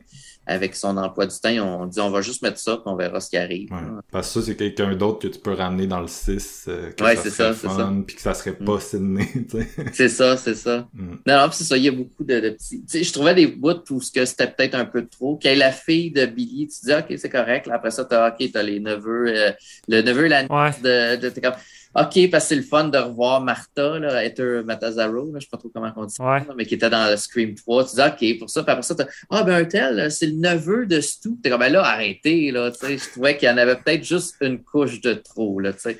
avec 0.48 0.74
son 0.74 0.96
emploi 0.96 1.26
du 1.26 1.36
temps, 1.38 1.50
ont 1.50 1.86
dit 1.86 2.00
on 2.00 2.10
va 2.10 2.20
juste 2.22 2.42
mettre 2.42 2.58
ça 2.58 2.72
puis 2.76 2.82
on 2.86 2.96
verra 2.96 3.20
ce 3.20 3.30
qui 3.30 3.36
arrive. 3.36 3.70
Ouais. 3.70 3.78
Parce 4.10 4.32
que 4.32 4.40
ça, 4.40 4.46
c'est 4.46 4.56
quelqu'un 4.56 4.94
d'autre 4.96 5.20
que 5.20 5.28
tu 5.28 5.38
peux 5.38 5.52
ramener 5.52 5.86
dans 5.86 6.00
le 6.00 6.08
6, 6.08 6.64
euh, 6.68 6.90
que 6.92 7.04
Ouais, 7.04 7.14
ça 7.16 7.22
serait 7.24 7.30
ça, 7.30 7.54
c'est 7.54 7.68
fun, 7.68 8.02
puis 8.06 8.16
que 8.16 8.22
ça 8.22 8.34
serait 8.34 8.52
pas 8.54 8.76
Mm. 8.76 8.80
Sydney, 8.80 9.26
tu 9.50 9.60
sais. 9.60 9.68
C'est 9.92 10.08
ça, 10.08 10.36
c'est 10.36 10.54
ça. 10.54 10.88
Mm. 10.94 11.08
Non, 11.26 11.36
non, 11.40 11.48
puis 11.48 11.58
c'est 11.58 11.64
ça, 11.64 11.76
il 11.76 11.84
y 11.84 11.88
a 11.88 11.92
beaucoup 11.92 12.24
de, 12.24 12.40
de 12.40 12.50
petits. 12.50 12.80
Tu 12.80 12.84
sais, 12.88 13.02
je 13.04 13.12
trouvais 13.12 13.34
des 13.34 13.46
bouts 13.46 13.74
où 13.90 14.00
ce 14.00 14.10
que 14.10 14.24
c'était 14.24 14.46
peut-être 14.46 14.74
un 14.74 14.84
peu 14.86 15.06
trop. 15.06 15.36
Qu'il 15.36 15.50
y 15.50 15.54
ait 15.54 15.56
la 15.56 15.72
fille 15.72 16.10
de 16.10 16.24
Billy, 16.26 16.68
tu 16.68 16.86
dis, 16.86 16.92
OK, 16.94 17.14
c'est 17.18 17.28
correct. 17.30 17.66
Là, 17.66 17.74
après 17.74 17.90
ça, 17.90 18.04
t'as, 18.04 18.30
OK, 18.30 18.50
t'as 18.52 18.62
les 18.62 18.80
neveux, 18.80 19.26
euh, 19.28 19.52
le 19.88 20.02
neveu 20.02 20.26
et 20.26 20.28
la 20.28 20.42
nièce 20.42 20.50
Ouais. 20.50 21.16
de, 21.16 21.20
de- 21.20 21.28
t'es 21.28 21.40
comme, 21.40 21.54
OK, 21.94 22.31
parce 22.31 22.44
que 22.44 22.48
c'est 22.51 22.55
le 22.56 22.62
fun 22.62 22.85
de 22.85 22.98
revoir 22.98 23.40
Martha, 23.40 23.98
là, 23.98 24.23
Heather 24.24 24.62
Matazaro, 24.65 25.32
là, 25.32 25.39
je 25.39 25.44
sais 25.44 25.48
pas 25.51 25.56
trop 25.56 25.70
comment 25.70 25.90
on 25.97 26.05
dit 26.05 26.15
ça, 26.15 26.23
Ouais. 26.24 26.43
mais 26.56 26.66
qui 26.66 26.74
était 26.74 26.90
dans 26.90 27.10
le 27.10 27.16
Scream 27.16 27.55
3. 27.55 27.85
Tu 27.89 27.97
dis, 27.97 28.02
OK, 28.35 28.39
pour 28.39 28.51
ça, 28.51 28.62
puis 28.62 28.70
après 28.70 28.82
ça, 28.82 28.94
t'as, 28.94 29.06
ah, 29.31 29.43
ben, 29.43 29.55
un 29.55 29.65
tel, 29.65 30.10
c'est 30.12 30.27
le 30.27 30.35
neveu 30.35 30.86
de 30.86 31.01
Stu. 31.01 31.31
T'es 31.43 31.51
comme, 31.51 31.60
ben 31.60 31.73
là, 31.73 31.82
arrêtez, 31.85 32.51
là, 32.51 32.70
tu 32.70 32.78
sais. 32.86 32.98
Je 32.98 33.10
trouvais 33.10 33.36
qu'il 33.36 33.48
y 33.48 33.51
en 33.51 33.56
avait 33.56 33.77
peut-être 33.77 34.05
juste 34.05 34.36
une 34.43 34.62
couche 34.62 35.01
de 35.01 35.15
trop, 35.15 35.59
là, 35.60 35.73
tu 35.73 35.81
sais. 35.81 35.98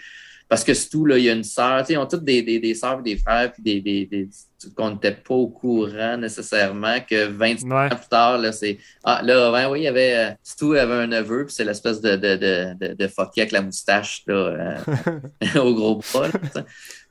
Parce 0.49 0.65
que 0.65 0.73
Stu, 0.73 1.07
là, 1.07 1.19
il 1.19 1.25
y 1.25 1.31
a 1.31 1.35
une 1.35 1.45
sœur, 1.45 1.81
tu 1.81 1.89
sais, 1.89 1.93
ils 1.93 1.99
ont 1.99 2.07
toutes 2.07 2.25
des, 2.25 2.43
des, 2.43 2.59
des 2.59 2.75
sœurs 2.75 3.01
et 3.01 3.03
des 3.03 3.19
frères, 3.19 3.53
puis 3.53 3.63
des, 3.63 3.81
des, 3.81 4.07
des 4.07 4.29
qu'on 4.75 4.93
n'était 4.93 5.13
pas 5.13 5.35
au 5.35 5.49
courant 5.49 6.17
nécessairement, 6.17 6.97
que 7.09 7.27
20 7.27 7.63
Ouais. 7.65 7.75
ans 7.75 7.89
plus 7.97 8.09
tard, 8.09 8.39
là, 8.39 8.51
c'est, 8.53 8.79
ah, 9.05 9.21
là, 9.23 9.53
ben 9.53 9.71
oui, 9.71 9.81
il 9.81 9.85
y 9.85 9.89
avait, 9.89 10.17
euh, 10.17 10.31
Stu 10.43 10.79
avait 10.79 10.95
un 10.95 11.07
neveu, 11.07 11.45
puis 11.45 11.55
c'est 11.55 11.65
l'espèce 11.65 12.01
de, 12.01 12.17
de, 12.17 12.37
de, 12.37 12.75
de, 12.89 12.95
de 12.95 13.11
avec 13.19 13.53
la 13.53 13.63
moustache, 13.63 14.23
là, 14.27 14.35
euh, 14.35 15.61
au 15.61 15.75
gros 15.75 15.97
bras, 15.97 16.29
là. 16.29 16.65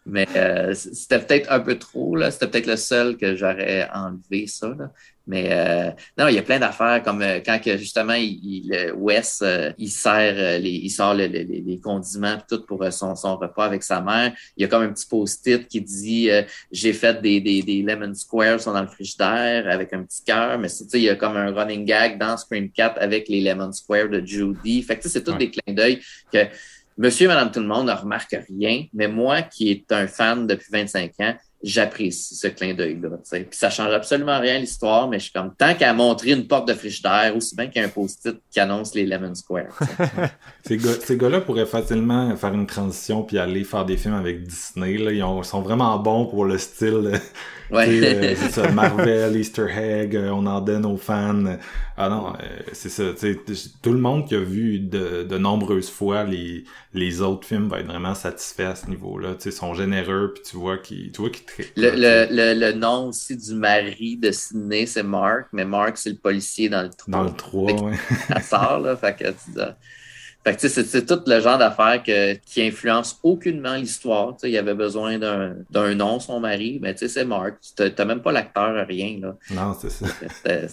Mais 0.06 0.28
euh, 0.36 0.74
c'était 0.74 1.20
peut-être 1.20 1.52
un 1.52 1.60
peu 1.60 1.78
trop, 1.78 2.16
là. 2.16 2.32
C'était 2.32 2.48
peut-être 2.48 2.68
le 2.68 2.78
seul 2.78 3.18
que 3.18 3.36
j'aurais 3.36 3.88
enlevé 3.94 4.48
ça, 4.48 4.70
là. 4.70 4.92
Mais 5.28 5.50
euh, 5.52 5.92
non, 6.18 6.28
il 6.30 6.36
y 6.36 6.38
a 6.40 6.42
plein 6.42 6.58
d'affaires 6.60 7.04
comme 7.04 7.22
euh, 7.22 7.40
quand 7.46 7.60
que 7.62 7.76
justement 7.78 8.14
il, 8.14 8.40
il, 8.44 8.94
Wes 8.96 9.42
euh, 9.44 9.72
il 9.78 9.90
sert 9.90 10.34
euh, 10.38 10.58
les, 10.58 10.70
il 10.72 10.90
sort 10.90 11.14
le- 11.14 11.28
le- 11.28 11.44
les, 11.44 11.62
les 11.62 11.80
condiments 11.80 12.38
tout 12.50 12.66
pour 12.66 12.82
euh, 12.84 12.92
son, 12.92 13.14
son 13.16 13.36
repas 13.38 13.66
avec 13.66 13.84
sa 13.84 14.00
mère. 14.02 14.34
Il 14.56 14.62
y 14.62 14.66
a 14.66 14.68
comme 14.70 14.84
un 14.84 14.94
petit 14.94 15.06
post-it 15.06 15.68
qui 15.68 15.82
dit 15.82 16.30
euh, 16.32 16.44
j'ai 16.72 16.94
fait 16.94 17.22
des, 17.22 17.42
des, 17.42 17.62
des 17.62 17.82
lemon 17.84 18.14
squares 18.14 18.60
sont 18.62 18.74
dans 18.74 18.82
le 18.82 18.88
frigidaire 18.88 19.70
avec 19.70 19.92
un 19.94 20.04
petit 20.04 20.24
cœur, 20.24 20.58
mais 20.58 20.70
c'est 20.70 20.86
tu 20.86 20.92
sais, 20.92 21.00
il 21.00 21.04
y 21.04 21.10
a 21.10 21.16
comme 21.16 21.36
un 21.38 21.52
running 21.54 21.86
gag 21.86 22.18
dans 22.18 22.38
Scream 22.38 22.72
4 22.72 22.98
avec 23.02 23.28
les 23.28 23.42
lemon 23.42 23.72
squares 23.74 24.10
de 24.10 24.26
Judy. 24.26 24.82
Fait 24.84 24.98
que 24.98 25.10
c'est 25.10 25.24
tous 25.24 25.32
Ouais. 25.32 25.38
des 25.40 25.52
clins 25.52 25.74
d'œil 25.74 26.00
que 26.32 26.40
Monsieur 26.98 27.26
et 27.26 27.28
Madame 27.28 27.52
tout 27.52 27.60
le 27.60 27.68
monde 27.68 27.88
ne 27.88 27.92
remarque 27.94 28.36
rien, 28.50 28.86
mais 28.92 29.08
moi 29.08 29.44
qui 29.44 29.70
est 29.70 29.92
un 29.92 30.08
fan 30.08 30.48
depuis 30.48 30.70
25 30.72 31.12
ans, 31.20 31.36
j'apprécie 31.64 32.36
ce 32.36 32.48
clin 32.48 32.74
d'œil-là. 32.74 33.10
Puis 33.32 33.46
ça 33.52 33.70
change 33.70 33.92
absolument 33.94 34.40
rien 34.40 34.56
à 34.56 34.60
l'histoire, 34.60 35.08
mais 35.10 35.18
je 35.20 35.24
suis 35.26 35.34
comme 35.34 35.54
tant 35.58 35.74
qu'à 35.74 35.94
montrer 35.94 36.32
une 36.32 36.48
porte 36.48 36.68
de 36.68 36.74
frigidaire, 36.74 37.34
aussi 37.36 37.56
bien 37.56 37.68
qu'il 37.68 37.82
y 37.82 37.86
a 37.86 37.88
un 37.88 37.92
post-it 37.92 38.38
qui 38.52 38.60
annonce 38.60 38.94
les 38.94 39.06
Lemon 39.06 39.34
Square. 39.36 39.78
Ces 40.64 40.78
gars- 40.78 41.00
ces 41.02 41.18
gars-là 41.18 41.42
pourraient 41.42 41.66
facilement 41.66 42.36
faire 42.36 42.54
une 42.54 42.68
transition 42.68 43.24
puis 43.24 43.38
aller 43.40 43.64
faire 43.64 43.86
des 43.86 43.98
films 43.98 44.16
avec 44.16 44.44
Disney. 44.44 44.98
Là. 44.98 45.12
Ils 45.12 45.24
ont- 45.24 45.42
sont 45.44 45.62
vraiment 45.62 45.98
bons 45.98 46.26
pour 46.28 46.46
le 46.46 46.58
style. 46.58 47.20
Euh, 47.72 47.76
Ouais. 47.76 48.36
c'est 48.36 48.50
ça, 48.50 48.72
Marvel, 48.72 49.36
Easter 49.38 49.68
egg, 49.70 50.16
euh, 50.16 50.30
on 50.32 50.46
en 50.46 50.62
donne 50.62 50.86
aux 50.86 50.98
fans. 50.98 51.58
Ah 51.98 52.10
non, 52.10 52.34
euh, 52.42 52.60
c'est 52.74 52.90
ça. 52.90 53.04
Tout 53.82 53.92
le 53.94 54.00
monde 54.00 54.28
qui 54.28 54.36
a 54.36 54.40
vu 54.40 54.80
de, 54.80 55.24
de 55.24 55.38
nombreuses 55.38 55.90
fois 55.90 56.24
les, 56.24 56.64
les 56.94 57.22
autres 57.22 57.48
films 57.48 57.70
va 57.70 57.80
être 57.80 57.88
vraiment 57.88 58.16
satisfait 58.16 58.66
à 58.66 58.76
ce 58.76 58.88
niveau-là. 58.90 59.36
Ils 59.44 59.52
sont 59.52 59.74
généreux 59.74 60.34
puis 60.34 60.44
tu 60.44 60.58
vois 60.58 60.78
qu'ils 60.78 61.12
tu 61.12 61.22
vois 61.22 61.30
qu'ils 61.30 61.46
trippent, 61.46 61.74
Le, 61.76 61.92
là, 61.92 61.96
le, 61.96 62.28
le, 62.32 62.60
le 62.60 62.74
nom 62.74 63.08
aussi 63.10 63.38
du 63.38 63.54
mari 63.54 64.18
de 64.18 64.32
Sydney, 64.32 64.86
c'est 64.86 65.04
Mark, 65.04 65.48
mais 65.54 65.66
Mark, 65.66 65.98
c'est 65.98 66.10
le 66.10 66.18
policier 66.18 66.70
dans 66.70 66.84
le 66.84 66.90
trou. 66.90 67.12
Dans 67.12 67.24
le 67.24 67.32
3, 67.32 67.82
ouais. 67.84 67.98
la 68.30 68.42
sort, 68.42 68.80
là. 68.80 68.96
Fait 68.98 69.16
que, 69.16 69.30
tu 69.30 69.52
dis, 69.52 69.62
fait 70.44 70.56
que, 70.56 70.62
tu 70.62 70.70
sais, 70.70 70.84
c'est 70.84 71.06
tout 71.06 71.20
le 71.28 71.42
genre 71.42 71.58
d'affaires 71.58 72.02
que, 72.02 72.36
qui 72.36 72.62
influence 72.62 73.20
aucunement 73.22 73.76
l'histoire. 73.76 74.30
Tu 74.36 74.42
sais, 74.42 74.52
il 74.52 74.58
avait 74.58 74.74
besoin 74.76 75.18
d'un 75.20 75.56
d'un 75.70 75.94
nom, 75.94 76.20
son 76.22 76.40
mari, 76.40 76.80
mais 76.82 76.94
tu 76.94 77.00
sais, 77.00 77.08
c'est 77.10 77.26
Mark. 77.26 77.56
Tu 77.76 77.84
n'as 77.84 78.06
même 78.06 78.22
pas 78.22 78.32
l'acteur, 78.32 78.74
rien, 78.88 79.18
là. 79.22 79.36
Non, 79.52 79.76
c'est 79.80 79.90
ça. 79.90 80.06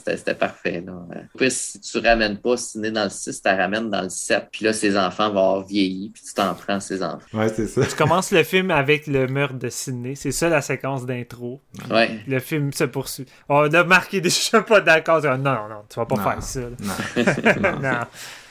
C'était- 0.05 0.35
parfait, 0.35 0.83
là. 0.87 0.93
Puis 1.37 1.51
si 1.51 1.81
tu 1.81 1.99
ramènes 1.99 2.39
pas 2.39 2.57
Sidney 2.57 2.91
dans 2.93 3.05
le 3.05 3.11
6, 3.11 3.43
tu 3.43 3.49
la 3.49 3.57
ramènes 3.57 3.91
dans 3.91 4.03
le 4.03 4.09
7, 4.09 4.47
puis 4.53 4.65
là, 4.65 4.73
ses 4.73 4.97
enfants 4.97 5.31
vont 5.31 5.39
avoir 5.41 5.67
vieilli, 5.67 6.11
puis 6.11 6.23
tu 6.23 6.35
t'en 6.35 6.55
prends 6.55 6.79
ses 6.81 7.03
enfants. 7.03 7.19
Ouais, 7.33 7.49
c'est 7.49 7.67
ça. 7.67 7.85
Tu 7.85 7.97
commences 7.97 8.31
le 8.31 8.43
film 8.45 8.71
avec 8.71 9.07
le 9.09 9.27
meurtre 9.27 9.55
de 9.59 9.69
Sydney. 9.69 10.15
C'est 10.15 10.33
ça 10.33 10.49
la 10.49 10.63
séquence 10.63 11.05
d'intro. 11.07 11.61
Ouais. 11.91 12.21
Le 12.29 12.39
film 12.39 12.73
se 12.73 12.85
poursuit. 12.85 13.27
On 13.49 13.73
a 13.73 13.85
marqué 13.85 14.21
déjà 14.21 14.63
pas 14.67 14.81
d'accord. 14.81 15.21
Non, 15.23 15.37
non, 15.39 15.69
non, 15.69 15.83
tu 15.89 15.97
vas 15.99 16.07
pas 16.07 16.17
Non. 16.17 16.23
faire 16.23 16.43
ça. 16.43 16.61
là. 16.61 16.69
Non. 16.81 17.81
non. 17.83 17.99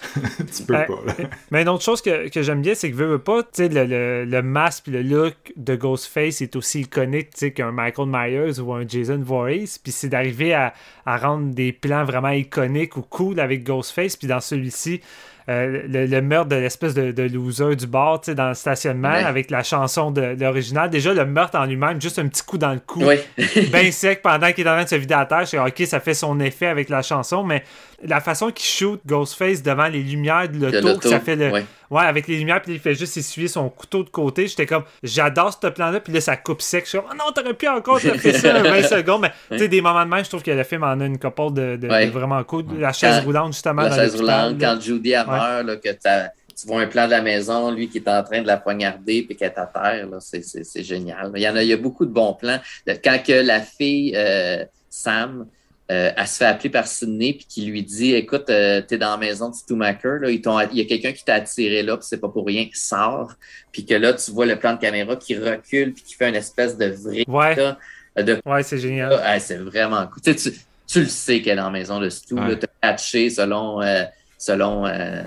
tu 0.55 0.63
peux 0.63 0.75
Euh, 0.75 0.85
pas, 0.85 0.99
là. 1.05 1.29
Mais 1.51 1.61
une 1.61 1.69
autre 1.69 1.83
chose 1.83 2.01
que, 2.01 2.29
que 2.29 2.41
j'aime 2.41 2.61
bien, 2.61 2.75
c'est 2.75 2.91
que 2.91 2.95
veux, 2.95 3.07
veux 3.07 3.19
pas, 3.19 3.41
le, 3.57 3.67
le, 3.67 4.25
le 4.25 4.41
masque 4.41 4.87
et 4.87 4.91
le 4.91 5.01
look 5.01 5.35
de 5.55 5.75
Ghostface 5.75 6.41
est 6.41 6.55
aussi 6.55 6.81
iconique, 6.81 7.29
qu'un 7.53 7.71
Michael 7.71 8.07
Myers 8.09 8.59
ou 8.59 8.73
un 8.73 8.87
Jason 8.87 9.19
Voorhees. 9.23 9.77
Puis 9.81 9.91
c'est 9.91 10.09
d'arriver 10.09 10.53
à, 10.53 10.73
à 11.05 11.17
rendre 11.17 11.53
des 11.53 11.71
plans 11.71 12.03
vraiment 12.05 12.29
iconiques 12.29 12.97
ou 12.97 13.01
cool 13.01 13.39
avec 13.39 13.63
Ghostface. 13.63 14.17
Puis 14.17 14.27
dans 14.27 14.41
celui-ci, 14.41 15.01
euh, 15.49 15.81
le, 15.87 16.05
le 16.05 16.21
meurtre 16.21 16.49
de 16.49 16.55
l'espèce 16.55 16.93
de, 16.93 17.11
de 17.11 17.23
loser 17.23 17.75
du 17.75 17.87
bar, 17.87 18.21
tu 18.21 18.31
sais, 18.31 18.35
dans 18.35 18.47
le 18.49 18.53
stationnement, 18.53 19.11
Ouais. 19.11 19.23
avec 19.23 19.51
la 19.51 19.63
chanson 19.63 20.11
de, 20.11 20.35
de 20.35 20.43
l'original. 20.43 20.89
Déjà, 20.89 21.13
le 21.13 21.25
meurtre 21.25 21.57
en 21.57 21.65
lui-même, 21.65 22.01
juste 22.01 22.19
un 22.19 22.27
petit 22.27 22.43
coup 22.43 22.57
dans 22.57 22.73
le 22.73 22.79
cou. 22.79 23.03
Oui. 23.03 23.15
bien 23.71 23.91
sec 23.91 24.21
pendant 24.21 24.51
qu'il 24.53 24.65
est 24.65 24.69
en 24.69 24.73
train 24.75 24.83
de 24.83 24.89
se 24.89 24.95
vider 24.95 25.13
à 25.13 25.25
terre. 25.25 25.45
Je 25.45 25.57
ok, 25.57 25.87
ça 25.87 25.99
fait 25.99 26.13
son 26.13 26.39
effet 26.39 26.67
avec 26.67 26.89
la 26.89 27.01
chanson, 27.01 27.43
mais 27.43 27.63
la 28.05 28.19
façon 28.21 28.51
qu'il 28.51 28.65
shoot 28.65 28.99
Ghostface 29.05 29.61
devant 29.63 29.87
les 29.87 30.01
lumières 30.03 30.49
de 30.49 30.67
l'auto, 30.67 31.01
ça 31.07 31.19
fait 31.19 31.35
le. 31.35 31.51
ouais. 31.51 31.65
Ouais, 31.91 32.03
avec 32.03 32.27
les 32.27 32.37
lumières, 32.37 32.61
puis 32.61 32.73
il 32.73 32.79
fait 32.79 32.95
juste 32.95 33.17
essuyer 33.17 33.47
son 33.47 33.69
couteau 33.69 34.03
de 34.03 34.09
côté. 34.09 34.47
J'étais 34.47 34.65
comme, 34.65 34.83
j'adore 35.03 35.57
ce 35.61 35.67
plan-là, 35.67 35.99
puis 35.99 36.11
là, 36.13 36.21
ça 36.21 36.37
coupe 36.37 36.61
sec. 36.61 36.85
Je 36.85 36.89
suis 36.89 36.97
comme, 36.97 37.07
oh 37.11 37.15
non, 37.15 37.31
t'aurais 37.33 37.53
pu 37.53 37.67
encore 37.67 37.99
te 38.01 38.07
faire 38.17 38.35
ça 38.35 38.61
20 38.61 38.83
secondes. 38.83 39.21
Mais 39.21 39.31
tu 39.51 39.59
sais, 39.59 39.67
des 39.67 39.81
moments 39.81 40.03
de 40.05 40.09
même, 40.09 40.23
je 40.23 40.29
trouve 40.29 40.43
que 40.43 40.51
le 40.51 40.63
film 40.63 40.83
en 40.83 40.99
a 40.99 41.05
une 41.05 41.19
couple 41.19 41.53
de, 41.53 41.75
de- 41.75 41.87
Ouais. 41.87 42.07
de 42.07 42.11
vraiment 42.11 42.43
cool. 42.43 42.65
La 42.79 42.93
chaise 42.93 43.17
Quand- 43.19 43.25
roulante, 43.25 43.53
justement, 43.53 43.81
la 43.83 43.89
dans 43.89 43.95
chaise 43.95 44.15
roulante, 44.15 44.55
quand 44.59 44.79
Judy 44.81 45.11
Ouais. 45.11 45.25
meurt, 45.25 45.65
là, 45.65 45.75
que 45.75 45.89
t'as- 45.91 46.29
tu 46.59 46.67
vois 46.67 46.81
un 46.81 46.87
plan 46.87 47.05
de 47.05 47.11
la 47.11 47.21
maison, 47.21 47.71
lui 47.71 47.89
qui 47.89 47.97
est 47.97 48.07
en 48.07 48.23
train 48.23 48.41
de 48.41 48.47
la 48.47 48.57
poignarder 48.57 49.23
puis 49.23 49.35
qu'elle 49.35 49.51
est 49.55 49.59
à 49.59 49.65
terre, 49.65 50.07
c'est, 50.19 50.83
génial. 50.83 51.31
Il 51.35 51.41
y 51.41 51.49
en 51.49 51.55
a, 51.55 51.63
il 51.63 51.67
y 51.69 51.73
a 51.73 51.77
beaucoup 51.77 52.05
de 52.05 52.11
bons 52.11 52.33
plans. 52.33 52.59
Quand 53.03 53.17
que 53.25 53.33
la 53.45 53.59
fille 53.61 54.13
euh, 54.15 54.63
Sam, 54.89 55.47
euh, 55.91 56.11
elle 56.15 56.27
se 56.27 56.37
fait 56.37 56.45
appeler 56.45 56.69
par 56.69 56.87
Sydney 56.87 57.33
puis 57.33 57.45
qui 57.47 57.65
lui 57.65 57.83
dit 57.83 58.13
Écoute, 58.13 58.49
euh, 58.49 58.81
t'es 58.81 58.97
dans 58.97 59.11
la 59.11 59.17
maison 59.17 59.49
de 59.49 59.55
Stumacher, 59.55 60.17
là, 60.21 60.29
ils 60.29 60.41
il 60.71 60.77
y 60.77 60.81
a 60.81 60.85
quelqu'un 60.85 61.11
qui 61.11 61.25
t'a 61.25 61.35
attiré 61.35 61.83
là, 61.83 61.97
puis 61.97 62.05
c'est 62.09 62.19
pas 62.21 62.29
pour 62.29 62.45
rien, 62.45 62.67
sort. 62.73 63.33
Puis 63.71 63.85
que 63.85 63.93
là, 63.93 64.13
tu 64.13 64.31
vois 64.31 64.45
le 64.45 64.57
plan 64.57 64.73
de 64.73 64.79
caméra 64.79 65.15
qui 65.17 65.35
recule 65.37 65.93
puis 65.93 66.03
qui 66.03 66.15
fait 66.15 66.29
une 66.29 66.35
espèce 66.35 66.77
de 66.77 66.85
vrai 66.87 67.25
Ouais, 67.27 67.55
là, 67.55 67.77
de 68.15 68.39
ouais, 68.45 68.63
c'est 68.63 68.77
génial. 68.77 69.19
ah, 69.23 69.39
c'est 69.39 69.57
vraiment 69.57 70.07
cool. 70.07 70.21
Tu, 70.23 70.37
sais, 70.37 70.51
tu, 70.51 70.57
tu 70.87 70.99
le 71.01 71.07
sais 71.07 71.41
qu'elle 71.41 71.53
est 71.53 71.61
dans 71.61 71.65
la 71.65 71.71
maison 71.71 71.99
de 71.99 72.09
Stu. 72.09 72.35
Ouais. 72.35 72.47
là, 72.49 72.55
T'as 72.55 72.67
patché 72.79 73.29
selon, 73.29 73.81
euh, 73.81 74.03
selon, 74.37 74.85
euh, 74.85 75.23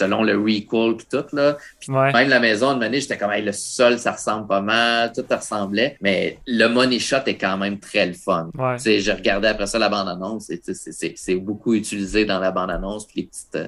selon 0.00 0.22
le 0.22 0.36
recall 0.36 0.96
puis 0.96 1.06
tout. 1.10 1.24
Là. 1.36 1.56
Puis 1.80 1.90
Ouais. 1.92 2.12
même 2.12 2.28
la 2.28 2.40
maison, 2.40 2.74
de 2.74 2.78
manière, 2.78 3.00
j'étais 3.00 3.18
comme, 3.18 3.30
hey, 3.32 3.42
le 3.44 3.52
sol, 3.52 3.98
ça 3.98 4.12
ressemble 4.12 4.46
pas 4.46 4.60
mal, 4.60 5.12
tout 5.14 5.24
ressemblait. 5.30 5.96
Mais 6.00 6.38
le 6.46 6.66
money 6.68 6.98
shot 6.98 7.24
est 7.26 7.36
quand 7.38 7.56
même 7.58 7.78
très 7.78 8.06
le 8.06 8.14
fun. 8.14 8.50
Ouais. 8.58 8.76
Tu 8.78 9.00
je 9.00 9.12
regardais 9.12 9.48
après 9.48 9.66
ça 9.66 9.78
la 9.78 9.88
bande-annonce 9.88 10.50
et 10.50 10.58
tu 10.58 10.74
sais, 10.74 11.14
c'est- 11.16 11.34
beaucoup 11.36 11.74
utilisé 11.74 12.24
dans 12.24 12.38
la 12.40 12.50
bande-annonce 12.50 13.06
puis 13.06 13.20
les 13.22 13.26
petites... 13.26 13.54
euh, 13.56 13.66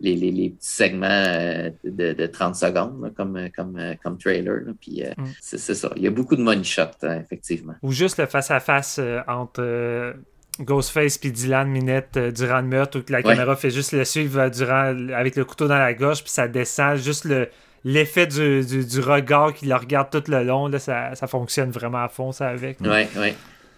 les, 0.00 0.14
les, 0.14 0.30
les 0.30 0.50
petits 0.50 0.70
segments 0.70 1.06
euh, 1.10 1.70
de, 1.82 2.12
de 2.12 2.26
30 2.26 2.54
secondes 2.54 3.02
là, 3.02 3.08
comme, 3.16 3.48
comme, 3.56 3.76
euh, 3.78 3.94
comme 4.00 4.16
trailer. 4.16 4.60
là. 4.66 4.72
Puis 4.80 5.02
euh, 5.02 5.10
Mm. 5.16 5.24
c'est 5.40 5.74
ça. 5.74 5.90
Il 5.96 6.02
y 6.02 6.06
a 6.06 6.10
beaucoup 6.10 6.36
de 6.36 6.42
money 6.42 6.62
shot, 6.62 6.82
euh, 7.02 7.18
effectivement. 7.20 7.74
Ou 7.82 7.90
juste 7.90 8.16
le 8.18 8.26
face-à-face 8.26 8.98
euh, 9.00 9.20
entre 9.26 10.14
Ghostface 10.60 11.18
et 11.22 11.30
Dylan 11.30 11.68
Minette 11.68 12.16
euh, 12.16 12.30
durant 12.32 12.60
le 12.60 12.66
meurtre, 12.66 12.98
où 12.98 13.02
la 13.12 13.18
Ouais. 13.18 13.22
caméra 13.24 13.56
fait 13.56 13.70
juste 13.70 13.92
le 13.92 14.04
suivre 14.04 14.40
euh, 14.40 14.48
durant, 14.50 14.94
avec 15.14 15.36
le 15.36 15.44
couteau 15.44 15.68
dans 15.68 15.78
la 15.78 15.94
gorge, 15.94 16.22
puis 16.22 16.32
ça 16.32 16.48
descend. 16.48 16.96
Juste 16.96 17.24
le 17.24 17.48
l'effet 17.84 18.26
du, 18.26 18.66
du, 18.66 18.84
du 18.84 19.00
regard 19.00 19.54
qui 19.54 19.66
le 19.66 19.74
regarde 19.76 20.10
tout 20.10 20.30
le 20.30 20.42
long, 20.42 20.66
là, 20.66 20.78
ça, 20.80 21.14
ça 21.14 21.26
fonctionne 21.28 21.70
vraiment 21.70 22.02
à 22.02 22.08
fond, 22.08 22.32
ça, 22.32 22.48
avec. 22.48 22.80
Ouais, 22.80 23.08
ouais. 23.16 23.34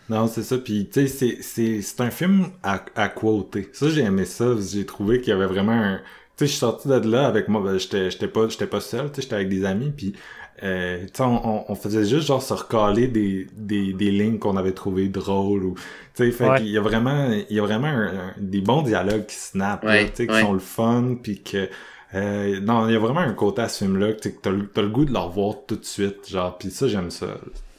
Non, 0.09 0.27
c'est 0.27 0.43
ça. 0.43 0.57
Puis, 0.59 0.89
tu 0.93 1.07
sais, 1.07 1.07
c'est- 1.07 1.43
c'est 1.43 1.83
c'est 1.83 2.01
un 2.01 2.11
film 2.11 2.47
à, 2.63 2.83
à 2.97 3.09
quoter. 3.09 3.69
Ça, 3.73 3.89
j'ai 3.91 4.01
aimé 4.03 4.25
ça. 4.25 4.47
J'ai 4.59 4.85
trouvé 4.87 5.21
qu'il 5.21 5.29
y 5.31 5.33
avait 5.37 5.47
vraiment 5.47 5.73
un... 5.73 5.99
Tu 5.99 6.03
sais, 6.37 6.47
je 6.47 6.51
suis 6.53 6.59
sorti 6.59 6.89
de 6.89 6.95
là 7.09 7.27
avec 7.27 7.47
moi. 7.49 7.63
Ben, 7.63 7.79
j'étais 7.79 8.11
j'étais 8.11 8.27
pas, 8.27 8.49
j'étais 8.49 8.67
pas 8.67 8.81
seul. 8.81 9.09
Tu 9.13 9.17
sais, 9.17 9.23
j'étais 9.23 9.35
avec 9.37 9.49
des 9.51 9.65
amis. 9.65 9.93
Puis, 9.97 10.15
euh, 10.63 11.03
tu 11.05 11.09
sais, 11.15 11.23
on, 11.23 11.49
on- 11.49 11.65
on 11.69 11.75
faisait 11.75 12.05
juste 12.05 12.27
genre 12.29 12.43
se 12.43 12.53
recaler 12.55 13.07
des, 13.09 13.47
des, 13.57 13.93
des 13.93 14.11
lignes 14.11 14.39
qu'on 14.39 14.57
avait 14.57 14.73
trouvées 14.73 15.09
drôles. 15.09 15.65
Ou, 15.65 15.75
tu 15.75 16.25
sais, 16.25 16.31
fait 16.31 16.49
Ouais. 16.49 16.59
qu'il 16.59 16.69
y 16.69 16.77
a 16.79 16.81
vraiment, 16.81 17.31
il 17.49 17.57
y 17.57 17.59
a 17.59 17.63
vraiment 17.63 17.87
un- 17.89 18.07
un- 18.09 18.35
des 18.39 18.61
bons 18.61 18.83
dialogues 18.83 19.27
qui 19.27 19.37
snap, 19.37 19.85
là, 19.85 19.91
Ouais, 19.91 20.07
tu 20.11 20.17
sais, 20.17 20.27
qui 20.27 20.33
ouais. 20.35 20.41
sont 20.43 20.53
le 20.53 20.59
fun. 20.59 21.17
Puis 21.23 21.43
que... 21.43 21.69
euh, 22.15 22.61
non, 22.61 22.89
il 22.89 22.93
y 22.93 22.97
a 22.97 22.99
vraiment 22.99 23.21
un 23.21 23.33
côté 23.33 23.63
à 23.63 23.69
ce 23.69 23.85
film-là 23.85 24.13
que 24.13 24.21
tu 24.21 24.29
sais, 24.31 24.35
que 24.35 24.41
t'as 24.43 24.51
le 24.51 24.67
t'as 24.67 24.83
le 24.83 24.89
goût 24.89 25.05
de 25.05 25.13
le 25.13 25.19
revoir 25.19 25.55
tout 25.67 25.77
de 25.77 25.85
suite. 25.85 26.29
Genre, 26.29 26.57
puis 26.59 26.71
ça, 26.71 26.89
j'aime 26.89 27.11
ça. 27.11 27.27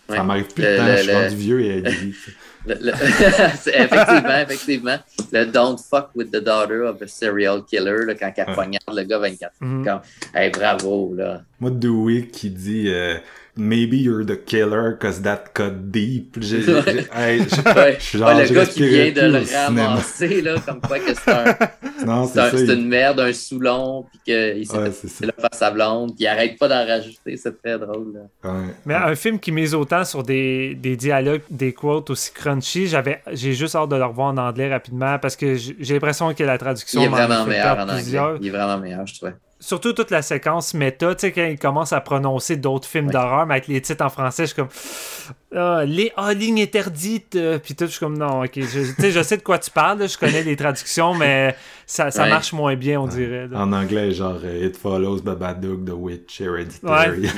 Ça 0.09 0.23
m'arrive 0.23 0.47
plus 0.53 0.63
Le- 0.63 0.71
de 0.71 0.77
temps, 0.77 0.85
le- 0.87 0.95
je 0.97 1.01
suis 1.03 1.07
le- 1.11 1.17
rendu 1.17 1.35
vieux 1.35 1.61
et 1.61 1.77
aigri. 1.77 2.13
Le- 2.65 2.75
le- 2.75 2.91
effectivement, 3.73 4.37
effectivement. 4.39 4.97
Le 5.31 5.45
Don't 5.45 5.77
fuck 5.79 6.09
with 6.15 6.31
the 6.31 6.41
daughter 6.43 6.83
of 6.83 7.01
a 7.01 7.07
serial 7.07 7.63
killer, 7.65 8.05
là, 8.05 8.13
quand 8.15 8.31
elle 8.35 8.47
Ouais. 8.49 8.53
poignarde 8.53 8.95
le 8.95 9.03
gars 9.03 9.17
24 9.19 9.53
Mhm. 9.61 9.83
comme, 9.85 10.01
hey, 10.35 10.49
bravo, 10.51 11.13
là. 11.15 11.41
Moi, 11.59 11.71
Dewey 11.71 12.27
qui 12.27 12.49
dit 12.51 12.89
euh, 12.89 13.15
Maybe 13.63 13.97
you're 13.97 14.25
the 14.25 14.43
killer 14.43 14.97
cause 14.99 15.21
that 15.21 15.43
cut 15.53 15.91
deep. 15.91 16.37
J'ai, 16.41 16.61
j'ai- 16.63 16.81
j'ai- 16.81 17.07
hey, 17.13 17.39
j'ai- 17.47 17.71
Ouais. 17.79 17.95
je 17.99 18.03
suis 18.03 18.17
genre, 18.17 18.29
Ouais, 18.35 18.47
le 18.47 18.53
gars 18.55 18.65
qui 18.65 18.87
vient 18.87 19.11
de 19.11 19.21
le 19.21 19.55
ramasser, 19.55 20.41
là, 20.41 20.55
comme 20.65 20.81
quoi 20.81 20.97
que 20.99 21.13
c'est 21.13 21.31
un, 21.31 21.55
Non, 22.05 22.25
c'est 22.25 22.33
c'est 22.33 22.39
un- 22.39 22.49
ça. 22.49 22.57
c'est 22.57 22.63
il- 22.63 22.71
une 22.71 22.87
merde, 22.87 23.19
un 23.19 23.31
Soulon, 23.33 24.05
puis 24.09 24.19
qu'il 24.25 24.65
s'est 24.65 24.77
Ouais, 24.77 24.89
fait 24.91 25.25
là 25.27 25.33
par 25.33 25.53
sa 25.53 25.69
blonde, 25.69 26.15
puis 26.15 26.23
il 26.23 26.27
arrête 26.27 26.57
pas 26.57 26.67
d'en 26.67 26.85
rajouter, 26.85 27.37
c'est 27.37 27.61
très 27.61 27.77
drôle. 27.77 28.13
Là. 28.15 28.49
Ouais. 28.51 28.73
Mais 28.85 28.95
un 28.95 29.13
film 29.15 29.39
qui 29.39 29.51
mise 29.51 29.75
autant 29.75 30.03
sur 30.03 30.23
des, 30.23 30.73
des 30.75 30.95
dialogues, 30.95 31.41
des 31.51 31.73
quotes 31.73 32.09
aussi 32.09 32.31
crunchy, 32.33 32.87
j'avais, 32.87 33.21
j'ai 33.31 33.53
juste 33.53 33.75
hâte 33.75 33.89
de 33.89 33.95
le 33.95 34.05
revoir 34.05 34.29
en 34.33 34.37
anglais 34.37 34.69
rapidement 34.71 35.19
parce 35.19 35.35
que 35.35 35.55
j'ai 35.55 35.93
l'impression 35.93 36.33
que 36.33 36.43
la 36.43 36.57
traduction 36.57 37.01
Il 37.01 37.05
est 37.05 37.07
vraiment 37.09 37.43
fait 37.43 37.49
meilleur 37.51 37.63
perdre 37.75 37.81
en 37.81 37.83
anglais. 37.89 38.01
plusieurs. 38.01 38.37
Il 38.41 38.47
est 38.47 38.49
vraiment 38.49 38.77
meilleur, 38.79 39.05
je 39.05 39.13
trouvais. 39.15 39.33
Surtout 39.63 39.93
toute 39.93 40.09
la 40.09 40.23
séquence 40.23 40.73
méta, 40.73 41.13
tu 41.13 41.21
sais, 41.21 41.31
quand 41.31 41.45
il 41.45 41.59
commence 41.59 41.93
à 41.93 42.01
prononcer 42.01 42.55
d'autres 42.57 42.87
films 42.87 43.05
Ouais. 43.05 43.13
d'horreur, 43.13 43.45
mais 43.45 43.53
avec 43.53 43.67
les 43.67 43.79
titres 43.79 44.03
en 44.03 44.09
français, 44.09 44.43
je 44.47 44.53
suis 44.53 44.55
comme. 44.55 44.69
Ah, 45.55 45.83
les 45.85 46.11
ah, 46.17 46.33
ligne 46.33 46.61
interdite. 46.63 47.35
euh, 47.35 47.59
Puis 47.59 47.75
tout, 47.75 47.85
je 47.85 47.91
suis 47.91 47.99
comme 47.99 48.17
non, 48.17 48.43
ok. 48.43 48.51
Je, 48.55 48.93
tu 48.95 49.01
sais, 49.01 49.11
je 49.11 49.21
sais 49.21 49.37
de 49.37 49.43
quoi 49.43 49.59
tu 49.59 49.69
parles, 49.69 49.99
là, 49.99 50.07
je 50.07 50.17
connais 50.17 50.41
les 50.43 50.55
traductions, 50.55 51.13
mais 51.13 51.55
ça, 51.91 52.09
ça 52.09 52.23
Ouais. 52.23 52.29
marche 52.29 52.53
moins 52.53 52.75
bien, 52.75 53.01
on 53.01 53.07
dirait. 53.07 53.47
là. 53.47 53.59
En 53.59 53.73
anglais, 53.73 54.11
genre 54.13 54.39
euh, 54.43 54.65
It 54.67 54.77
Follows, 54.77 55.21
Babadook, 55.21 55.85
The 55.85 55.91
Witch, 55.93 56.39
Hereditary. 56.39 57.27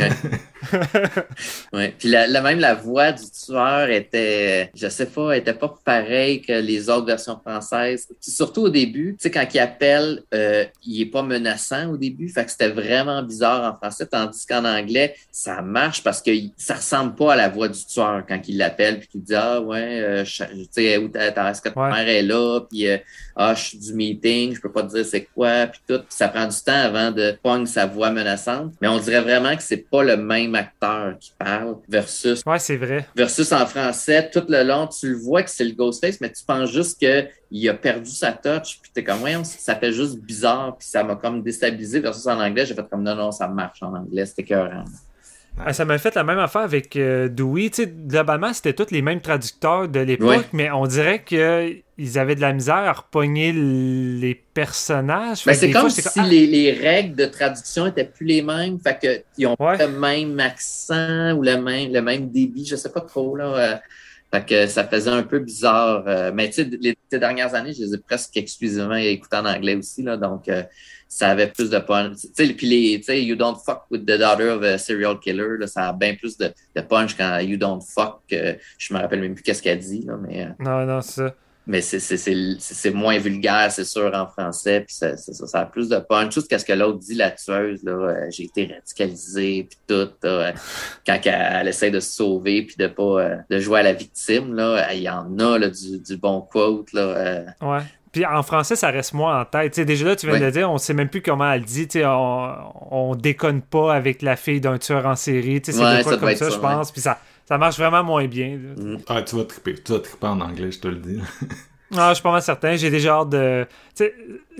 Ouais. 1.74 1.94
Puis 1.98 2.08
la, 2.10 2.28
la- 2.28 2.42
même 2.42 2.60
la 2.60 2.74
voix 2.76 3.12
du 3.12 3.24
tueur 3.46 3.90
était, 3.90 4.70
je 4.76 4.88
sais 4.88 5.08
pas, 5.08 5.36
était 5.36 5.54
pas 5.54 5.74
pareille 5.84 6.42
que 6.42 6.54
les 6.54 6.90
autres 6.90 7.06
versions 7.08 7.38
françaises. 7.46 8.08
Surtout 8.22 8.62
au 8.64 8.70
début, 8.70 9.16
tu 9.20 9.24
sais, 9.24 9.32
quand 9.32 9.46
il 9.54 9.60
appelle, 9.60 10.22
euh, 10.34 10.64
il 10.86 11.02
est 11.02 11.06
pas 11.08 11.24
menaçant 11.24 11.90
au 11.92 11.98
début. 11.98 12.30
Fait 12.30 12.46
que 12.46 12.52
c'était 12.52 12.70
vraiment 12.70 13.22
bizarre 13.24 13.74
en 13.74 13.76
français, 13.78 14.06
tandis 14.06 14.46
qu'en 14.46 14.64
anglais, 14.66 15.16
ça 15.32 15.62
marche 15.62 16.04
parce 16.04 16.22
que 16.22 16.32
ça 16.58 16.76
ressemble 16.76 17.16
pas 17.16 17.34
à 17.34 17.36
la 17.36 17.50
voix 17.50 17.68
du 17.68 17.84
tueur 17.86 18.24
quand 18.28 18.40
il 18.48 18.58
l'appelle 18.58 19.00
puis 19.00 19.08
qu'il 19.10 19.22
dit 19.24 19.36
ah 19.36 19.60
ouais, 19.62 20.00
euh, 20.02 20.24
tu 20.24 20.44
sais, 20.72 20.98
où 20.98 21.08
ta, 21.10 21.32
ta- 21.32 21.52
est-ce 21.52 21.62
que 21.62 21.70
ta 21.70 21.80
Ouais. 21.82 21.90
mère 21.92 22.08
est 22.08 22.22
là 22.22 22.62
puis 22.70 22.88
euh, 22.88 22.98
ah 23.36 23.54
je 23.56 23.62
suis 23.64 23.78
du 23.80 23.94
meeting, 23.94 24.43
je 24.52 24.60
peux 24.60 24.72
pas 24.72 24.84
te 24.84 24.90
dire 24.94 25.06
c'est 25.06 25.28
quoi 25.34 25.68
puis 25.68 25.80
tout. 25.88 26.00
Puis 26.00 26.08
ça 26.10 26.28
prend 26.28 26.46
du 26.48 26.56
temps 26.62 26.74
avant 26.74 27.12
de 27.12 27.38
pogner 27.42 27.66
sa 27.66 27.86
voix 27.86 28.10
menaçante. 28.12 28.74
Mais 28.82 28.88
on 28.88 28.98
dirait 29.00 29.22
vraiment 29.22 29.56
que 29.56 29.64
c'est 29.64 29.78
pas 29.90 30.04
le 30.04 30.18
même 30.18 30.56
acteur 30.56 31.16
qui 31.20 31.32
parle 31.38 31.78
versus 31.88 32.42
Ouais, 32.46 32.60
c'est 32.60 32.78
vrai. 32.78 33.08
versus 33.16 33.52
en 33.52 33.66
français 33.66 34.30
tout 34.32 34.44
le 34.50 34.64
long 34.64 34.88
tu 34.88 35.10
le 35.12 35.18
vois 35.18 35.44
que 35.44 35.50
c'est 35.50 35.64
le 35.64 35.74
Ghostface 35.74 36.20
mais 36.20 36.32
tu 36.32 36.44
penses 36.46 36.72
juste 36.72 37.00
que 37.00 37.26
il 37.52 37.70
a 37.70 37.74
perdu 37.76 38.10
sa 38.10 38.32
touch 38.32 38.80
puis 38.82 38.92
t'es 38.94 39.04
comme 39.04 39.22
ouais 39.22 39.38
ça 39.44 39.76
fait 39.76 39.92
juste 39.94 40.18
bizarre 40.20 40.76
puis 40.78 40.88
ça 40.88 41.04
m'a 41.04 41.16
comme 41.16 41.42
déstabilisé 41.44 42.00
versus 42.00 42.26
en 42.28 42.40
anglais 42.40 42.66
j'ai 42.66 42.74
fait 42.74 42.88
comme 42.90 43.04
non 43.04 43.16
non 43.16 43.32
ça 43.32 43.48
marche 43.48 43.82
en 43.84 43.94
anglais 43.96 44.26
c'était 44.26 44.42
écœurant. 44.44 44.86
Ah, 45.60 45.72
ça 45.72 45.86
m'a 45.86 45.98
fait 46.00 46.16
la 46.16 46.24
même 46.24 46.40
affaire 46.40 46.64
avec 46.64 46.96
euh, 46.96 47.30
Dewey. 47.30 47.70
Tu 47.70 47.84
sais, 47.84 47.88
globalement, 47.88 48.52
c'était 48.54 48.74
tous 48.74 48.90
les 48.92 49.02
mêmes 49.04 49.22
traducteurs 49.22 49.88
de 49.88 50.00
l'époque, 50.00 50.28
Ouais. 50.30 50.40
mais 50.52 50.72
on 50.72 50.86
dirait 50.88 51.24
qu'ils 51.24 52.18
avaient 52.18 52.36
de 52.36 52.42
la 52.42 52.54
misère 52.54 52.76
à 52.76 52.92
repogner 52.92 53.52
les 53.54 54.34
personnages. 54.54 55.44
Que 55.44 55.54
c'est 55.54 55.70
comme 55.72 55.82
fois, 55.82 55.90
si 55.92 56.02
comme, 56.02 56.28
les, 56.28 56.48
les 56.48 56.72
règles 56.72 57.16
de 57.16 57.26
traduction 57.26 57.86
étaient 57.86 58.04
plus 58.06 58.26
les 58.26 58.42
mêmes, 58.42 58.80
fait 58.80 58.98
que 59.02 59.24
ils 59.38 59.46
ont 59.46 59.56
Ouais. 59.60 59.78
le 59.78 59.88
même 59.90 60.40
accent 60.40 61.34
ou 61.34 61.44
le 61.44 61.56
même 61.62 61.94
le 61.94 62.02
même 62.02 62.30
débit, 62.32 62.66
je 62.66 62.76
sais 62.76 62.92
pas 62.92 63.02
trop 63.02 63.36
là. 63.36 63.80
Fait 64.34 64.46
que 64.46 64.66
ça 64.68 64.84
faisait 64.86 65.12
un 65.12 65.22
peu 65.22 65.38
bizarre. 65.40 66.04
euh, 66.08 66.32
mais 66.34 66.48
tu 66.50 66.64
sais, 66.64 66.70
les, 66.82 66.98
dernières 67.12 67.54
années, 67.54 67.72
je 67.74 67.84
les 67.84 67.94
ai 67.94 67.98
presque 68.00 68.36
exclusivement 68.36 68.96
écoutés 68.96 69.38
en 69.38 69.46
anglais 69.46 69.76
aussi 69.76 70.02
là, 70.02 70.18
donc 70.18 70.50
euh, 70.50 70.64
ça 71.08 71.30
avait 71.30 71.46
plus 71.48 71.70
de 71.70 71.78
punch. 71.78 72.22
Tu 72.22 72.30
sais, 72.34 72.54
puis 72.54 72.66
les, 72.68 72.98
tu 72.98 73.04
sais, 73.04 73.24
You 73.24 73.36
Don't 73.36 73.56
Fuck 73.64 73.84
with 73.92 74.02
the 74.04 74.18
Daughter 74.18 74.50
of 74.50 74.64
a 74.64 74.80
Serial 74.80 75.20
Killer, 75.20 75.58
là, 75.60 75.68
ça 75.68 75.90
a 75.90 75.94
bien 75.94 76.16
plus 76.16 76.36
de, 76.38 76.52
de 76.76 76.82
punch 76.82 77.16
quand 77.16 77.38
You 77.40 77.58
Don't 77.58 77.82
Fuck. 77.82 78.22
euh, 78.34 78.56
je 78.80 78.94
me 78.96 79.00
rappelle 79.00 79.22
même 79.22 79.36
plus 79.36 79.44
qu'est-ce 79.44 79.62
qu'elle 79.62 79.78
dit 79.78 80.04
là, 80.08 80.18
mais. 80.20 80.46
euh, 80.46 80.50
Non, 80.60 80.84
non, 80.88 81.02
c'est 81.02 81.22
ça. 81.22 81.36
Mais 81.66 81.82
c'est- 81.82 82.92
moins 82.92 83.18
vulgaire, 83.18 83.72
c'est 83.72 83.86
sûr, 83.86 84.12
en 84.14 84.28
français, 84.28 84.82
puis 84.82 84.96
ça, 84.96 85.16
ça, 85.18 85.48
ça 85.48 85.60
a 85.62 85.66
plus 85.66 85.90
de 85.90 85.98
punch. 85.98 86.34
Tout 86.34 86.42
ce 86.42 86.48
qu'est-ce 86.48 86.66
que 86.66 86.74
l'autre 86.74 87.00
dit, 87.00 87.16
la 87.16 87.32
tueuse, 87.32 87.84
là, 87.84 87.92
euh, 87.92 88.26
j'ai 88.30 88.44
été 88.44 88.66
radicalisé, 88.74 89.68
puis 89.70 89.78
tout, 89.88 90.10
là, 90.24 90.30
euh, 90.30 90.52
quand 91.06 91.20
elle, 91.26 91.58
elle 91.62 91.68
essaie 91.70 91.92
de 91.92 92.00
se 92.00 92.12
sauver, 92.12 92.64
puis 92.64 92.76
de 92.78 92.88
pas 92.88 93.04
euh, 93.04 93.36
de 93.50 93.60
jouer 93.60 93.80
à 93.80 93.84
la 93.84 93.94
victime, 93.94 94.54
là, 94.54 94.94
il 94.94 95.02
y 95.04 95.10
en 95.10 95.38
a 95.40 95.58
là, 95.58 95.70
du, 95.70 96.00
du 96.00 96.18
bon 96.18 96.42
quote, 96.42 96.92
là, 96.94 97.44
Ouais. 97.62 97.80
Puis 98.12 98.24
en 98.28 98.44
français, 98.44 98.76
ça 98.76 98.92
reste 98.92 99.14
moins 99.14 99.42
en 99.42 99.46
tête. 99.46 99.74
sais 99.74 99.86
déjà 99.86 100.06
là, 100.06 100.16
tu 100.16 100.28
viens 100.28 100.40
de 100.40 100.46
le 100.46 100.52
dire, 100.52 100.70
on 100.70 100.78
sait 100.78 100.94
même 100.94 101.10
plus 101.10 101.24
comment 101.24 101.52
elle 101.52 101.64
dit. 101.64 101.88
On, 101.96 102.54
on 102.92 103.16
déconne 103.16 103.64
pas 103.64 103.92
avec 103.92 104.22
la 104.22 104.36
fille 104.36 104.62
d'un 104.62 104.78
tueur 104.78 105.08
en 105.08 105.16
série. 105.16 105.60
C'est 105.66 105.76
ouais, 105.76 106.04
quoi 106.04 106.18
comme 106.18 106.36
ça, 106.36 106.52
je 106.52 106.58
pense. 106.58 106.92
Puis 106.92 107.02
ça, 107.02 107.18
ça 107.46 107.58
marche 107.58 107.78
vraiment 107.78 108.04
moins 108.04 108.28
bien. 108.28 108.58
Mm. 108.58 108.98
Ah, 109.08 109.22
tu 109.22 109.36
vas 109.36 109.46
triper. 109.46 109.76
Tu 109.76 109.92
vas 109.92 110.00
triper 110.00 110.28
en 110.28 110.42
anglais, 110.42 110.72
je 110.72 110.80
te 110.80 110.88
le 110.88 110.98
dis. 110.98 111.20
Ah, 111.96 112.10
je 112.10 112.16
suis 112.16 112.24
pas 112.24 112.32
mal 112.32 112.42
certain. 112.42 112.76
J'ai 112.76 112.90
déjà 112.90 113.20
hâte 113.20 113.30
de. 113.30 113.68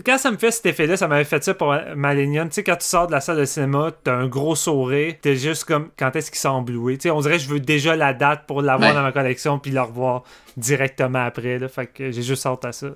Quand 0.06 0.18
ça 0.18 0.32
me 0.32 0.38
fait 0.38 0.52
cet 0.52 0.66
effet-là, 0.66 0.98
ça 0.98 1.08
m'avait 1.08 1.24
fait 1.24 1.44
ça 1.44 1.54
pour 1.54 1.76
Malignon. 1.96 2.46
Tu 2.46 2.54
sais, 2.54 2.64
quand 2.64 2.76
tu 2.76 2.86
sors 2.86 3.08
de 3.08 3.12
la 3.12 3.22
salle 3.22 3.38
de 3.38 3.46
cinéma, 3.46 3.92
t'as 4.04 4.16
un 4.16 4.28
gros 4.28 4.56
sourire. 4.56 5.16
T'es 5.22 5.36
juste 5.36 5.66
comme 5.66 5.90
quand 5.98 6.16
est-ce 6.16 6.32
qu'il 6.32 6.40
s'est 6.40 6.48
embloué. 6.48 6.98
Tu 6.98 7.04
sais, 7.04 7.12
on 7.12 7.22
dirait 7.22 7.38
que 7.38 7.44
je 7.44 7.50
veux 7.50 7.60
déjà 7.60 7.96
la 7.96 8.14
date 8.14 8.48
pour 8.48 8.62
l'avoir 8.62 8.94
dans 8.94 9.04
ma 9.04 9.12
collection 9.12 9.60
puis 9.60 9.72
le 9.72 9.82
revoir 9.82 10.24
directement 10.58 11.26
après. 11.26 11.60
Là. 11.60 11.68
Fait 11.68 11.88
que 11.88 12.12
j'ai 12.12 12.22
juste 12.22 12.46
hâte 12.46 12.66
à 12.66 12.72
ça. 12.72 12.88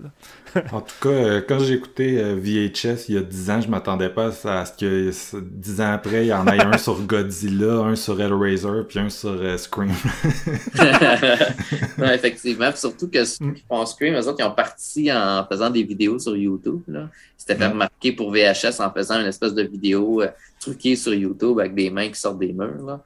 en 0.72 0.82
tout 0.82 0.96
cas, 1.02 1.10
euh, 1.10 1.42
quand 1.48 1.60
j'ai 1.60 1.74
écouté 1.74 2.20
euh, 2.20 2.36
VHS 2.36 3.10
il 3.10 3.16
y 3.16 3.18
a 3.18 3.22
10 3.22 3.50
ans, 3.50 3.62
je 3.62 3.70
m'attendais 3.70 4.10
pas 4.10 4.28
à 4.46 4.66
ce 4.66 4.72
que 4.74 5.12
10 5.42 5.82
ans 5.82 5.92
après, 5.92 6.26
il 6.26 6.30
y 6.30 6.34
en 6.34 6.48
ait 6.48 6.60
un 6.60 6.78
sur 6.78 7.02
Godzilla, 7.02 7.80
un 7.80 7.96
sur 7.96 8.20
Hellraiser, 8.22 8.84
puis 8.88 9.00
un 9.00 9.10
sur 9.10 9.30
euh, 9.30 9.58
Scream. 9.58 9.92
non, 11.98 12.12
effectivement. 12.12 12.72
surtout 12.76 13.10
que 13.10 13.22
mm. 13.22 13.86
Scream, 13.86 14.16
eux 14.16 14.28
autres, 14.28 14.38
ils 14.40 14.46
ont 14.46 14.52
parti 14.52 15.12
en 15.12 15.46
faisant 15.50 15.70
des 15.70 15.84
vidéos 15.84 16.20
sur 16.20 16.36
YouTube. 16.36 16.82
Là. 16.88 17.10
S'étaient 17.38 17.56
fait 17.56 17.68
remarquer 17.68 18.12
pour 18.12 18.32
VHS 18.32 18.80
en 18.80 18.92
faisant 18.92 19.20
une 19.20 19.28
espèce 19.28 19.54
de 19.54 19.64
vidéo 19.64 20.24
truquée 20.60 20.96
sur 20.96 21.14
YouTube 21.14 21.60
avec 21.60 21.76
des 21.76 21.90
mains 21.90 22.10
qui 22.10 22.20
sortent 22.20 22.40
des 22.40 22.54
murs. 22.54 22.86
Là. 22.86 23.04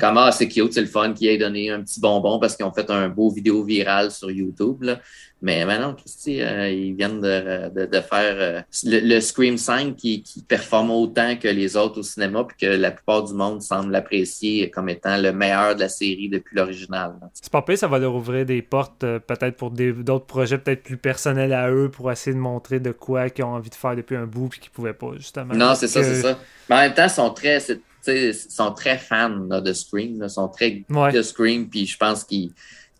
Comment 0.00 0.30
c'est 0.32 0.48
cute, 0.48 0.72
c'est 0.72 0.80
le 0.80 0.86
fun 0.86 1.12
qui 1.12 1.28
ait 1.28 1.38
donné 1.38 1.70
un 1.70 1.82
petit 1.82 2.00
bonbon 2.00 2.38
parce 2.38 2.56
qu'ils 2.56 2.66
ont 2.66 2.72
fait 2.72 2.88
un 2.90 3.08
beau 3.08 3.30
vidéo 3.30 3.64
viral 3.64 4.10
sur 4.10 4.30
YouTube. 4.30 4.82
Là. 4.82 5.00
Mais 5.40 5.64
maintenant, 5.64 5.94
Christy, 5.94 6.42
euh, 6.42 6.68
ils 6.68 6.94
viennent 6.94 7.20
de, 7.20 7.86
de, 7.86 8.00
faire 8.00 8.34
euh, 8.36 8.60
le, 8.84 9.20
Scream 9.20 9.56
5 9.56 9.94
qui, 9.94 10.22
qui, 10.22 10.42
performe 10.42 10.90
autant 10.90 11.36
que 11.36 11.46
les 11.46 11.76
autres 11.76 12.00
au 12.00 12.02
cinéma, 12.02 12.42
puis 12.42 12.56
que 12.60 12.66
la 12.66 12.90
plupart 12.90 13.22
du 13.22 13.34
monde 13.34 13.62
semble 13.62 13.92
l'apprécier 13.92 14.68
comme 14.70 14.88
étant 14.88 15.16
le 15.16 15.32
meilleur 15.32 15.76
de 15.76 15.80
la 15.80 15.88
série 15.88 16.28
depuis 16.28 16.56
l'original. 16.56 17.14
C'est 17.32 17.52
pas 17.52 17.62
pire, 17.62 17.78
ça 17.78 17.86
va 17.86 18.00
leur 18.00 18.16
ouvrir 18.16 18.46
des 18.46 18.62
portes 18.62 19.04
euh, 19.04 19.20
peut-être 19.20 19.56
pour 19.56 19.70
d'autres 19.70 20.26
projets 20.26 20.58
peut-être 20.58 20.82
plus 20.82 20.96
personnels 20.96 21.52
à 21.52 21.70
eux 21.70 21.88
pour 21.88 22.10
essayer 22.10 22.34
de 22.34 22.40
montrer 22.40 22.80
de 22.80 22.90
quoi 22.90 23.30
qu'ils 23.30 23.44
ont 23.44 23.54
envie 23.54 23.70
de 23.70 23.76
faire 23.76 23.94
depuis 23.94 24.16
un 24.16 24.26
bout 24.26 24.48
puis 24.48 24.58
qu'ils 24.58 24.72
pouvaient 24.72 24.92
pas, 24.92 25.12
justement. 25.16 25.54
Non, 25.54 25.76
c'est 25.76 25.88
ça, 25.88 26.02
c'est 26.02 26.20
ça. 26.20 26.36
Mais 26.68 26.74
en 26.74 26.80
même 26.80 26.94
temps, 26.94 27.04
ils 27.04 27.10
sont 27.10 27.30
très, 27.30 27.60
sont 27.60 28.72
très 28.72 28.98
fans 28.98 29.30
de 29.30 29.72
Scream, 29.72 30.18
ils 30.20 30.30
sont 30.30 30.48
très 30.48 30.84
de 30.90 31.22
Scream, 31.22 31.68
puis 31.68 31.86
je 31.86 31.96
pense 31.96 32.24
qu'ils 32.24 32.50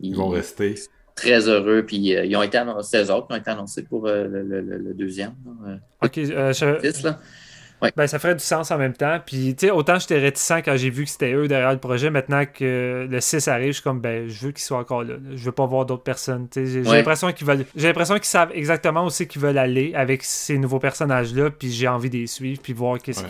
vont 0.01 0.29
rester 0.29 0.77
très 1.21 1.49
heureux. 1.49 1.85
Puis 1.87 2.15
euh, 2.15 2.25
ils 2.25 2.37
ont 2.37 2.43
été 2.43 2.59
annoncés, 2.59 2.99
eux 2.99 3.11
autres, 3.13 3.27
ont 3.31 3.37
été 3.37 3.51
annoncés 3.51 3.83
pour 3.83 4.07
euh, 4.07 4.27
le, 4.27 4.95
deuxième. 4.95 5.33
Euh, 5.67 5.77
ok, 6.03 6.15
je... 6.15 7.13
Ben, 7.97 8.09
ça 8.09 8.19
ferait 8.19 8.35
du 8.35 8.43
sens 8.43 8.73
en 8.73 8.79
même 8.79 8.95
temps. 8.95 9.21
Puis, 9.25 9.55
tu 9.55 9.67
sais, 9.67 9.71
autant 9.71 10.01
j'étais 10.01 10.19
réticent 10.19 10.63
quand 10.65 10.77
j'ai 10.77 10.91
vu 10.91 11.05
que 11.05 11.11
c'était 11.11 11.33
eux 11.33 11.47
derrière 11.47 11.71
le 11.71 11.79
projet. 11.79 12.11
Maintenant 12.11 12.45
que 12.45 13.07
le 13.09 13.21
6 13.21 13.47
arrive, 13.47 13.69
je 13.69 13.73
suis 13.75 13.83
comme, 13.85 14.01
ben, 14.01 14.29
je 14.29 14.47
veux 14.47 14.51
qu'ils 14.51 14.65
soient 14.65 14.79
encore 14.79 15.05
là. 15.05 15.15
Je 15.33 15.45
veux 15.45 15.53
pas 15.53 15.65
voir 15.65 15.87
d'autres 15.87 16.03
personnes. 16.03 16.49
J'ai 16.57 16.83
l'impression 16.83 17.33
qu'ils 17.33 17.47
veulent. 17.47 17.65
J'ai 17.77 17.87
l'impression 17.87 18.17
qu'ils 18.17 18.25
savent 18.25 18.51
exactement 18.53 19.05
où 19.05 19.11
c'est 19.11 19.27
qu'ils 19.27 19.43
veulent 19.43 19.59
aller 19.59 19.93
avec 19.95 20.25
ces 20.25 20.59
nouveaux 20.59 20.81
personnages-là. 20.81 21.51
Puis 21.51 21.71
j'ai 21.71 21.87
envie 21.87 22.11
de 22.11 22.17
les 22.17 22.27
suivre. 22.27 22.61
Puis 22.61 22.73
voir 22.73 22.99
qu'est-ce 22.99 23.23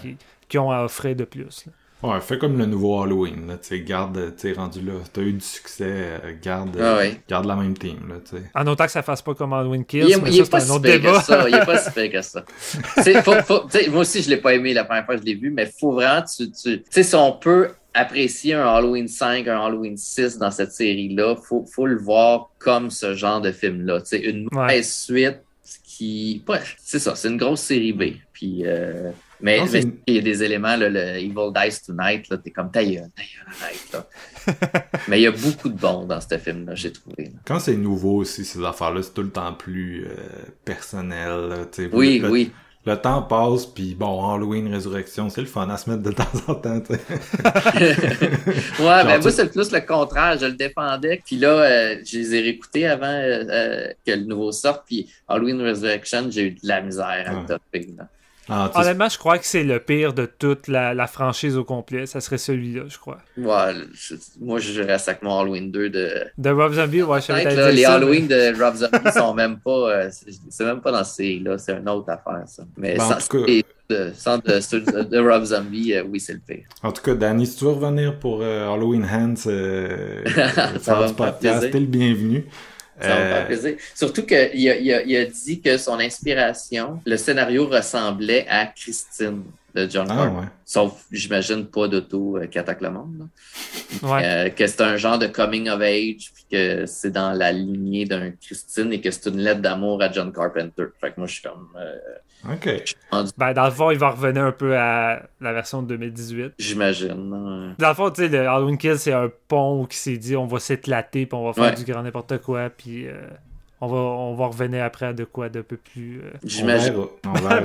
qu'ils 0.49 0.61
ont 0.61 0.71
à 0.71 0.83
offrir 0.83 1.15
de 1.15 1.25
plus. 1.25 1.67
Ouais, 2.01 2.21
fais 2.21 2.39
comme 2.39 2.57
le 2.57 2.67
nouveau 2.67 3.03
Halloween, 3.03 3.49
là, 3.49 3.57
tu 3.57 3.81
garde, 3.81 4.35
tu 4.37 4.53
rendu 4.53 4.81
là, 4.83 4.93
t'as 5.13 5.21
eu 5.21 5.33
du 5.33 5.45
succès, 5.45 5.85
euh, 5.85 6.33
garde, 6.41 6.79
ah 6.81 7.03
garde 7.29 7.47
la 7.47 7.57
même 7.57 7.77
team, 7.77 8.09
là, 8.09 8.15
tu 8.25 8.37
sais. 8.37 8.45
En 8.55 8.65
autant 8.69 8.85
que 8.85 8.93
ça 8.93 9.03
fasse 9.03 9.21
pas 9.21 9.35
comme 9.35 9.53
Halloween 9.53 9.85
Kills, 9.85 10.05
il 10.07 10.13
est, 10.13 10.23
mais 10.23 10.31
ça, 10.31 10.61
c'est 10.61 10.71
un 10.71 10.75
autre 10.75 10.83
débat. 10.83 11.25
il 11.49 11.55
est 11.57 11.67
pas 11.67 11.79
si 11.79 11.91
fait 11.91 12.09
que 12.09 12.23
ça. 12.23 12.45
faut, 13.25 13.35
faut, 13.43 13.63
moi 13.91 14.03
aussi, 14.03 14.23
je 14.23 14.31
l'ai 14.31 14.37
pas 14.37 14.55
aimé 14.55 14.75
la 14.75 14.85
première 14.85 15.07
fois 15.07 15.17
que 15.17 15.23
je 15.23 15.27
l'ai 15.27 15.35
vu, 15.35 15.51
mais 15.51 15.67
faut 15.67 15.91
vraiment, 15.91 16.23
tu, 16.23 16.49
tu 16.53 16.85
sais, 16.89 17.03
si 17.03 17.15
on 17.17 17.33
peut 17.33 17.71
apprécier 17.93 18.55
un 18.55 18.69
Halloween 18.69 19.09
5, 19.09 19.49
un 19.49 19.61
Halloween 19.61 19.97
6 19.97 20.39
dans 20.39 20.53
cette 20.53 20.71
série-là, 20.71 21.35
faut, 21.35 21.67
faut 21.67 21.87
le 21.87 21.99
voir 21.99 22.51
comme 22.61 22.91
ce 22.91 23.15
genre 23.15 23.41
de 23.41 23.51
film-là, 23.51 24.03
tu 24.03 24.07
sais, 24.07 24.21
une 24.21 24.49
mauvaise 24.53 24.89
suite 24.89 25.39
qui, 25.85 26.45
c'est 26.77 27.01
ça, 27.01 27.17
c'est 27.17 27.27
une 27.27 27.39
grosse 27.39 27.63
série 27.63 27.93
B, 27.93 28.05
puis... 28.33 28.63
Euh, 28.65 29.11
mais, 29.41 29.61
il 30.07 30.15
y 30.15 30.19
a 30.19 30.23
des 30.23 30.43
éléments, 30.43 30.77
le 30.77 31.17
Evil 31.17 31.53
Dies 31.55 31.79
Tonight, 31.87 32.27
t'es 32.43 32.51
comme 32.51 32.71
ta 32.71 32.85
gueule, 32.85 33.09
là. 33.93 34.07
mais 35.09 35.21
il 35.21 35.23
y 35.23 35.27
a 35.27 35.31
beaucoup 35.31 35.69
de 35.69 35.79
bons 35.79 36.07
dans 36.07 36.21
ce 36.21 36.39
film-là, 36.39 36.75
j'ai 36.75 36.93
trouvé. 36.93 37.33
Quand 37.45 37.61
c'est 37.61 37.77
nouveau 37.77 38.19
aussi, 38.19 38.45
ces 38.45 38.65
affaires-là, 38.65 39.03
c'est 39.03 39.15
tout 39.15 39.23
le 39.23 39.31
temps 39.31 39.53
plus 39.53 40.07
euh, 40.07 40.15
personnel. 40.65 41.67
oui, 41.93 42.23
oui. 42.29 42.51
Le 42.89 42.97
temps 42.97 43.21
passe, 43.21 43.67
puis 43.67 43.95
bon, 43.95 44.33
Halloween, 44.33 44.73
Résurrection, 44.73 45.29
c'est 45.29 45.43
le 45.43 45.47
fun 45.47 45.69
à 45.69 45.77
se 45.77 45.91
mettre 45.91 46.03
de 46.03 46.13
temps 46.13 46.25
en 46.47 46.55
temps. 46.55 46.79
ouais, 46.89 46.99
mais 49.05 49.19
moi, 49.19 49.31
c'est 49.31 49.53
plus 49.53 49.71
le 49.73 49.81
contraire. 49.81 50.39
Je 50.41 50.47
le 50.47 50.53
défendais. 50.53 51.21
Puis 51.23 51.37
là, 51.37 51.49
euh, 51.49 51.97
je 52.03 52.17
les 52.17 52.35
ai 52.35 52.41
réécoutés 52.41 52.87
avant 52.87 53.05
euh, 53.07 53.89
que 54.07 54.13
le 54.13 54.25
nouveau 54.25 54.53
sorte. 54.53 54.85
Puis 54.87 55.07
Halloween 55.29 55.61
Resurrection, 55.61 56.31
j'ai 56.31 56.47
eu 56.47 56.53
de 56.53 56.61
la 56.63 56.81
misère 56.81 57.25
à 57.27 57.35
le 57.35 57.45
topper. 57.47 57.89
Ah, 58.49 58.71
Honnêtement, 58.75 59.09
je 59.09 59.19
crois 59.19 59.39
que 59.39 59.47
c'est 59.47 59.63
le 59.63 59.79
pire 59.79 60.15
de 60.15 60.27
toute 60.27 60.69
la, 60.69 61.07
franchise 61.07 61.57
au 61.57 61.65
complet. 61.65 62.07
Ça 62.07 62.21
serait 62.21 62.39
celui-là, 62.39 62.85
je 62.89 62.99
crois. 62.99 63.19
Ouais, 63.37 63.75
moi, 64.41 64.59
je 64.59 64.83
reste 64.83 65.09
avec 65.09 65.23
mon 65.23 65.39
Halloween 65.39 65.71
2 65.71 65.91
de. 65.91 66.11
De 66.37 66.51
Rob 66.51 66.73
Zombie, 66.73 67.03
ouais, 67.03 67.21
je 67.21 67.33
là, 67.33 67.71
Les 67.71 67.85
Halloween 67.85 68.27
de 68.27 68.63
Rob 68.63 68.75
Zombie 68.75 69.13
sont 69.13 69.35
même 69.35 69.59
pas. 69.59 69.71
Euh, 69.71 70.11
c'est 70.51 70.65
même 70.65 70.81
pas 70.81 70.93
dans 70.93 71.05
ces 71.05 71.39
là 71.39 71.59
C'est 71.59 71.77
une 71.77 71.89
autre 71.89 72.11
affaire, 72.11 72.43
ça. 72.47 72.65
Mais 72.77 72.97
ben, 72.97 74.13
sans, 74.15 74.39
de, 74.39 75.03
de, 75.03 75.19
Rob 75.19 75.45
Zombie, 75.45 75.95
euh, 75.95 76.05
oui, 76.09 76.21
c'est 76.21 76.35
le 76.35 76.41
pire. 76.41 76.65
En 76.83 76.93
tout 76.93 77.03
cas, 77.03 77.15
Danny, 77.15 77.47
si 77.47 77.57
tu 77.57 77.65
veux 77.65 77.73
revenir 77.73 78.19
pour 78.19 78.41
euh, 78.43 78.71
Halloween 78.71 79.05
Hands, 79.05 79.37
ça 80.81 80.95
va 80.95 81.09
du 81.09 81.15
podcast, 81.15 81.71
t'es 81.71 81.81
le 81.81 81.87
bienvenu. 81.87 82.45
Ça 83.01 83.09
va 83.09 83.15
me 83.15 83.29
faire 83.29 83.43
euh, 83.43 83.47
plaisir. 83.47 83.77
Surtout 83.95 84.27
qu'il 84.27 84.37
a, 84.69 84.77
il 84.77 85.17
a, 85.17 85.25
dit 85.25 85.61
que 85.61 85.77
son 85.77 85.99
inspiration, 85.99 87.01
le 87.07 87.17
scénario 87.17 87.67
ressemblait 87.67 88.47
à 88.49 88.67
Christine 88.67 89.45
de 89.75 89.89
John 89.89 90.07
ah, 90.11 90.51
Sauf, 90.65 91.05
j'imagine, 91.11 91.67
pas 91.67 91.89
d'auto 91.89 92.37
euh, 92.37 92.47
qu'attaque 92.47 92.81
le 92.81 92.91
monde. 92.91 93.29
Euh, 94.03 94.49
que 94.51 94.67
c'est 94.67 94.81
un 94.81 94.97
genre 94.97 95.19
de 95.19 95.27
coming 95.27 95.69
of 95.69 95.81
age, 95.81 96.33
puis 96.35 96.45
que 96.51 96.87
c'est 96.87 97.11
dans 97.11 97.33
la 97.33 97.53
lignée 97.53 98.05
d'un 98.05 98.31
Christine 98.33 98.93
et 98.93 99.01
que 99.01 99.11
c'est 99.11 99.29
une 99.31 99.39
lettre 99.39 99.61
d'amour 99.61 100.03
à 100.03 100.11
John 100.11 100.33
Carpenter. 100.33 100.85
Fait 101.01 101.11
que 101.13 101.15
moi, 101.19 101.27
je 101.27 101.35
suis 101.35 101.43
comme. 101.43 101.69
OK. 102.51 102.95
Ben, 103.37 103.53
dans 103.53 103.65
le 103.65 103.71
fond, 103.71 103.91
il 103.91 103.99
va 103.99 104.11
revenir 104.11 104.45
un 104.45 104.53
peu 104.53 104.77
à 104.77 105.23
la 105.41 105.53
version 105.53 105.83
de 105.83 105.89
2018. 105.89 106.53
J'imagine. 106.59 107.75
Dans 107.79 107.89
le 107.89 107.95
fond, 107.95 108.11
tu 108.11 108.23
sais, 108.23 108.29
le 108.29 108.49
Halloween 108.49 108.79
Kill, 108.79 108.99
c'est 108.99 109.13
un 109.13 109.31
pont 109.49 109.87
qui 109.87 109.97
s'est 109.97 110.19
dit 110.19 110.37
on 110.37 110.47
va 110.47 110.59
s'éclater, 110.59 111.27
puis 111.27 111.39
on 111.39 111.51
va 111.51 111.53
faire 111.53 111.75
du 111.75 111.85
grand 111.85 112.03
n'importe 112.03 112.39
quoi, 112.39 112.71
puis. 112.71 113.07
On 113.81 113.87
va, 113.87 113.97
on 113.97 114.35
va 114.35 114.47
revenir 114.47 114.83
après 114.83 115.07
à 115.07 115.13
de 115.13 115.25
quoi 115.25 115.49
de 115.49 115.61
peu 115.61 115.77
plus. 115.77 116.21
Euh... 116.21 116.31
J'imagine. 116.45 116.95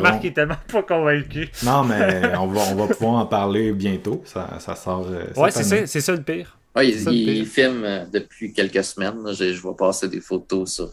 Marc 0.02 0.24
est 0.26 0.32
tellement 0.32 0.58
pas 0.72 0.84
convaincu. 0.84 1.50
Non, 1.64 1.84
mais 1.84 2.22
on 2.38 2.48
va, 2.48 2.62
on 2.72 2.76
va 2.76 2.88
pouvoir 2.94 3.14
en 3.16 3.26
parler 3.26 3.72
bientôt. 3.74 4.22
Ça, 4.26 4.60
ça 4.60 4.76
sort. 4.76 5.08
Euh, 5.10 5.26
ouais, 5.42 5.50
c'est 5.50 5.64
ça, 5.64 5.88
c'est 5.88 6.02
ça 6.02 6.12
le 6.12 6.22
pire. 6.22 6.58
Ouais, 6.76 6.90
il, 6.90 7.46
filme 7.46 7.84
euh, 7.84 8.06
depuis 8.12 8.52
quelques 8.52 8.84
semaines. 8.84 9.22
Je, 9.32 9.54
je 9.54 9.62
vois 9.62 9.76
passer 9.76 10.08
des 10.08 10.22
photos 10.22 10.74
sur, 10.74 10.90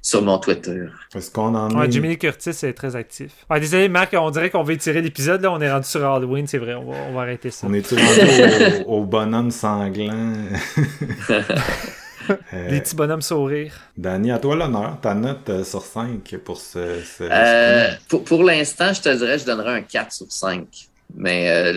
sur 0.00 0.22
mon 0.22 0.38
Twitter. 0.38 0.86
Est-ce 1.14 1.30
qu'on 1.30 1.54
en 1.54 1.70
ouais, 1.76 1.90
Jimmy 1.90 2.18
Curtis 2.18 2.50
est 2.50 2.72
très 2.72 2.96
actif. 2.96 3.32
Ouais, 3.48 3.60
désolé, 3.60 3.88
Marc, 3.88 4.14
on 4.18 4.30
dirait 4.30 4.50
qu'on 4.50 4.64
va 4.64 4.72
étirer 4.72 5.00
l'épisode. 5.00 5.42
Là, 5.42 5.52
on 5.52 5.60
est 5.60 5.70
rendu 5.70 5.86
sur 5.86 6.04
Halloween, 6.04 6.46
c'est 6.46 6.58
vrai. 6.58 6.74
On 6.74 6.90
va, 6.90 6.96
on 7.08 7.14
va 7.14 7.20
arrêter 7.22 7.50
ça. 7.50 7.66
On 7.68 7.72
est 7.72 7.86
rendu 7.88 8.84
au, 8.86 8.98
au 8.98 9.04
bonhomme 9.04 9.50
sanglant? 9.50 10.34
Euh, 12.30 12.68
Les 12.68 12.80
petits 12.80 12.94
bonhommes 12.94 13.22
sourire. 13.22 13.74
Danny, 13.96 14.30
à 14.30 14.38
toi 14.38 14.54
l'honneur. 14.56 14.98
Ta 15.00 15.14
note 15.14 15.48
euh, 15.48 15.64
sur 15.64 15.82
5 15.82 16.36
pour 16.44 16.58
ce. 16.58 17.00
ce, 17.02 17.24
euh, 17.24 17.90
pour, 18.08 18.24
pour 18.24 18.42
l'instant, 18.44 18.92
je 18.92 19.00
te 19.00 19.08
dirais 19.08 19.38
je 19.38 19.44
donnerais 19.46 19.78
un 19.78 19.82
4 19.82 20.12
sur 20.12 20.30
5. 20.30 20.66
Mais 21.14 21.74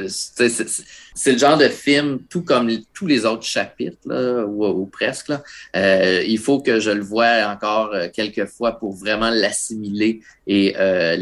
c'est 1.16 1.32
le 1.32 1.38
genre 1.38 1.58
de 1.58 1.70
film, 1.70 2.20
tout 2.30 2.44
comme 2.44 2.70
tous 2.94 3.08
les 3.08 3.26
autres 3.26 3.46
chapitres, 3.46 3.98
là, 4.06 4.46
ou, 4.46 4.86
presque, 4.86 5.30
là, 5.30 5.42
euh, 5.78 6.22
il 6.28 6.38
faut 6.38 6.60
que 6.60 6.82
je 6.82 6.92
le 6.92 7.02
voie 7.02 7.48
encore 7.48 7.94
euh, 7.94 8.08
quelques 8.14 8.46
fois 8.46 8.74
pour 8.74 8.94
vraiment 8.94 9.30
l'assimiler 9.30 10.20
et 10.46 10.76
euh, 10.78 11.16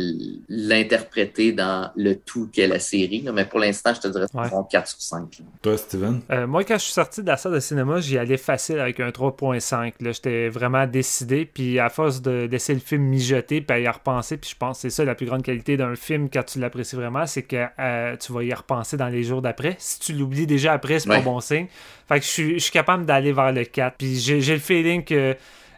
l'interpréter 0.50 1.52
dans 1.52 1.92
le 1.96 2.16
tout 2.16 2.50
qu'est 2.52 2.68
la 2.68 2.80
série. 2.80 3.22
Là. 3.22 3.32
Mais 3.32 3.46
pour 3.46 3.60
l'instant, 3.60 3.94
je 3.94 4.02
te 4.02 4.08
dirais 4.08 4.26
ouais. 4.34 4.50
4 4.70 4.88
sur 4.88 5.02
5. 5.02 5.42
Toi, 5.62 5.78
Steven? 5.78 6.22
moi, 6.48 6.64
quand 6.64 6.78
je 6.78 6.84
suis 6.84 6.94
sorti 6.94 7.22
de 7.22 7.28
la 7.28 7.38
salle 7.38 7.54
de 7.54 7.60
cinéma, 7.60 8.02
j'y 8.02 8.18
allais 8.18 8.38
facile 8.38 8.80
avec 8.80 9.00
un 9.00 9.10
3.5. 9.10 9.94
J'étais 10.02 10.50
vraiment 10.50 10.88
décidé. 10.88 11.46
Puis 11.46 11.80
à 11.80 11.90
force 11.90 12.22
de 12.22 12.50
laisser 12.52 12.74
le 12.74 12.80
film 12.80 13.04
mijoter, 13.04 13.62
puis 13.62 13.78
à 13.78 13.80
y 13.80 13.88
repenser, 13.88 14.38
puis 14.38 14.50
je 14.50 14.58
pense 14.58 14.78
que 14.78 14.82
c'est 14.82 14.90
ça 14.90 15.06
la 15.06 15.16
plus 15.16 15.28
grande 15.28 15.44
qualité 15.44 15.78
d'un 15.78 15.96
film 15.96 16.30
quand 16.30 16.44
tu 16.44 16.60
l'apprécies 16.60 16.96
vraiment, 16.96 17.26
c'est 17.28 17.44
que 17.44 18.16
tu 18.18 18.34
vas 18.34 18.44
y 18.44 18.54
repenser 18.54 18.98
dans 18.98 19.10
les 19.10 19.24
jours 19.24 19.42
d'après 19.42 19.78
si 19.84 20.00
tu 20.00 20.14
l'oublies 20.14 20.48
déjà 20.48 20.74
après, 20.74 21.00
c'est 21.00 21.10
pas 21.10 21.20
bon 21.20 21.40
signe. 21.42 21.68
Fait 22.08 22.20
que 22.20 22.26
je 22.26 22.58
suis, 22.58 22.72
capable 22.72 23.06
d'aller 23.06 23.34
vers 23.34 23.52
le 23.52 23.66
4. 23.66 23.96
Puis 23.98 24.16
j'ai 24.18 24.54
le 24.54 24.60
feeling 24.60 25.04
que 25.04 25.36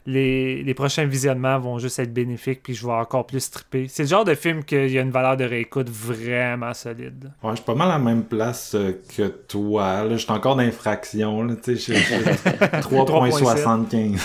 les, 0.08 0.62
les 0.62 0.74
prochains 0.76 1.06
visionnements 1.06 1.58
vont 1.58 1.80
juste 1.80 1.98
être 1.98 2.14
bénéfiques, 2.14 2.62
puis 2.62 2.76
je 2.76 2.86
vais 2.86 2.94
encore 2.94 3.26
plus 3.26 3.50
triper. 3.50 3.88
C'est 3.90 4.04
le 4.04 4.10
genre 4.10 4.24
de 4.24 4.36
film 4.36 4.64
qu'il 4.64 4.92
y 4.92 5.00
a 5.00 5.02
une 5.02 5.10
valeur 5.10 5.36
de 5.36 5.44
réécoute 5.44 5.90
vraiment 5.90 6.76
solide. 6.76 7.32
Ouais, 7.42 7.50
je 7.52 7.56
suis 7.56 7.66
pas 7.66 7.74
mal 7.74 7.90
à 7.90 7.94
la 7.94 8.00
même 8.00 8.24
place 8.24 8.76
euh, 8.76 8.92
que 9.18 9.24
toi. 9.28 10.04
Là, 10.04 10.12
je 10.12 10.18
suis 10.18 10.32
encore 10.32 10.58
d'infraction. 10.58 11.42
là, 11.42 11.56
Tu 11.56 11.76
sais, 11.76 11.96
je 11.96 12.00
suis 12.00 12.16
3.75. 12.22 14.20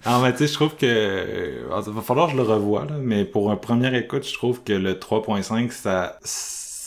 ah, 0.06 0.20
mais 0.22 0.32
tu 0.32 0.38
sais, 0.38 0.46
je 0.46 0.54
trouve 0.54 0.74
que. 0.76 0.86
euh, 0.86 1.82
Il 1.86 1.92
va 1.92 2.00
falloir 2.00 2.28
que 2.28 2.32
je 2.32 2.38
le 2.38 2.44
revoie, 2.44 2.86
là, 2.86 2.94
mais 2.98 3.26
pour 3.26 3.50
un 3.50 3.56
premier 3.56 3.94
écoute, 3.98 4.26
je 4.26 4.32
trouve 4.32 4.62
que 4.62 4.72
le 4.72 4.94
3.5, 4.94 5.70
ça, 5.70 6.18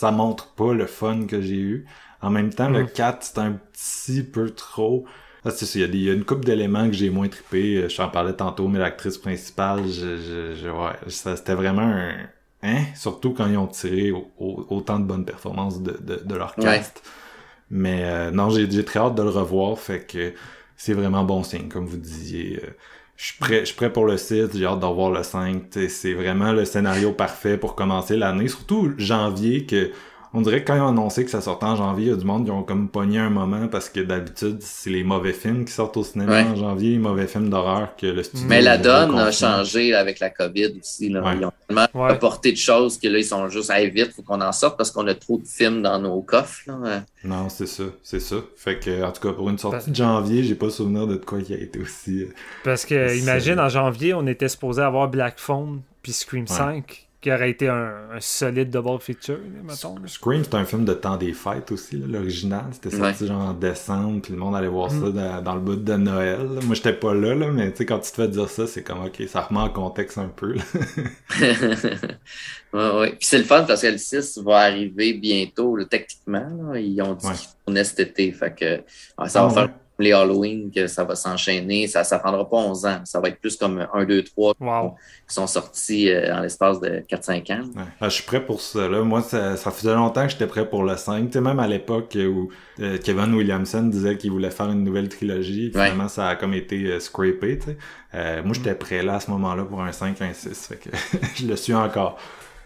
ça 0.04 0.12
montre 0.12 0.54
pas 0.56 0.74
le 0.74 0.86
fun 0.88 1.26
que 1.28 1.42
j'ai 1.42 1.56
eu. 1.58 1.86
En 2.22 2.30
même 2.30 2.54
temps, 2.54 2.70
le 2.70 2.84
Mm. 2.84 2.88
4, 2.88 3.24
c'est 3.24 3.40
un 3.40 3.54
petit 3.74 4.24
peu 4.24 4.50
trop. 4.52 5.06
Ah, 5.46 5.52
c'est 5.52 5.66
ça, 5.66 5.80
il 5.80 5.82
y 5.82 5.86
a 5.86 5.88
des- 5.88 5.98
il 5.98 6.04
y, 6.06 6.10
a 6.10 6.14
une 6.14 6.24
couple 6.26 6.46
d'éléments 6.46 6.88
que 6.88 6.94
j'ai 6.94 7.10
moins 7.10 7.28
trippé. 7.28 7.78
Euh, 7.78 7.90
Je 7.90 7.98
t'en 7.98 8.10
parlais 8.10 8.34
tantôt, 8.34 8.68
mais 8.70 8.80
l'actrice 8.80 9.18
principale, 9.18 9.82
je, 9.88 10.18
je, 10.18 10.56
je- 10.56 10.70
ouais, 10.70 10.94
ça, 11.10 11.36
c'était 11.36 11.56
vraiment 11.56 11.82
un, 11.84 12.16
hein? 12.64 12.84
Surtout 12.96 13.34
quand 13.34 13.48
ils 13.48 13.58
ont 13.58 13.68
tiré 13.68 14.12
au- 14.12 14.32
au- 14.38 14.66
autant 14.70 15.00
de 15.00 15.06
bonnes 15.06 15.26
performances 15.26 15.82
de, 15.82 15.92
de, 16.02 16.16
de 16.24 16.36
leur 16.36 16.58
Ouais. 16.58 16.60
cast. 16.60 17.04
Mais 17.70 18.04
euh, 18.04 18.32
non, 18.32 18.50
j'ai, 18.50 18.70
j'ai 18.70 18.86
très 18.86 19.00
hâte 19.00 19.16
de 19.16 19.24
le 19.24 19.30
revoir, 19.30 19.80
fait 19.80 20.06
que 20.06 20.34
c'est 20.78 20.94
vraiment 20.94 21.24
bon 21.24 21.44
signe, 21.44 21.70
comme 21.70 21.86
vous 21.86 21.98
disiez. 21.98 22.62
Je 23.16 23.26
suis 23.26 23.74
prêt, 23.76 23.94
pour 23.94 24.06
le 24.06 24.18
site, 24.18 24.58
j'ai 24.58 24.66
hâte 24.66 24.80
d'en 24.80 24.94
voir 24.94 25.12
le 25.12 25.24
5. 25.24 25.70
T'sais, 25.70 25.90
C'est 25.90 26.14
vraiment 26.14 26.52
le 26.52 26.66
scénario 26.66 27.12
parfait 27.12 27.58
pour 27.58 27.76
commencer 27.76 28.18
l'année. 28.18 28.48
Surtout 28.48 28.94
janvier, 28.98 29.66
que 29.66 29.92
on 30.34 30.42
dirait 30.42 30.62
que 30.64 30.68
quand 30.68 30.76
ils 30.76 30.82
ont 30.82 30.88
annoncé 30.88 31.24
que 31.26 31.32
ça 31.32 31.42
sortait 31.42 31.66
en 31.66 31.76
janvier, 31.76 32.06
il 32.08 32.10
y 32.10 32.14
a 32.14 32.16
du 32.16 32.26
monde 32.26 32.46
qui 32.46 32.52
ont 32.52 32.64
comme 32.64 32.90
pogné 32.90 33.20
un 33.20 33.30
moment 33.30 33.68
parce 33.68 33.90
que 33.90 34.00
d'habitude, 34.00 34.58
c'est 34.62 34.90
les 34.90 35.04
mauvais 35.04 35.34
films 35.34 35.66
qui 35.66 35.72
sortent 35.72 35.96
au 35.98 36.04
cinéma 36.04 36.32
Ouais. 36.32 36.44
en 36.44 36.56
janvier, 36.56 36.92
les 36.92 36.98
mauvais 36.98 37.28
films 37.28 37.50
d'horreur 37.50 37.96
que 37.96 38.08
le 38.08 38.24
studio. 38.24 38.48
Mais 38.48 38.62
la 38.62 38.78
donne 38.78 39.18
a 39.18 39.32
changé 39.32 39.94
avec 39.94 40.20
la 40.20 40.30
COVID 40.30 40.74
aussi. 40.80 41.10
Là. 41.10 41.22
Ouais. 41.24 41.38
Ils 41.40 41.46
ont 41.46 41.52
tellement 41.68 41.88
Ouais. 41.94 42.12
apporté 42.12 42.52
de 42.52 42.58
choses 42.58 42.98
que 43.00 43.08
là, 43.08 43.20
ils 43.20 43.26
sont 43.26 43.48
juste, 43.50 43.70
hey, 43.70 43.90
vite, 43.90 44.12
faut 44.16 44.24
qu'on 44.24 44.42
en 44.42 44.52
sorte 44.52 44.78
parce 44.78 44.92
qu'on 44.92 45.08
a 45.08 45.14
trop 45.14 45.38
de 45.38 45.46
films 45.48 45.82
dans 45.82 46.00
nos 46.00 46.22
coffres. 46.22 46.62
Là. 46.68 47.04
Non, 47.24 47.48
c'est 47.50 47.68
ça, 47.68 47.84
c'est 48.02 48.20
ça. 48.20 48.38
Fait 48.58 48.80
que, 48.80 49.04
en 49.04 49.12
tout 49.12 49.22
cas, 49.22 49.34
pour 49.34 49.50
une 49.50 49.58
sortie 49.58 49.92
de 49.92 49.96
janvier, 49.96 50.44
j'ai 50.44 50.56
pas 50.56 50.70
souvenir 50.70 51.08
de 51.08 51.16
quoi 51.16 51.42
qui 51.42 51.54
a 51.54 51.58
été 51.58 51.80
aussi. 51.80 52.24
euh, 52.24 52.34
Parce 52.64 52.86
que, 52.86 53.18
imagine, 53.18 53.60
en 53.60 53.70
janvier, 53.70 54.14
on 54.14 54.26
était 54.28 54.50
supposé 54.50 54.82
avoir 54.82 55.08
Black 55.10 55.36
Phone 55.40 55.82
puis 56.02 56.12
Scream 56.12 56.42
Ouais. 56.50 56.56
5, 56.56 57.08
qui 57.24 57.32
aurait 57.32 57.50
été 57.52 57.70
un, 57.70 57.94
un 58.14 58.20
solide 58.20 58.70
double 58.70 59.00
feature, 59.00 59.40
mettons. 59.64 59.96
Scream, 60.06 60.44
c'est 60.44 60.54
un 60.56 60.66
film 60.66 60.84
de 60.86 60.94
temps 60.94 61.16
des 61.18 61.32
fêtes 61.34 61.72
aussi, 61.72 61.98
là, 61.98 62.06
l'original. 62.08 62.66
C'était 62.74 62.92
sorti 62.96 63.26
genre 63.28 63.42
en 63.42 63.54
décembre, 63.54 64.22
puis 64.22 64.34
le 64.34 64.40
monde 64.40 64.56
allait 64.56 64.68
voir 64.68 64.92
Mm. 64.92 65.02
ça 65.02 65.10
dans, 65.12 65.42
dans 65.42 65.56
le 65.56 65.62
bout 65.62 65.76
de 65.78 65.94
Noël. 65.96 66.40
là. 66.54 66.60
Moi, 66.66 66.76
j'étais 66.76 66.94
pas 66.94 67.14
là, 67.14 67.34
là, 67.34 67.50
mais 67.52 67.72
tu 67.72 67.78
sais, 67.78 67.86
quand 67.86 68.00
tu 68.00 68.12
te 68.12 68.16
fais 68.18 68.28
dire 68.28 68.50
ça, 68.50 68.68
c'est 68.68 68.84
comme, 68.84 69.06
ok, 69.06 69.24
ça 69.28 69.42
remet 69.42 69.62
en 69.62 69.70
contexte 69.70 70.18
un 70.18 70.28
peu. 70.28 70.54
là. 70.54 70.62
ouais, 72.74 73.00
ouais. 73.00 73.10
Puis 73.12 73.18
c'est 73.28 73.38
le 73.38 73.44
fun 73.44 73.64
parce 73.64 73.82
que 73.82 73.88
le 73.88 73.98
6 73.98 74.40
va 74.40 74.58
arriver 74.60 75.14
bientôt, 75.14 75.76
là, 75.76 75.86
techniquement. 75.86 76.48
là. 76.74 76.80
Ils 76.80 77.02
ont 77.02 77.14
dit 77.14 77.26
Ouais. 77.26 77.34
qu'il 77.34 77.48
tournait 77.66 77.84
cet 77.84 78.00
été. 78.02 78.32
Fait 78.32 78.54
que 78.54 78.84
ça 79.28 79.42
va 79.44 79.48
Ah, 79.48 79.50
faire 79.50 79.64
ouais. 79.64 79.70
comme 79.70 79.72
les 80.00 80.12
Halloween, 80.12 80.72
que 80.72 80.88
ça 80.88 81.04
va 81.04 81.16
s'enchaîner. 81.16 81.88
Ça 81.88 82.02
ne 82.02 82.20
prendra 82.20 82.50
pas 82.50 82.58
11 82.58 82.86
ans. 82.86 83.02
Ça 83.06 83.20
va 83.20 83.30
être 83.30 83.40
plus 83.40 83.56
comme 83.58 83.88
1, 83.94 84.06
2, 84.06 84.24
3 84.24 84.54
Wow. 84.60 84.96
qui 85.28 85.34
sont 85.36 85.46
sortis 85.48 86.10
euh, 86.10 86.36
en 86.36 86.42
l'espace 86.42 86.80
de 86.80 87.04
4-5 87.10 87.52
ans. 87.54 87.62
Ouais. 87.76 87.84
Ah, 88.02 88.10
je 88.10 88.16
suis 88.16 88.24
prêt 88.24 88.44
pour 88.46 88.60
ça. 88.62 88.88
Là. 88.90 89.02
Moi, 89.04 89.22
ça, 89.22 89.56
ça 89.58 89.72
faisait 89.72 89.94
longtemps 89.94 90.24
que 90.26 90.32
j'étais 90.32 90.48
prêt 90.48 90.68
pour 90.68 90.84
le 90.84 90.98
5. 90.98 91.28
Tu 91.28 91.34
sais, 91.34 91.42
même 91.42 91.60
à 91.60 91.68
l'époque 91.68 92.18
où 92.18 92.50
euh, 92.82 92.98
Kevin 92.98 93.34
Williamson 93.36 93.84
disait 93.84 94.18
qu'il 94.18 94.32
voulait 94.32 94.50
faire 94.52 94.70
une 94.70 94.84
nouvelle 94.84 95.10
trilogie, 95.10 95.72
Ouais. 95.76 95.84
finalement, 95.84 96.08
ça 96.08 96.30
a 96.30 96.36
comme 96.36 96.54
été 96.54 96.84
euh, 96.86 97.00
scrapé. 97.00 97.60
tu 97.60 97.66
sais. 97.72 97.78
Euh, 98.16 98.42
moi, 98.44 98.54
j'étais 98.54 98.76
prêt 98.76 99.04
là 99.04 99.16
à 99.16 99.20
ce 99.20 99.30
moment-là 99.32 99.64
pour 99.66 99.82
un 99.82 99.92
5, 99.92 100.22
un 100.22 100.34
6. 100.34 100.68
Fait 100.68 100.76
que 100.78 100.90
je 101.36 101.46
le 101.48 101.56
suis 101.56 101.74
encore. 101.74 102.18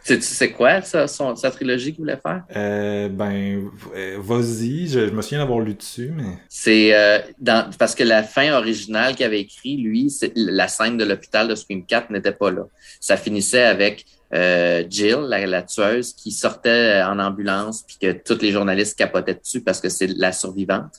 Tu 0.07 0.21
sais 0.21 0.51
quoi, 0.51 0.81
ça, 0.81 1.07
son- 1.07 1.35
sa 1.35 1.51
trilogie 1.51 1.91
qu'il 1.91 1.99
voulait 2.01 2.17
faire? 2.17 2.43
Euh, 2.55 3.09
ben, 3.09 3.69
euh, 3.95 4.17
vas-y. 4.19 4.87
Je, 4.87 5.07
je 5.07 5.11
me 5.13 5.21
souviens 5.21 5.39
d'avoir 5.39 5.59
lu 5.59 5.73
dessus, 5.73 6.11
mais... 6.15 6.37
C'est 6.47 6.93
euh, 6.95 7.19
dans 7.39 7.69
parce 7.77 7.93
que 7.93 8.03
la 8.03 8.23
fin 8.23 8.53
originale 8.53 9.15
qu'il 9.15 9.25
avait 9.25 9.41
écrit, 9.41 9.77
lui, 9.77 10.09
c'est 10.09 10.31
la 10.35 10.67
scène 10.67 10.97
de 10.97 11.03
l'hôpital 11.03 11.47
de 11.47 11.55
Scream 11.55 11.85
4 11.85 12.11
n'était 12.11 12.31
pas 12.31 12.51
là. 12.51 12.63
Ça 13.01 13.17
finissait 13.17 13.63
avec 13.63 14.05
euh, 14.33 14.83
Jill, 14.89 15.19
la, 15.27 15.61
tueuse, 15.61 16.13
qui 16.13 16.31
sortait 16.31 17.01
en 17.03 17.19
ambulance 17.19 17.83
puis 17.83 17.97
que 18.01 18.11
tous 18.11 18.41
les 18.41 18.51
journalistes 18.51 18.97
capotaient 18.97 19.35
dessus 19.35 19.61
parce 19.61 19.79
que 19.79 19.89
c'est 19.89 20.07
la 20.07 20.31
survivante. 20.31 20.93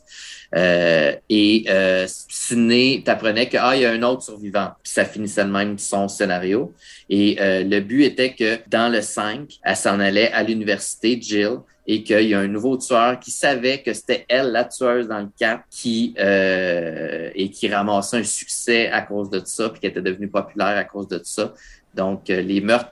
Euh, 0.57 1.15
et 1.29 1.67
euh, 1.69 2.07
Sidney 2.09 3.03
t'apprenait 3.05 3.51
que 3.51 3.59
ah 3.61 3.77
il 3.77 3.83
y 3.83 3.85
a 3.85 3.91
un 3.91 4.03
autre 4.03 4.23
survivant. 4.23 4.71
Puis 4.83 4.93
ça 4.93 5.05
finissait 5.05 5.45
de 5.45 5.51
même 5.51 5.79
son 5.79 6.09
scénario. 6.09 6.73
Et 7.11 7.37
euh, 7.41 7.65
le 7.65 7.81
but 7.81 8.05
était 8.05 8.35
que 8.35 8.59
dans 8.69 8.91
le 8.91 9.03
5, 9.03 9.59
elle 9.63 9.77
s'en 9.77 10.01
allait 10.01 10.33
à 10.33 10.43
l'université, 10.43 11.21
Jill, 11.21 11.59
et 11.91 12.03
qu'il 12.03 12.29
y 12.29 12.35
a 12.35 12.41
un 12.41 12.49
nouveau 12.49 12.77
tueur 12.77 13.19
qui 13.19 13.31
savait 13.31 13.83
que 13.83 13.95
c'était 13.95 14.27
elle, 14.29 14.53
la 14.53 14.65
tueuse 14.65 15.09
dans 15.09 15.21
le 15.21 15.31
4, 15.39 15.63
qui, 15.71 16.15
euh, 16.19 17.31
et 17.35 17.51
qui 17.51 17.69
ramassait 17.69 18.19
un 18.19 18.25
succès 18.25 18.89
à 18.89 19.01
cause 19.01 19.31
de 19.31 19.41
ça, 19.43 19.71
puis 19.71 19.81
qui 19.81 19.87
était 19.87 20.03
devenue 20.03 20.29
populaire 20.29 20.77
à 20.77 20.85
cause 20.85 21.09
de 21.09 21.21
ça. 21.25 21.55
Donc, 21.95 22.31
euh, 22.31 22.41
les 22.43 22.61
meurtres 22.61 22.91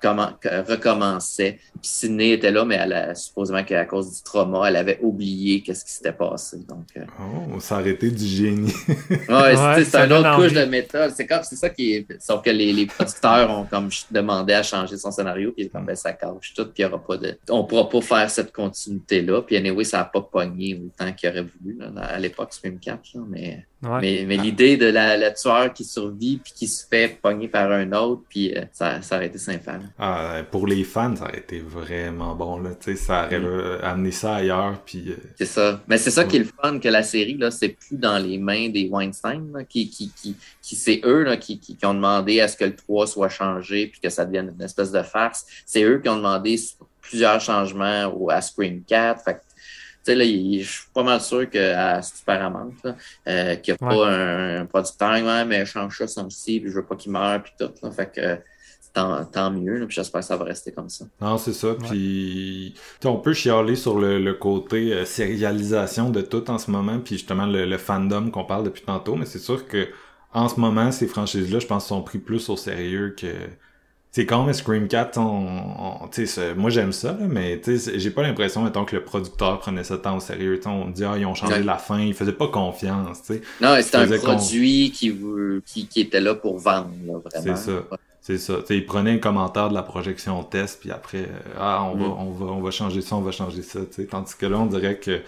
recommençaient. 0.68 1.58
Puis 1.80 1.90
Sydney 1.90 2.30
était 2.32 2.50
là, 2.50 2.64
mais 2.64 2.76
elle 2.76 2.92
a, 2.92 3.14
supposément 3.14 3.62
qu'à 3.62 3.84
cause 3.84 4.16
du 4.16 4.22
trauma, 4.22 4.68
elle 4.68 4.76
avait 4.76 4.98
oublié 5.02 5.62
qu'est-ce 5.62 5.84
qui 5.84 5.92
s'était 5.92 6.12
passé. 6.12 6.58
Donc, 6.68 6.86
euh, 6.96 7.04
Oh, 7.20 7.58
aurait 7.74 7.90
été 7.90 8.10
du 8.10 8.26
génie. 8.26 8.72
Ouais, 9.28 9.56
Ouais, 9.56 9.84
c'est- 9.84 9.96
une 10.06 10.12
autre 10.12 10.34
couche 10.36 10.46
envie. 10.46 10.54
de 10.54 10.64
méthode. 10.64 11.12
C'est 11.16 11.26
comme, 11.26 11.42
c'est 11.42 11.56
ça 11.56 11.70
qui 11.70 11.92
est. 11.94 12.06
Sauf 12.20 12.42
que 12.42 12.50
les, 12.50 12.72
les 12.72 12.86
producteurs 12.86 13.50
ont 13.50 13.64
comme 13.64 13.88
demandé 14.10 14.54
à 14.54 14.62
changer 14.62 14.96
son 14.96 15.10
scénario, 15.10 15.52
puis 15.52 15.68
comme 15.68 15.84
ben 15.86 15.94
ça 15.96 16.12
cache 16.12 16.52
tout, 16.54 16.64
puis 16.64 16.74
il 16.78 16.82
y 16.82 16.84
aura 16.86 17.02
pas 17.02 17.16
de. 17.16 17.38
On 17.50 17.64
pourra 17.64 17.88
pas 17.88 18.00
faire 18.00 18.30
cette 18.30 18.52
continuité-là. 18.52 19.42
Puis 19.42 19.56
anyway, 19.56 19.84
ça 19.84 20.00
a 20.00 20.04
pas 20.04 20.20
pogné 20.22 20.80
autant 20.84 21.12
qu'il 21.12 21.28
aurait 21.30 21.42
voulu 21.60 21.78
là, 21.78 21.90
à 22.02 22.18
l'époque 22.18 22.52
Scream 22.52 22.78
4, 22.78 23.00
là, 23.14 23.20
mais. 23.28 23.66
Ouais. 23.82 24.00
Mais, 24.00 24.24
mais 24.26 24.36
l'idée 24.38 24.78
de 24.78 24.86
la, 24.86 25.18
la 25.18 25.30
tueur 25.32 25.72
qui 25.72 25.84
survit 25.84 26.38
puis 26.42 26.52
qui 26.54 26.66
se 26.66 26.86
fait 26.86 27.18
pogner 27.20 27.46
par 27.46 27.70
un 27.70 27.92
autre, 27.92 28.22
puis 28.28 28.56
euh, 28.56 28.62
ça, 28.72 29.02
ça 29.02 29.16
aurait 29.16 29.26
été 29.26 29.36
sympa. 29.38 29.78
Ah, 29.98 30.42
pour 30.50 30.66
les 30.66 30.82
fans, 30.82 31.14
ça 31.14 31.24
aurait 31.24 31.38
été 31.38 31.60
vraiment 31.60 32.34
bon. 32.34 32.58
Là. 32.58 32.70
Tu 32.70 32.92
sais, 32.92 32.96
ça 32.96 33.26
aurait 33.26 33.38
Mm. 33.38 33.44
euh, 33.44 33.78
amené 33.82 34.10
ça 34.12 34.36
ailleurs. 34.36 34.80
Puis, 34.86 35.10
euh, 35.10 35.16
C'est 35.36 35.44
ça. 35.44 35.82
Mais 35.88 35.98
c'est 35.98 36.10
ça 36.10 36.24
qui 36.24 36.36
est 36.36 36.40
le 36.40 36.48
fun 36.62 36.78
que 36.78 36.88
la 36.88 37.02
série, 37.02 37.36
là, 37.36 37.50
c'est 37.50 37.68
plus 37.68 37.96
dans 37.98 38.18
les 38.18 38.38
mains 38.38 38.70
des 38.70 38.88
Weinstein, 38.88 39.52
là, 39.52 39.62
qui, 39.64 39.90
qui, 39.90 40.10
qui, 40.10 40.34
qui 40.62 40.74
c'est 40.74 41.02
eux 41.04 41.22
là, 41.24 41.36
qui, 41.36 41.58
qui, 41.60 41.76
qui 41.76 41.84
ont 41.86 41.94
demandé 41.94 42.40
à 42.40 42.48
ce 42.48 42.56
que 42.56 42.64
le 42.64 42.74
3 42.74 43.06
soit 43.06 43.28
changé 43.28 43.88
puis 43.88 44.00
que 44.00 44.08
ça 44.08 44.24
devienne 44.24 44.54
une 44.58 44.64
espèce 44.64 44.90
de 44.90 45.02
farce. 45.02 45.44
C'est 45.66 45.82
eux 45.84 46.00
qui 46.02 46.08
ont 46.08 46.16
demandé 46.16 46.58
plusieurs 47.02 47.40
changements 47.42 48.06
au, 48.06 48.30
à 48.30 48.40
Scream 48.40 48.82
4. 48.84 49.22
Fait 49.22 49.34
que, 49.34 49.38
tu 49.38 49.45
sais, 50.06 50.14
là, 50.14 50.24
je 50.24 50.64
suis 50.68 50.90
pas 50.92 51.02
mal 51.02 51.20
sûr 51.20 51.48
qu'à 51.50 52.02
Superamount, 52.02 52.74
là, 52.84 52.96
euh, 53.28 53.56
qu'il 53.56 53.74
n'y 53.74 53.78
a 53.80 53.84
Ouais. 53.86 53.96
pas 53.96 54.08
un, 54.08 54.60
un 54.62 54.66
producteur, 54.66 55.10
ouais, 55.12 55.44
mais 55.44 55.64
change 55.66 55.98
ça, 55.98 56.06
ça 56.08 56.24
aussi, 56.24 56.60
puis 56.60 56.70
je 56.70 56.76
veux 56.76 56.86
pas 56.86 56.96
qu'il 56.96 57.12
meure, 57.12 57.42
puis 57.42 57.52
tout. 57.58 57.72
Là, 57.82 57.90
fait 57.90 58.12
que 58.14 58.42
tant, 58.92 59.24
tant 59.26 59.50
mieux, 59.50 59.78
là, 59.78 59.86
puis 59.86 59.94
j'espère 59.96 60.20
que 60.20 60.26
ça 60.26 60.36
va 60.36 60.44
rester 60.44 60.72
comme 60.72 60.88
ça. 60.90 61.06
Non, 61.20 61.38
c'est 61.38 61.54
ça. 61.54 61.74
Puis, 61.74 62.74
on 63.04 63.16
peut 63.18 63.32
chialer 63.32 63.74
sur 63.74 63.98
le, 63.98 64.18
le 64.22 64.34
côté 64.34 64.92
euh, 64.92 65.04
sérialisation 65.06 66.10
de 66.10 66.20
tout 66.20 66.50
en 66.50 66.58
ce 66.58 66.70
moment, 66.70 67.00
puis 67.00 67.16
justement 67.16 67.46
le, 67.46 67.64
le 67.64 67.78
fandom 67.78 68.30
qu'on 68.30 68.44
parle 68.44 68.64
depuis 68.64 68.82
tantôt. 68.84 69.16
Mais 69.16 69.24
c'est 69.24 69.38
sûr 69.38 69.66
que 69.66 69.88
en 70.32 70.48
ce 70.50 70.60
moment, 70.60 70.92
ces 70.92 71.06
franchises-là, 71.06 71.58
je 71.60 71.66
pense, 71.66 71.86
sont 71.86 72.02
pris 72.02 72.18
plus 72.18 72.50
au 72.50 72.56
sérieux 72.56 73.14
que. 73.18 73.26
C'est 74.16 74.24
quand 74.24 74.44
même 74.44 74.54
Scream 74.54 74.88
4, 74.88 75.18
on, 75.18 75.24
on- 76.04 76.08
tu 76.08 76.24
sais, 76.24 76.26
c'est- 76.26 76.54
moi 76.54 76.70
j'aime 76.70 76.90
ça, 76.92 77.08
là, 77.12 77.26
mais 77.28 77.60
tu 77.60 77.78
sais, 77.78 77.98
j'ai 77.98 78.10
pas 78.10 78.22
l'impression, 78.22 78.62
mettons, 78.62 78.86
que 78.86 78.96
le 78.96 79.04
producteur 79.04 79.58
prenait 79.58 79.84
ça 79.84 79.98
tant 79.98 80.16
au 80.16 80.20
sérieux. 80.20 80.58
On 80.64 80.88
dit, 80.88 81.04
ah, 81.04 81.18
ils 81.18 81.26
ont 81.26 81.34
changé 81.34 81.52
Ouais. 81.52 81.62
la 81.62 81.76
fin, 81.76 82.00
ils 82.00 82.14
faisaient 82.14 82.32
pas 82.32 82.48
confiance, 82.48 83.20
tu 83.26 83.34
sais. 83.34 83.42
Non, 83.60 83.76
c'était 83.82 83.98
un 83.98 84.18
produit 84.18 84.90
qui, 84.90 85.10
veut, 85.10 85.62
qui, 85.66 85.86
qui 85.86 86.00
était 86.00 86.22
là 86.22 86.34
pour 86.34 86.56
vendre, 86.58 86.88
là, 87.06 87.18
vraiment. 87.18 87.56
C'est 87.56 87.70
ça. 87.70 87.72
C'est 88.22 88.38
ça. 88.38 88.54
Tu 88.60 88.66
sais, 88.68 88.76
ils 88.78 88.86
prenaient 88.86 89.12
un 89.12 89.18
commentaire 89.18 89.68
de 89.68 89.74
la 89.74 89.82
projection 89.82 90.42
test, 90.44 90.80
puis 90.80 90.90
après, 90.90 91.18
euh, 91.18 91.54
ah, 91.60 91.84
on, 91.84 91.96
va, 91.98 92.06
Mm. 92.06 92.12
on, 92.18 92.30
va, 92.30 92.46
on 92.52 92.60
va 92.62 92.70
changer 92.70 93.02
ça, 93.02 93.16
on 93.16 93.20
va 93.20 93.32
changer 93.32 93.60
ça. 93.60 93.80
tu 93.80 93.96
sais. 93.96 94.06
Tandis 94.06 94.34
que 94.34 94.46
là, 94.46 94.58
on 94.58 94.64
dirait 94.66 94.96
que 94.96 95.20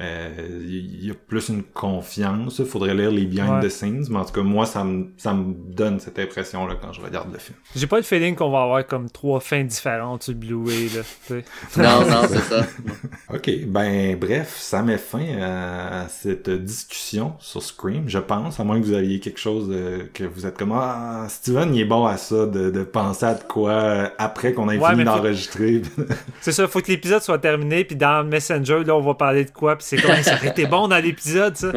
euh, 0.00 0.30
il 0.64 1.04
y 1.06 1.10
a 1.10 1.14
plus 1.14 1.50
une 1.50 1.62
confiance. 1.62 2.58
Il 2.58 2.64
faudrait 2.64 2.94
lire 2.94 3.10
les 3.10 3.26
behind 3.26 3.50
Ouais. 3.62 3.68
the 3.68 3.70
scenes, 3.70 4.06
mais 4.08 4.18
en 4.18 4.24
tout 4.24 4.32
cas, 4.32 4.40
moi, 4.42 4.64
ça 4.64 4.84
me, 4.84 5.08
ça 5.18 5.34
me 5.34 5.52
donne 5.54 6.00
cette 6.00 6.18
impression-là 6.18 6.76
quand 6.80 6.92
je 6.92 7.00
regarde 7.02 7.30
le 7.32 7.38
film. 7.38 7.56
J'ai 7.76 7.86
pas 7.86 7.98
le 7.98 8.02
feeling 8.02 8.34
qu'on 8.34 8.50
va 8.50 8.62
avoir 8.62 8.86
comme 8.86 9.10
trois 9.10 9.40
fins 9.40 9.62
différentes 9.64 10.22
sur 10.22 10.34
Blu-ray, 10.34 10.88
là. 10.96 11.02
tu 11.26 11.34
sais. 11.34 11.44
Non, 11.82 12.00
non, 12.08 12.22
c'est 12.28 12.38
ça. 12.40 12.66
Ok, 13.34 13.50
ben 13.66 14.16
bref, 14.18 14.56
ça 14.58 14.82
met 14.82 14.98
fin 14.98 15.24
à, 15.40 16.06
cette 16.08 16.48
discussion 16.50 17.34
sur 17.38 17.62
Scream, 17.62 18.08
je 18.08 18.18
pense, 18.18 18.60
à 18.60 18.64
moins 18.64 18.78
que 18.80 18.84
vous 18.86 18.92
aviez 18.94 19.20
quelque 19.20 19.40
chose 19.40 19.68
euh, 19.70 20.04
que 20.12 20.24
vous 20.24 20.46
êtes 20.46 20.56
comme 20.58 20.72
Ah, 20.74 21.26
Steven, 21.28 21.74
il 21.74 21.80
est 21.82 21.84
bon 21.86 22.04
à 22.06 22.16
ça, 22.16 22.46
de, 22.46 22.70
de 22.70 22.82
penser 22.82 23.24
à 23.26 23.34
de 23.34 23.42
quoi 23.44 23.70
euh, 23.72 24.08
après 24.18 24.52
qu'on 24.52 24.68
ait 24.70 24.78
Ouais, 24.78 24.90
fini 24.90 25.04
faut- 25.04 25.10
d'enregistrer. 25.10 25.82
C'est 26.40 26.52
ça, 26.52 26.66
faut 26.68 26.80
que 26.80 26.90
l'épisode 26.90 27.22
soit 27.22 27.38
terminé, 27.38 27.84
puis 27.84 27.96
dans 27.96 28.24
Messenger, 28.26 28.84
là, 28.84 28.96
on 28.96 29.00
va 29.02 29.14
parler 29.14 29.44
de 29.44 29.50
quoi, 29.50 29.76
puis 29.88 29.98
c'est 30.00 30.06
comme, 30.06 30.22
ça 30.22 30.34
aurait 30.36 30.48
été 30.48 30.66
bon 30.66 30.88
dans 30.88 30.98
l'épisode, 31.02 31.56
ça. 31.56 31.68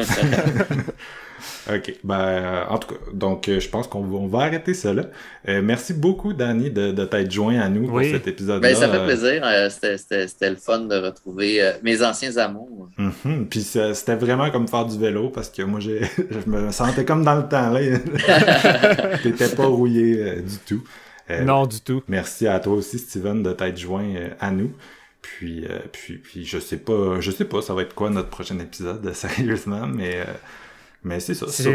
OK. 1.72 1.94
Ben, 2.04 2.14
euh, 2.18 2.64
en 2.68 2.78
tout 2.78 2.88
cas, 2.94 3.00
donc 3.12 3.48
euh, 3.48 3.60
je 3.60 3.68
pense 3.68 3.86
qu'on 3.88 4.00
va, 4.02 4.16
on 4.16 4.26
va 4.26 4.40
arrêter 4.44 4.72
ça 4.72 4.94
là. 4.94 5.02
Euh, 5.48 5.60
merci 5.62 5.92
beaucoup, 5.94 6.32
Danny, 6.32 6.70
de, 6.70 6.92
de 6.92 7.04
t'être 7.04 7.30
joint 7.30 7.58
à 7.60 7.68
nous 7.68 7.88
Oui. 7.90 8.10
pour 8.10 8.18
cet 8.18 8.28
épisode-là. 8.28 8.60
Ben, 8.68 8.74
ça 8.76 8.88
fait 8.88 9.04
plaisir. 9.04 9.42
Euh, 9.44 9.68
c'était- 9.68 10.50
le 10.50 10.56
fun 10.56 10.80
de 10.80 10.94
retrouver 10.96 11.60
euh, 11.62 11.72
mes 11.82 12.02
anciens 12.02 12.36
amours. 12.38 12.88
mhm. 12.96 13.46
Puis 13.48 13.60
c'était 13.62 14.14
vraiment 14.14 14.50
comme 14.50 14.66
faire 14.68 14.86
du 14.86 14.98
vélo 14.98 15.28
parce 15.28 15.50
que 15.50 15.62
moi, 15.62 15.80
j'ai, 15.80 16.00
je 16.16 16.48
me 16.50 16.70
sentais 16.70 17.04
comme 17.04 17.24
dans 17.24 17.36
le 17.36 17.48
temps. 17.48 17.70
là. 17.70 17.80
T'étais 19.22 19.48
pas 19.54 19.66
rouillé 19.66 20.22
euh, 20.22 20.40
du 20.40 20.56
tout. 20.66 20.82
Euh, 21.30 21.42
Non, 21.42 21.66
du 21.66 21.80
tout. 21.80 22.02
Merci 22.08 22.46
à 22.46 22.60
toi 22.60 22.74
aussi, 22.74 22.98
Steven, 22.98 23.42
de 23.42 23.52
t'être 23.52 23.76
joint 23.76 24.06
euh, 24.16 24.28
à 24.40 24.50
nous. 24.52 24.70
Puis, 25.26 25.66
euh, 25.66 25.80
puis, 25.92 26.18
puis, 26.18 26.44
je 26.46 26.58
sais 26.58 26.76
pas, 26.76 27.20
je 27.20 27.30
sais 27.30 27.44
pas, 27.44 27.60
ça 27.60 27.74
va 27.74 27.82
être 27.82 27.94
quoi 27.94 28.10
notre 28.10 28.28
prochain 28.28 28.58
épisode, 28.60 29.12
sérieusement, 29.14 29.86
mais, 29.86 30.20
euh, 30.20 30.24
mais 31.02 31.18
c'est 31.20 31.34
ça. 31.34 31.48
ça. 31.48 31.68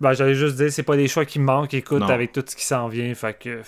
Ben, 0.00 0.12
j'allais 0.12 0.34
juste 0.34 0.56
dire, 0.56 0.70
c'est 0.70 0.82
pas 0.82 0.96
des 0.96 1.08
choix 1.08 1.24
qui 1.24 1.38
manquent, 1.38 1.74
écoute, 1.74 2.00
Non. 2.00 2.08
avec 2.08 2.32
tout 2.32 2.44
ce 2.46 2.54
qui 2.54 2.64
s'en 2.64 2.88
vient, 2.88 3.12
fait 3.14 3.36
que 3.38 3.60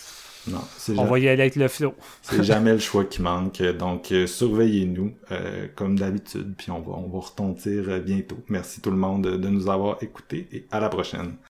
Non, 0.47 0.59
on 0.59 0.95
jamais, 0.95 1.09
va 1.09 1.19
y 1.19 1.29
aller 1.29 1.43
avec 1.43 1.57
le 1.57 1.69
flow. 1.69 1.95
c'est 2.23 2.43
jamais 2.45 2.73
le 2.73 2.79
choix 2.79 3.05
qui 3.07 3.23
manque. 3.23 3.63
Donc, 3.63 4.13
euh, 4.13 4.27
surveillez-nous, 4.27 5.15
euh, 5.33 5.67
comme 5.75 5.99
d'habitude, 5.99 6.55
puis 6.57 6.71
on 6.71 6.81
va, 6.81 6.93
on 6.93 7.09
va 7.09 7.19
retentir 7.21 7.99
bientôt. 8.01 8.39
Merci 8.49 8.81
tout 8.83 8.91
le 8.91 8.97
monde 8.99 9.25
de 9.25 9.37
de 9.37 9.49
nous 9.49 9.69
avoir 9.71 10.03
écoutés 10.03 10.49
et 10.53 10.67
à 10.71 10.81
la 10.81 10.89
prochaine. 10.91 11.35